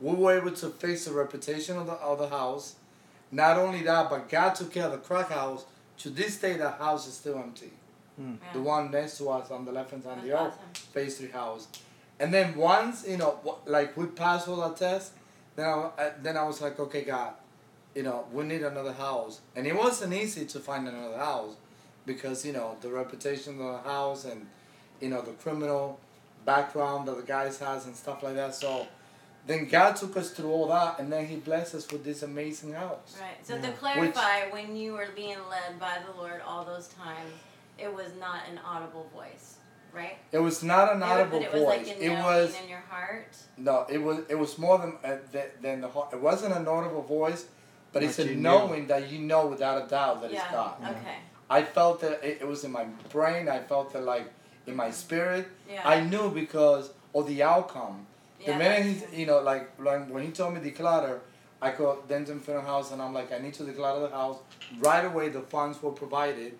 We 0.00 0.14
were 0.14 0.38
able 0.38 0.52
to 0.52 0.68
fix 0.70 1.06
the 1.06 1.12
reputation 1.12 1.76
of 1.76 1.86
the 1.86 1.94
of 1.94 2.18
the 2.18 2.28
house. 2.28 2.76
Not 3.32 3.58
only 3.58 3.82
that, 3.82 4.08
but 4.08 4.28
God 4.28 4.54
took 4.54 4.72
care 4.72 4.84
of 4.86 4.92
the 4.92 4.98
crack 4.98 5.30
house. 5.30 5.64
To 5.98 6.10
this 6.10 6.38
day, 6.38 6.56
the 6.56 6.70
house 6.70 7.06
is 7.08 7.14
still 7.14 7.36
empty. 7.38 7.72
yeah. 8.16 8.24
The 8.52 8.60
one 8.60 8.90
next 8.92 9.18
to 9.18 9.28
us 9.30 9.50
on 9.50 9.64
the 9.64 9.72
left 9.72 9.90
hand 9.90 10.04
side 10.04 10.18
of 10.18 10.24
That's 10.24 10.28
the 10.28 10.38
old 10.38 10.48
awesome. 10.52 10.92
phase 10.92 11.18
three 11.18 11.30
house. 11.30 11.66
And 12.20 12.32
then 12.32 12.54
once 12.56 13.04
you 13.06 13.16
know, 13.16 13.58
like 13.66 13.96
we 13.96 14.06
passed 14.06 14.48
all 14.48 14.60
our 14.62 14.74
tests, 14.74 15.12
then 15.56 15.66
I, 15.66 15.72
uh, 15.72 16.10
then 16.22 16.36
I 16.36 16.44
was 16.44 16.60
like, 16.62 16.78
okay, 16.78 17.02
God, 17.02 17.32
you 17.94 18.02
know, 18.04 18.24
we 18.32 18.44
need 18.44 18.62
another 18.62 18.92
house, 18.92 19.40
and 19.56 19.66
it 19.66 19.76
wasn't 19.76 20.12
easy 20.14 20.44
to 20.46 20.60
find 20.60 20.86
another 20.88 21.16
house, 21.18 21.54
because 22.08 22.44
you 22.44 22.52
know 22.52 22.76
the 22.80 22.88
reputation 22.88 23.60
of 23.60 23.84
the 23.84 23.88
house 23.88 24.24
and, 24.24 24.46
you 25.00 25.08
know, 25.10 25.20
the 25.22 25.32
criminal 25.44 26.00
background 26.44 27.06
that 27.06 27.16
the 27.16 27.22
guys 27.22 27.58
has 27.60 27.86
and 27.86 27.94
stuff 27.94 28.22
like 28.24 28.34
that. 28.34 28.54
So, 28.54 28.86
then 29.46 29.68
God 29.68 29.94
took 29.96 30.16
us 30.16 30.30
through 30.30 30.50
all 30.50 30.68
that, 30.68 30.98
and 30.98 31.12
then 31.12 31.26
He 31.26 31.36
blessed 31.36 31.74
us 31.76 31.86
with 31.92 32.02
this 32.04 32.22
amazing 32.22 32.72
house. 32.72 33.16
Right. 33.20 33.38
So 33.46 33.54
Yeah. 33.54 33.62
to 33.62 33.72
clarify, 33.72 34.48
when 34.50 34.74
you 34.76 34.92
were 34.94 35.10
being 35.14 35.38
led 35.48 35.78
by 35.78 35.98
the 36.06 36.12
Lord 36.20 36.40
all 36.46 36.64
those 36.64 36.88
times, 36.88 37.32
it 37.78 37.92
was 37.94 38.10
not 38.18 38.40
an 38.50 38.58
audible 38.72 39.06
voice, 39.14 39.56
right? 39.92 40.16
It 40.32 40.38
was 40.48 40.62
not 40.62 40.92
an 40.94 41.02
audible 41.02 41.38
but 41.38 41.46
it 41.46 41.52
was 41.52 41.62
voice. 41.62 41.86
like 41.88 41.96
a 41.96 42.02
it 42.04 42.10
was 42.10 42.56
in 42.62 42.68
your 42.68 42.84
heart. 42.90 43.36
No, 43.56 43.86
it 43.88 43.98
was 44.06 44.18
it 44.28 44.38
was 44.44 44.58
more 44.58 44.76
than 44.78 44.92
uh, 45.04 45.18
than, 45.32 45.46
than 45.62 45.80
the 45.84 45.88
heart. 45.88 46.12
It 46.12 46.20
wasn't 46.20 46.54
an 46.54 46.66
audible 46.66 47.02
voice, 47.02 47.46
but 47.92 48.02
it's 48.02 48.16
But 48.16 48.26
a 48.26 48.28
you 48.30 48.34
knew. 48.36 48.42
knowing 48.50 48.86
that 48.88 49.10
you 49.10 49.20
know 49.20 49.46
without 49.46 49.76
a 49.84 49.86
doubt 49.88 50.22
that 50.22 50.32
yeah. 50.32 50.42
it's 50.42 50.52
God. 50.52 50.74
Okay. 50.96 51.18
I 51.50 51.62
felt 51.62 52.00
that 52.00 52.22
it, 52.22 52.38
it 52.42 52.46
was 52.46 52.64
in 52.64 52.72
my 52.72 52.84
brain. 53.10 53.48
I 53.48 53.60
felt 53.60 53.94
it 53.94 54.00
like 54.00 54.30
in 54.66 54.76
my 54.76 54.90
spirit. 54.90 55.48
Yeah. 55.70 55.82
I 55.84 56.00
knew 56.00 56.30
because 56.30 56.90
of 57.14 57.26
the 57.26 57.42
outcome. 57.42 58.06
The 58.44 58.52
yeah, 58.52 58.58
minute 58.58 59.00
that's 59.00 59.12
he, 59.12 59.20
you 59.20 59.26
know, 59.26 59.40
like, 59.40 59.70
like 59.80 60.08
when 60.08 60.24
he 60.24 60.30
told 60.30 60.54
me 60.54 60.60
declutter, 60.60 61.20
I 61.60 61.72
called 61.72 62.08
Denton 62.08 62.38
Funeral 62.38 62.64
House 62.64 62.92
and 62.92 63.02
I'm 63.02 63.12
like, 63.12 63.32
I 63.32 63.38
need 63.38 63.54
to 63.54 63.64
declutter 63.64 64.08
the 64.08 64.14
house. 64.14 64.38
Right 64.78 65.04
away, 65.04 65.28
the 65.30 65.40
funds 65.40 65.82
were 65.82 65.90
provided 65.90 66.54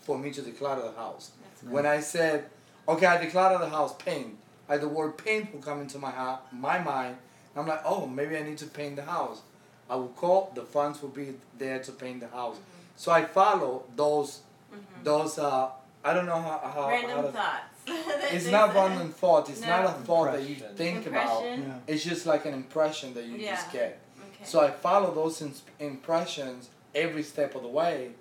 for 0.00 0.16
me 0.16 0.30
to 0.30 0.40
declutter 0.40 0.90
the 0.90 0.98
house. 0.98 1.32
When 1.68 1.84
I 1.84 2.00
said, 2.00 2.46
okay, 2.88 3.06
I 3.06 3.18
declutter 3.18 3.60
the 3.60 3.68
house, 3.68 3.94
paint, 3.96 4.38
like 4.68 4.80
the 4.80 4.88
word 4.88 5.18
paint 5.18 5.52
will 5.52 5.60
come 5.60 5.80
into 5.80 5.98
my 5.98 6.10
ha- 6.10 6.40
my 6.52 6.78
mind. 6.78 7.16
I'm 7.56 7.66
like, 7.66 7.82
oh, 7.84 8.06
maybe 8.06 8.36
I 8.36 8.42
need 8.42 8.58
to 8.58 8.66
paint 8.66 8.96
the 8.96 9.02
house. 9.02 9.42
I 9.90 9.96
will 9.96 10.08
call, 10.08 10.52
the 10.54 10.62
funds 10.62 11.02
will 11.02 11.08
be 11.08 11.34
there 11.58 11.80
to 11.80 11.92
paint 11.92 12.20
the 12.20 12.28
house. 12.28 12.56
So 12.98 13.12
I 13.12 13.24
follow 13.24 13.84
those, 13.94 14.40
Mhm. 14.72 15.04
those, 15.04 15.38
uh, 15.38 15.70
I 16.04 16.12
don't 16.14 16.26
know 16.26 16.42
how, 16.48 16.58
how, 16.64 16.70
how 16.82 16.88
Random 16.88 17.22
to, 17.26 17.32
thoughts. 17.32 17.64
it's 18.34 18.46
not 18.50 18.72
said. 18.72 18.76
random 18.76 19.12
thought. 19.12 19.48
It's 19.48 19.60
not 19.60 19.80
a 19.80 19.82
No. 19.84 20.04
thought 20.04 20.32
that 20.32 20.42
you 20.42 20.54
Impression. 20.56 20.76
think 20.76 21.06
about. 21.06 21.44
Yeah. 21.44 21.58
It's 21.86 22.02
just 22.02 22.26
like 22.26 22.44
an 22.44 22.54
impression 22.54 23.14
that 23.14 23.24
you 23.24 23.36
Yeah. 23.36 23.54
just 23.54 23.70
get. 23.72 23.98
Okay. 24.34 24.44
So 24.44 24.60
I 24.60 24.70
follow 24.72 25.14
those 25.14 25.40
ins- 25.40 25.62
impressions 25.78 26.70
every 26.94 27.22
step 27.22 27.54
of 27.54 27.62
the 27.62 27.68
way, 27.68 28.12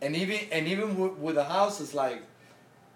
and 0.00 0.16
even 0.16 0.38
and 0.50 0.66
even 0.66 0.96
with, 0.98 1.12
with 1.24 1.34
the 1.34 1.44
houses, 1.44 1.92
like 1.94 2.22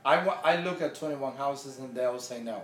I, 0.06 0.16
I 0.52 0.56
look 0.62 0.80
at 0.80 0.94
twenty 0.94 1.16
one 1.16 1.36
houses 1.36 1.78
and 1.78 1.94
they 1.94 2.04
all 2.06 2.18
say 2.18 2.40
no, 2.42 2.62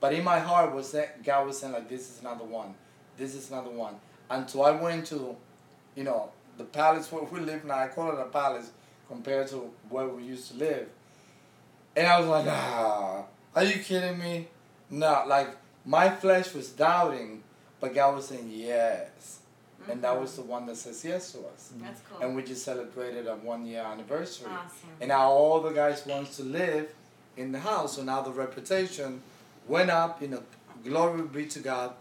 but 0.00 0.12
in 0.12 0.22
my 0.24 0.38
heart 0.38 0.72
was 0.74 0.92
that 0.92 1.24
God 1.24 1.46
was 1.46 1.58
saying 1.58 1.72
like 1.72 1.88
this 1.88 2.08
is 2.10 2.20
another 2.20 2.44
one, 2.44 2.74
this 3.16 3.34
is 3.34 3.50
another 3.50 3.70
one. 3.70 3.96
Until 4.30 4.64
I 4.64 4.70
went 4.72 5.06
to, 5.08 5.36
you 5.94 6.04
know, 6.04 6.30
the 6.56 6.64
palace 6.64 7.10
where 7.10 7.24
we 7.24 7.40
live 7.40 7.64
now. 7.64 7.78
I 7.78 7.88
call 7.88 8.10
it 8.10 8.20
a 8.20 8.26
palace 8.26 8.70
compared 9.08 9.48
to 9.48 9.70
where 9.88 10.08
we 10.08 10.24
used 10.24 10.50
to 10.52 10.56
live, 10.56 10.88
and 11.94 12.06
I 12.06 12.18
was 12.18 12.28
like, 12.28 12.46
nah, 12.46 13.22
are 13.54 13.64
you 13.64 13.82
kidding 13.82 14.18
me? 14.18 14.48
No, 14.90 15.24
like 15.26 15.56
my 15.84 16.10
flesh 16.10 16.52
was 16.52 16.70
doubting, 16.70 17.42
but 17.80 17.94
God 17.94 18.16
was 18.16 18.28
saying 18.28 18.50
yes. 18.52 19.40
And 19.88 20.02
that 20.02 20.20
was 20.20 20.32
mm-hmm. 20.32 20.42
the 20.42 20.46
one 20.48 20.66
that 20.66 20.76
says 20.76 21.04
yes 21.04 21.32
to 21.32 21.38
us. 21.38 21.72
That's 21.80 22.00
mm-hmm. 22.00 22.14
cool. 22.14 22.26
And 22.26 22.36
we 22.36 22.42
just 22.42 22.64
celebrated 22.64 23.26
a 23.26 23.36
one 23.36 23.64
year 23.64 23.82
anniversary. 23.82 24.48
awesome. 24.50 24.88
And 25.00 25.08
now 25.08 25.30
all 25.30 25.60
the 25.60 25.70
guys 25.70 26.04
wants 26.04 26.36
to 26.38 26.42
live 26.42 26.92
in 27.36 27.52
the 27.52 27.60
house. 27.60 27.96
So 27.96 28.02
now 28.02 28.22
the 28.22 28.32
reputation 28.32 29.22
went 29.68 29.90
up, 29.90 30.20
you 30.20 30.28
know, 30.28 30.42
glory 30.84 31.22
be 31.22 31.46
to 31.46 31.60
God. 31.60 31.92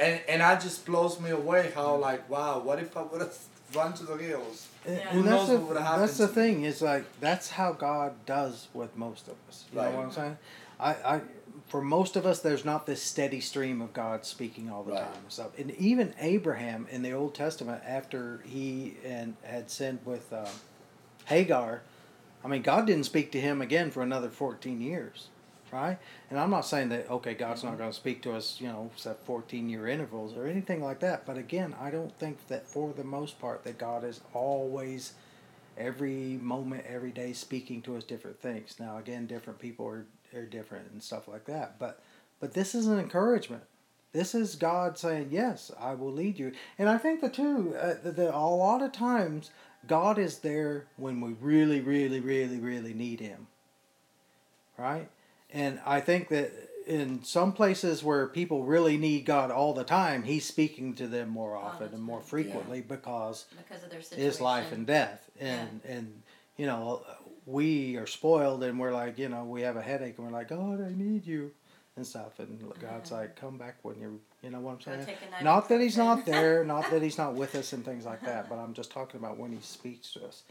And 0.00 0.20
and 0.28 0.40
that 0.40 0.60
just 0.60 0.84
blows 0.84 1.20
me 1.20 1.30
away 1.30 1.70
how 1.74 1.96
like, 1.96 2.28
wow, 2.28 2.58
what 2.58 2.80
if 2.80 2.96
I 2.96 3.02
would 3.02 3.20
have 3.20 3.36
run 3.74 3.92
to 3.94 4.04
the 4.04 4.16
hills? 4.16 4.68
And, 4.84 4.96
Yeah. 4.96 5.02
and 5.08 5.18
Who 5.18 5.22
that's 5.22 5.36
knows 5.40 5.48
the, 5.48 5.56
what 5.64 5.68
would've 5.68 5.84
that's 6.00 6.16
the 6.18 6.28
thing 6.28 6.64
is 6.64 6.82
like 6.82 7.04
that's 7.20 7.50
how 7.50 7.72
God 7.72 8.12
does 8.26 8.68
with 8.74 8.96
most 8.96 9.28
of 9.28 9.34
us. 9.48 9.64
You 9.72 9.78
Right. 9.78 9.90
know 9.92 9.98
what 9.98 10.04
I'm 10.06 10.10
saying? 10.12 10.38
I, 10.80 10.90
I 10.90 11.20
for 11.68 11.80
most 11.82 12.16
of 12.16 12.26
us 12.26 12.40
there's 12.40 12.64
not 12.64 12.86
this 12.86 13.02
steady 13.02 13.40
stream 13.40 13.80
of 13.80 13.92
God 13.92 14.24
speaking 14.26 14.70
all 14.70 14.82
the 14.82 14.92
Right. 14.92 15.00
time 15.00 15.22
and 15.22 15.32
stuff. 15.32 15.58
And 15.58 15.70
even 15.72 16.14
Abraham 16.18 16.86
in 16.90 17.02
the 17.02 17.12
Old 17.12 17.34
Testament 17.34 17.82
after 17.86 18.40
he 18.44 18.96
and 19.04 19.36
had 19.44 19.70
sinned 19.70 20.00
with 20.04 20.32
uh, 20.32 20.48
Hagar, 21.26 21.82
I 22.44 22.48
mean 22.48 22.62
God 22.62 22.86
didn't 22.86 23.04
speak 23.04 23.30
to 23.32 23.40
him 23.40 23.60
again 23.62 23.90
for 23.90 24.02
another 24.02 24.28
14 24.30 24.80
years. 24.80 25.28
Right, 25.72 25.98
and 26.28 26.38
I'm 26.38 26.50
not 26.50 26.66
saying 26.66 26.90
that 26.90 27.10
okay, 27.10 27.32
God's 27.32 27.60
Mm-hmm. 27.62 27.70
not 27.70 27.78
going 27.78 27.90
to 27.90 27.96
speak 27.96 28.20
to 28.22 28.32
us, 28.34 28.60
you 28.60 28.68
know, 28.68 28.90
set 28.96 29.24
14 29.24 29.70
year 29.70 29.88
intervals 29.88 30.36
or 30.36 30.46
anything 30.46 30.82
like 30.82 31.00
that. 31.00 31.24
But 31.24 31.38
again, 31.38 31.74
I 31.80 31.90
don't 31.90 32.14
think 32.18 32.46
that 32.48 32.66
for 32.68 32.92
the 32.92 33.04
most 33.04 33.40
part 33.40 33.64
that 33.64 33.78
God 33.78 34.04
is 34.04 34.20
always 34.34 35.14
every 35.78 36.38
moment, 36.42 36.84
every 36.86 37.10
day 37.10 37.32
speaking 37.32 37.80
to 37.82 37.96
us 37.96 38.04
different 38.04 38.38
things. 38.40 38.76
Now, 38.78 38.98
again, 38.98 39.26
different 39.26 39.58
people 39.58 39.86
are, 39.86 40.04
are 40.34 40.44
different 40.44 40.90
and 40.92 41.02
stuff 41.02 41.26
like 41.26 41.46
that. 41.46 41.78
But 41.78 42.02
but 42.38 42.52
this 42.52 42.74
is 42.74 42.86
an 42.86 42.98
encouragement. 42.98 43.62
This 44.12 44.34
is 44.34 44.56
God 44.56 44.98
saying, 44.98 45.28
"Yes, 45.30 45.70
I 45.80 45.94
will 45.94 46.12
lead 46.12 46.38
you." 46.38 46.52
And 46.78 46.90
I 46.90 46.98
think 46.98 47.22
the 47.22 47.30
two, 47.30 47.74
uh, 47.80 47.94
the, 48.04 48.28
a 48.34 48.38
lot 48.38 48.82
of 48.82 48.92
times, 48.92 49.50
God 49.86 50.18
is 50.18 50.40
there 50.40 50.86
when 50.98 51.22
we 51.22 51.32
really, 51.40 51.80
really, 51.80 52.20
really, 52.20 52.58
really 52.58 52.92
need 52.92 53.20
Him. 53.20 53.46
Right, 54.78 55.08
and 55.52 55.80
I 55.86 56.00
think 56.00 56.28
that 56.28 56.52
in 56.86 57.22
some 57.22 57.52
places 57.52 58.02
where 58.02 58.26
people 58.26 58.64
really 58.64 58.96
need 58.96 59.24
God 59.24 59.50
all 59.50 59.72
the 59.72 59.84
time, 59.84 60.24
He's 60.24 60.44
speaking 60.44 60.94
to 60.94 61.06
them 61.06 61.28
more 61.28 61.56
often 61.56 61.92
and 61.92 62.02
more 62.02 62.20
frequently 62.20 62.80
because 62.80 63.46
because 63.56 63.84
of 63.84 63.90
their 63.90 64.02
situation. 64.02 64.28
is 64.28 64.40
life 64.40 64.72
and 64.72 64.86
death. 64.86 65.30
And 65.40 65.80
and 65.86 66.22
you 66.56 66.66
know 66.66 67.02
we 67.46 67.96
are 67.96 68.06
spoiled 68.06 68.62
and 68.62 68.78
we're 68.78 68.92
like 68.92 69.18
you 69.18 69.28
know 69.28 69.44
we 69.44 69.62
have 69.62 69.76
a 69.76 69.82
headache 69.82 70.16
and 70.18 70.26
we're 70.26 70.32
like 70.32 70.48
god 70.48 70.80
i 70.80 70.92
need 70.94 71.26
you 71.26 71.50
and 71.96 72.06
stuff. 72.06 72.38
And 72.38 72.72
god's 72.80 73.10
like 73.10 73.34
come 73.36 73.58
back 73.58 73.76
when 73.82 73.98
you're 73.98 74.12
you 74.42 74.50
know 74.50 74.60
what 74.60 74.74
i'm 74.74 74.80
saying? 74.80 75.16
not 75.42 75.68
that 75.68 75.80
he's 75.80 75.96
not 75.96 76.24
there 76.24 76.64
not 76.64 76.88
that 76.90 77.02
he's 77.06 77.18
not 77.18 77.34
with 77.34 77.54
us 77.56 77.72
and 77.72 77.84
things 77.84 78.04
like 78.04 78.20
that 78.22 78.48
but 78.48 78.58
i'm 78.58 78.74
just 78.74 78.92
talking 78.92 79.18
about 79.18 79.38
when 79.38 79.50
he 79.52 79.58
speaks 79.60 80.12
to 80.12 80.24
us 80.24 80.42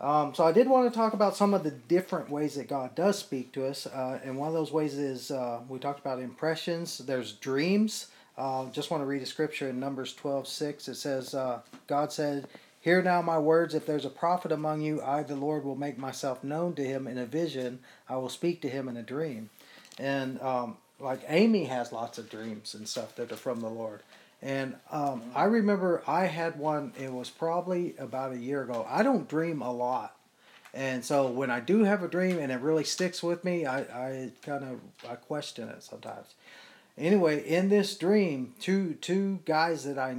um, 0.00 0.34
so 0.34 0.44
i 0.44 0.52
did 0.52 0.68
want 0.68 0.90
to 0.90 0.96
talk 0.96 1.12
about 1.12 1.36
some 1.36 1.54
of 1.54 1.62
the 1.62 1.70
different 1.70 2.30
ways 2.30 2.54
that 2.54 2.68
god 2.68 2.94
does 2.94 3.18
speak 3.18 3.52
to 3.52 3.66
us 3.66 3.86
uh, 3.86 4.20
and 4.24 4.36
one 4.36 4.48
of 4.48 4.54
those 4.54 4.72
ways 4.72 4.94
is 4.94 5.30
uh, 5.30 5.60
we 5.68 5.78
talked 5.78 6.00
about 6.00 6.18
impressions 6.18 6.98
there's 6.98 7.32
dreams 7.32 8.08
uh, 8.38 8.66
just 8.70 8.90
want 8.90 9.00
to 9.00 9.06
read 9.06 9.22
a 9.22 9.26
scripture 9.26 9.68
in 9.68 9.80
numbers 9.80 10.14
12 10.14 10.46
6 10.46 10.88
it 10.88 10.94
says 10.94 11.34
uh, 11.34 11.60
god 11.86 12.12
said 12.12 12.46
Hear 12.86 13.02
now 13.02 13.20
my 13.20 13.36
words. 13.36 13.74
If 13.74 13.84
there's 13.84 14.04
a 14.04 14.10
prophet 14.10 14.52
among 14.52 14.80
you, 14.80 15.02
I, 15.02 15.24
the 15.24 15.34
Lord, 15.34 15.64
will 15.64 15.74
make 15.74 15.98
myself 15.98 16.44
known 16.44 16.76
to 16.76 16.84
him 16.84 17.08
in 17.08 17.18
a 17.18 17.26
vision. 17.26 17.80
I 18.08 18.14
will 18.14 18.28
speak 18.28 18.62
to 18.62 18.68
him 18.68 18.88
in 18.88 18.96
a 18.96 19.02
dream. 19.02 19.50
And 19.98 20.40
um, 20.40 20.76
like 21.00 21.22
Amy 21.26 21.64
has 21.64 21.90
lots 21.90 22.16
of 22.16 22.30
dreams 22.30 22.76
and 22.76 22.88
stuff 22.88 23.16
that 23.16 23.32
are 23.32 23.36
from 23.36 23.60
the 23.60 23.68
Lord. 23.68 24.04
And 24.42 24.76
um, 24.90 25.22
I 25.34 25.44
remember 25.44 26.02
I 26.06 26.26
had 26.26 26.58
one. 26.58 26.92
It 27.00 27.12
was 27.12 27.30
probably 27.30 27.94
about 27.98 28.32
a 28.32 28.38
year 28.38 28.62
ago. 28.62 28.86
I 28.88 29.02
don't 29.02 29.28
dream 29.28 29.62
a 29.62 29.72
lot, 29.72 30.14
and 30.74 31.04
so 31.04 31.28
when 31.28 31.50
I 31.50 31.60
do 31.60 31.84
have 31.84 32.02
a 32.02 32.08
dream 32.08 32.38
and 32.38 32.52
it 32.52 32.60
really 32.60 32.84
sticks 32.84 33.22
with 33.22 33.44
me, 33.44 33.64
I, 33.64 33.80
I 33.80 34.30
kind 34.42 34.64
of 34.64 34.80
I 35.10 35.16
question 35.16 35.68
it 35.68 35.82
sometimes. 35.82 36.34
Anyway, 36.98 37.46
in 37.46 37.70
this 37.70 37.96
dream, 37.96 38.54
two 38.60 38.94
two 39.00 39.40
guys 39.46 39.84
that 39.84 39.98
I 39.98 40.16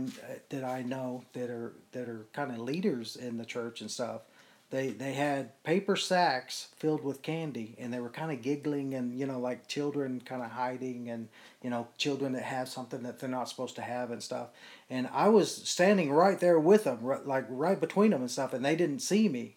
that 0.49 0.63
I 0.63 0.81
know 0.81 1.23
that 1.33 1.49
are 1.51 1.73
that 1.91 2.09
are 2.09 2.25
kind 2.33 2.51
of 2.51 2.57
leaders 2.57 3.15
in 3.15 3.37
the 3.37 3.45
church 3.45 3.81
and 3.81 3.91
stuff 3.91 4.21
they 4.69 4.89
they 4.89 5.13
had 5.13 5.63
paper 5.63 5.95
sacks 5.95 6.67
filled 6.75 7.03
with 7.03 7.21
candy 7.21 7.75
and 7.79 7.93
they 7.93 7.99
were 7.99 8.09
kind 8.09 8.31
of 8.31 8.41
giggling 8.41 8.93
and 8.93 9.17
you 9.17 9.25
know 9.25 9.39
like 9.39 9.67
children 9.67 10.21
kind 10.25 10.43
of 10.43 10.51
hiding 10.51 11.09
and 11.09 11.29
you 11.67 11.71
know 11.71 11.85
children 11.97 12.31
that 12.31 12.43
have 12.43 12.69
something 12.69 13.03
that 13.03 13.19
they're 13.19 13.27
not 13.27 13.49
supposed 13.49 13.75
to 13.75 13.81
have 13.81 14.09
and 14.09 14.23
stuff. 14.23 14.47
And 14.89 15.09
i 15.11 15.27
was 15.27 15.53
standing 15.53 16.09
right 16.09 16.39
there 16.39 16.57
with 16.57 16.85
them 16.85 16.99
like 17.25 17.43
right 17.49 17.77
between 17.77 18.11
them 18.11 18.21
and 18.21 18.31
stuff 18.31 18.53
and 18.53 18.63
they 18.63 18.77
didn't 18.77 18.99
see 18.99 19.27
me 19.27 19.55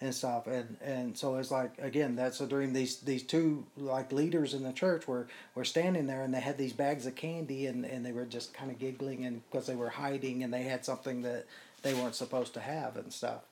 and 0.00 0.12
stuff. 0.12 0.48
And 0.48 0.76
and 0.82 1.16
so 1.16 1.36
it's 1.36 1.52
like 1.52 1.78
again 1.78 2.16
that's 2.16 2.40
a 2.40 2.48
dream. 2.48 2.72
These 2.72 2.96
these 3.02 3.22
two 3.22 3.64
like 3.76 4.10
leaders 4.10 4.54
in 4.54 4.64
the 4.64 4.72
church 4.72 5.06
were 5.06 5.28
were 5.54 5.64
standing 5.64 6.08
there 6.08 6.22
and 6.22 6.34
they 6.34 6.40
had 6.40 6.58
these 6.58 6.72
bags 6.72 7.06
of 7.06 7.14
candy 7.14 7.66
and 7.66 7.84
and 7.84 8.04
they 8.04 8.10
were 8.10 8.24
just 8.24 8.52
kind 8.52 8.72
of 8.72 8.80
giggling 8.80 9.24
and 9.24 9.40
because 9.48 9.68
they 9.68 9.76
were 9.76 9.90
hiding 9.90 10.42
and 10.42 10.52
they 10.52 10.64
had 10.64 10.84
something 10.84 11.22
that 11.22 11.46
they 11.82 11.94
weren't 11.94 12.16
supposed 12.16 12.54
to 12.54 12.60
have 12.60 12.96
and 12.96 13.12
stuff. 13.12 13.42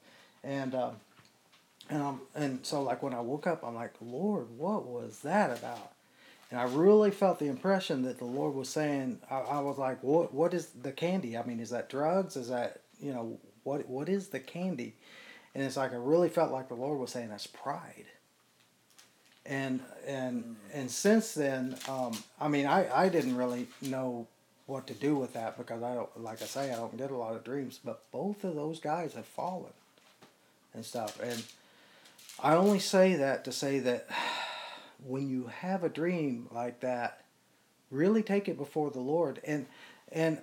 And 0.43 0.75
um, 0.75 0.97
and 1.89 2.03
um, 2.03 2.23
and 2.35 2.67
so 2.67 2.83
like 2.83 3.05
when 3.05 3.15
I 3.15 3.21
woke 3.21 3.47
up, 3.47 3.63
I'm 3.63 3.77
like, 3.77 3.95
Lord, 4.01 4.49
what 4.59 4.85
was 4.85 5.21
that 5.21 5.57
about? 5.57 5.93
And 6.51 6.59
I 6.59 6.65
really 6.65 7.11
felt 7.11 7.39
the 7.39 7.47
impression 7.47 8.03
that 8.03 8.19
the 8.19 8.25
Lord 8.25 8.55
was 8.55 8.69
saying. 8.69 9.21
I, 9.31 9.37
I 9.37 9.61
was 9.61 9.79
like, 9.79 10.03
what 10.03 10.35
What 10.35 10.53
is 10.55 10.67
the 10.69 10.93
candy? 10.93 11.37
I 11.37 11.45
mean, 11.45 11.61
is 11.61 11.71
that 11.71 11.89
drugs? 11.89 12.37
Is 12.37 12.49
that 12.49 12.81
you 13.01 13.13
know 13.13 13.39
what 13.65 13.89
What 13.89 14.09
is 14.09 14.29
the 14.29 14.41
candy? 14.41 14.95
And 15.55 15.65
it's 15.65 15.77
like 15.77 15.93
I 15.93 15.97
really 15.97 16.29
felt 16.29 16.53
like 16.53 16.69
the 16.69 16.75
Lord 16.75 16.99
was 16.99 17.11
saying 17.11 17.29
that's 17.29 17.47
pride. 17.47 18.07
And 19.47 19.81
and 20.07 20.57
and 20.73 20.91
since 20.91 21.35
then, 21.35 21.77
um, 21.89 22.13
I 22.41 22.49
mean, 22.49 22.67
I 22.67 22.89
I 22.93 23.09
didn't 23.09 23.37
really 23.37 23.69
know 23.81 24.27
what 24.67 24.87
to 24.87 24.95
do 24.95 25.17
with 25.17 25.33
that 25.33 25.59
because 25.59 25.83
I 25.83 25.95
don't 25.95 26.21
like 26.21 26.43
I 26.43 26.47
say 26.47 26.73
I 26.73 26.77
don't 26.77 26.97
get 26.97 27.11
a 27.11 27.17
lot 27.17 27.35
of 27.35 27.45
dreams, 27.45 27.81
but 27.85 28.03
both 28.13 28.45
of 28.45 28.55
those 28.55 28.79
guys 28.81 29.15
have 29.15 29.27
fallen 29.27 29.73
and 30.75 30.85
stuff. 30.85 31.19
And 31.21 31.43
I 32.43 32.55
only 32.55 32.79
say 32.79 33.15
that 33.17 33.45
to 33.45 33.53
say 33.53 33.81
that 33.81 34.09
when 35.05 35.29
you 35.29 35.47
have 35.47 35.85
a 35.85 35.89
dream 35.89 36.49
like 36.51 36.81
that, 36.81 37.25
really 37.91 38.23
take 38.23 38.49
it 38.49 38.57
before 38.57 38.91
the 38.91 39.01
Lord. 39.01 39.41
And 39.45 39.67
and 40.13 40.41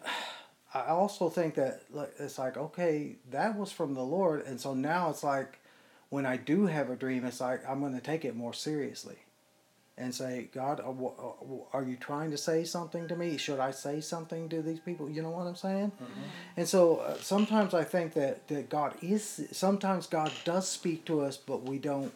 I 0.73 0.87
also 0.87 1.29
think 1.29 1.55
that 1.55 1.83
it's 2.19 2.37
like 2.37 2.57
okay, 2.57 3.15
that 3.31 3.57
was 3.57 3.71
from 3.71 3.93
the 3.93 4.03
Lord, 4.03 4.45
and 4.45 4.59
so 4.59 4.73
now 4.73 5.09
it's 5.09 5.23
like 5.23 5.59
when 6.09 6.25
I 6.25 6.37
do 6.37 6.67
have 6.67 6.89
a 6.89 6.95
dream, 6.95 7.25
it's 7.25 7.41
like 7.41 7.67
I'm 7.67 7.79
going 7.79 7.93
to 7.93 8.01
take 8.01 8.25
it 8.25 8.35
more 8.35 8.53
seriously 8.53 9.17
and 9.97 10.13
say, 10.13 10.47
God, 10.53 10.79
uh, 10.79 10.91
uh, 10.91 11.33
are 11.73 11.83
you 11.83 11.95
trying 11.95 12.29
to 12.29 12.37
say 12.37 12.63
something 12.63 13.07
to 13.07 13.15
me? 13.15 13.35
Should 13.37 13.59
I 13.59 13.71
say 13.71 13.99
something 13.99 14.47
to 14.49 14.61
these 14.61 14.79
people? 14.79 15.09
You 15.09 15.23
know 15.23 15.31
what 15.31 15.47
I'm 15.47 15.55
saying? 15.55 15.91
Mm-hmm. 15.91 16.21
And 16.55 16.67
so 16.67 16.97
uh, 16.97 17.15
sometimes 17.15 17.73
I 17.73 17.83
think 17.83 18.13
that, 18.13 18.47
that 18.47 18.69
God 18.69 18.93
is, 19.01 19.47
sometimes 19.51 20.05
God 20.05 20.31
does 20.45 20.67
speak 20.67 21.05
to 21.05 21.21
us, 21.21 21.35
but 21.37 21.63
we 21.63 21.79
don't, 21.79 22.13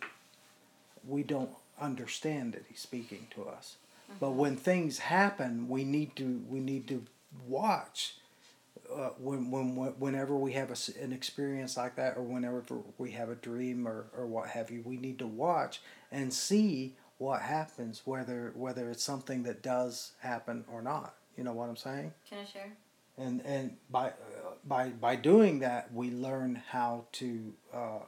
we 1.08 1.24
don't 1.24 1.50
understand 1.82 2.54
that 2.54 2.64
He's 2.70 2.80
speaking 2.80 3.28
to 3.36 3.46
us. 3.46 3.76
Mm-hmm. 4.10 4.18
But 4.20 4.32
when 4.32 4.56
things 4.56 5.00
happen, 5.00 5.68
we 5.68 5.84
need 5.84 6.16
to, 6.18 6.42
we 6.48 6.60
need 6.60 6.88
to 6.90 7.04
watch. 7.48 8.16
Uh, 8.94 9.10
when, 9.20 9.50
when, 9.52 9.76
whenever 10.00 10.36
we 10.36 10.52
have 10.52 10.70
a, 10.70 11.02
an 11.02 11.14
experience 11.14 11.78
like 11.78 11.96
that, 11.96 12.18
or 12.18 12.24
whenever 12.24 12.64
we 12.98 13.12
have 13.12 13.30
a 13.30 13.36
dream, 13.36 13.88
or, 13.88 14.08
or 14.18 14.28
what 14.28 14.50
have 14.50 14.70
you, 14.70 14.82
we 14.86 14.98
need 14.98 15.18
to 15.20 15.28
watch 15.28 15.82
and 16.12 16.34
see 16.34 16.96
what 17.22 17.42
happens, 17.44 18.02
whether 18.06 18.52
whether 18.56 18.90
it's 18.90 19.04
something 19.04 19.44
that 19.44 19.62
does 19.62 20.14
happen 20.20 20.66
or 20.74 20.82
not. 20.82 21.14
You 21.38 21.44
know 21.44 21.54
what 21.54 21.70
I'm 21.70 21.78
saying? 21.78 22.12
Can 22.28 22.40
I 22.40 22.46
share? 22.46 22.74
And 23.18 23.42
and 23.46 23.78
by 23.92 24.08
uh, 24.08 24.12
by 24.66 24.90
by 24.90 25.16
doing 25.16 25.60
that, 25.60 25.94
we 25.94 26.10
learn 26.10 26.64
how 26.70 27.06
to 27.14 27.54
uh, 27.74 28.00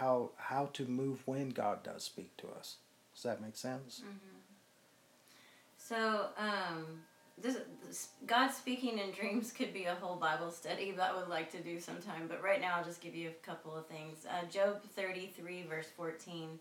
how 0.00 0.30
how 0.36 0.70
to 0.72 0.86
move 0.86 1.22
when 1.26 1.50
God 1.50 1.82
does 1.82 2.02
speak 2.02 2.34
to 2.38 2.48
us. 2.58 2.76
Does 3.14 3.22
that 3.24 3.42
make 3.42 3.56
sense? 3.56 4.00
Mm-hmm. 4.00 4.36
So, 5.76 6.26
um, 6.38 7.02
this, 7.36 7.56
this, 7.86 8.08
God 8.26 8.48
speaking 8.48 8.98
in 8.98 9.10
dreams 9.10 9.52
could 9.56 9.74
be 9.74 9.84
a 9.84 9.94
whole 9.94 10.16
Bible 10.16 10.50
study 10.50 10.92
that 10.92 11.12
I 11.12 11.16
would 11.16 11.28
like 11.28 11.50
to 11.52 11.60
do 11.60 11.78
sometime. 11.78 12.28
But 12.28 12.42
right 12.42 12.60
now, 12.60 12.76
I'll 12.76 12.84
just 12.84 13.02
give 13.02 13.14
you 13.14 13.28
a 13.28 13.46
couple 13.46 13.76
of 13.76 13.86
things. 13.88 14.26
Uh, 14.26 14.46
Job 14.46 14.82
thirty 14.96 15.32
three 15.36 15.64
verse 15.68 15.88
fourteen 15.94 16.58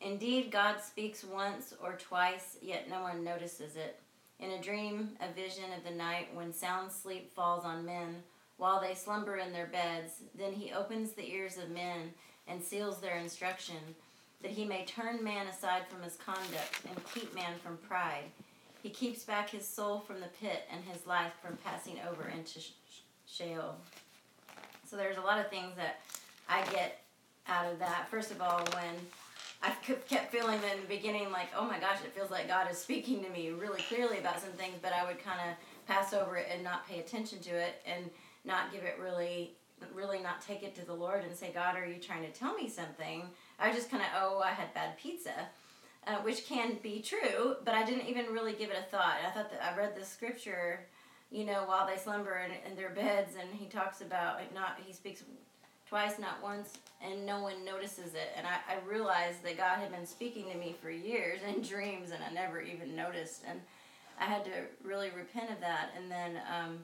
Indeed, 0.00 0.52
God 0.52 0.80
speaks 0.80 1.24
once 1.24 1.74
or 1.82 1.94
twice, 1.94 2.56
yet 2.62 2.88
no 2.88 3.02
one 3.02 3.24
notices 3.24 3.74
it. 3.76 3.98
In 4.38 4.52
a 4.52 4.62
dream, 4.62 5.10
a 5.20 5.32
vision 5.32 5.72
of 5.76 5.82
the 5.82 5.96
night, 5.96 6.28
when 6.34 6.52
sound 6.52 6.92
sleep 6.92 7.34
falls 7.34 7.64
on 7.64 7.84
men, 7.84 8.22
while 8.58 8.80
they 8.80 8.94
slumber 8.94 9.38
in 9.38 9.52
their 9.52 9.66
beds, 9.66 10.22
then 10.36 10.52
he 10.52 10.72
opens 10.72 11.12
the 11.12 11.28
ears 11.28 11.58
of 11.58 11.70
men 11.70 12.12
and 12.48 12.62
seals 12.62 12.98
their 12.98 13.16
instruction, 13.16 13.76
that 14.42 14.50
he 14.50 14.64
may 14.64 14.84
turn 14.84 15.22
man 15.22 15.46
aside 15.46 15.82
from 15.88 16.02
his 16.02 16.16
conduct 16.16 16.80
and 16.88 16.96
keep 17.14 17.34
man 17.34 17.52
from 17.62 17.76
pride. 17.88 18.24
He 18.82 18.90
keeps 18.90 19.24
back 19.24 19.50
his 19.50 19.66
soul 19.66 20.00
from 20.00 20.20
the 20.20 20.28
pit 20.40 20.64
and 20.72 20.84
his 20.84 21.06
life 21.06 21.32
from 21.42 21.58
passing 21.64 21.98
over 22.08 22.28
into 22.28 22.60
Sheol. 23.26 23.76
So 24.88 24.96
there's 24.96 25.18
a 25.18 25.22
lot 25.22 25.38
of 25.38 25.50
things 25.50 25.74
that 25.76 26.00
I 26.48 26.64
get 26.70 27.02
out 27.46 27.70
of 27.70 27.78
that. 27.80 28.08
First 28.10 28.30
of 28.30 28.40
all, 28.40 28.64
when 28.74 28.94
I 29.62 29.70
kept 30.08 30.30
feeling 30.30 30.60
that 30.60 30.76
in 30.76 30.80
the 30.82 30.88
beginning 30.88 31.30
like, 31.30 31.48
oh 31.56 31.64
my 31.64 31.78
gosh, 31.78 31.98
it 32.04 32.14
feels 32.14 32.30
like 32.30 32.48
God 32.48 32.70
is 32.70 32.78
speaking 32.78 33.22
to 33.24 33.30
me 33.30 33.50
really 33.50 33.82
clearly 33.82 34.18
about 34.18 34.40
some 34.40 34.50
things, 34.52 34.76
but 34.80 34.92
I 34.92 35.04
would 35.04 35.22
kind 35.22 35.40
of 35.40 35.56
pass 35.86 36.12
over 36.12 36.36
it 36.36 36.48
and 36.52 36.62
not 36.62 36.86
pay 36.88 37.00
attention 37.00 37.40
to 37.40 37.50
it 37.50 37.82
and 37.86 38.08
not 38.44 38.72
give 38.72 38.84
it 38.84 38.98
really, 39.02 39.52
really 39.94 40.20
not 40.20 40.40
take 40.40 40.62
it 40.62 40.74
to 40.76 40.84
the 40.84 40.94
Lord 40.94 41.24
and 41.24 41.34
say, 41.34 41.50
God, 41.52 41.76
are 41.76 41.86
you 41.86 42.00
trying 42.00 42.22
to 42.22 42.30
tell 42.30 42.54
me 42.54 42.68
something? 42.68 43.24
I 43.58 43.72
just 43.72 43.90
kind 43.90 44.02
of, 44.02 44.08
oh, 44.16 44.40
I 44.44 44.50
had 44.50 44.72
bad 44.74 44.98
pizza. 44.98 45.48
Uh, 46.06 46.16
which 46.22 46.46
can 46.46 46.78
be 46.82 47.02
true, 47.02 47.56
but 47.66 47.74
I 47.74 47.84
didn't 47.84 48.06
even 48.06 48.26
really 48.32 48.54
give 48.54 48.70
it 48.70 48.76
a 48.78 48.90
thought. 48.90 49.16
I 49.26 49.30
thought 49.30 49.50
that 49.50 49.62
I 49.62 49.76
read 49.76 49.94
the 49.94 50.04
scripture, 50.04 50.86
you 51.30 51.44
know, 51.44 51.64
while 51.66 51.86
they 51.86 51.98
slumber 51.98 52.38
in, 52.38 52.70
in 52.70 52.78
their 52.78 52.88
beds, 52.88 53.34
and 53.38 53.50
he 53.52 53.66
talks 53.66 54.00
about 54.00 54.40
not. 54.54 54.78
He 54.86 54.94
speaks 54.94 55.24
twice, 55.88 56.18
not 56.18 56.42
once, 56.42 56.78
and 57.02 57.26
no 57.26 57.42
one 57.42 57.64
notices 57.64 58.14
it. 58.14 58.32
And 58.36 58.46
I, 58.46 58.56
I 58.72 58.88
realized 58.88 59.42
that 59.42 59.56
God 59.56 59.78
had 59.78 59.90
been 59.90 60.06
speaking 60.06 60.50
to 60.50 60.56
me 60.56 60.74
for 60.80 60.90
years 60.90 61.40
in 61.46 61.62
dreams, 61.68 62.10
and 62.10 62.22
I 62.22 62.32
never 62.32 62.60
even 62.60 62.94
noticed. 62.94 63.42
And 63.46 63.60
I 64.20 64.24
had 64.24 64.44
to 64.44 64.52
really 64.82 65.10
repent 65.10 65.50
of 65.50 65.60
that, 65.60 65.90
and 65.96 66.10
then 66.10 66.40
um, 66.48 66.78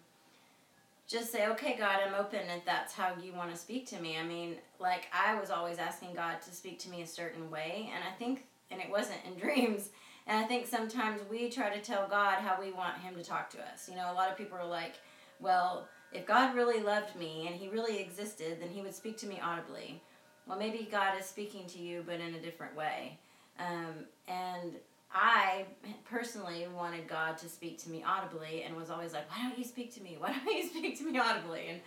just 1.06 1.30
say, 1.30 1.48
okay, 1.48 1.76
God, 1.78 2.00
I'm 2.06 2.14
open 2.14 2.40
if 2.48 2.64
that's 2.64 2.94
how 2.94 3.12
you 3.22 3.32
want 3.32 3.50
to 3.50 3.56
speak 3.56 3.86
to 3.88 4.00
me. 4.00 4.16
I 4.18 4.24
mean, 4.24 4.56
like 4.80 5.06
I 5.12 5.38
was 5.38 5.50
always 5.50 5.78
asking 5.78 6.14
God 6.14 6.40
to 6.42 6.50
speak 6.50 6.78
to 6.80 6.90
me 6.90 7.02
a 7.02 7.06
certain 7.06 7.50
way, 7.50 7.90
and 7.94 8.02
I 8.02 8.16
think, 8.18 8.46
and 8.70 8.80
it 8.80 8.90
wasn't 8.90 9.18
in 9.26 9.38
dreams. 9.38 9.90
And 10.26 10.42
I 10.42 10.48
think 10.48 10.66
sometimes 10.66 11.20
we 11.30 11.50
try 11.50 11.68
to 11.68 11.82
tell 11.82 12.08
God 12.08 12.36
how 12.36 12.58
we 12.58 12.72
want 12.72 12.96
Him 12.98 13.14
to 13.16 13.22
talk 13.22 13.50
to 13.50 13.58
us. 13.58 13.88
You 13.88 13.96
know, 13.96 14.10
a 14.10 14.14
lot 14.14 14.30
of 14.30 14.38
people 14.38 14.56
are 14.56 14.66
like, 14.66 14.94
well, 15.38 15.86
if 16.12 16.26
God 16.26 16.54
really 16.54 16.82
loved 16.82 17.14
me 17.16 17.46
and 17.46 17.54
He 17.54 17.68
really 17.68 18.00
existed, 18.00 18.58
then 18.60 18.70
He 18.70 18.80
would 18.80 18.94
speak 18.94 19.18
to 19.18 19.26
me 19.26 19.38
audibly. 19.42 20.00
Well, 20.46 20.58
maybe 20.58 20.88
God 20.90 21.18
is 21.18 21.26
speaking 21.26 21.66
to 21.68 21.78
you, 21.78 22.02
but 22.06 22.20
in 22.20 22.34
a 22.34 22.40
different 22.40 22.74
way. 22.74 23.18
Um, 23.58 24.06
and 24.26 24.72
I 25.14 25.66
personally 26.10 26.66
wanted 26.76 27.06
God 27.06 27.38
to 27.38 27.48
speak 27.48 27.78
to 27.84 27.90
me 27.90 28.02
audibly 28.04 28.64
and 28.64 28.76
was 28.76 28.90
always 28.90 29.12
like, 29.12 29.30
why 29.30 29.48
don't 29.48 29.56
you 29.56 29.64
speak 29.64 29.94
to 29.94 30.02
me? 30.02 30.16
Why 30.18 30.32
don't 30.32 30.44
you 30.56 30.68
speak 30.68 30.98
to 30.98 31.04
me 31.04 31.18
audibly? 31.18 31.68
And 31.68 31.80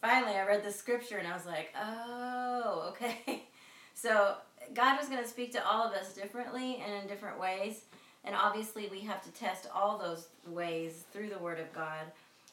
finally, 0.00 0.34
I 0.34 0.44
read 0.44 0.64
the 0.64 0.72
scripture 0.72 1.18
and 1.18 1.28
I 1.28 1.34
was 1.34 1.46
like, 1.46 1.72
oh, 1.80 2.88
okay. 2.92 3.44
So 3.94 4.34
God 4.74 4.98
was 4.98 5.08
going 5.08 5.22
to 5.22 5.28
speak 5.28 5.52
to 5.52 5.64
all 5.64 5.86
of 5.86 5.92
us 5.92 6.12
differently 6.12 6.82
and 6.84 7.02
in 7.02 7.08
different 7.08 7.38
ways. 7.38 7.82
And 8.24 8.34
obviously, 8.34 8.88
we 8.90 9.00
have 9.00 9.22
to 9.22 9.30
test 9.30 9.68
all 9.74 9.98
those 9.98 10.26
ways 10.46 11.04
through 11.12 11.28
the 11.28 11.38
Word 11.38 11.60
of 11.60 11.72
God. 11.72 12.06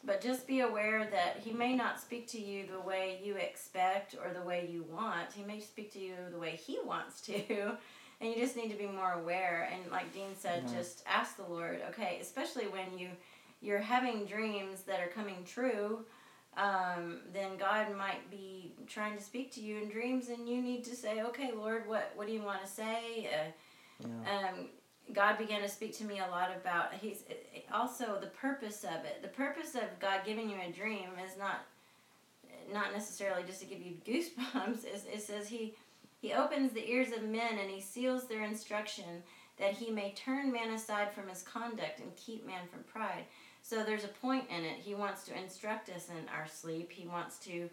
But 0.03 0.21
just 0.21 0.47
be 0.47 0.61
aware 0.61 1.07
that 1.11 1.41
he 1.43 1.51
may 1.51 1.75
not 1.75 1.99
speak 1.99 2.27
to 2.29 2.39
you 2.41 2.65
the 2.71 2.79
way 2.79 3.19
you 3.23 3.35
expect 3.35 4.15
or 4.15 4.33
the 4.33 4.41
way 4.41 4.69
you 4.71 4.85
want. 4.91 5.33
He 5.35 5.43
may 5.43 5.59
speak 5.59 5.91
to 5.93 5.99
you 5.99 6.13
the 6.31 6.39
way 6.39 6.51
he 6.51 6.79
wants 6.85 7.21
to. 7.21 7.77
And 8.21 8.29
you 8.29 8.35
just 8.35 8.57
need 8.57 8.69
to 8.69 8.77
be 8.77 8.85
more 8.85 9.13
aware. 9.13 9.69
And 9.71 9.89
like 9.91 10.13
Dean 10.13 10.35
said, 10.37 10.65
mm-hmm. 10.65 10.75
just 10.75 11.03
ask 11.07 11.37
the 11.37 11.43
Lord, 11.43 11.81
okay, 11.89 12.19
especially 12.21 12.65
when 12.65 12.97
you 12.97 13.09
you're 13.61 13.79
having 13.79 14.25
dreams 14.25 14.83
that 14.83 15.01
are 15.01 15.07
coming 15.07 15.43
true, 15.45 16.05
um, 16.55 17.19
then 17.33 17.57
God 17.57 17.95
might 17.97 18.29
be 18.31 18.73
trying 18.87 19.17
to 19.17 19.23
speak 19.23 19.51
to 19.53 19.61
you 19.61 19.77
in 19.81 19.89
dreams, 19.89 20.29
and 20.29 20.47
you 20.47 20.61
need 20.61 20.83
to 20.85 20.95
say, 20.95 21.21
okay, 21.23 21.51
Lord, 21.55 21.87
what 21.87 22.11
what 22.15 22.27
do 22.27 22.33
you 22.33 22.41
want 22.41 22.61
to 22.61 22.67
say? 22.67 23.29
Uh, 23.31 24.07
yeah. 24.07 24.49
um, 24.49 24.69
God 25.13 25.37
began 25.37 25.61
to 25.61 25.69
speak 25.69 25.97
to 25.97 26.03
me 26.03 26.19
a 26.19 26.29
lot 26.29 26.51
about 26.55 26.93
he's 26.93 27.23
also 27.73 28.17
the 28.19 28.27
purpose 28.27 28.83
of 28.83 29.05
it. 29.05 29.21
The 29.21 29.29
purpose 29.29 29.75
of 29.75 29.99
God 29.99 30.21
giving 30.25 30.49
you 30.49 30.57
a 30.67 30.71
dream 30.71 31.09
is 31.25 31.37
not 31.37 31.65
not 32.71 32.93
necessarily 32.93 33.43
just 33.43 33.61
to 33.61 33.65
give 33.65 33.81
you 33.81 33.93
goosebumps. 34.05 34.83
It, 34.85 35.03
it 35.13 35.21
says 35.21 35.47
he 35.47 35.75
he 36.21 36.33
opens 36.33 36.73
the 36.73 36.89
ears 36.89 37.11
of 37.11 37.23
men 37.23 37.57
and 37.59 37.69
he 37.69 37.81
seals 37.81 38.27
their 38.27 38.43
instruction 38.43 39.23
that 39.57 39.73
he 39.73 39.91
may 39.91 40.11
turn 40.11 40.51
man 40.51 40.71
aside 40.71 41.11
from 41.13 41.27
his 41.27 41.43
conduct 41.43 41.99
and 41.99 42.15
keep 42.15 42.45
man 42.45 42.67
from 42.71 42.83
pride. 42.83 43.25
So 43.61 43.83
there's 43.83 44.05
a 44.05 44.09
point 44.09 44.45
in 44.49 44.63
it. 44.63 44.77
He 44.77 44.95
wants 44.95 45.23
to 45.25 45.37
instruct 45.37 45.89
us 45.89 46.09
in 46.09 46.29
our 46.29 46.47
sleep. 46.47 46.91
He 46.91 47.07
wants 47.07 47.37
to 47.39 47.69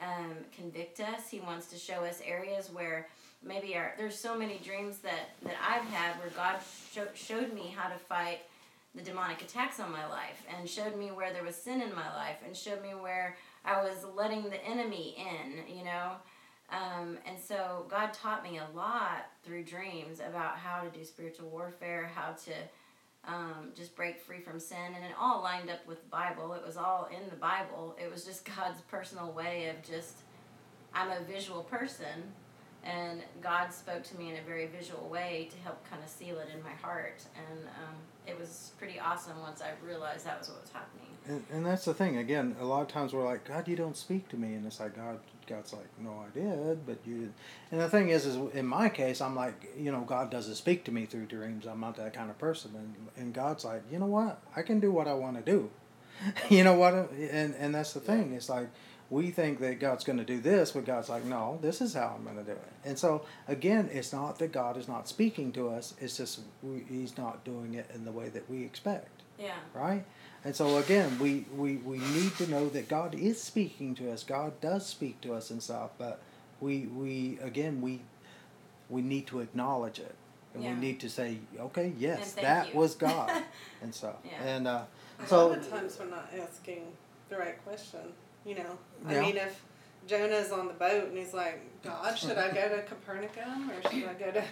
um, 0.00 0.36
convict 0.54 1.00
us. 1.00 1.28
He 1.30 1.40
wants 1.40 1.66
to 1.68 1.76
show 1.76 2.04
us 2.04 2.22
areas 2.24 2.70
where 2.72 3.08
maybe 3.42 3.74
our 3.74 3.94
there's 3.96 4.18
so 4.18 4.38
many 4.38 4.60
dreams 4.62 4.98
that 4.98 5.30
that 5.42 5.56
I've 5.66 5.84
had 5.84 6.18
where 6.18 6.28
God 6.30 6.60
show, 6.92 7.06
showed 7.14 7.54
me 7.54 7.74
how 7.74 7.88
to 7.88 7.96
fight 7.96 8.40
the 8.94 9.02
demonic 9.02 9.40
attacks 9.40 9.78
on 9.78 9.92
my 9.92 10.06
life 10.06 10.44
and 10.56 10.68
showed 10.68 10.96
me 10.96 11.10
where 11.10 11.32
there 11.32 11.44
was 11.44 11.54
sin 11.54 11.80
in 11.80 11.94
my 11.94 12.14
life 12.16 12.36
and 12.44 12.56
showed 12.56 12.82
me 12.82 12.88
where 12.88 13.36
I 13.64 13.82
was 13.82 14.04
letting 14.16 14.44
the 14.44 14.64
enemy 14.64 15.16
in, 15.16 15.76
you 15.76 15.84
know. 15.84 16.12
Um, 16.70 17.18
and 17.26 17.36
so 17.38 17.86
God 17.88 18.12
taught 18.12 18.44
me 18.44 18.58
a 18.58 18.76
lot 18.76 19.26
through 19.42 19.64
dreams 19.64 20.20
about 20.20 20.56
how 20.56 20.82
to 20.82 20.90
do 20.96 21.04
spiritual 21.04 21.48
warfare, 21.48 22.10
how 22.14 22.32
to 22.44 22.52
um, 23.26 23.72
just 23.74 23.96
break 23.96 24.20
free 24.20 24.40
from 24.40 24.58
sin, 24.58 24.94
and 24.94 25.04
it 25.04 25.12
all 25.18 25.42
lined 25.42 25.68
up 25.68 25.86
with 25.86 26.02
the 26.02 26.08
Bible. 26.08 26.52
It 26.54 26.64
was 26.64 26.76
all 26.76 27.08
in 27.10 27.28
the 27.28 27.36
Bible. 27.36 27.96
It 28.02 28.10
was 28.10 28.24
just 28.24 28.44
God's 28.56 28.80
personal 28.82 29.32
way 29.32 29.68
of 29.68 29.82
just, 29.88 30.18
I'm 30.94 31.10
a 31.10 31.20
visual 31.24 31.62
person, 31.62 32.32
and 32.84 33.22
God 33.42 33.72
spoke 33.72 34.04
to 34.04 34.16
me 34.16 34.30
in 34.30 34.36
a 34.36 34.42
very 34.42 34.66
visual 34.66 35.08
way 35.08 35.48
to 35.50 35.58
help 35.58 35.84
kind 35.90 36.02
of 36.02 36.08
seal 36.08 36.38
it 36.38 36.48
in 36.54 36.62
my 36.62 36.72
heart. 36.82 37.22
And 37.36 37.66
um, 37.66 37.94
it 38.26 38.38
was 38.38 38.72
pretty 38.78 38.98
awesome 38.98 39.38
once 39.40 39.60
I 39.60 39.72
realized 39.84 40.24
that 40.24 40.38
was 40.38 40.48
what 40.48 40.62
was 40.62 40.70
happening. 40.70 41.06
And, 41.26 41.44
and 41.52 41.66
that's 41.66 41.84
the 41.84 41.92
thing. 41.92 42.16
Again, 42.16 42.56
a 42.58 42.64
lot 42.64 42.82
of 42.82 42.88
times 42.88 43.12
we're 43.12 43.24
like, 43.24 43.44
God, 43.44 43.68
you 43.68 43.76
don't 43.76 43.96
speak 43.96 44.28
to 44.28 44.36
me, 44.36 44.54
and 44.54 44.64
it's 44.64 44.80
like 44.80 44.96
God, 44.96 45.20
God's 45.50 45.72
like, 45.72 45.88
no, 45.98 46.24
I 46.26 46.38
did, 46.38 46.86
but 46.86 46.98
you. 47.04 47.18
Did. 47.18 47.32
And 47.72 47.80
the 47.80 47.88
thing 47.88 48.08
is, 48.08 48.24
is 48.24 48.36
in 48.54 48.66
my 48.66 48.88
case, 48.88 49.20
I'm 49.20 49.34
like, 49.34 49.74
you 49.76 49.90
know, 49.90 50.02
God 50.02 50.30
doesn't 50.30 50.54
speak 50.54 50.84
to 50.84 50.92
me 50.92 51.06
through 51.06 51.26
dreams. 51.26 51.66
I'm 51.66 51.80
not 51.80 51.96
that 51.96 52.14
kind 52.14 52.30
of 52.30 52.38
person, 52.38 52.70
and 52.74 52.94
and 53.16 53.34
God's 53.34 53.64
like, 53.64 53.82
you 53.90 53.98
know 53.98 54.06
what? 54.06 54.40
I 54.56 54.62
can 54.62 54.80
do 54.80 54.92
what 54.92 55.08
I 55.08 55.14
want 55.14 55.36
to 55.36 55.42
do. 55.42 55.70
you 56.48 56.64
know 56.64 56.74
what? 56.74 56.94
And 56.94 57.54
and 57.56 57.74
that's 57.74 57.92
the 57.92 58.00
thing. 58.00 58.32
It's 58.32 58.48
like 58.48 58.68
we 59.10 59.32
think 59.32 59.58
that 59.58 59.80
God's 59.80 60.04
going 60.04 60.18
to 60.18 60.24
do 60.24 60.40
this, 60.40 60.70
but 60.70 60.84
God's 60.84 61.08
like, 61.08 61.24
no, 61.24 61.58
this 61.60 61.80
is 61.80 61.94
how 61.94 62.14
I'm 62.16 62.22
going 62.22 62.36
to 62.36 62.44
do 62.44 62.52
it. 62.52 62.72
And 62.84 62.96
so, 62.96 63.26
again, 63.48 63.90
it's 63.92 64.12
not 64.12 64.38
that 64.38 64.52
God 64.52 64.76
is 64.76 64.86
not 64.86 65.08
speaking 65.08 65.50
to 65.52 65.68
us, 65.68 65.94
it's 66.00 66.16
just 66.16 66.40
we, 66.62 66.84
He's 66.88 67.18
not 67.18 67.44
doing 67.44 67.74
it 67.74 67.90
in 67.92 68.04
the 68.04 68.12
way 68.12 68.28
that 68.28 68.48
we 68.48 68.64
expect. 68.64 69.22
Yeah. 69.36 69.56
Right? 69.74 70.04
And 70.44 70.56
so, 70.56 70.78
again, 70.78 71.18
we, 71.18 71.44
we, 71.56 71.76
we 71.76 71.98
need 71.98 72.34
to 72.38 72.46
know 72.50 72.68
that 72.70 72.88
God 72.88 73.14
is 73.14 73.42
speaking 73.42 73.94
to 73.96 74.10
us. 74.10 74.24
God 74.24 74.58
does 74.60 74.86
speak 74.86 75.20
to 75.22 75.34
us 75.34 75.50
and 75.50 75.62
stuff, 75.62 75.90
but 75.98 76.20
we, 76.60 76.86
we 76.86 77.38
again, 77.42 77.80
we, 77.82 78.00
we 78.88 79.02
need 79.02 79.26
to 79.28 79.40
acknowledge 79.40 79.98
it. 79.98 80.14
And 80.54 80.64
Yeah. 80.64 80.74
we 80.74 80.80
need 80.80 81.00
to 81.00 81.10
say, 81.10 81.38
okay, 81.58 81.92
yes, 81.98 82.32
that 82.34 82.72
you. 82.72 82.78
was 82.78 82.94
God. 82.94 83.30
and 83.82 83.94
so, 83.94 84.16
Yeah. 84.24 84.42
and 84.42 84.66
uh, 84.66 84.82
A 85.30 85.36
lot 85.36 85.58
of 85.58 85.68
times 85.70 85.98
we're 86.00 86.06
not 86.06 86.30
asking 86.36 86.84
the 87.28 87.36
right 87.36 87.62
question. 87.64 88.00
You 88.46 88.54
know, 88.56 88.78
I 89.06 89.14
Yeah. 89.14 89.20
mean, 89.20 89.36
if 89.36 89.62
Jonah's 90.08 90.50
on 90.50 90.66
the 90.68 90.72
boat 90.74 91.08
and 91.08 91.18
he's 91.18 91.34
like, 91.34 91.60
God, 91.82 92.18
should 92.18 92.38
I 92.38 92.48
go 92.50 92.68
to 92.68 92.82
Copernicum 92.90 93.68
or 93.68 93.90
should 93.90 94.08
I 94.08 94.14
go 94.14 94.30
to, 94.32 94.42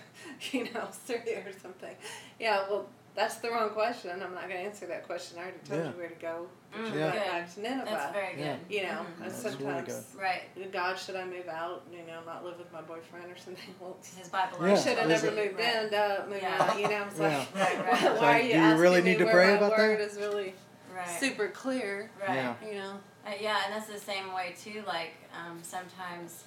you 0.52 0.64
know, 0.74 0.86
Syria 1.06 1.42
or 1.46 1.58
something? 1.58 1.96
Yeah, 2.38 2.68
well, 2.68 2.86
that's 3.18 3.36
the 3.38 3.50
wrong 3.50 3.70
question. 3.70 4.10
I'm 4.22 4.32
not 4.34 4.48
going 4.48 4.60
to 4.62 4.66
answer 4.70 4.86
that 4.86 5.04
question. 5.06 5.38
I 5.38 5.42
already 5.42 5.58
told 5.68 5.80
Yeah. 5.80 5.90
you 5.90 5.98
where 5.98 6.08
to 6.08 6.14
go. 6.14 6.46
Mm, 6.74 6.84
Get 6.84 6.94
you 6.94 7.00
Yeah. 7.00 7.10
back, 7.12 7.54
to 7.54 7.60
Nineveh. 7.60 7.84
That's 7.90 8.12
very 8.12 8.36
good. 8.36 8.44
Yeah. 8.44 8.56
you 8.76 8.82
know, 8.86 8.88
Mhm. 9.00 9.06
and 9.22 9.30
That's 9.32 9.44
really 9.44 9.56
sometimes, 9.56 10.04
good. 10.12 10.20
Right. 10.22 10.72
God, 10.72 10.98
should 10.98 11.16
I 11.16 11.24
move 11.24 11.48
out? 11.48 11.82
You 11.90 12.02
know, 12.06 12.20
not 12.24 12.44
live 12.44 12.58
with 12.58 12.72
my 12.72 12.80
boyfriend 12.82 13.30
or 13.32 13.36
something? 13.36 13.74
Well, 13.80 13.96
His 14.16 14.28
Bible. 14.28 14.58
Yeah. 14.66 14.72
I 14.72 14.76
should 14.76 14.98
have 14.98 15.08
never 15.08 15.26
it- 15.28 15.34
moved 15.34 15.58
Right. 15.58 15.74
in. 15.84 15.90
Duh, 15.90 16.24
move 16.28 16.42
Yeah. 16.42 16.62
out. 16.62 16.78
You 16.78 16.88
know, 16.88 17.04
it's 17.10 17.18
like, 17.18 17.32
Yeah. 17.32 17.44
Right, 17.64 17.78
right. 17.78 18.02
why, 18.02 18.10
why 18.10 18.14
like, 18.14 18.22
are 18.22 18.38
you 18.38 18.52
do 18.52 18.58
you 18.58 18.64
asking 18.64 18.80
really 18.80 19.02
me 19.02 19.10
need 19.10 19.18
to 19.18 19.24
where 19.24 19.32
pray 19.34 19.46
my 19.50 19.52
about 19.56 19.78
word 19.78 19.98
that? 20.00 20.04
is 20.10 20.16
really 20.18 20.54
Right. 20.94 21.08
super 21.20 21.48
clear? 21.48 22.10
Right. 22.20 22.34
Yeah. 22.36 22.54
You 22.64 22.74
know. 22.74 23.00
Uh, 23.26 23.30
yeah, 23.40 23.58
and 23.66 23.74
that's 23.74 23.88
the 23.88 23.98
same 23.98 24.32
way 24.32 24.54
too. 24.62 24.82
Like 24.86 25.14
um, 25.36 25.60
sometimes 25.62 26.44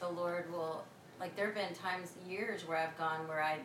the 0.00 0.08
Lord 0.08 0.50
will, 0.52 0.84
like 1.20 1.36
there 1.36 1.46
have 1.46 1.54
been 1.54 1.74
times, 1.74 2.12
years 2.26 2.66
where 2.66 2.76
I've 2.78 2.96
gone 2.98 3.26
where 3.28 3.42
I 3.42 3.58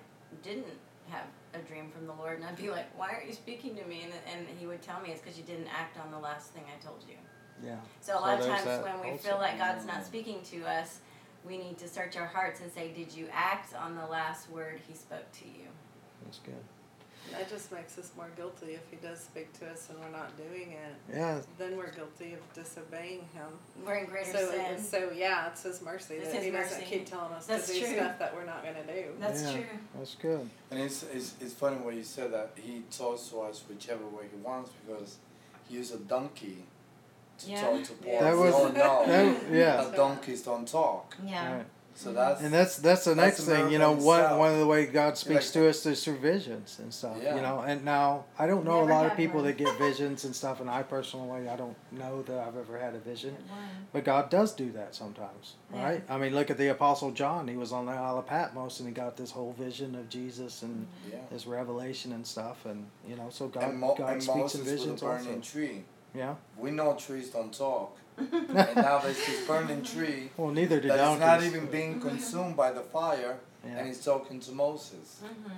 didn't 0.44 0.68
have 1.10 1.23
a 1.53 1.59
dream 1.59 1.89
from 1.91 2.05
the 2.07 2.13
Lord, 2.13 2.38
and 2.39 2.45
I'd 2.45 2.55
be 2.57 2.69
like, 2.69 2.88
"Why 2.97 3.09
aren't 3.11 3.27
you 3.27 3.34
speaking 3.34 3.76
to 3.76 3.84
me?" 3.85 4.03
And 4.03 4.13
and 4.47 4.57
He 4.59 4.65
would 4.67 4.81
tell 4.81 4.99
me 5.01 5.09
it's 5.11 5.21
because 5.21 5.38
you 5.38 5.43
didn't 5.43 5.67
act 5.67 5.97
on 5.99 6.11
the 6.11 6.19
last 6.19 6.51
thing 6.51 6.63
I 6.73 6.84
told 6.85 7.03
you. 7.07 7.15
yeah. 7.63 7.76
So 8.01 8.13
a 8.13 8.17
So 8.17 8.21
lot 8.21 8.39
of 8.39 8.45
times 8.45 8.84
when 8.84 8.99
we 9.01 9.11
also. 9.11 9.30
feel 9.30 9.38
like 9.38 9.57
God's 9.57 9.85
not 9.85 10.01
mm. 10.01 10.05
speaking 10.05 10.41
to 10.51 10.65
us, 10.65 10.99
we 11.43 11.57
need 11.57 11.77
to 11.80 11.88
search 11.88 12.15
our 12.17 12.27
hearts 12.27 12.61
and 12.61 12.71
say, 12.71 12.91
"Did 12.93 13.13
you 13.13 13.27
act 13.31 13.73
on 13.76 13.95
the 13.95 14.05
last 14.05 14.49
word 14.49 14.80
He 14.88 14.93
spoke 14.95 15.31
to 15.41 15.45
you?" 15.45 15.67
That's 16.23 16.39
good. 16.39 16.63
That 17.32 17.48
just 17.50 17.72
makes 17.72 17.98
us 17.98 18.12
more 18.18 18.28
guilty 18.36 18.74
if 18.74 18.82
he 18.90 18.96
does 18.98 19.20
speak 19.20 19.54
to 19.60 19.68
us 19.70 19.90
and 19.90 20.00
we're 20.00 20.10
not 20.10 20.36
doing 20.36 20.72
it. 20.72 21.16
Yeah, 21.16 21.40
Then 21.58 21.78
we're 21.78 21.91
guilty 21.91 22.34
of 22.34 22.54
disobeying 22.54 23.28
him. 23.34 23.48
We're 23.86 23.98
in 23.98 24.06
greater 24.08 24.32
So, 24.32 24.50
sin. 24.52 24.80
so 24.82 25.12
yeah, 25.16 25.48
it's 25.48 25.64
his 25.64 25.82
mercy 25.82 26.16
It's 26.16 26.30
that 26.32 26.38
his 26.38 26.46
he 26.46 26.52
doesn't 26.52 26.86
keep 26.86 27.06
telling 27.06 27.32
us 27.34 27.46
That's 27.46 27.68
to 27.68 27.74
do 27.74 27.80
true. 27.86 27.96
stuff 27.96 28.18
that 28.20 28.34
we're 28.36 28.46
not 28.46 28.64
gonna 28.64 28.84
do. 28.86 29.06
That's 29.20 29.44
Yeah. 29.44 29.52
true. 29.54 29.66
that's 29.96 30.16
good. 30.16 30.50
And 30.72 30.80
it's, 30.80 31.04
it's, 31.14 31.36
it's 31.40 31.54
funny 31.54 31.78
what 31.78 31.94
you 31.94 32.04
said 32.04 32.34
that 32.34 32.52
he 32.56 32.84
talks 32.91 33.28
to 33.30 33.41
us 33.41 33.64
whichever 33.70 34.06
way 34.06 34.24
he 34.32 34.38
wants 34.41 34.72
because 34.88 35.18
he 35.68 35.76
used 35.76 35.94
a 35.94 35.98
donkey 36.00 36.64
to 37.40 37.50
Yeah. 37.52 37.62
talk 37.62 37.84
to 37.84 37.94
Paul. 37.94 38.20
That 38.22 38.34
we 38.34 38.40
was- 38.40 38.54
oh, 38.56 38.58
all 38.66 38.72
know 38.72 39.06
that- 39.06 39.52
yeah. 39.52 39.76
that 39.78 39.96
donkeys 39.96 40.41
don't 40.41 40.68
talk. 40.68 41.16
Yeah. 41.24 41.58
Right. 41.58 41.66
So 41.99 42.13
that's 42.13 42.41
And 42.41 42.53
that's 42.53 42.77
that's 42.77 43.03
the 43.03 43.13
That's 43.13 43.39
next 43.39 43.39
a 43.39 43.55
thing, 43.57 43.71
you 43.73 43.77
know. 43.77 43.91
in 43.91 44.01
One 44.03 44.21
itself. 44.21 44.39
one 44.39 44.53
of 44.53 44.59
the 44.59 44.65
way 44.65 44.85
God 44.85 45.17
speaks 45.17 45.47
like- 45.53 45.63
to 45.63 45.69
us 45.69 45.85
is 45.85 46.01
through 46.01 46.19
visions 46.19 46.80
and 46.80 46.93
stuff, 46.93 47.17
Yeah. 47.21 47.35
you 47.35 47.41
know. 47.41 47.59
And 47.59 47.84
now 47.84 48.23
I 48.38 48.47
don't 48.47 48.63
know 48.63 48.80
Never 48.80 48.91
a 48.91 48.93
lot 48.93 49.05
of 49.05 49.17
people 49.17 49.41
one. 49.41 49.47
that 49.47 49.57
get 49.57 49.77
visions 49.77 50.23
and 50.23 50.34
stuff, 50.34 50.61
and 50.61 50.69
I 50.69 50.81
personally 50.84 51.49
I 51.49 51.57
don't 51.57 51.76
know 51.91 52.21
that 52.21 52.39
I've 52.39 52.55
ever 52.55 52.80
had 52.80 52.95
a 52.95 52.99
vision, 52.99 53.31
Good 53.35 53.45
but 53.91 54.03
God 54.05 54.30
does 54.30 54.53
do 54.53 54.71
that 54.71 54.95
sometimes, 54.95 55.55
Yeah. 55.73 55.84
right? 55.84 56.03
I 56.09 56.17
mean, 56.17 56.34
look 56.34 56.49
at 56.49 56.57
the 56.57 56.69
Apostle 56.69 57.11
John. 57.11 57.49
He 57.49 57.57
was 57.57 57.73
on 57.73 57.85
the 57.85 57.91
Isle 57.91 58.19
of 58.19 58.27
Patmos 58.27 58.80
and 58.80 58.88
he 58.88 58.93
got 58.95 59.17
this 59.17 59.31
whole 59.31 59.51
vision 59.51 59.93
of 59.95 60.07
Jesus 60.07 60.61
and 60.61 60.88
yeah. 61.11 61.17
his 61.30 61.45
revelation 61.45 62.13
and 62.13 62.26
stuff, 62.26 62.65
and 62.65 62.85
you 63.05 63.17
know, 63.17 63.27
so 63.30 63.49
God 63.49 63.63
and, 63.63 63.77
Mo- 63.80 63.95
God 63.97 64.13
and 64.13 64.23
speaks 64.23 64.38
Moses 64.38 64.59
in 64.61 64.65
visions 64.65 65.01
a 65.01 65.05
burning 65.05 65.27
also. 65.35 65.41
tree. 65.51 65.84
Yeah. 66.15 66.35
We 66.57 66.71
know 66.71 66.93
trees 66.95 67.30
don't 67.30 67.53
talk. 67.53 67.97
And 68.32 68.76
now 68.76 69.00
there's 69.00 69.18
this 69.26 69.46
burning 69.48 69.84
tree 69.84 70.30
Well, 70.38 70.52
neither 70.52 70.80
do 70.80 70.88
that 70.90 71.14
is 71.14 71.20
not 71.20 71.44
even 71.44 71.66
being 71.68 72.00
consumed 72.00 72.56
by 72.56 72.72
the 72.72 72.82
fire, 72.82 73.38
Yeah. 73.66 73.78
and 73.78 73.88
he's 73.88 74.04
talking 74.04 74.40
to 74.41 74.52
Moses. 74.52 75.22
Mhm. 75.24 75.52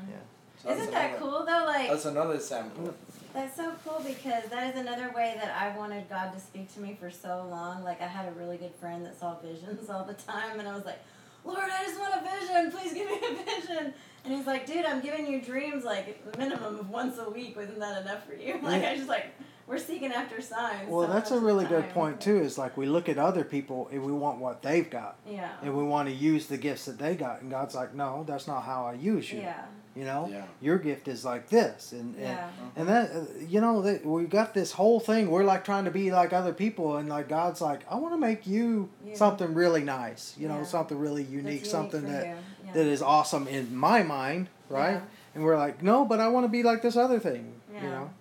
So 0.63 0.69
Isn't 0.71 0.91
that 0.91 1.09
another- 1.11 1.19
cool 1.19 1.45
though? 1.45 1.63
Like 1.65 1.89
That's 1.89 2.05
another 2.05 2.35
example. 2.35 2.93
That's 3.33 3.55
so 3.55 3.71
cool 3.85 4.01
because 4.05 4.43
that 4.49 4.75
is 4.75 4.79
another 4.79 5.11
way 5.15 5.35
that 5.41 5.55
I 5.59 5.75
wanted 5.77 6.07
God 6.09 6.33
to 6.33 6.39
speak 6.39 6.71
to 6.75 6.81
me 6.81 6.97
for 6.99 7.09
so 7.09 7.47
long. 7.49 7.83
Like 7.83 8.01
I 8.01 8.07
had 8.07 8.27
a 8.27 8.31
really 8.31 8.57
good 8.57 8.75
friend 8.75 9.05
that 9.05 9.19
saw 9.19 9.39
visions 9.39 9.89
all 9.89 10.03
the 10.03 10.13
time, 10.13 10.59
and 10.59 10.67
I 10.67 10.75
was 10.75 10.85
like, 10.85 10.99
Lord, 11.43 11.63
I 11.63 11.83
just 11.85 11.99
want 11.99 12.13
a 12.13 12.21
vision. 12.39 12.71
Please 12.71 12.93
give 12.93 13.07
me 13.09 13.17
a 13.17 13.43
vision. 13.43 13.93
And 14.23 14.33
he's 14.35 14.45
like, 14.45 14.67
Dude, 14.67 14.85
I'm 14.85 15.01
giving 15.01 15.25
you 15.25 15.41
dreams 15.41 15.83
like 15.83 16.37
minimum 16.37 16.77
of 16.79 16.89
once 16.91 17.17
a 17.17 17.27
week. 17.27 17.55
Wasn't 17.57 17.79
that 17.79 18.01
enough 18.03 18.27
for 18.27 18.35
you? 18.35 18.59
Like 18.61 18.83
I 18.83 18.95
just 18.95 19.09
like 19.09 19.27
we're 19.71 19.77
seeking 19.79 20.11
after 20.11 20.41
signs. 20.41 20.87
Well, 20.89 21.07
so 21.07 21.13
that's 21.13 21.31
a 21.31 21.39
really 21.39 21.65
good 21.65 21.89
point 21.91 22.19
too. 22.21 22.37
Is 22.39 22.57
like 22.57 22.75
we 22.77 22.85
look 22.85 23.07
at 23.09 23.17
other 23.17 23.43
people 23.43 23.87
and 23.91 24.03
we 24.05 24.11
want 24.11 24.39
what 24.39 24.61
they've 24.61 24.89
got. 24.89 25.15
Yeah. 25.27 25.49
and 25.63 25.75
we 25.75 25.83
want 25.83 26.09
to 26.09 26.13
use 26.13 26.47
the 26.47 26.57
gifts 26.57 26.85
that 26.85 26.99
they 26.99 27.15
got 27.15 27.41
and 27.41 27.49
god's 27.49 27.73
like 27.73 27.93
no 27.95 28.23
that's 28.27 28.47
not 28.47 28.61
how 28.63 28.85
i 28.85 28.93
use 28.93 29.31
you 29.31 29.39
Yeah. 29.39 29.63
you 29.95 30.03
know 30.03 30.27
Yeah. 30.29 30.43
your 30.59 30.77
gift 30.77 31.07
is 31.07 31.23
like 31.23 31.47
this 31.49 31.93
and 31.93 32.15
and, 32.15 32.23
Yeah. 32.23 32.49
and 32.75 32.87
that 32.89 33.11
uh, 33.11 33.21
you 33.47 33.61
know 33.61 33.81
that 33.83 34.05
we 34.05 34.25
got 34.25 34.53
this 34.53 34.71
whole 34.73 34.99
thing 34.99 35.29
we're 35.31 35.43
like 35.53 35.63
trying 35.63 35.85
to 35.85 35.91
be 35.91 36.11
like 36.11 36.33
other 36.33 36.53
people 36.53 36.97
and 36.97 37.07
like 37.07 37.27
god's 37.29 37.61
like 37.61 37.81
i 37.89 37.95
want 37.95 38.13
to 38.13 38.17
make 38.29 38.45
you 38.45 38.89
You. 39.05 39.15
something 39.15 39.53
really 39.53 39.83
nice 39.83 40.35
you 40.37 40.47
know 40.49 40.57
Yeah. 40.59 40.63
something 40.75 40.97
really 40.99 41.23
That's 41.23 41.33
unique 41.41 41.65
something 41.65 42.03
that. 42.11 42.25
Yeah. 42.25 42.73
that 42.73 42.85
is 42.85 43.01
awesome 43.01 43.47
in 43.47 43.73
my 43.75 44.03
mind 44.03 44.49
right 44.69 44.93
Yeah. 44.99 45.35
and 45.35 45.43
we're 45.45 45.57
like 45.57 45.81
no 45.81 46.03
but 46.05 46.19
i 46.19 46.27
want 46.27 46.43
to 46.45 46.49
be 46.49 46.63
like 46.63 46.81
this 46.81 46.97
other 46.97 47.19
thing 47.19 47.53
you 47.73 47.89
know 47.89 48.09
Yeah. 48.09 48.20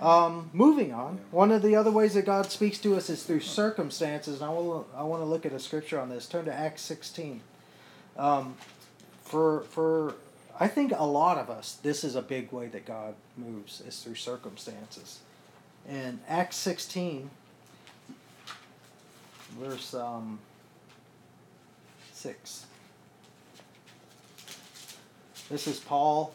Um, 0.00 0.50
moving 0.52 0.92
on, 0.92 1.16
Yeah. 1.16 1.22
one 1.30 1.52
of 1.52 1.62
the 1.62 1.76
other 1.76 1.90
ways 1.90 2.14
that 2.14 2.24
God 2.24 2.50
speaks 2.50 2.78
to 2.78 2.96
us 2.96 3.10
is 3.10 3.22
through 3.22 3.40
circumstances. 3.40 4.40
And 4.40 4.50
I 4.50 4.52
will, 4.52 4.86
I 4.96 5.02
want 5.02 5.22
to 5.22 5.26
look 5.26 5.44
at 5.46 5.52
a 5.52 5.60
scripture 5.60 6.00
on 6.00 6.08
this. 6.08 6.26
Turn 6.26 6.46
to 6.46 6.52
Acts 6.52 6.82
sixteen. 6.82 7.42
Um, 8.16 8.56
for 9.22 9.60
for, 9.62 10.14
I 10.58 10.68
think 10.68 10.92
a 10.96 11.04
lot 11.06 11.38
of 11.38 11.48
us, 11.50 11.78
this 11.82 12.02
is 12.02 12.16
a 12.16 12.22
big 12.22 12.50
way 12.50 12.66
that 12.68 12.84
God 12.86 13.14
moves 13.36 13.80
is 13.80 14.02
through 14.02 14.16
circumstances. 14.16 15.20
And 15.88 16.18
Acts 16.28 16.56
sixteen, 16.56 17.30
verse 19.58 19.94
um, 19.94 20.38
six. 22.12 22.66
This 25.48 25.66
is 25.66 25.80
Paul 25.80 26.32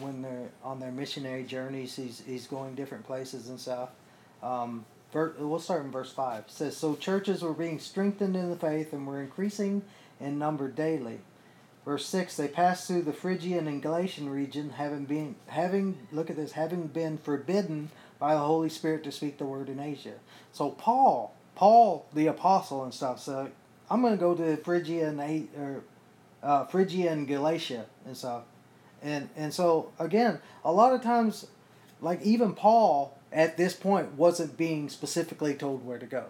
when 0.00 0.22
they're 0.22 0.50
on 0.62 0.80
their 0.80 0.92
missionary 0.92 1.44
journeys, 1.44 1.96
he's 1.96 2.22
he's 2.26 2.46
going 2.46 2.74
different 2.74 3.06
places 3.06 3.48
and 3.48 3.58
stuff. 3.58 3.90
Um, 4.42 4.84
ver, 5.12 5.34
we'll 5.38 5.58
start 5.58 5.84
in 5.84 5.90
verse 5.90 6.12
five. 6.12 6.44
It 6.44 6.50
says, 6.50 6.76
"So 6.76 6.94
churches 6.94 7.42
were 7.42 7.54
being 7.54 7.78
strengthened 7.78 8.36
in 8.36 8.50
the 8.50 8.56
faith 8.56 8.92
and 8.92 9.06
were 9.06 9.20
increasing 9.20 9.82
in 10.20 10.38
number 10.38 10.68
daily." 10.68 11.20
Verse 11.84 12.06
six: 12.06 12.36
They 12.36 12.48
passed 12.48 12.86
through 12.86 13.02
the 13.02 13.12
Phrygian 13.12 13.66
and 13.66 13.82
Galatian 13.82 14.28
region, 14.28 14.70
having 14.70 15.06
been 15.06 15.36
having 15.46 16.06
look 16.12 16.30
at 16.30 16.36
this, 16.36 16.52
having 16.52 16.88
been 16.88 17.18
forbidden 17.18 17.90
by 18.18 18.34
the 18.34 18.40
Holy 18.40 18.68
Spirit 18.68 19.04
to 19.04 19.12
speak 19.12 19.38
the 19.38 19.46
word 19.46 19.68
in 19.68 19.80
Asia. 19.80 20.14
So 20.52 20.70
Paul, 20.70 21.34
Paul 21.54 22.06
the 22.12 22.26
apostle 22.26 22.84
and 22.84 22.92
stuff, 22.92 23.20
so 23.20 23.50
"I'm 23.90 24.02
going 24.02 24.12
to 24.12 24.20
go 24.20 24.34
to 24.34 24.56
Phrygia 24.58 25.08
and 25.08 25.48
or 25.56 25.82
uh, 26.42 26.64
Phrygia 26.66 27.10
and 27.10 27.26
Galatia 27.26 27.86
and 28.04 28.16
stuff." 28.16 28.42
And 29.02 29.28
and 29.36 29.52
so 29.52 29.92
again, 29.98 30.40
a 30.64 30.72
lot 30.72 30.92
of 30.92 31.02
times, 31.02 31.46
like 32.00 32.22
even 32.22 32.54
Paul 32.54 33.18
at 33.32 33.56
this 33.56 33.74
point 33.74 34.14
wasn't 34.14 34.56
being 34.56 34.88
specifically 34.88 35.54
told 35.54 35.84
where 35.84 35.98
to 35.98 36.06
go. 36.06 36.26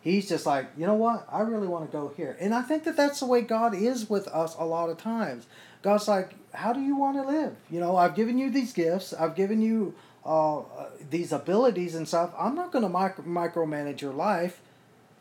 He's 0.00 0.28
just 0.28 0.46
like, 0.46 0.66
you 0.78 0.86
know 0.86 0.94
what? 0.94 1.26
I 1.30 1.40
really 1.40 1.68
want 1.68 1.90
to 1.90 1.94
go 1.94 2.12
here. 2.16 2.36
And 2.40 2.54
I 2.54 2.62
think 2.62 2.84
that 2.84 2.96
that's 2.96 3.20
the 3.20 3.26
way 3.26 3.42
God 3.42 3.74
is 3.74 4.08
with 4.08 4.28
us 4.28 4.56
a 4.58 4.64
lot 4.64 4.88
of 4.88 4.96
times. 4.96 5.46
God's 5.82 6.08
like, 6.08 6.34
how 6.54 6.72
do 6.72 6.80
you 6.80 6.96
want 6.96 7.16
to 7.16 7.30
live? 7.30 7.54
You 7.70 7.80
know, 7.80 7.96
I've 7.96 8.14
given 8.14 8.38
you 8.38 8.50
these 8.50 8.72
gifts. 8.72 9.12
I've 9.12 9.34
given 9.34 9.60
you 9.60 9.94
uh, 10.24 10.62
these 11.10 11.32
abilities 11.32 11.94
and 11.94 12.08
stuff. 12.08 12.32
I'm 12.38 12.54
not 12.54 12.72
going 12.72 12.82
to 12.82 12.88
micro- 12.88 13.24
micromanage 13.24 14.00
your 14.00 14.14
life. 14.14 14.62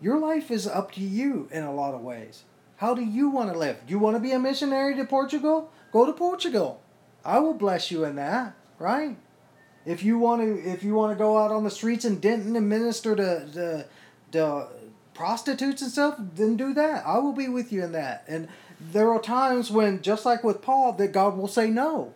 Your 0.01 0.17
life 0.17 0.49
is 0.49 0.65
up 0.65 0.93
to 0.93 1.01
you 1.01 1.49
in 1.51 1.63
a 1.63 1.73
lot 1.73 1.93
of 1.93 2.01
ways. 2.01 2.43
How 2.77 2.93
do 2.93 3.03
you 3.03 3.29
want 3.29 3.51
to 3.51 3.57
live? 3.57 3.77
You 3.85 3.99
want 3.99 4.15
to 4.15 4.21
be 4.21 4.31
a 4.31 4.39
missionary 4.39 4.95
to 4.95 5.03
Portugal? 5.03 5.69
Go 5.91 6.05
to 6.05 6.13
Portugal. 6.13 6.81
I 7.25 7.39
will 7.39 7.53
bless 7.53 7.91
you 7.91 8.03
in 8.05 8.15
that, 8.15 8.55
right? 8.77 9.17
If 9.85 10.03
you 10.03 10.19
want 10.19 10.41
to, 10.41 10.69
if 10.69 10.83
you 10.83 10.93
want 10.93 11.11
to 11.11 11.17
go 11.17 11.37
out 11.37 11.51
on 11.51 11.63
the 11.63 11.71
streets 11.71 12.05
in 12.05 12.19
Denton 12.19 12.55
and 12.55 12.69
minister 12.69 13.15
to, 13.15 13.47
to 13.53 13.85
the 14.31 14.67
prostitutes 15.13 15.81
and 15.81 15.91
stuff, 15.91 16.15
then 16.35 16.55
do 16.55 16.73
that. 16.73 17.05
I 17.05 17.17
will 17.17 17.33
be 17.33 17.49
with 17.49 17.71
you 17.73 17.83
in 17.83 17.91
that. 17.93 18.23
And 18.27 18.47
there 18.79 19.11
are 19.11 19.21
times 19.21 19.69
when, 19.71 20.01
just 20.01 20.25
like 20.25 20.43
with 20.43 20.61
Paul, 20.61 20.93
that 20.93 21.11
God 21.11 21.37
will 21.37 21.47
say 21.47 21.69
no, 21.69 22.13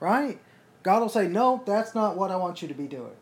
right? 0.00 0.38
God 0.82 1.00
will 1.00 1.08
say, 1.08 1.28
no, 1.28 1.62
that's 1.64 1.94
not 1.94 2.16
what 2.16 2.30
I 2.30 2.36
want 2.36 2.60
you 2.60 2.68
to 2.68 2.74
be 2.74 2.86
doing. 2.86 3.12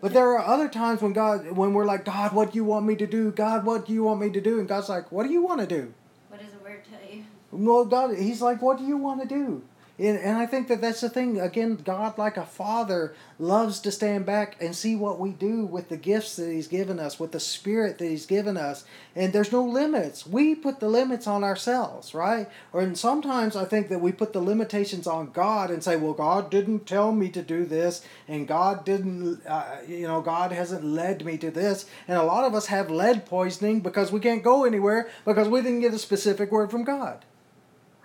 But 0.00 0.12
there 0.12 0.28
are 0.36 0.44
other 0.44 0.68
times 0.68 1.00
when 1.00 1.14
God, 1.14 1.50
when 1.52 1.72
we're 1.72 1.86
like, 1.86 2.04
God, 2.04 2.34
what 2.34 2.52
do 2.52 2.56
you 2.56 2.64
want 2.64 2.84
me 2.84 2.96
to 2.96 3.06
do? 3.06 3.30
God, 3.30 3.64
what 3.64 3.86
do 3.86 3.94
you 3.94 4.02
want 4.02 4.20
me 4.20 4.30
to 4.30 4.40
do? 4.40 4.58
And 4.58 4.68
God's 4.68 4.88
like, 4.88 5.10
what 5.10 5.26
do 5.26 5.32
you 5.32 5.42
want 5.42 5.60
to 5.60 5.66
do? 5.66 5.94
What 6.28 6.40
does 6.40 6.50
the 6.52 6.58
word 6.58 6.82
tell 6.84 7.00
you? 7.10 7.24
Well, 7.50 7.84
God, 7.84 8.16
He's 8.16 8.42
like, 8.42 8.62
what 8.62 8.78
do 8.78 8.84
you 8.84 8.96
want 8.96 9.22
to 9.22 9.28
do? 9.28 9.62
And, 9.98 10.18
and 10.18 10.36
I 10.36 10.44
think 10.44 10.68
that 10.68 10.82
that's 10.82 11.00
the 11.00 11.08
thing. 11.08 11.40
Again, 11.40 11.76
God, 11.76 12.18
like 12.18 12.36
a 12.36 12.44
father, 12.44 13.14
loves 13.38 13.80
to 13.80 13.90
stand 13.90 14.26
back 14.26 14.56
and 14.60 14.76
see 14.76 14.94
what 14.94 15.18
we 15.18 15.30
do 15.30 15.64
with 15.64 15.88
the 15.88 15.96
gifts 15.96 16.36
that 16.36 16.50
He's 16.50 16.68
given 16.68 17.00
us, 17.00 17.18
with 17.18 17.32
the 17.32 17.40
Spirit 17.40 17.96
that 17.96 18.06
He's 18.06 18.26
given 18.26 18.58
us. 18.58 18.84
And 19.14 19.32
there's 19.32 19.52
no 19.52 19.64
limits. 19.64 20.26
We 20.26 20.54
put 20.54 20.80
the 20.80 20.88
limits 20.88 21.26
on 21.26 21.42
ourselves, 21.42 22.12
right? 22.12 22.46
Or 22.74 22.82
and 22.82 22.96
sometimes 22.96 23.56
I 23.56 23.64
think 23.64 23.88
that 23.88 24.02
we 24.02 24.12
put 24.12 24.34
the 24.34 24.40
limitations 24.40 25.06
on 25.06 25.30
God 25.30 25.70
and 25.70 25.82
say, 25.82 25.96
well, 25.96 26.12
God 26.12 26.50
didn't 26.50 26.86
tell 26.86 27.12
me 27.12 27.30
to 27.30 27.40
do 27.40 27.64
this, 27.64 28.02
and 28.28 28.46
God 28.46 28.84
didn't, 28.84 29.46
uh, 29.46 29.78
you 29.88 30.06
know, 30.06 30.20
God 30.20 30.52
hasn't 30.52 30.84
led 30.84 31.24
me 31.24 31.38
to 31.38 31.50
this. 31.50 31.86
And 32.06 32.18
a 32.18 32.22
lot 32.22 32.44
of 32.44 32.54
us 32.54 32.66
have 32.66 32.90
lead 32.90 33.24
poisoning 33.24 33.80
because 33.80 34.12
we 34.12 34.20
can't 34.20 34.44
go 34.44 34.64
anywhere 34.64 35.08
because 35.24 35.48
we 35.48 35.62
didn't 35.62 35.80
get 35.80 35.94
a 35.94 35.98
specific 35.98 36.52
word 36.52 36.70
from 36.70 36.84
God. 36.84 37.24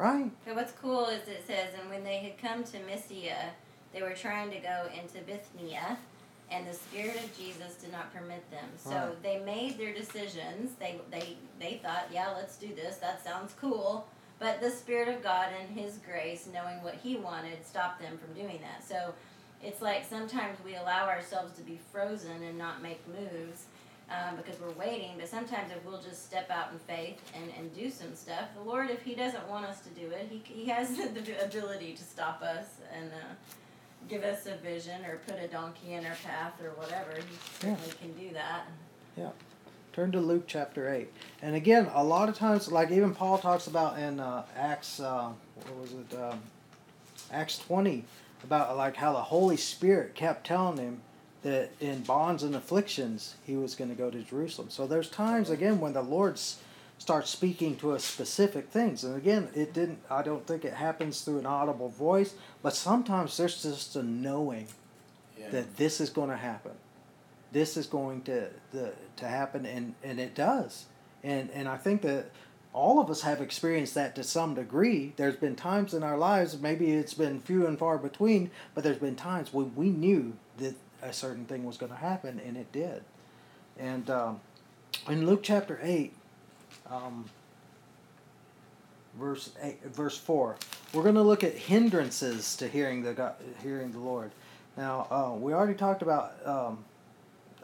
Right. 0.01 0.31
So 0.47 0.55
what's 0.55 0.71
cool 0.71 1.05
is 1.05 1.27
it 1.27 1.43
says, 1.45 1.75
and 1.79 1.87
when 1.87 2.03
they 2.03 2.17
had 2.17 2.35
come 2.39 2.63
to 2.63 2.79
Mysia, 2.79 3.51
they 3.93 4.01
were 4.01 4.15
trying 4.15 4.49
to 4.49 4.57
go 4.57 4.87
into 4.99 5.19
Bithynia, 5.19 5.95
and 6.49 6.65
the 6.67 6.73
Spirit 6.73 7.17
of 7.17 7.37
Jesus 7.37 7.75
did 7.75 7.91
not 7.91 8.11
permit 8.11 8.49
them. 8.49 8.65
So 8.77 8.89
Right. 8.89 9.21
they 9.21 9.39
made 9.41 9.77
their 9.77 9.93
decisions. 9.93 10.71
They 10.79 10.99
they 11.11 11.37
they 11.59 11.79
thought, 11.83 12.07
yeah, 12.11 12.31
let's 12.31 12.57
do 12.57 12.73
this. 12.73 12.97
That 12.97 13.23
sounds 13.23 13.53
cool. 13.61 14.07
But 14.39 14.59
the 14.59 14.71
Spirit 14.71 15.07
of 15.07 15.21
God 15.21 15.49
and 15.59 15.69
His 15.79 15.99
grace, 15.99 16.47
knowing 16.51 16.81
what 16.81 16.95
He 16.95 17.17
wanted, 17.17 17.63
stopped 17.63 18.01
them 18.01 18.17
from 18.17 18.33
doing 18.33 18.59
that. 18.63 18.83
So 18.83 19.13
it's 19.61 19.83
like 19.83 20.03
sometimes 20.09 20.57
we 20.65 20.73
allow 20.77 21.07
ourselves 21.07 21.53
to 21.57 21.61
be 21.61 21.79
frozen 21.91 22.41
and 22.41 22.57
not 22.57 22.81
make 22.81 23.07
moves 23.07 23.65
um, 24.11 24.35
because 24.35 24.59
we're 24.59 24.71
waiting. 24.71 25.11
But 25.17 25.27
sometimes 25.27 25.71
if 25.71 25.83
we'll 25.85 26.01
just 26.01 26.25
step 26.25 26.49
out 26.49 26.71
in 26.71 26.79
faith 26.79 27.19
and, 27.35 27.51
and 27.57 27.73
do 27.73 27.89
some 27.89 28.13
stuff, 28.15 28.49
the 28.55 28.61
Lord, 28.61 28.89
if 28.89 29.01
He 29.01 29.15
doesn't 29.15 29.47
want 29.47 29.65
us 29.65 29.81
to 29.81 29.89
do 29.89 30.07
it, 30.11 30.27
He, 30.29 30.41
he 30.45 30.65
has 30.69 30.95
the 30.97 31.45
ability 31.45 31.93
to 31.93 32.03
stop 32.03 32.41
us 32.41 32.67
and 32.95 33.11
uh, 33.11 33.33
give 34.07 34.23
us 34.23 34.45
a 34.45 34.55
vision 34.57 35.05
or 35.05 35.17
put 35.27 35.39
a 35.39 35.47
donkey 35.47 35.93
in 35.93 36.05
our 36.05 36.15
path 36.23 36.53
or 36.61 36.71
whatever. 36.71 37.15
He 37.15 37.37
certainly 37.59 37.93
can 38.01 38.13
do 38.13 38.33
that. 38.33 38.67
Yeah. 39.17 39.29
Turn 39.93 40.11
to 40.13 40.21
Luke 40.21 40.45
chapter 40.47 40.89
8. 40.89 41.11
And 41.41 41.55
again, 41.55 41.89
a 41.93 42.03
lot 42.03 42.29
of 42.29 42.35
times, 42.37 42.71
like 42.71 42.91
even 42.91 43.13
Paul 43.13 43.37
talks 43.37 43.67
about 43.67 43.99
in 43.99 44.21
uh, 44.21 44.45
Acts, 44.55 45.01
uh, 45.01 45.31
what 45.55 45.77
was 45.77 45.91
it, 45.91 46.17
um, 46.17 46.39
Acts 47.29 47.59
20, 47.59 48.05
about 48.43 48.77
like 48.77 48.95
how 48.95 49.11
the 49.11 49.21
Holy 49.21 49.57
Spirit 49.57 50.15
kept 50.15 50.47
telling 50.47 50.77
him 50.77 51.01
that 51.43 51.71
in 51.79 52.01
bonds 52.01 52.43
and 52.43 52.55
afflictions 52.55 53.35
he 53.45 53.55
was 53.57 53.75
going 53.75 53.89
to 53.89 53.95
go 53.95 54.09
to 54.11 54.21
Jerusalem. 54.21 54.69
So 54.69 54.85
there's 54.87 55.09
times, 55.09 55.49
again, 55.49 55.79
when 55.79 55.93
the 55.93 56.01
Lord 56.01 56.39
starts 56.99 57.31
speaking 57.31 57.75
to 57.77 57.93
us 57.93 58.03
specific 58.05 58.69
things. 58.69 59.03
And 59.03 59.15
again, 59.17 59.49
it 59.55 59.73
didn't, 59.73 59.99
I 60.09 60.21
don't 60.21 60.45
think 60.45 60.63
it 60.65 60.73
happens 60.73 61.21
through 61.21 61.39
an 61.39 61.47
audible 61.47 61.89
voice, 61.89 62.35
but 62.61 62.75
sometimes 62.75 63.35
there's 63.37 63.63
just 63.63 63.95
a 63.95 64.03
knowing 64.03 64.67
Yeah. 65.35 65.49
that 65.49 65.77
this 65.77 65.99
is 65.99 66.11
going 66.11 66.29
to 66.29 66.37
happen. 66.37 66.73
This 67.51 67.75
is 67.75 67.87
going 67.87 68.21
to 68.23 68.47
the, 68.71 68.93
to 69.17 69.25
happen, 69.27 69.65
and, 69.65 69.95
and 70.03 70.19
it 70.19 70.35
does. 70.35 70.85
And 71.23 71.49
and 71.51 71.67
I 71.67 71.77
think 71.77 72.01
that 72.03 72.25
all 72.73 72.99
of 72.99 73.09
us 73.09 73.21
have 73.23 73.41
experienced 73.41 73.95
that 73.95 74.15
to 74.15 74.23
some 74.23 74.53
degree. 74.55 75.13
There's 75.17 75.35
been 75.35 75.55
times 75.55 75.93
in 75.93 76.03
our 76.03 76.17
lives, 76.17 76.57
maybe 76.61 76.91
it's 76.91 77.13
been 77.13 77.39
few 77.41 77.67
and 77.67 77.77
far 77.77 77.97
between, 77.97 78.51
but 78.73 78.83
there's 78.83 78.99
been 78.99 79.15
times 79.17 79.51
when 79.51 79.75
we 79.75 79.89
knew 79.89 80.33
that 80.57 80.75
a 81.01 81.13
certain 81.13 81.45
thing 81.45 81.63
was 81.63 81.77
going 81.77 81.91
to 81.91 81.97
happen, 81.97 82.39
and 82.45 82.57
it 82.57 82.71
did. 82.71 83.03
And 83.77 84.09
um, 84.09 84.39
in 85.09 85.25
Luke 85.25 85.41
chapter 85.43 85.79
eight, 85.81 86.13
um, 86.89 87.29
verse 89.17 89.51
eight, 89.61 89.83
verse 89.85 90.17
four, 90.17 90.57
we're 90.93 91.03
going 91.03 91.15
to 91.15 91.21
look 91.21 91.43
at 91.43 91.53
hindrances 91.53 92.55
to 92.57 92.67
hearing 92.67 93.03
the 93.03 93.13
God, 93.13 93.35
hearing 93.61 93.91
the 93.91 93.99
Lord. 93.99 94.31
Now, 94.77 95.07
uh, 95.09 95.35
we 95.37 95.53
already 95.53 95.73
talked 95.73 96.01
about 96.01 96.33
um, 96.45 96.85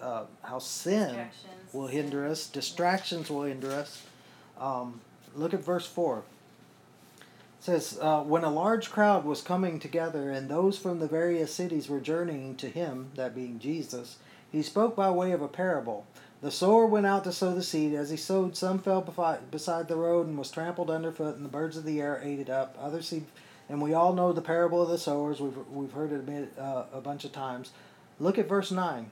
uh, 0.02 0.26
how 0.44 0.60
sin 0.60 1.28
will 1.74 1.88
hinder 1.88 2.26
us, 2.26 2.48
distractions 2.48 3.30
will 3.30 3.44
hinder 3.44 3.72
us. 3.72 4.04
Um, 4.60 5.02
look 5.36 5.54
at 5.54 5.64
verse 5.64 5.86
4. 5.86 6.24
Says, 7.68 8.00
uh, 8.02 8.24
When 8.24 8.46
a 8.46 8.50
large 8.50 8.90
crowd 8.90 9.26
was 9.26 9.42
coming 9.42 9.78
together, 9.78 10.32
and 10.32 10.48
those 10.48 10.80
from 10.80 11.00
the 11.00 11.08
various 11.10 11.54
cities 11.54 11.90
were 11.90 12.00
journeying 12.00 12.56
to 12.56 12.70
him, 12.70 13.10
that 13.16 13.36
being 13.36 13.60
Jesus, 13.60 14.20
he 14.50 14.62
spoke 14.62 14.96
by 14.96 15.12
way 15.12 15.34
of 15.34 15.42
a 15.42 15.50
parable. 15.50 16.08
The 16.40 16.50
sower 16.50 16.86
went 16.86 17.08
out 17.08 17.26
to 17.26 17.34
sow 17.34 17.54
the 17.54 17.62
seed. 17.62 17.94
As 17.94 18.10
he 18.10 18.16
sowed, 18.16 18.56
some 18.56 18.80
fell 18.80 19.02
beside 19.52 19.90
the 19.90 19.98
road 19.98 20.28
and 20.28 20.38
was 20.38 20.50
trampled 20.50 20.90
underfoot, 20.90 21.36
and 21.36 21.44
the 21.44 21.50
birds 21.50 21.76
of 21.76 21.84
the 21.84 22.00
air 22.00 22.22
ate 22.24 22.40
it 22.40 22.50
up. 22.50 22.78
Other 22.80 23.02
seed, 23.02 23.26
and 23.68 23.82
we 23.82 23.94
all 23.94 24.14
know 24.14 24.32
the 24.32 24.42
parable 24.42 24.82
of 24.82 24.88
the 24.88 24.98
sowers. 24.98 25.42
We've, 25.42 25.58
we've 25.70 25.92
heard 25.92 26.14
it 26.14 26.22
a, 26.22 26.24
bit, 26.24 26.54
uh, 26.58 26.86
a 26.94 27.02
bunch 27.02 27.26
of 27.26 27.34
times. 27.34 27.72
Look 28.18 28.38
at 28.38 28.48
verse 28.48 28.72
9 28.72 29.12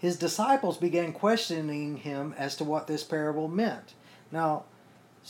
his 0.00 0.16
disciples 0.16 0.78
began 0.78 1.12
questioning 1.12 1.98
him 1.98 2.34
as 2.38 2.56
to 2.56 2.64
what 2.64 2.88
this 2.88 3.04
parable 3.04 3.46
meant. 3.46 3.92
Now, 4.32 4.64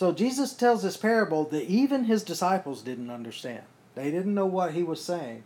so 0.00 0.12
Jesus 0.12 0.54
tells 0.54 0.82
this 0.82 0.96
parable 0.96 1.44
that 1.50 1.64
even 1.64 2.04
his 2.04 2.22
disciples 2.22 2.80
didn't 2.80 3.10
understand. 3.10 3.64
They 3.94 4.10
didn't 4.10 4.34
know 4.34 4.46
what 4.46 4.72
he 4.72 4.82
was 4.82 5.04
saying. 5.04 5.42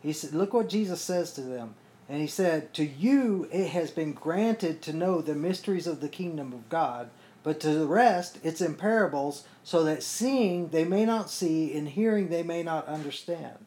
He 0.00 0.12
said, 0.12 0.32
Look 0.32 0.54
what 0.54 0.68
Jesus 0.68 1.00
says 1.00 1.32
to 1.32 1.40
them. 1.40 1.74
And 2.08 2.20
he 2.20 2.28
said, 2.28 2.72
To 2.74 2.84
you 2.84 3.48
it 3.50 3.70
has 3.70 3.90
been 3.90 4.12
granted 4.12 4.80
to 4.82 4.92
know 4.92 5.20
the 5.20 5.34
mysteries 5.34 5.88
of 5.88 5.98
the 5.98 6.08
kingdom 6.08 6.52
of 6.52 6.68
God, 6.68 7.10
but 7.42 7.58
to 7.58 7.70
the 7.70 7.88
rest 7.88 8.38
it's 8.44 8.60
in 8.60 8.76
parables, 8.76 9.42
so 9.64 9.82
that 9.82 10.04
seeing 10.04 10.68
they 10.68 10.84
may 10.84 11.04
not 11.04 11.28
see, 11.28 11.76
and 11.76 11.88
hearing 11.88 12.28
they 12.28 12.44
may 12.44 12.62
not 12.62 12.86
understand. 12.86 13.66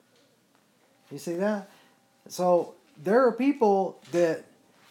You 1.11 1.17
see 1.17 1.35
that? 1.35 1.69
So 2.29 2.75
there 2.95 3.27
are 3.27 3.33
people 3.33 3.99
that 4.13 4.45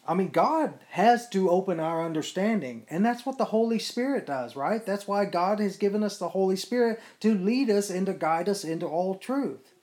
I 0.09 0.15
mean, 0.15 0.29
God 0.29 0.73
has 0.93 1.29
to 1.29 1.51
open 1.51 1.79
our 1.79 2.03
understanding, 2.03 2.87
and 2.89 3.05
that's 3.05 3.27
what 3.27 3.37
the 3.37 3.45
Holy 3.45 3.79
Spirit 3.79 4.27
does, 4.27 4.57
right? 4.57 4.85
That's 4.85 5.07
why 5.07 5.27
God 5.27 5.61
has 5.61 5.77
given 5.77 6.03
us 6.03 6.17
the 6.17 6.31
Holy 6.31 6.57
Spirit 6.57 6.99
to 7.21 7.35
lead 7.35 7.69
us 7.69 7.91
and 7.91 8.07
to 8.07 8.15
guide 8.15 8.49
us 8.49 8.65
into 8.65 8.87
all 8.87 9.17
truth. 9.17 9.75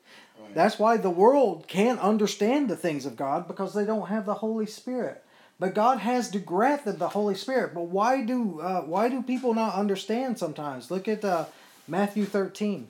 Right. 0.41 0.55
That's 0.55 0.79
why 0.79 0.97
the 0.97 1.11
world 1.11 1.67
can't 1.67 1.99
understand 1.99 2.69
the 2.69 2.75
things 2.75 3.05
of 3.05 3.15
God 3.15 3.47
because 3.47 3.75
they 3.75 3.85
don't 3.85 4.07
have 4.07 4.25
the 4.25 4.33
Holy 4.33 4.65
Spirit. 4.65 5.23
But 5.59 5.75
God 5.75 5.99
has 5.99 6.31
to 6.31 6.39
grant 6.39 6.85
them 6.85 6.97
the 6.97 7.09
Holy 7.09 7.35
Spirit. 7.35 7.75
But 7.75 7.83
why 7.83 8.23
do 8.23 8.59
uh, 8.59 8.81
why 8.81 9.09
do 9.09 9.21
people 9.21 9.53
not 9.53 9.75
understand 9.75 10.39
sometimes? 10.39 10.89
Look 10.89 11.07
at 11.07 11.23
uh, 11.23 11.45
Matthew 11.87 12.25
thirteen. 12.25 12.89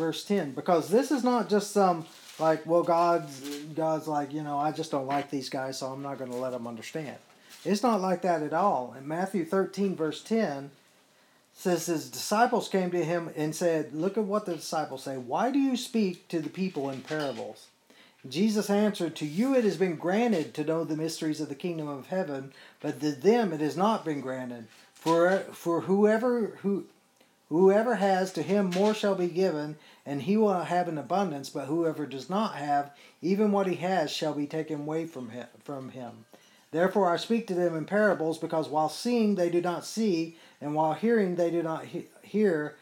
Verse 0.00 0.24
10 0.24 0.52
because 0.52 0.88
this 0.88 1.10
is 1.10 1.22
not 1.22 1.50
just 1.50 1.72
some 1.72 2.06
like 2.38 2.64
well 2.64 2.82
god's 2.82 3.38
god's 3.74 4.08
like 4.08 4.32
you 4.32 4.42
know 4.42 4.58
i 4.58 4.72
just 4.72 4.90
don't 4.90 5.06
like 5.06 5.30
these 5.30 5.50
guys 5.50 5.78
so 5.78 5.88
i'm 5.88 6.02
not 6.02 6.18
going 6.18 6.30
to 6.30 6.36
let 6.36 6.52
them 6.52 6.66
understand. 6.66 7.16
It's 7.62 7.82
not 7.82 8.00
like 8.00 8.22
that 8.22 8.42
at 8.42 8.54
all. 8.54 8.94
In 8.98 9.06
matthew 9.06 9.44
13 9.44 9.94
verse 9.94 10.22
10 10.22 10.70
says 11.52 11.84
his 11.86 12.08
disciples 12.08 12.68
came 12.68 12.90
to 12.92 13.04
him 13.04 13.30
and 13.36 13.54
said 13.54 13.92
look 13.92 14.16
at 14.16 14.24
what 14.24 14.46
the 14.46 14.56
disciples 14.56 15.02
say. 15.02 15.18
Why 15.18 15.50
do 15.50 15.58
you 15.58 15.76
speak 15.76 16.26
to 16.28 16.40
the 16.40 16.48
people 16.48 16.88
in 16.88 17.02
parables? 17.02 17.66
Jesus 18.26 18.70
answered 18.70 19.16
to 19.16 19.26
you 19.26 19.54
it 19.54 19.64
has 19.64 19.76
been 19.76 19.96
granted 19.96 20.54
to 20.54 20.64
know 20.64 20.84
the 20.84 20.96
mysteries 20.96 21.42
of 21.42 21.50
the 21.50 21.54
kingdom 21.54 21.88
of 21.88 22.06
heaven 22.06 22.52
but 22.80 23.00
to 23.00 23.12
them 23.12 23.52
it 23.52 23.60
has 23.60 23.76
not 23.76 24.06
been 24.06 24.22
granted. 24.22 24.66
For 24.94 25.40
for 25.52 25.82
whoever 25.82 26.58
who 26.62 26.86
Whoever 27.50 27.96
has, 27.96 28.32
to 28.34 28.42
him 28.42 28.70
more 28.70 28.94
shall 28.94 29.16
be 29.16 29.26
given, 29.26 29.76
and 30.04 30.22
he 30.22 30.36
will 30.36 30.52
have 30.52 30.88
an 30.88 30.98
abundance. 30.98 31.50
But 31.50 31.66
whoever 31.66 32.06
does 32.06 32.30
not 32.30 32.54
have, 32.54 32.90
even 33.22 33.52
what 33.52 33.66
he 33.66 33.76
has 33.76 34.10
shall 34.10 34.34
be 34.34 34.46
taken 34.46 34.80
away 34.80 35.06
from 35.06 35.30
him. 35.30 35.46
From 35.62 35.90
him. 35.90 36.24
Therefore 36.72 37.10
I 37.10 37.16
speak 37.16 37.46
to 37.48 37.54
them 37.54 37.76
in 37.76 37.84
parables, 37.84 38.38
because 38.38 38.68
while 38.68 38.88
seeing 38.88 39.34
they 39.34 39.50
do 39.50 39.60
not 39.60 39.84
see, 39.84 40.36
and 40.60 40.74
while 40.74 40.94
hearing 40.94 41.36
they 41.36 41.50
do 41.50 41.62
not 41.62 41.86
he- 41.86 42.06
hear, 42.22 42.76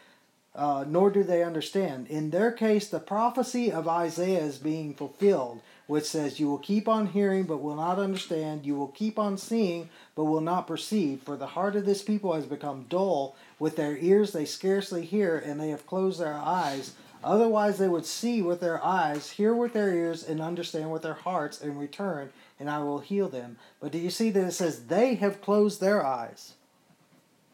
uh, 0.55 0.83
nor 0.87 1.09
do 1.09 1.23
they 1.23 1.43
understand. 1.43 2.07
In 2.07 2.29
their 2.29 2.51
case, 2.51 2.87
the 2.87 2.99
prophecy 2.99 3.71
of 3.71 3.87
Isaiah 3.87 4.43
is 4.43 4.57
being 4.57 4.93
fulfilled, 4.93 5.61
which 5.87 6.05
says, 6.05 6.39
You 6.39 6.47
will 6.49 6.59
keep 6.59 6.87
on 6.87 7.07
hearing, 7.07 7.45
but 7.45 7.61
will 7.61 7.75
not 7.75 7.97
understand. 7.97 8.65
You 8.65 8.75
will 8.75 8.89
keep 8.89 9.17
on 9.17 9.37
seeing, 9.37 9.89
but 10.15 10.25
will 10.25 10.41
not 10.41 10.67
perceive. 10.67 11.21
For 11.21 11.35
the 11.35 11.47
heart 11.47 11.75
of 11.75 11.85
this 11.85 12.03
people 12.03 12.33
has 12.33 12.45
become 12.45 12.85
dull. 12.89 13.35
With 13.57 13.75
their 13.75 13.97
ears 13.97 14.33
they 14.33 14.45
scarcely 14.45 15.05
hear, 15.05 15.37
and 15.37 15.59
they 15.59 15.69
have 15.69 15.87
closed 15.87 16.19
their 16.19 16.33
eyes. 16.33 16.93
Otherwise, 17.23 17.77
they 17.77 17.87
would 17.87 18.05
see 18.05 18.41
with 18.41 18.61
their 18.61 18.83
eyes, 18.83 19.31
hear 19.31 19.53
with 19.53 19.73
their 19.73 19.93
ears, 19.93 20.23
and 20.23 20.39
understand 20.39 20.91
with 20.91 21.01
their 21.01 21.13
hearts, 21.13 21.61
and 21.61 21.79
return, 21.79 22.29
and 22.59 22.69
I 22.69 22.79
will 22.79 22.99
heal 22.99 23.27
them. 23.27 23.57
But 23.81 23.91
do 23.91 23.97
you 23.97 24.09
see 24.09 24.29
that 24.29 24.45
it 24.45 24.51
says 24.53 24.85
they 24.85 25.15
have 25.15 25.41
closed 25.41 25.81
their 25.81 26.05
eyes? 26.05 26.53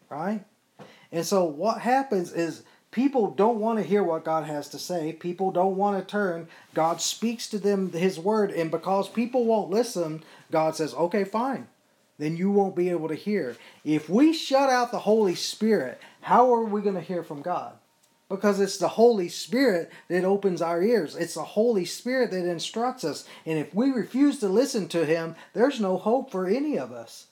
Right? 0.09 0.43
And 1.11 1.25
so 1.25 1.45
what 1.45 1.81
happens 1.81 2.31
is 2.31 2.63
people 2.91 3.31
don't 3.31 3.59
want 3.59 3.79
to 3.79 3.85
hear 3.85 4.03
what 4.03 4.23
God 4.23 4.45
has 4.45 4.69
to 4.69 4.79
say. 4.79 5.13
People 5.13 5.51
don't 5.51 5.77
want 5.77 5.97
to 5.97 6.05
turn. 6.11 6.47
God 6.73 7.01
speaks 7.01 7.47
to 7.49 7.57
them 7.57 7.91
his 7.91 8.19
word, 8.19 8.51
and 8.51 8.69
because 8.69 9.09
people 9.09 9.45
won't 9.45 9.71
listen, 9.71 10.23
God 10.51 10.75
says, 10.75 10.93
okay, 10.93 11.23
fine. 11.23 11.67
Then 12.17 12.37
you 12.37 12.51
won't 12.51 12.75
be 12.75 12.89
able 12.89 13.09
to 13.09 13.15
hear. 13.15 13.57
If 13.83 14.09
we 14.09 14.31
shut 14.31 14.69
out 14.69 14.91
the 14.91 14.99
Holy 14.99 15.35
Spirit, 15.35 15.99
how 16.21 16.53
are 16.53 16.63
we 16.63 16.81
going 16.81 16.95
to 16.95 17.01
hear 17.01 17.23
from 17.23 17.41
God? 17.41 17.73
Because 18.27 18.59
it's 18.59 18.77
the 18.77 18.87
Holy 18.87 19.29
Spirit 19.29 19.91
that 20.07 20.23
opens 20.23 20.61
our 20.61 20.81
ears. 20.81 21.15
It's 21.15 21.35
the 21.35 21.43
Holy 21.43 21.85
Spirit 21.85 22.31
that 22.31 22.49
instructs 22.49 23.03
us. 23.03 23.27
And 23.45 23.59
if 23.59 23.73
we 23.73 23.91
refuse 23.91 24.39
to 24.39 24.47
listen 24.47 24.87
to 24.89 25.05
Him, 25.05 25.35
there's 25.53 25.79
no 25.79 25.97
hope 25.97 26.31
for 26.31 26.47
any 26.47 26.77
of 26.77 26.91
us. 26.91 27.27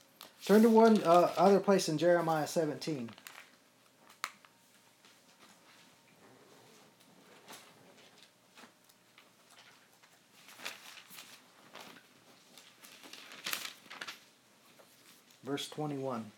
Turn 0.45 0.61
to 0.61 0.69
one 0.69 1.01
uh, 1.03 1.31
other 1.37 1.59
place 1.59 1.89
in 1.89 1.97
Jeremiah 1.97 2.47
17. 2.47 3.09
verse 15.53 15.69
21. 15.69 16.31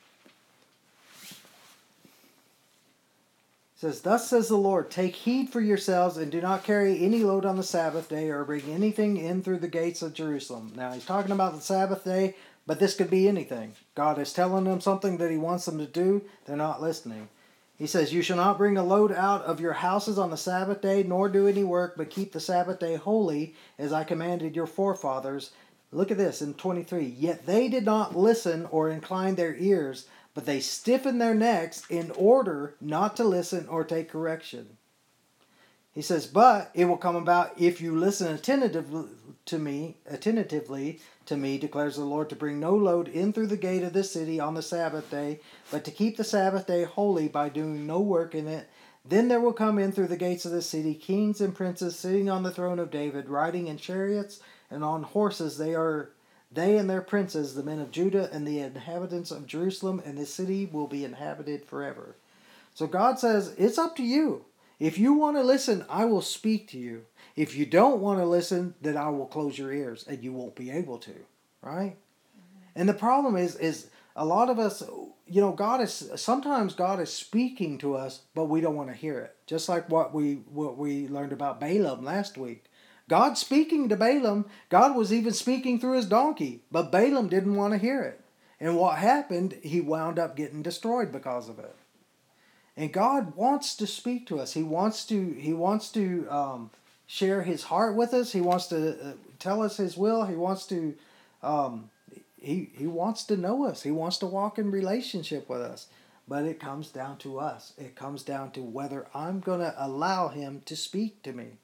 Says, 3.75 4.01
Thus 4.01 4.29
says 4.29 4.47
the 4.47 4.57
Lord, 4.57 4.89
Take 4.89 5.15
heed 5.15 5.49
for 5.49 5.61
yourselves, 5.61 6.17
and 6.17 6.31
do 6.31 6.41
not 6.41 6.63
carry 6.63 7.03
any 7.03 7.23
load 7.23 7.45
on 7.45 7.57
the 7.57 7.63
Sabbath 7.63 8.09
day, 8.09 8.29
or 8.29 8.45
bring 8.45 8.63
anything 8.69 9.17
in 9.17 9.43
through 9.43 9.59
the 9.59 9.67
gates 9.67 10.01
of 10.01 10.13
Jerusalem. 10.13 10.71
Now, 10.75 10.93
he's 10.93 11.05
talking 11.05 11.31
about 11.31 11.53
the 11.53 11.61
Sabbath 11.61 12.03
day, 12.03 12.35
but 12.65 12.79
this 12.79 12.95
could 12.95 13.09
be 13.09 13.27
anything. 13.27 13.73
God 13.93 14.17
is 14.17 14.33
telling 14.33 14.63
them 14.63 14.81
something 14.81 15.17
that 15.17 15.31
he 15.31 15.37
wants 15.37 15.65
them 15.65 15.77
to 15.77 15.85
do, 15.85 16.23
they're 16.45 16.55
not 16.55 16.81
listening. 16.81 17.29
He 17.77 17.87
says, 17.87 18.13
You 18.13 18.21
shall 18.21 18.37
not 18.37 18.57
bring 18.57 18.77
a 18.77 18.83
load 18.83 19.11
out 19.11 19.43
of 19.43 19.59
your 19.59 19.73
houses 19.73 20.17
on 20.17 20.29
the 20.29 20.37
Sabbath 20.37 20.81
day, 20.81 21.03
nor 21.03 21.27
do 21.27 21.47
any 21.47 21.63
work, 21.63 21.95
but 21.97 22.09
keep 22.09 22.31
the 22.31 22.39
Sabbath 22.39 22.79
day 22.79 22.95
holy, 22.95 23.53
as 23.77 23.91
I 23.91 24.05
commanded 24.05 24.55
your 24.55 24.67
forefathers. 24.67 25.51
Look 25.91 26.09
at 26.11 26.17
this 26.17 26.41
in 26.41 26.53
23. 26.53 27.03
Yet 27.03 27.45
they 27.45 27.67
did 27.67 27.85
not 27.85 28.15
listen 28.15 28.65
or 28.71 28.89
incline 28.89 29.35
their 29.35 29.55
ears, 29.55 30.07
but 30.35 30.45
they 30.45 30.59
stiffen 30.59 31.17
their 31.17 31.33
necks 31.33 31.83
in 31.89 32.11
order 32.11 32.75
not 32.79 33.15
to 33.15 33.23
listen 33.23 33.67
or 33.67 33.83
take 33.83 34.09
correction. 34.09 34.77
He 35.93 36.01
says, 36.01 36.27
But 36.27 36.69
it 36.73 36.85
will 36.85 36.97
come 36.97 37.15
about 37.15 37.59
if 37.59 37.79
you 37.81 37.97
listen 37.97 38.35
attentively 38.35 39.05
to 39.45 39.57
me, 39.57 39.95
attentively 40.05 40.99
to 41.25 41.37
me, 41.37 41.57
declares 41.57 41.95
the 41.95 42.03
Lord, 42.03 42.29
to 42.29 42.35
bring 42.35 42.59
no 42.59 42.75
load 42.75 43.07
in 43.07 43.31
through 43.31 43.47
the 43.47 43.57
gate 43.57 43.81
of 43.81 43.93
this 43.93 44.11
city 44.11 44.39
on 44.39 44.55
the 44.55 44.61
Sabbath 44.61 45.09
day, 45.09 45.39
but 45.71 45.85
to 45.85 45.91
keep 45.91 46.17
the 46.17 46.25
Sabbath 46.25 46.67
day 46.67 46.83
holy 46.83 47.29
by 47.29 47.47
doing 47.47 47.87
no 47.87 48.01
work 48.01 48.35
in 48.35 48.47
it. 48.47 48.69
Then 49.07 49.29
there 49.29 49.39
will 49.39 49.53
come 49.53 49.79
in 49.79 49.93
through 49.93 50.07
the 50.07 50.17
gates 50.17 50.45
of 50.45 50.51
the 50.51 50.61
city 50.61 50.95
kings 50.95 51.39
and 51.39 51.55
princes 51.55 51.97
sitting 51.97 52.29
on 52.29 52.43
the 52.43 52.51
throne 52.51 52.79
of 52.79 52.91
David, 52.91 53.29
riding 53.29 53.67
in 53.67 53.77
chariots 53.77 54.41
and 54.69 54.83
on 54.83 55.03
horses 55.03 55.57
they 55.57 55.75
are 55.75 56.09
they 56.55 56.77
and 56.77 56.89
their 56.89 57.01
princes, 57.01 57.53
the 57.53 57.63
men 57.63 57.79
of 57.79 57.91
Judah 57.91 58.29
and 58.31 58.47
the 58.47 58.59
inhabitants 58.59 59.31
of 59.31 59.47
Jerusalem, 59.47 60.01
and 60.05 60.17
the 60.17 60.25
city 60.25 60.65
will 60.65 60.87
be 60.87 61.05
inhabited 61.05 61.65
forever. 61.65 62.15
So 62.73 62.87
God 62.87 63.19
says, 63.19 63.53
It's 63.57 63.77
up 63.77 63.95
to 63.97 64.03
you. 64.03 64.45
If 64.79 64.97
you 64.97 65.13
want 65.13 65.37
to 65.37 65.43
listen, 65.43 65.85
I 65.89 66.05
will 66.05 66.21
speak 66.21 66.67
to 66.69 66.77
you. 66.77 67.05
If 67.35 67.55
you 67.55 67.65
don't 67.65 68.01
want 68.01 68.19
to 68.19 68.25
listen, 68.25 68.75
then 68.81 68.97
I 68.97 69.09
will 69.09 69.25
close 69.25 69.57
your 69.57 69.71
ears 69.71 70.05
and 70.07 70.23
you 70.23 70.33
won't 70.33 70.55
be 70.55 70.71
able 70.71 70.97
to. 70.99 71.13
Right? 71.61 71.95
Mm-hmm. 71.95 72.79
And 72.79 72.89
the 72.89 72.93
problem 72.93 73.37
is 73.37 73.55
is 73.55 73.89
a 74.15 74.25
lot 74.25 74.49
of 74.49 74.59
us 74.59 74.83
you 75.27 75.41
know 75.41 75.51
God 75.51 75.81
is 75.81 76.11
sometimes 76.15 76.73
God 76.73 76.99
is 76.99 77.11
speaking 77.11 77.77
to 77.79 77.95
us, 77.95 78.21
but 78.33 78.45
we 78.45 78.61
don't 78.61 78.75
want 78.75 78.89
to 78.89 78.95
hear 78.95 79.19
it. 79.19 79.35
Just 79.47 79.67
like 79.67 79.89
what 79.89 80.13
we 80.13 80.35
what 80.51 80.77
we 80.77 81.07
learned 81.07 81.31
about 81.31 81.59
Balaam 81.59 82.03
last 82.03 82.37
week. 82.37 82.65
God 83.07 83.37
speaking 83.37 83.87
to 83.89 83.95
Balaam, 83.95 84.45
God 84.69 84.95
was 84.95 85.13
even 85.13 85.33
speaking 85.33 85.79
through 85.79 85.93
his 85.93 86.07
donkey, 86.07 86.61
but 86.71 86.91
Balaam 86.91 87.29
didn't 87.29 87.55
want 87.55 87.73
to 87.73 87.79
hear 87.79 88.01
it. 88.01 88.21
And 88.59 88.77
what 88.77 88.97
happened, 88.97 89.59
he 89.61 89.81
wound 89.81 90.17
up 90.17 90.35
getting 90.35 90.63
destroyed 90.63 91.11
because 91.11 91.49
of 91.49 91.59
it. 91.59 91.75
And 92.77 92.91
God 92.91 93.35
wants 93.35 93.75
to 93.77 93.87
speak 93.87 94.27
to 94.27 94.39
us. 94.39 94.53
He 94.53 94.63
wants 94.63 95.05
to 95.05 95.33
he 95.33 95.53
wants 95.53 95.91
to 95.91 96.27
um, 96.29 96.71
share 97.05 97.43
his 97.43 97.63
heart 97.63 97.95
with 97.95 98.13
us. 98.13 98.33
He 98.33 98.41
wants 98.41 98.67
to 98.67 99.09
uh, 99.09 99.13
tell 99.39 99.61
us 99.61 99.77
his 99.77 99.95
will. 99.95 100.25
He 100.25 100.35
wants 100.35 100.65
to 100.67 100.95
um, 101.41 101.89
he 102.37 102.69
he 102.73 102.87
wants 102.87 103.23
to 103.25 103.37
know 103.37 103.65
us. 103.65 103.83
He 103.83 103.91
wants 103.91 104.17
to 104.17 104.25
walk 104.25 104.57
in 104.59 104.71
relationship 104.71 105.47
with 105.47 105.61
us. 105.61 105.87
But 106.27 106.45
it 106.45 106.59
comes 106.59 106.89
down 106.89 107.17
to 107.19 107.39
us. 107.39 107.73
It 107.77 107.95
comes 107.95 108.23
down 108.23 108.51
to 108.51 108.61
whether 108.61 109.07
I'm 109.13 109.41
going 109.41 109.59
to 109.59 109.75
allow 109.77 110.29
him 110.29 110.63
to 110.65 110.75
speak 110.75 111.21
to 111.21 111.31
me. 111.31 111.59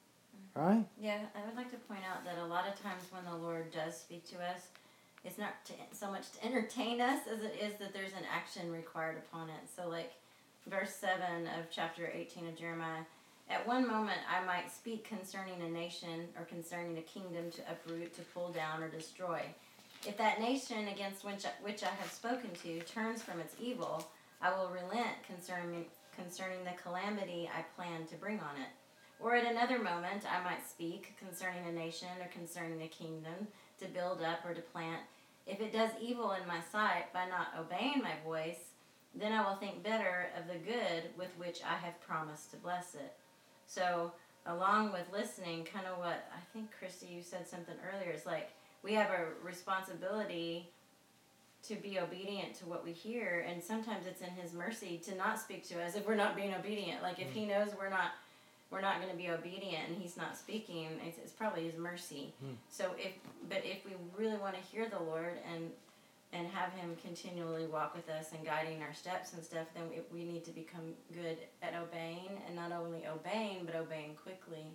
Right? 0.56 0.86
Yeah, 1.00 1.20
I 1.36 1.46
would 1.46 1.56
like 1.56 1.72
to 1.72 1.78
point 1.78 2.02
out 2.10 2.26
that 2.26 2.38
a 2.38 2.46
lot 2.46 2.68
of 2.68 2.82
times 2.82 3.04
when 3.12 3.24
the 3.24 3.36
Lord 3.36 3.72
does 3.72 3.98
speak 3.98 4.28
to 4.30 4.36
us, 4.36 4.68
it's 5.24 5.38
not 5.38 5.64
to, 5.66 5.74
so 5.92 6.12
much 6.12 6.32
to 6.32 6.46
entertain 6.46 7.00
us 7.00 7.22
as 7.32 7.42
it 7.42 7.56
is 7.62 7.76
that 7.80 7.94
there's 7.94 8.14
an 8.14 8.26
action 8.34 8.72
required 8.72 9.18
upon 9.18 9.50
it. 9.50 9.70
So, 9.74 9.88
like 9.88 10.12
verse 10.68 10.94
7 10.94 11.48
of 11.60 11.70
chapter 11.72 12.12
18 12.14 12.48
of 12.48 12.58
Jeremiah, 12.58 13.04
at 13.50 13.66
one 13.68 13.88
moment 13.88 14.20
I 14.30 14.44
might 14.46 14.72
speak 14.72 15.08
concerning 15.08 15.62
a 15.62 15.70
nation 15.70 16.28
or 16.38 16.46
concerning 16.46 16.98
a 16.98 17.02
kingdom 17.02 17.52
to 17.52 17.62
uproot, 17.70 18.14
to 18.16 18.22
pull 18.34 18.52
down, 18.52 18.82
or 18.82 18.90
destroy. 18.90 19.42
If 20.08 20.18
that 20.18 20.42
nation 20.42 20.88
against 20.88 21.24
which 21.24 21.46
I, 21.46 21.50
which 21.62 21.84
I 21.84 21.90
have 21.90 22.12
spoken 22.12 22.50
to 22.64 22.80
turns 22.82 23.22
from 23.22 23.40
its 23.40 23.56
evil, 23.62 24.08
I 24.42 24.50
will 24.50 24.70
relent 24.70 25.24
concerning, 25.28 25.86
concerning 26.16 26.64
the 26.64 26.72
calamity 26.82 27.50
I 27.56 27.62
plan 27.76 28.08
to 28.08 28.16
bring 28.16 28.40
on 28.40 28.56
it. 28.60 28.70
Or 29.22 29.36
at 29.36 29.50
another 29.50 29.78
moment, 29.78 30.24
I 30.26 30.44
might 30.44 30.68
speak 30.68 31.16
concerning 31.20 31.68
a 31.68 31.72
nation 31.72 32.08
or 32.20 32.28
concerning 32.28 32.82
a 32.82 32.88
kingdom 32.88 33.48
to 33.80 33.88
build 33.88 34.22
up 34.22 34.40
or 34.46 34.54
to 34.54 34.62
plant. 34.62 35.02
If 35.46 35.62
it 35.62 35.74
does 35.74 35.92
evil 36.02 36.32
in 36.32 36.48
my 36.48 36.60
sight 36.72 37.14
by 37.14 37.26
not 37.28 37.54
obeying 37.60 38.02
my 38.02 38.14
voice, 38.26 38.72
then 39.14 39.32
I 39.34 39.48
will 39.48 39.56
think 39.56 39.84
better 39.84 40.30
of 40.38 40.48
the 40.48 40.60
good 40.60 41.10
with 41.18 41.30
which 41.38 41.60
I 41.64 41.76
have 41.76 42.00
promised 42.02 42.52
to 42.52 42.58
bless 42.58 42.96
it. 42.96 43.14
So, 43.68 44.12
along 44.46 44.92
with 44.92 45.12
listening, 45.12 45.66
kind 45.66 45.86
of 45.86 46.00
what 46.00 46.30
I 46.36 46.40
think, 46.54 46.70
Christy, 46.78 47.08
you 47.08 47.22
said 47.22 47.48
something 47.48 47.76
earlier, 47.94 48.12
is 48.12 48.26
like 48.26 48.52
we 48.84 48.94
have 48.94 49.10
a 49.12 49.28
responsibility 49.44 50.70
to 51.64 51.76
be 51.76 52.00
obedient 52.00 52.56
to 52.56 52.66
what 52.66 52.84
we 52.84 52.92
hear, 52.92 53.46
and 53.48 53.62
sometimes 53.62 54.08
it's 54.08 54.22
in 54.22 54.30
His 54.32 54.54
mercy 54.54 55.00
to 55.06 55.16
not 55.16 55.40
speak 55.40 55.68
to 55.70 55.84
us 55.84 55.96
if 55.96 56.08
we're 56.08 56.16
not 56.16 56.36
being 56.36 56.56
obedient. 56.56 57.04
Like 57.04 57.20
if 57.20 57.28
mm-hmm. 57.28 57.40
He 57.40 57.46
knows 57.46 57.70
we're 57.78 57.90
not 57.90 58.12
we're 58.72 58.82
not 58.82 58.98
going 59.02 59.12
to 59.12 59.18
be 59.18 59.30
obedient 59.30 59.90
and 59.90 60.02
he's 60.02 60.18
not 60.18 60.38
speaking 60.38 60.88
it's, 61.06 61.18
it's 61.18 61.32
probably 61.32 61.64
his 61.66 61.78
mercy 61.78 62.34
Hmm. 62.44 62.54
so 62.70 62.92
if 62.98 63.14
but 63.50 63.62
if 63.66 63.86
we 63.86 63.92
really 64.18 64.38
want 64.38 64.56
to 64.56 64.62
hear 64.62 64.88
the 64.90 65.00
lord 65.04 65.38
and 65.54 65.72
and 66.34 66.48
have 66.48 66.72
Him 66.74 66.96
continually 67.04 67.66
walk 67.66 67.96
with 67.96 68.10
us 68.10 68.32
and 68.32 68.46
guiding 68.46 68.82
our 68.82 68.94
steps 68.94 69.34
and 69.34 69.44
stuff, 69.44 69.68
then 69.74 69.84
we, 69.90 70.20
we 70.20 70.32
need 70.32 70.46
to 70.46 70.52
become 70.52 70.94
good 71.14 71.38
at 71.62 71.74
obeying 71.76 72.30
and 72.48 72.56
not 72.56 72.72
only 72.72 73.06
obeying, 73.06 73.66
but 73.66 73.76
obeying 73.76 74.16
quickly. 74.16 74.66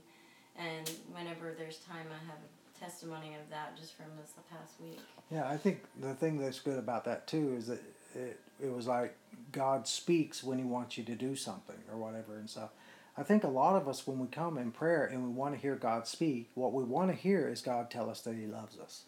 And 0.59 0.91
whenever 1.13 1.55
there's 1.57 1.79
time, 1.79 2.07
I 2.11 2.27
have 2.27 2.37
a 2.37 2.79
testimony 2.79 3.35
of 3.43 3.49
that 3.51 3.77
just 3.77 3.97
from 3.97 4.07
this 4.21 4.33
past 4.51 4.75
week. 4.81 5.01
Yeah, 5.31 5.49
I 5.49 5.57
think 5.57 5.81
the 6.01 6.15
thing 6.15 6.39
that's 6.39 6.61
good 6.61 6.79
about 6.79 7.05
that 7.07 7.27
too 7.27 7.55
is 7.57 7.67
that 7.69 7.83
it, 8.15 8.39
it 8.63 8.71
was 8.71 8.87
like 8.87 9.17
God 9.53 9.89
speaks 9.89 10.45
when 10.45 10.59
He 10.59 10.65
wants 10.65 10.99
you 10.99 11.05
to 11.05 11.15
do 11.15 11.37
something 11.37 11.77
or 11.91 11.97
whatever 11.97 12.37
and 12.37 12.49
stuff. 12.51 12.71
I 13.19 13.23
think 13.23 13.45
a 13.45 13.49
lot 13.49 13.77
of 13.77 13.89
us, 13.89 14.07
when 14.07 14.19
we 14.19 14.27
come 14.27 14.59
in 14.59 14.71
prayer 14.73 15.05
and 15.05 15.25
we 15.25 15.31
want 15.31 15.55
to 15.55 15.61
hear 15.61 15.75
God 15.75 16.07
speak, 16.07 16.51
what 16.55 16.75
we 16.75 16.85
want 16.85 17.11
to 17.11 17.17
hear 17.17 17.49
is 17.49 17.63
God 17.63 17.91
tell 17.91 18.11
us 18.11 18.21
that 18.23 18.35
He 18.35 18.47
loves 18.47 18.79
us, 18.79 19.05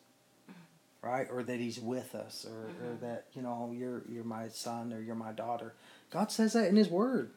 mm-hmm. 0.51 1.06
right? 1.06 1.28
Or 1.30 1.43
that 1.43 1.60
He's 1.60 1.78
with 1.78 2.14
us, 2.14 2.47
or, 2.48 2.86
or 2.86 2.93
mm-hmm. 2.93 3.06
that 3.06 3.26
you 3.35 3.43
know 3.43 3.70
you're 3.76 4.02
you're 4.09 4.24
my 4.24 4.48
son 4.48 4.93
or 4.93 5.01
you're 5.01 5.14
my 5.14 5.32
daughter. 5.32 5.74
God 6.10 6.32
says 6.32 6.55
that 6.55 6.68
in 6.68 6.76
His 6.76 6.89
Word, 6.89 7.32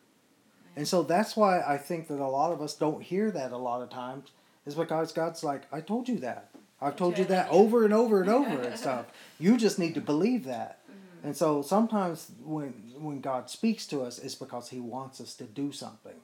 and 0.75 0.87
so 0.87 1.03
that's 1.03 1.35
why 1.35 1.61
I 1.61 1.77
think 1.77 2.07
that 2.07 2.19
a 2.19 2.27
lot 2.27 2.53
of 2.53 2.61
us 2.61 2.73
don't 2.73 3.03
hear 3.03 3.31
that 3.31 3.51
a 3.51 3.57
lot 3.57 3.81
of 3.81 3.89
times, 3.89 4.29
is 4.65 4.75
because 4.75 5.11
God's 5.11 5.43
like, 5.43 5.63
I 5.73 5.81
told 5.81 6.07
you 6.07 6.19
that. 6.19 6.51
I've 6.81 6.95
told 6.95 7.19
you 7.19 7.25
that 7.25 7.47
over 7.51 7.85
and 7.85 7.93
over 7.93 8.21
and 8.21 8.29
over 8.29 8.61
and 8.61 8.79
stuff. 8.79 9.05
You 9.39 9.57
just 9.57 9.77
need 9.77 9.93
to 9.95 10.01
believe 10.01 10.45
that. 10.45 10.79
Mm-hmm. 10.85 11.27
And 11.27 11.37
so 11.37 11.61
sometimes 11.61 12.31
when 12.43 12.69
when 12.97 13.19
God 13.19 13.49
speaks 13.49 13.85
to 13.87 14.03
us, 14.03 14.19
it's 14.19 14.35
because 14.35 14.69
He 14.69 14.79
wants 14.79 15.19
us 15.19 15.35
to 15.35 15.43
do 15.43 15.73
something. 15.73 16.15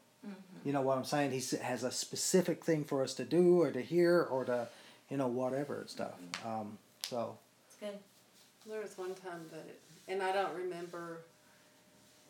You 0.68 0.74
know 0.74 0.82
what 0.82 0.98
I'm 0.98 1.06
saying? 1.06 1.32
He 1.32 1.42
has 1.62 1.84
a 1.84 1.92
specific 1.92 2.62
thing 2.62 2.84
for 2.84 3.02
us 3.02 3.14
to 3.14 3.24
do 3.24 3.62
or 3.62 3.72
to 3.72 3.82
hear 3.82 4.24
or 4.24 4.44
to, 4.44 4.68
you 5.10 5.16
know, 5.16 5.28
whatever 5.28 5.80
and 5.80 5.90
stuff. 5.90 6.16
Um, 6.46 6.78
so 7.04 7.38
It's 7.70 7.78
good. 7.78 7.98
There 8.70 8.82
was 8.82 8.98
one 8.98 9.16
time 9.16 9.46
that, 9.54 9.66
and 10.10 10.22
I 10.22 10.34
don't 10.34 10.54
remember 10.54 11.20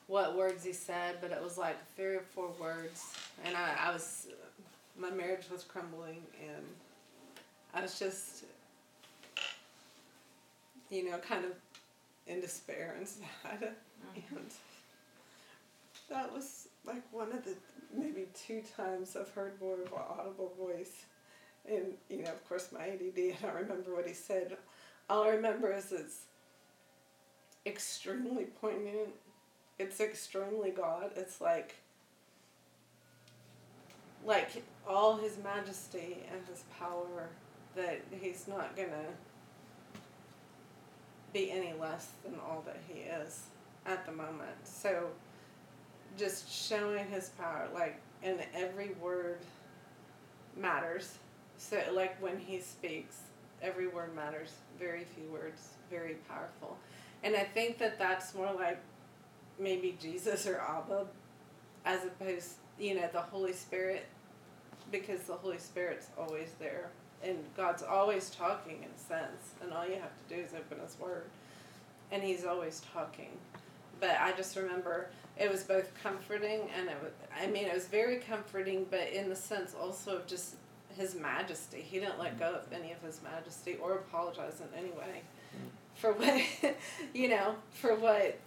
what 0.05 0.37
words 0.37 0.63
he 0.63 0.71
said, 0.71 1.15
but 1.19 1.31
it 1.31 1.41
was 1.41 1.57
like 1.57 1.77
three 1.95 2.13
or 2.13 2.21
four 2.35 2.51
words, 2.61 3.05
and 3.43 3.57
I, 3.57 3.75
I 3.87 3.91
was, 3.91 4.27
my 4.95 5.09
marriage 5.09 5.49
was 5.51 5.63
crumbling, 5.63 6.21
and 6.39 6.63
I 7.73 7.81
was 7.81 7.97
just, 7.97 8.43
you 10.91 11.09
know, 11.09 11.17
kind 11.17 11.43
of 11.43 11.53
in 12.27 12.39
despair 12.39 12.93
and 12.99 13.07
sad, 13.07 13.73
and 14.31 14.51
that 16.11 16.31
was 16.31 16.67
like 16.85 17.01
one 17.11 17.31
of 17.31 17.43
the 17.43 17.55
maybe 17.95 18.27
two 18.33 18.61
times 18.75 19.15
I've 19.15 19.29
heard 19.29 19.59
more 19.61 19.75
of 19.75 19.79
an 19.81 19.87
audible 20.09 20.53
voice, 20.59 21.05
and 21.67 21.93
you 22.09 22.23
know, 22.23 22.31
of 22.31 22.47
course, 22.47 22.69
my 22.71 22.87
ADD, 22.87 23.17
I 23.17 23.37
don't 23.41 23.55
remember 23.55 23.95
what 23.95 24.07
he 24.07 24.13
said. 24.13 24.57
All 25.09 25.23
I 25.23 25.29
remember 25.29 25.71
is 25.71 25.91
it's 25.91 26.21
extremely 27.65 28.45
poignant. 28.45 29.09
It's 29.79 29.99
extremely 29.99 30.71
God. 30.71 31.11
It's 31.15 31.39
like 31.41 31.75
like 34.25 34.63
all 34.87 35.17
his 35.17 35.37
majesty 35.43 36.17
and 36.31 36.45
his 36.47 36.63
power 36.77 37.29
that 37.75 38.01
he's 38.19 38.47
not 38.47 38.75
gonna 38.75 39.05
be 41.31 41.51
any 41.51 41.73
less 41.79 42.09
than 42.23 42.35
all 42.39 42.63
that 42.65 42.79
he 42.87 43.01
is 43.01 43.43
at 43.85 44.05
the 44.05 44.11
moment. 44.11 44.57
So 44.63 45.07
just 46.17 46.51
showing 46.51 47.07
his 47.07 47.29
power, 47.29 47.67
like 47.73 48.01
and 48.23 48.39
every 48.53 48.91
word 49.01 49.39
matters. 50.55 51.17
So 51.57 51.81
like 51.93 52.21
when 52.21 52.37
he 52.37 52.59
speaks, 52.59 53.17
every 53.61 53.87
word 53.87 54.15
matters. 54.15 54.53
Very 54.79 55.05
few 55.15 55.31
words, 55.31 55.69
very 55.89 56.15
powerful. 56.27 56.77
And 57.23 57.35
I 57.35 57.43
think 57.43 57.77
that 57.79 57.97
that's 57.97 58.35
more 58.35 58.53
like 58.53 58.79
maybe 59.59 59.97
Jesus 59.99 60.45
or 60.45 60.59
Abba 60.61 61.05
as 61.85 62.03
opposed, 62.03 62.53
you 62.79 62.95
know, 62.95 63.09
the 63.11 63.21
Holy 63.21 63.53
Spirit 63.53 64.05
because 64.91 65.21
the 65.21 65.33
Holy 65.33 65.57
Spirit's 65.57 66.07
always 66.17 66.49
there 66.59 66.89
and 67.23 67.37
God's 67.55 67.81
always 67.81 68.29
talking 68.29 68.83
in 68.83 68.97
sense 68.97 69.55
and 69.61 69.73
all 69.73 69.85
you 69.85 69.95
have 69.95 70.11
to 70.27 70.35
do 70.35 70.41
is 70.41 70.53
open 70.53 70.79
his 70.83 70.97
word 70.99 71.25
and 72.11 72.21
he's 72.23 72.45
always 72.45 72.81
talking. 72.93 73.29
But 73.99 74.17
I 74.21 74.31
just 74.33 74.55
remember 74.55 75.09
it 75.39 75.51
was 75.51 75.63
both 75.63 75.91
comforting 76.01 76.69
and 76.77 76.89
it 76.89 76.97
was, 77.01 77.11
I 77.39 77.47
mean 77.47 77.65
it 77.65 77.73
was 77.73 77.87
very 77.87 78.17
comforting 78.17 78.85
but 78.89 79.09
in 79.11 79.29
the 79.29 79.35
sense 79.35 79.75
also 79.79 80.17
of 80.17 80.27
just 80.27 80.55
his 80.97 81.15
majesty. 81.15 81.81
He 81.81 81.99
didn't 81.99 82.19
let 82.19 82.39
go 82.39 82.53
of 82.53 82.73
any 82.73 82.91
of 82.91 83.01
his 83.01 83.21
majesty 83.21 83.75
or 83.81 83.95
apologize 83.95 84.61
in 84.61 84.77
any 84.77 84.91
way 84.91 85.21
for 85.95 86.13
what 86.13 86.41
you 87.13 87.29
know, 87.29 87.55
for 87.71 87.95
what 87.95 88.39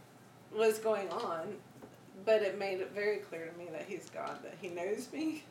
was 0.54 0.78
going 0.78 1.08
on. 1.10 1.56
But 2.24 2.42
it 2.42 2.58
made 2.58 2.80
it 2.80 2.92
very 2.94 3.18
clear 3.18 3.46
to 3.46 3.58
me 3.58 3.68
that 3.72 3.86
he's 3.88 4.10
God, 4.10 4.42
that 4.42 4.54
he 4.60 4.68
knows 4.68 5.08
me, 5.12 5.44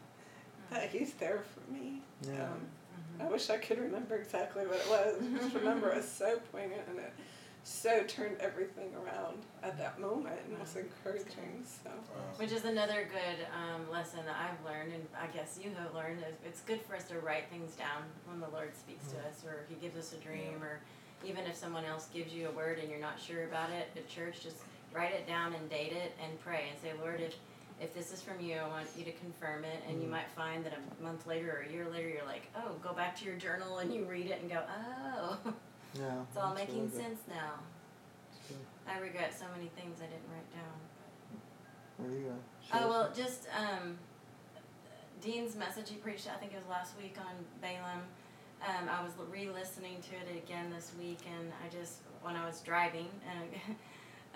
that 0.70 0.90
he's 0.90 1.14
there 1.14 1.42
for 1.54 1.72
me. 1.72 2.02
Yeah. 2.22 2.44
Um, 2.44 2.60
I 3.20 3.28
wish 3.28 3.50
I 3.50 3.58
could 3.58 3.80
remember 3.80 4.16
exactly 4.16 4.66
what 4.68 4.78
it 4.78 4.90
was. 4.90 5.16
I 5.22 5.44
just 5.44 5.56
remember 5.56 5.90
it 5.90 5.98
was 5.98 6.08
so 6.08 6.40
poignant 6.52 6.82
and 6.90 7.00
it 7.00 7.14
so 7.64 8.04
turned 8.04 8.38
everything 8.40 8.94
around 8.96 9.38
at 9.64 9.78
that 9.78 10.00
moment 10.00 10.36
and 10.48 10.60
was 10.60 10.76
encouraging. 10.76 11.64
So 11.64 11.90
Which 12.38 12.52
is 12.52 12.66
another 12.66 13.08
good 13.12 13.46
um, 13.54 13.90
lesson 13.92 14.20
that 14.26 14.36
I've 14.36 14.66
learned, 14.66 14.94
and 14.94 15.06
I 15.22 15.28
guess 15.28 15.60
you 15.62 15.72
have 15.78 15.94
learned. 15.94 16.20
Is 16.20 16.36
it's 16.46 16.62
good 16.62 16.82
for 16.82 16.96
us 16.96 17.06
to 17.10 17.20
write 17.20 17.50
things 17.50 17.76
down 17.76 18.04
when 18.26 18.40
the 18.40 18.50
Lord 18.50 18.76
speaks 18.76 19.08
to 19.12 19.18
us, 19.28 19.44
or 19.46 19.66
He 19.70 19.76
gives 19.76 19.98
us 19.98 20.14
a 20.14 20.18
dream, 20.18 20.62
or 20.62 20.80
even 21.26 21.46
if 21.46 21.56
someone 21.56 21.86
else 21.86 22.08
gives 22.14 22.34
you 22.34 22.48
a 22.48 22.52
word 22.52 22.80
and 22.80 22.90
you're 22.90 23.00
not 23.00 23.20
sure 23.20 23.44
about 23.44 23.70
it 23.72 23.90
at 23.96 24.08
church, 24.08 24.42
just 24.42 24.58
write 24.94 25.14
it 25.14 25.28
down 25.28 25.54
and 25.54 25.70
date 25.70 25.92
it 25.92 26.16
and 26.24 26.40
pray 26.40 26.66
and 26.72 26.80
say, 26.82 26.92
Lord, 27.02 27.20
if 27.22 27.36
if 27.82 27.94
this 27.94 28.12
is 28.12 28.22
from 28.22 28.42
you, 28.42 28.56
I 28.58 28.68
want 28.68 28.88
you 28.98 29.06
to 29.06 29.12
confirm 29.14 29.64
it. 29.64 29.82
And 29.88 30.02
you 30.02 30.10
might 30.10 30.30
find 30.36 30.66
that 30.66 30.74
a 30.74 31.04
month 31.04 31.26
later 31.26 31.60
or 31.60 31.70
a 31.70 31.72
year 31.72 31.88
later, 31.90 32.10
you're 32.10 32.26
like, 32.26 32.44
oh, 32.58 32.74
go 32.82 32.94
back 32.94 33.18
to 33.20 33.26
your 33.26 33.36
journal 33.36 33.78
and 33.78 33.94
you 33.94 34.04
read 34.04 34.28
it 34.28 34.42
and 34.42 34.50
go, 34.50 34.62
oh, 34.70 35.38
yeah, 35.96 36.22
it's 36.28 36.38
all 36.38 36.54
making 36.54 36.90
really 36.90 37.04
sense 37.04 37.22
now. 37.28 37.60
I 38.88 39.00
regret 39.00 39.38
so 39.38 39.46
many 39.56 39.70
things 39.76 40.00
I 40.02 40.08
didn't 40.08 40.30
write 40.32 40.50
down. 40.54 40.80
There 42.00 42.20
you 42.20 42.26
go. 42.26 42.36
Oh 42.74 42.90
well, 42.90 43.12
just 43.16 43.48
um, 43.56 43.98
Dean's 45.22 45.56
message 45.56 45.90
he 45.90 45.98
preached. 45.98 46.28
I 46.28 46.38
think 46.38 46.54
it 46.54 46.56
was 46.56 46.70
last 46.70 46.98
week 46.98 47.18
on 47.20 47.34
Balaam. 47.62 48.02
Um, 48.62 48.90
I 48.90 49.04
was 49.04 49.14
re-listening 49.32 49.98
to 50.02 50.16
it 50.16 50.38
again 50.44 50.70
this 50.70 50.92
week, 51.00 51.20
and 51.38 51.52
I 51.64 51.70
just 51.70 52.00
when 52.22 52.36
I 52.36 52.46
was 52.46 52.62
driving 52.62 53.08
and 53.30 53.78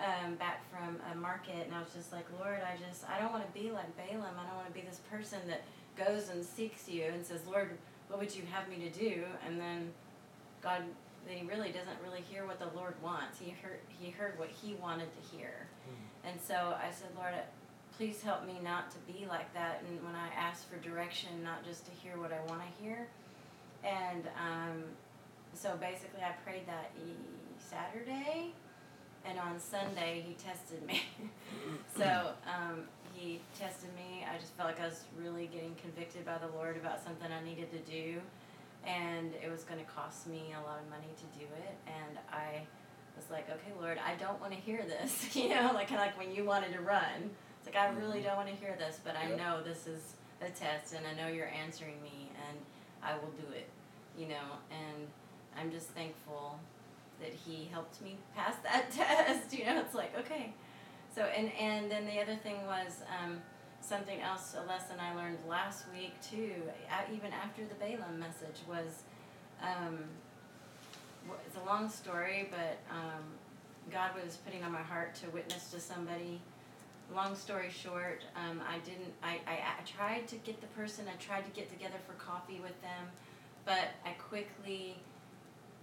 um, 0.00 0.34
back 0.36 0.62
from 0.70 0.98
a 1.12 1.14
market, 1.16 1.66
and 1.66 1.74
I 1.74 1.80
was 1.80 1.92
just 1.94 2.12
like, 2.12 2.26
Lord, 2.38 2.60
I 2.60 2.76
just 2.88 3.08
I 3.08 3.18
don't 3.20 3.32
want 3.32 3.46
to 3.46 3.60
be 3.60 3.70
like 3.70 3.88
Balaam. 3.96 4.34
I 4.38 4.46
don't 4.46 4.56
want 4.56 4.68
to 4.68 4.74
be 4.74 4.86
this 4.86 5.00
person 5.10 5.38
that 5.48 5.62
goes 5.96 6.28
and 6.28 6.44
seeks 6.44 6.88
you 6.88 7.04
and 7.04 7.24
says, 7.24 7.40
Lord, 7.46 7.70
what 8.08 8.18
would 8.18 8.34
you 8.34 8.42
have 8.50 8.68
me 8.68 8.76
to 8.88 8.90
do? 8.90 9.24
And 9.46 9.60
then 9.60 9.92
God, 10.62 10.82
then 11.26 11.36
he 11.38 11.46
really 11.46 11.70
doesn't 11.70 11.98
really 12.04 12.22
hear 12.30 12.46
what 12.46 12.58
the 12.58 12.68
Lord 12.76 12.94
wants. 13.02 13.38
He 13.38 13.50
heard 13.50 13.80
he 13.88 14.10
heard 14.10 14.38
what 14.38 14.48
he 14.50 14.74
wanted 14.74 15.08
to 15.12 15.36
hear, 15.36 15.66
and 16.24 16.40
so 16.40 16.54
I 16.54 16.90
said, 16.90 17.08
Lord, 17.16 17.34
please 17.96 18.22
help 18.22 18.46
me 18.46 18.58
not 18.62 18.90
to 18.90 18.98
be 19.12 19.26
like 19.26 19.52
that. 19.54 19.82
And 19.88 20.02
when 20.04 20.14
I 20.14 20.28
ask 20.36 20.68
for 20.68 20.76
direction, 20.76 21.42
not 21.42 21.64
just 21.64 21.84
to 21.86 21.92
hear 21.92 22.18
what 22.18 22.32
I 22.32 22.40
want 22.50 22.60
to 22.62 22.82
hear. 22.82 23.06
And 23.84 24.24
um, 24.40 24.82
so 25.54 25.76
basically, 25.80 26.22
I 26.22 26.32
prayed 26.44 26.66
that 26.66 26.90
e- 27.06 27.12
Saturday, 27.58 28.52
and 29.26 29.38
on 29.38 29.60
Sunday 29.60 30.24
he 30.26 30.34
tested 30.34 30.84
me. 30.86 31.02
so 31.96 32.30
um, 32.46 32.84
he 33.12 33.40
tested 33.58 33.90
me. 33.94 34.24
I 34.28 34.38
just 34.38 34.54
felt 34.56 34.68
like 34.70 34.80
I 34.80 34.86
was 34.86 35.04
really 35.22 35.46
getting 35.46 35.74
convicted 35.80 36.24
by 36.24 36.38
the 36.38 36.48
Lord 36.56 36.76
about 36.76 37.04
something 37.04 37.28
I 37.30 37.44
needed 37.44 37.70
to 37.72 37.78
do, 37.90 38.20
and 38.86 39.32
it 39.42 39.50
was 39.50 39.64
going 39.64 39.78
to 39.80 39.86
cost 39.86 40.26
me 40.26 40.54
a 40.58 40.62
lot 40.66 40.78
of 40.80 40.88
money 40.90 41.12
to 41.16 41.38
do 41.38 41.44
it. 41.44 41.74
And 41.86 42.18
I 42.32 42.62
was 43.16 43.30
like, 43.30 43.48
okay, 43.48 43.72
Lord, 43.80 43.98
I 44.04 44.14
don't 44.16 44.40
want 44.40 44.52
to 44.52 44.58
hear 44.58 44.82
this. 44.84 45.34
you 45.36 45.48
know, 45.48 45.70
like 45.74 45.88
kind 45.88 46.00
of 46.00 46.06
like 46.06 46.18
when 46.18 46.34
you 46.34 46.44
wanted 46.44 46.72
to 46.72 46.80
run. 46.80 47.30
It's 47.58 47.66
like 47.74 47.76
I 47.76 47.88
really 47.94 48.20
don't 48.20 48.36
want 48.36 48.48
to 48.48 48.54
hear 48.54 48.76
this, 48.78 49.00
but 49.02 49.16
I 49.16 49.28
Yep. 49.28 49.38
know 49.38 49.62
this 49.62 49.86
is 49.86 50.14
a 50.42 50.50
test, 50.50 50.92
and 50.94 51.06
I 51.06 51.14
know 51.14 51.32
you're 51.32 51.48
answering 51.48 52.02
me, 52.02 52.30
and 52.48 52.58
I 53.02 53.14
will 53.14 53.30
do 53.32 53.50
it. 53.54 53.68
You 54.18 54.28
know, 54.28 54.58
and 54.70 55.06
I'm 55.58 55.70
just 55.70 55.88
thankful 55.88 56.58
that 57.20 57.32
he 57.32 57.68
helped 57.72 58.02
me 58.02 58.18
pass 58.36 58.56
that 58.64 58.90
test. 58.92 59.56
You 59.56 59.64
know, 59.64 59.80
it's 59.80 59.94
like 59.94 60.12
okay. 60.18 60.52
So 61.14 61.22
and 61.22 61.50
and 61.58 61.90
then 61.90 62.04
the 62.06 62.20
other 62.20 62.36
thing 62.36 62.66
was 62.66 63.00
um, 63.08 63.40
something 63.84 64.20
else, 64.20 64.54
a 64.58 64.66
lesson 64.66 64.96
I 64.98 65.14
learned 65.14 65.38
last 65.48 65.84
week 65.94 66.14
too. 66.22 66.54
Even 67.12 67.32
after 67.32 67.62
the 67.64 67.74
Balaam 67.74 68.18
message 68.18 68.60
was, 68.68 69.02
um, 69.62 69.98
it's 71.46 71.56
a 71.56 71.66
long 71.66 71.88
story, 71.88 72.48
but 72.50 72.78
um, 72.90 73.22
God 73.90 74.10
was 74.14 74.36
putting 74.36 74.62
on 74.62 74.72
my 74.72 74.82
heart 74.82 75.14
to 75.16 75.30
witness 75.30 75.70
to 75.72 75.80
somebody. 75.80 76.40
Long 77.14 77.34
story 77.34 77.70
short, 77.70 78.24
um, 78.34 78.62
I 78.66 78.78
didn't. 78.78 79.12
I, 79.22 79.38
I, 79.46 79.58
I 79.78 79.82
tried 79.84 80.26
to 80.28 80.36
get 80.36 80.60
the 80.62 80.66
person. 80.68 81.04
I 81.06 81.16
tried 81.22 81.44
to 81.44 81.50
get 81.50 81.70
together 81.70 81.98
for 82.06 82.14
coffee 82.14 82.60
with 82.62 82.80
them, 82.80 83.10
but 83.66 83.88
I 84.06 84.12
quickly 84.12 84.96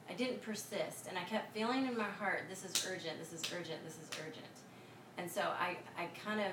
I 0.09 0.13
didn't 0.13 0.41
persist, 0.41 1.07
and 1.07 1.17
I 1.17 1.23
kept 1.23 1.53
feeling 1.53 1.85
in 1.87 1.95
my 1.95 2.03
heart, 2.03 2.45
this 2.49 2.65
is 2.65 2.85
urgent, 2.85 3.19
this 3.19 3.31
is 3.31 3.41
urgent, 3.53 3.83
this 3.85 3.93
is 3.93 4.09
urgent. 4.19 4.43
And 5.17 5.29
so 5.29 5.41
I, 5.41 5.77
I 5.97 6.07
kind 6.25 6.41
of 6.41 6.51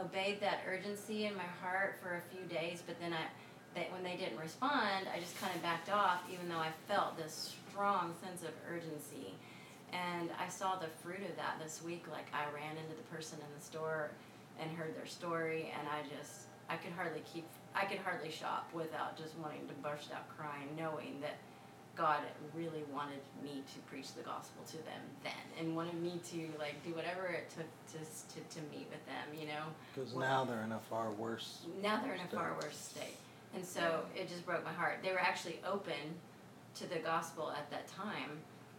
obeyed 0.00 0.40
that 0.40 0.60
urgency 0.66 1.26
in 1.26 1.36
my 1.36 1.48
heart 1.62 1.98
for 2.02 2.16
a 2.16 2.22
few 2.34 2.44
days, 2.46 2.82
but 2.86 2.98
then 3.00 3.12
I, 3.12 3.26
they, 3.74 3.88
when 3.92 4.02
they 4.02 4.16
didn't 4.16 4.38
respond, 4.38 5.06
I 5.14 5.20
just 5.20 5.38
kind 5.40 5.54
of 5.54 5.62
backed 5.62 5.90
off, 5.90 6.22
even 6.32 6.48
though 6.48 6.58
I 6.58 6.70
felt 6.88 7.16
this 7.16 7.54
strong 7.70 8.14
sense 8.22 8.42
of 8.42 8.50
urgency. 8.68 9.34
And 9.92 10.30
I 10.38 10.48
saw 10.48 10.76
the 10.76 10.88
fruit 11.02 11.22
of 11.28 11.36
that 11.36 11.58
this 11.62 11.82
week. 11.82 12.06
Like 12.10 12.26
I 12.32 12.44
ran 12.54 12.76
into 12.76 12.94
the 12.96 13.06
person 13.14 13.38
in 13.38 13.58
the 13.58 13.64
store 13.64 14.10
and 14.60 14.70
heard 14.70 14.96
their 14.96 15.06
story, 15.06 15.72
and 15.78 15.88
I 15.88 16.02
just, 16.08 16.46
I 16.68 16.76
could 16.76 16.92
hardly 16.92 17.22
keep, 17.32 17.46
I 17.74 17.84
could 17.84 17.98
hardly 17.98 18.30
shop 18.30 18.70
without 18.72 19.16
just 19.16 19.36
wanting 19.38 19.66
to 19.68 19.74
burst 19.82 20.12
out 20.12 20.28
crying, 20.36 20.68
knowing 20.76 21.20
that 21.20 21.38
God 22.00 22.20
really 22.56 22.82
wanted 22.94 23.20
me 23.44 23.62
to 23.74 23.78
preach 23.90 24.14
the 24.14 24.22
gospel 24.22 24.62
to 24.68 24.76
them 24.78 25.02
then, 25.22 25.44
and 25.58 25.76
wanted 25.76 26.00
me 26.00 26.18
to 26.30 26.48
like 26.58 26.82
do 26.82 26.94
whatever 26.94 27.26
it 27.26 27.50
took 27.50 27.66
to 27.92 27.98
to, 28.34 28.40
to 28.56 28.60
meet 28.72 28.88
with 28.90 29.04
them. 29.04 29.26
You 29.38 29.48
know, 29.48 29.64
Because 29.94 30.14
now 30.14 30.44
they're 30.44 30.62
in 30.62 30.72
a 30.72 30.80
far 30.88 31.10
worse. 31.10 31.58
now 31.82 32.00
they're 32.02 32.14
in 32.14 32.20
a 32.22 32.34
far 32.34 32.54
worse 32.62 32.78
state, 32.78 33.16
and 33.54 33.64
so 33.64 34.02
it 34.16 34.28
just 34.28 34.46
broke 34.46 34.64
my 34.64 34.72
heart. 34.72 35.00
They 35.02 35.12
were 35.12 35.20
actually 35.20 35.60
open 35.66 36.02
to 36.76 36.88
the 36.88 37.00
gospel 37.00 37.50
at 37.50 37.70
that 37.70 37.86
time, 37.88 38.32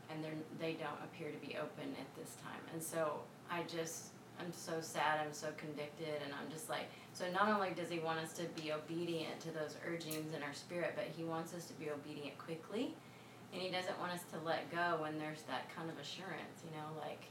and 0.09 0.23
they 0.23 0.31
they 0.59 0.73
don't 0.73 0.99
appear 1.03 1.29
to 1.29 1.37
be 1.45 1.57
open 1.57 1.93
at 1.99 2.09
this 2.19 2.35
time. 2.43 2.61
And 2.73 2.81
so 2.81 3.19
I 3.51 3.61
just 3.63 4.05
I'm 4.39 4.51
so 4.51 4.81
sad. 4.81 5.19
I'm 5.23 5.33
so 5.33 5.49
convicted, 5.57 6.15
and 6.25 6.33
I'm 6.33 6.49
just 6.51 6.69
like 6.69 6.89
so. 7.13 7.29
Not 7.31 7.49
only 7.49 7.69
does 7.75 7.89
He 7.89 7.99
want 7.99 8.17
us 8.19 8.33
to 8.33 8.43
be 8.59 8.71
obedient 8.71 9.39
to 9.41 9.51
those 9.51 9.75
urgings 9.87 10.33
in 10.33 10.41
our 10.41 10.53
spirit, 10.55 10.93
but 10.95 11.05
He 11.15 11.23
wants 11.23 11.53
us 11.53 11.65
to 11.65 11.73
be 11.73 11.91
obedient 11.91 12.35
quickly, 12.39 12.95
and 13.53 13.61
He 13.61 13.69
doesn't 13.69 13.97
want 13.99 14.11
us 14.11 14.23
to 14.33 14.39
let 14.45 14.71
go 14.71 15.01
when 15.01 15.17
there's 15.17 15.43
that 15.43 15.73
kind 15.75 15.89
of 15.89 15.97
assurance. 15.99 16.63
You 16.63 16.71
know, 16.77 16.87
like 16.99 17.23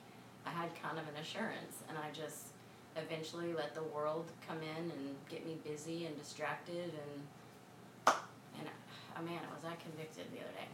I 0.46 0.50
had 0.50 0.70
kind 0.80 0.98
of 0.98 1.04
an 1.08 1.20
assurance, 1.20 1.82
and 1.88 1.96
I 1.98 2.10
just 2.12 2.52
eventually 2.96 3.52
let 3.52 3.74
the 3.74 3.84
world 3.84 4.30
come 4.46 4.58
in 4.58 4.90
and 4.90 5.14
get 5.28 5.46
me 5.46 5.58
busy 5.64 6.06
and 6.06 6.18
distracted 6.18 6.92
and 6.94 8.16
and 8.58 8.68
oh 9.16 9.22
man, 9.22 9.40
was 9.54 9.64
I 9.64 9.76
convicted 9.82 10.26
the 10.32 10.40
other 10.40 10.52
day. 10.52 10.68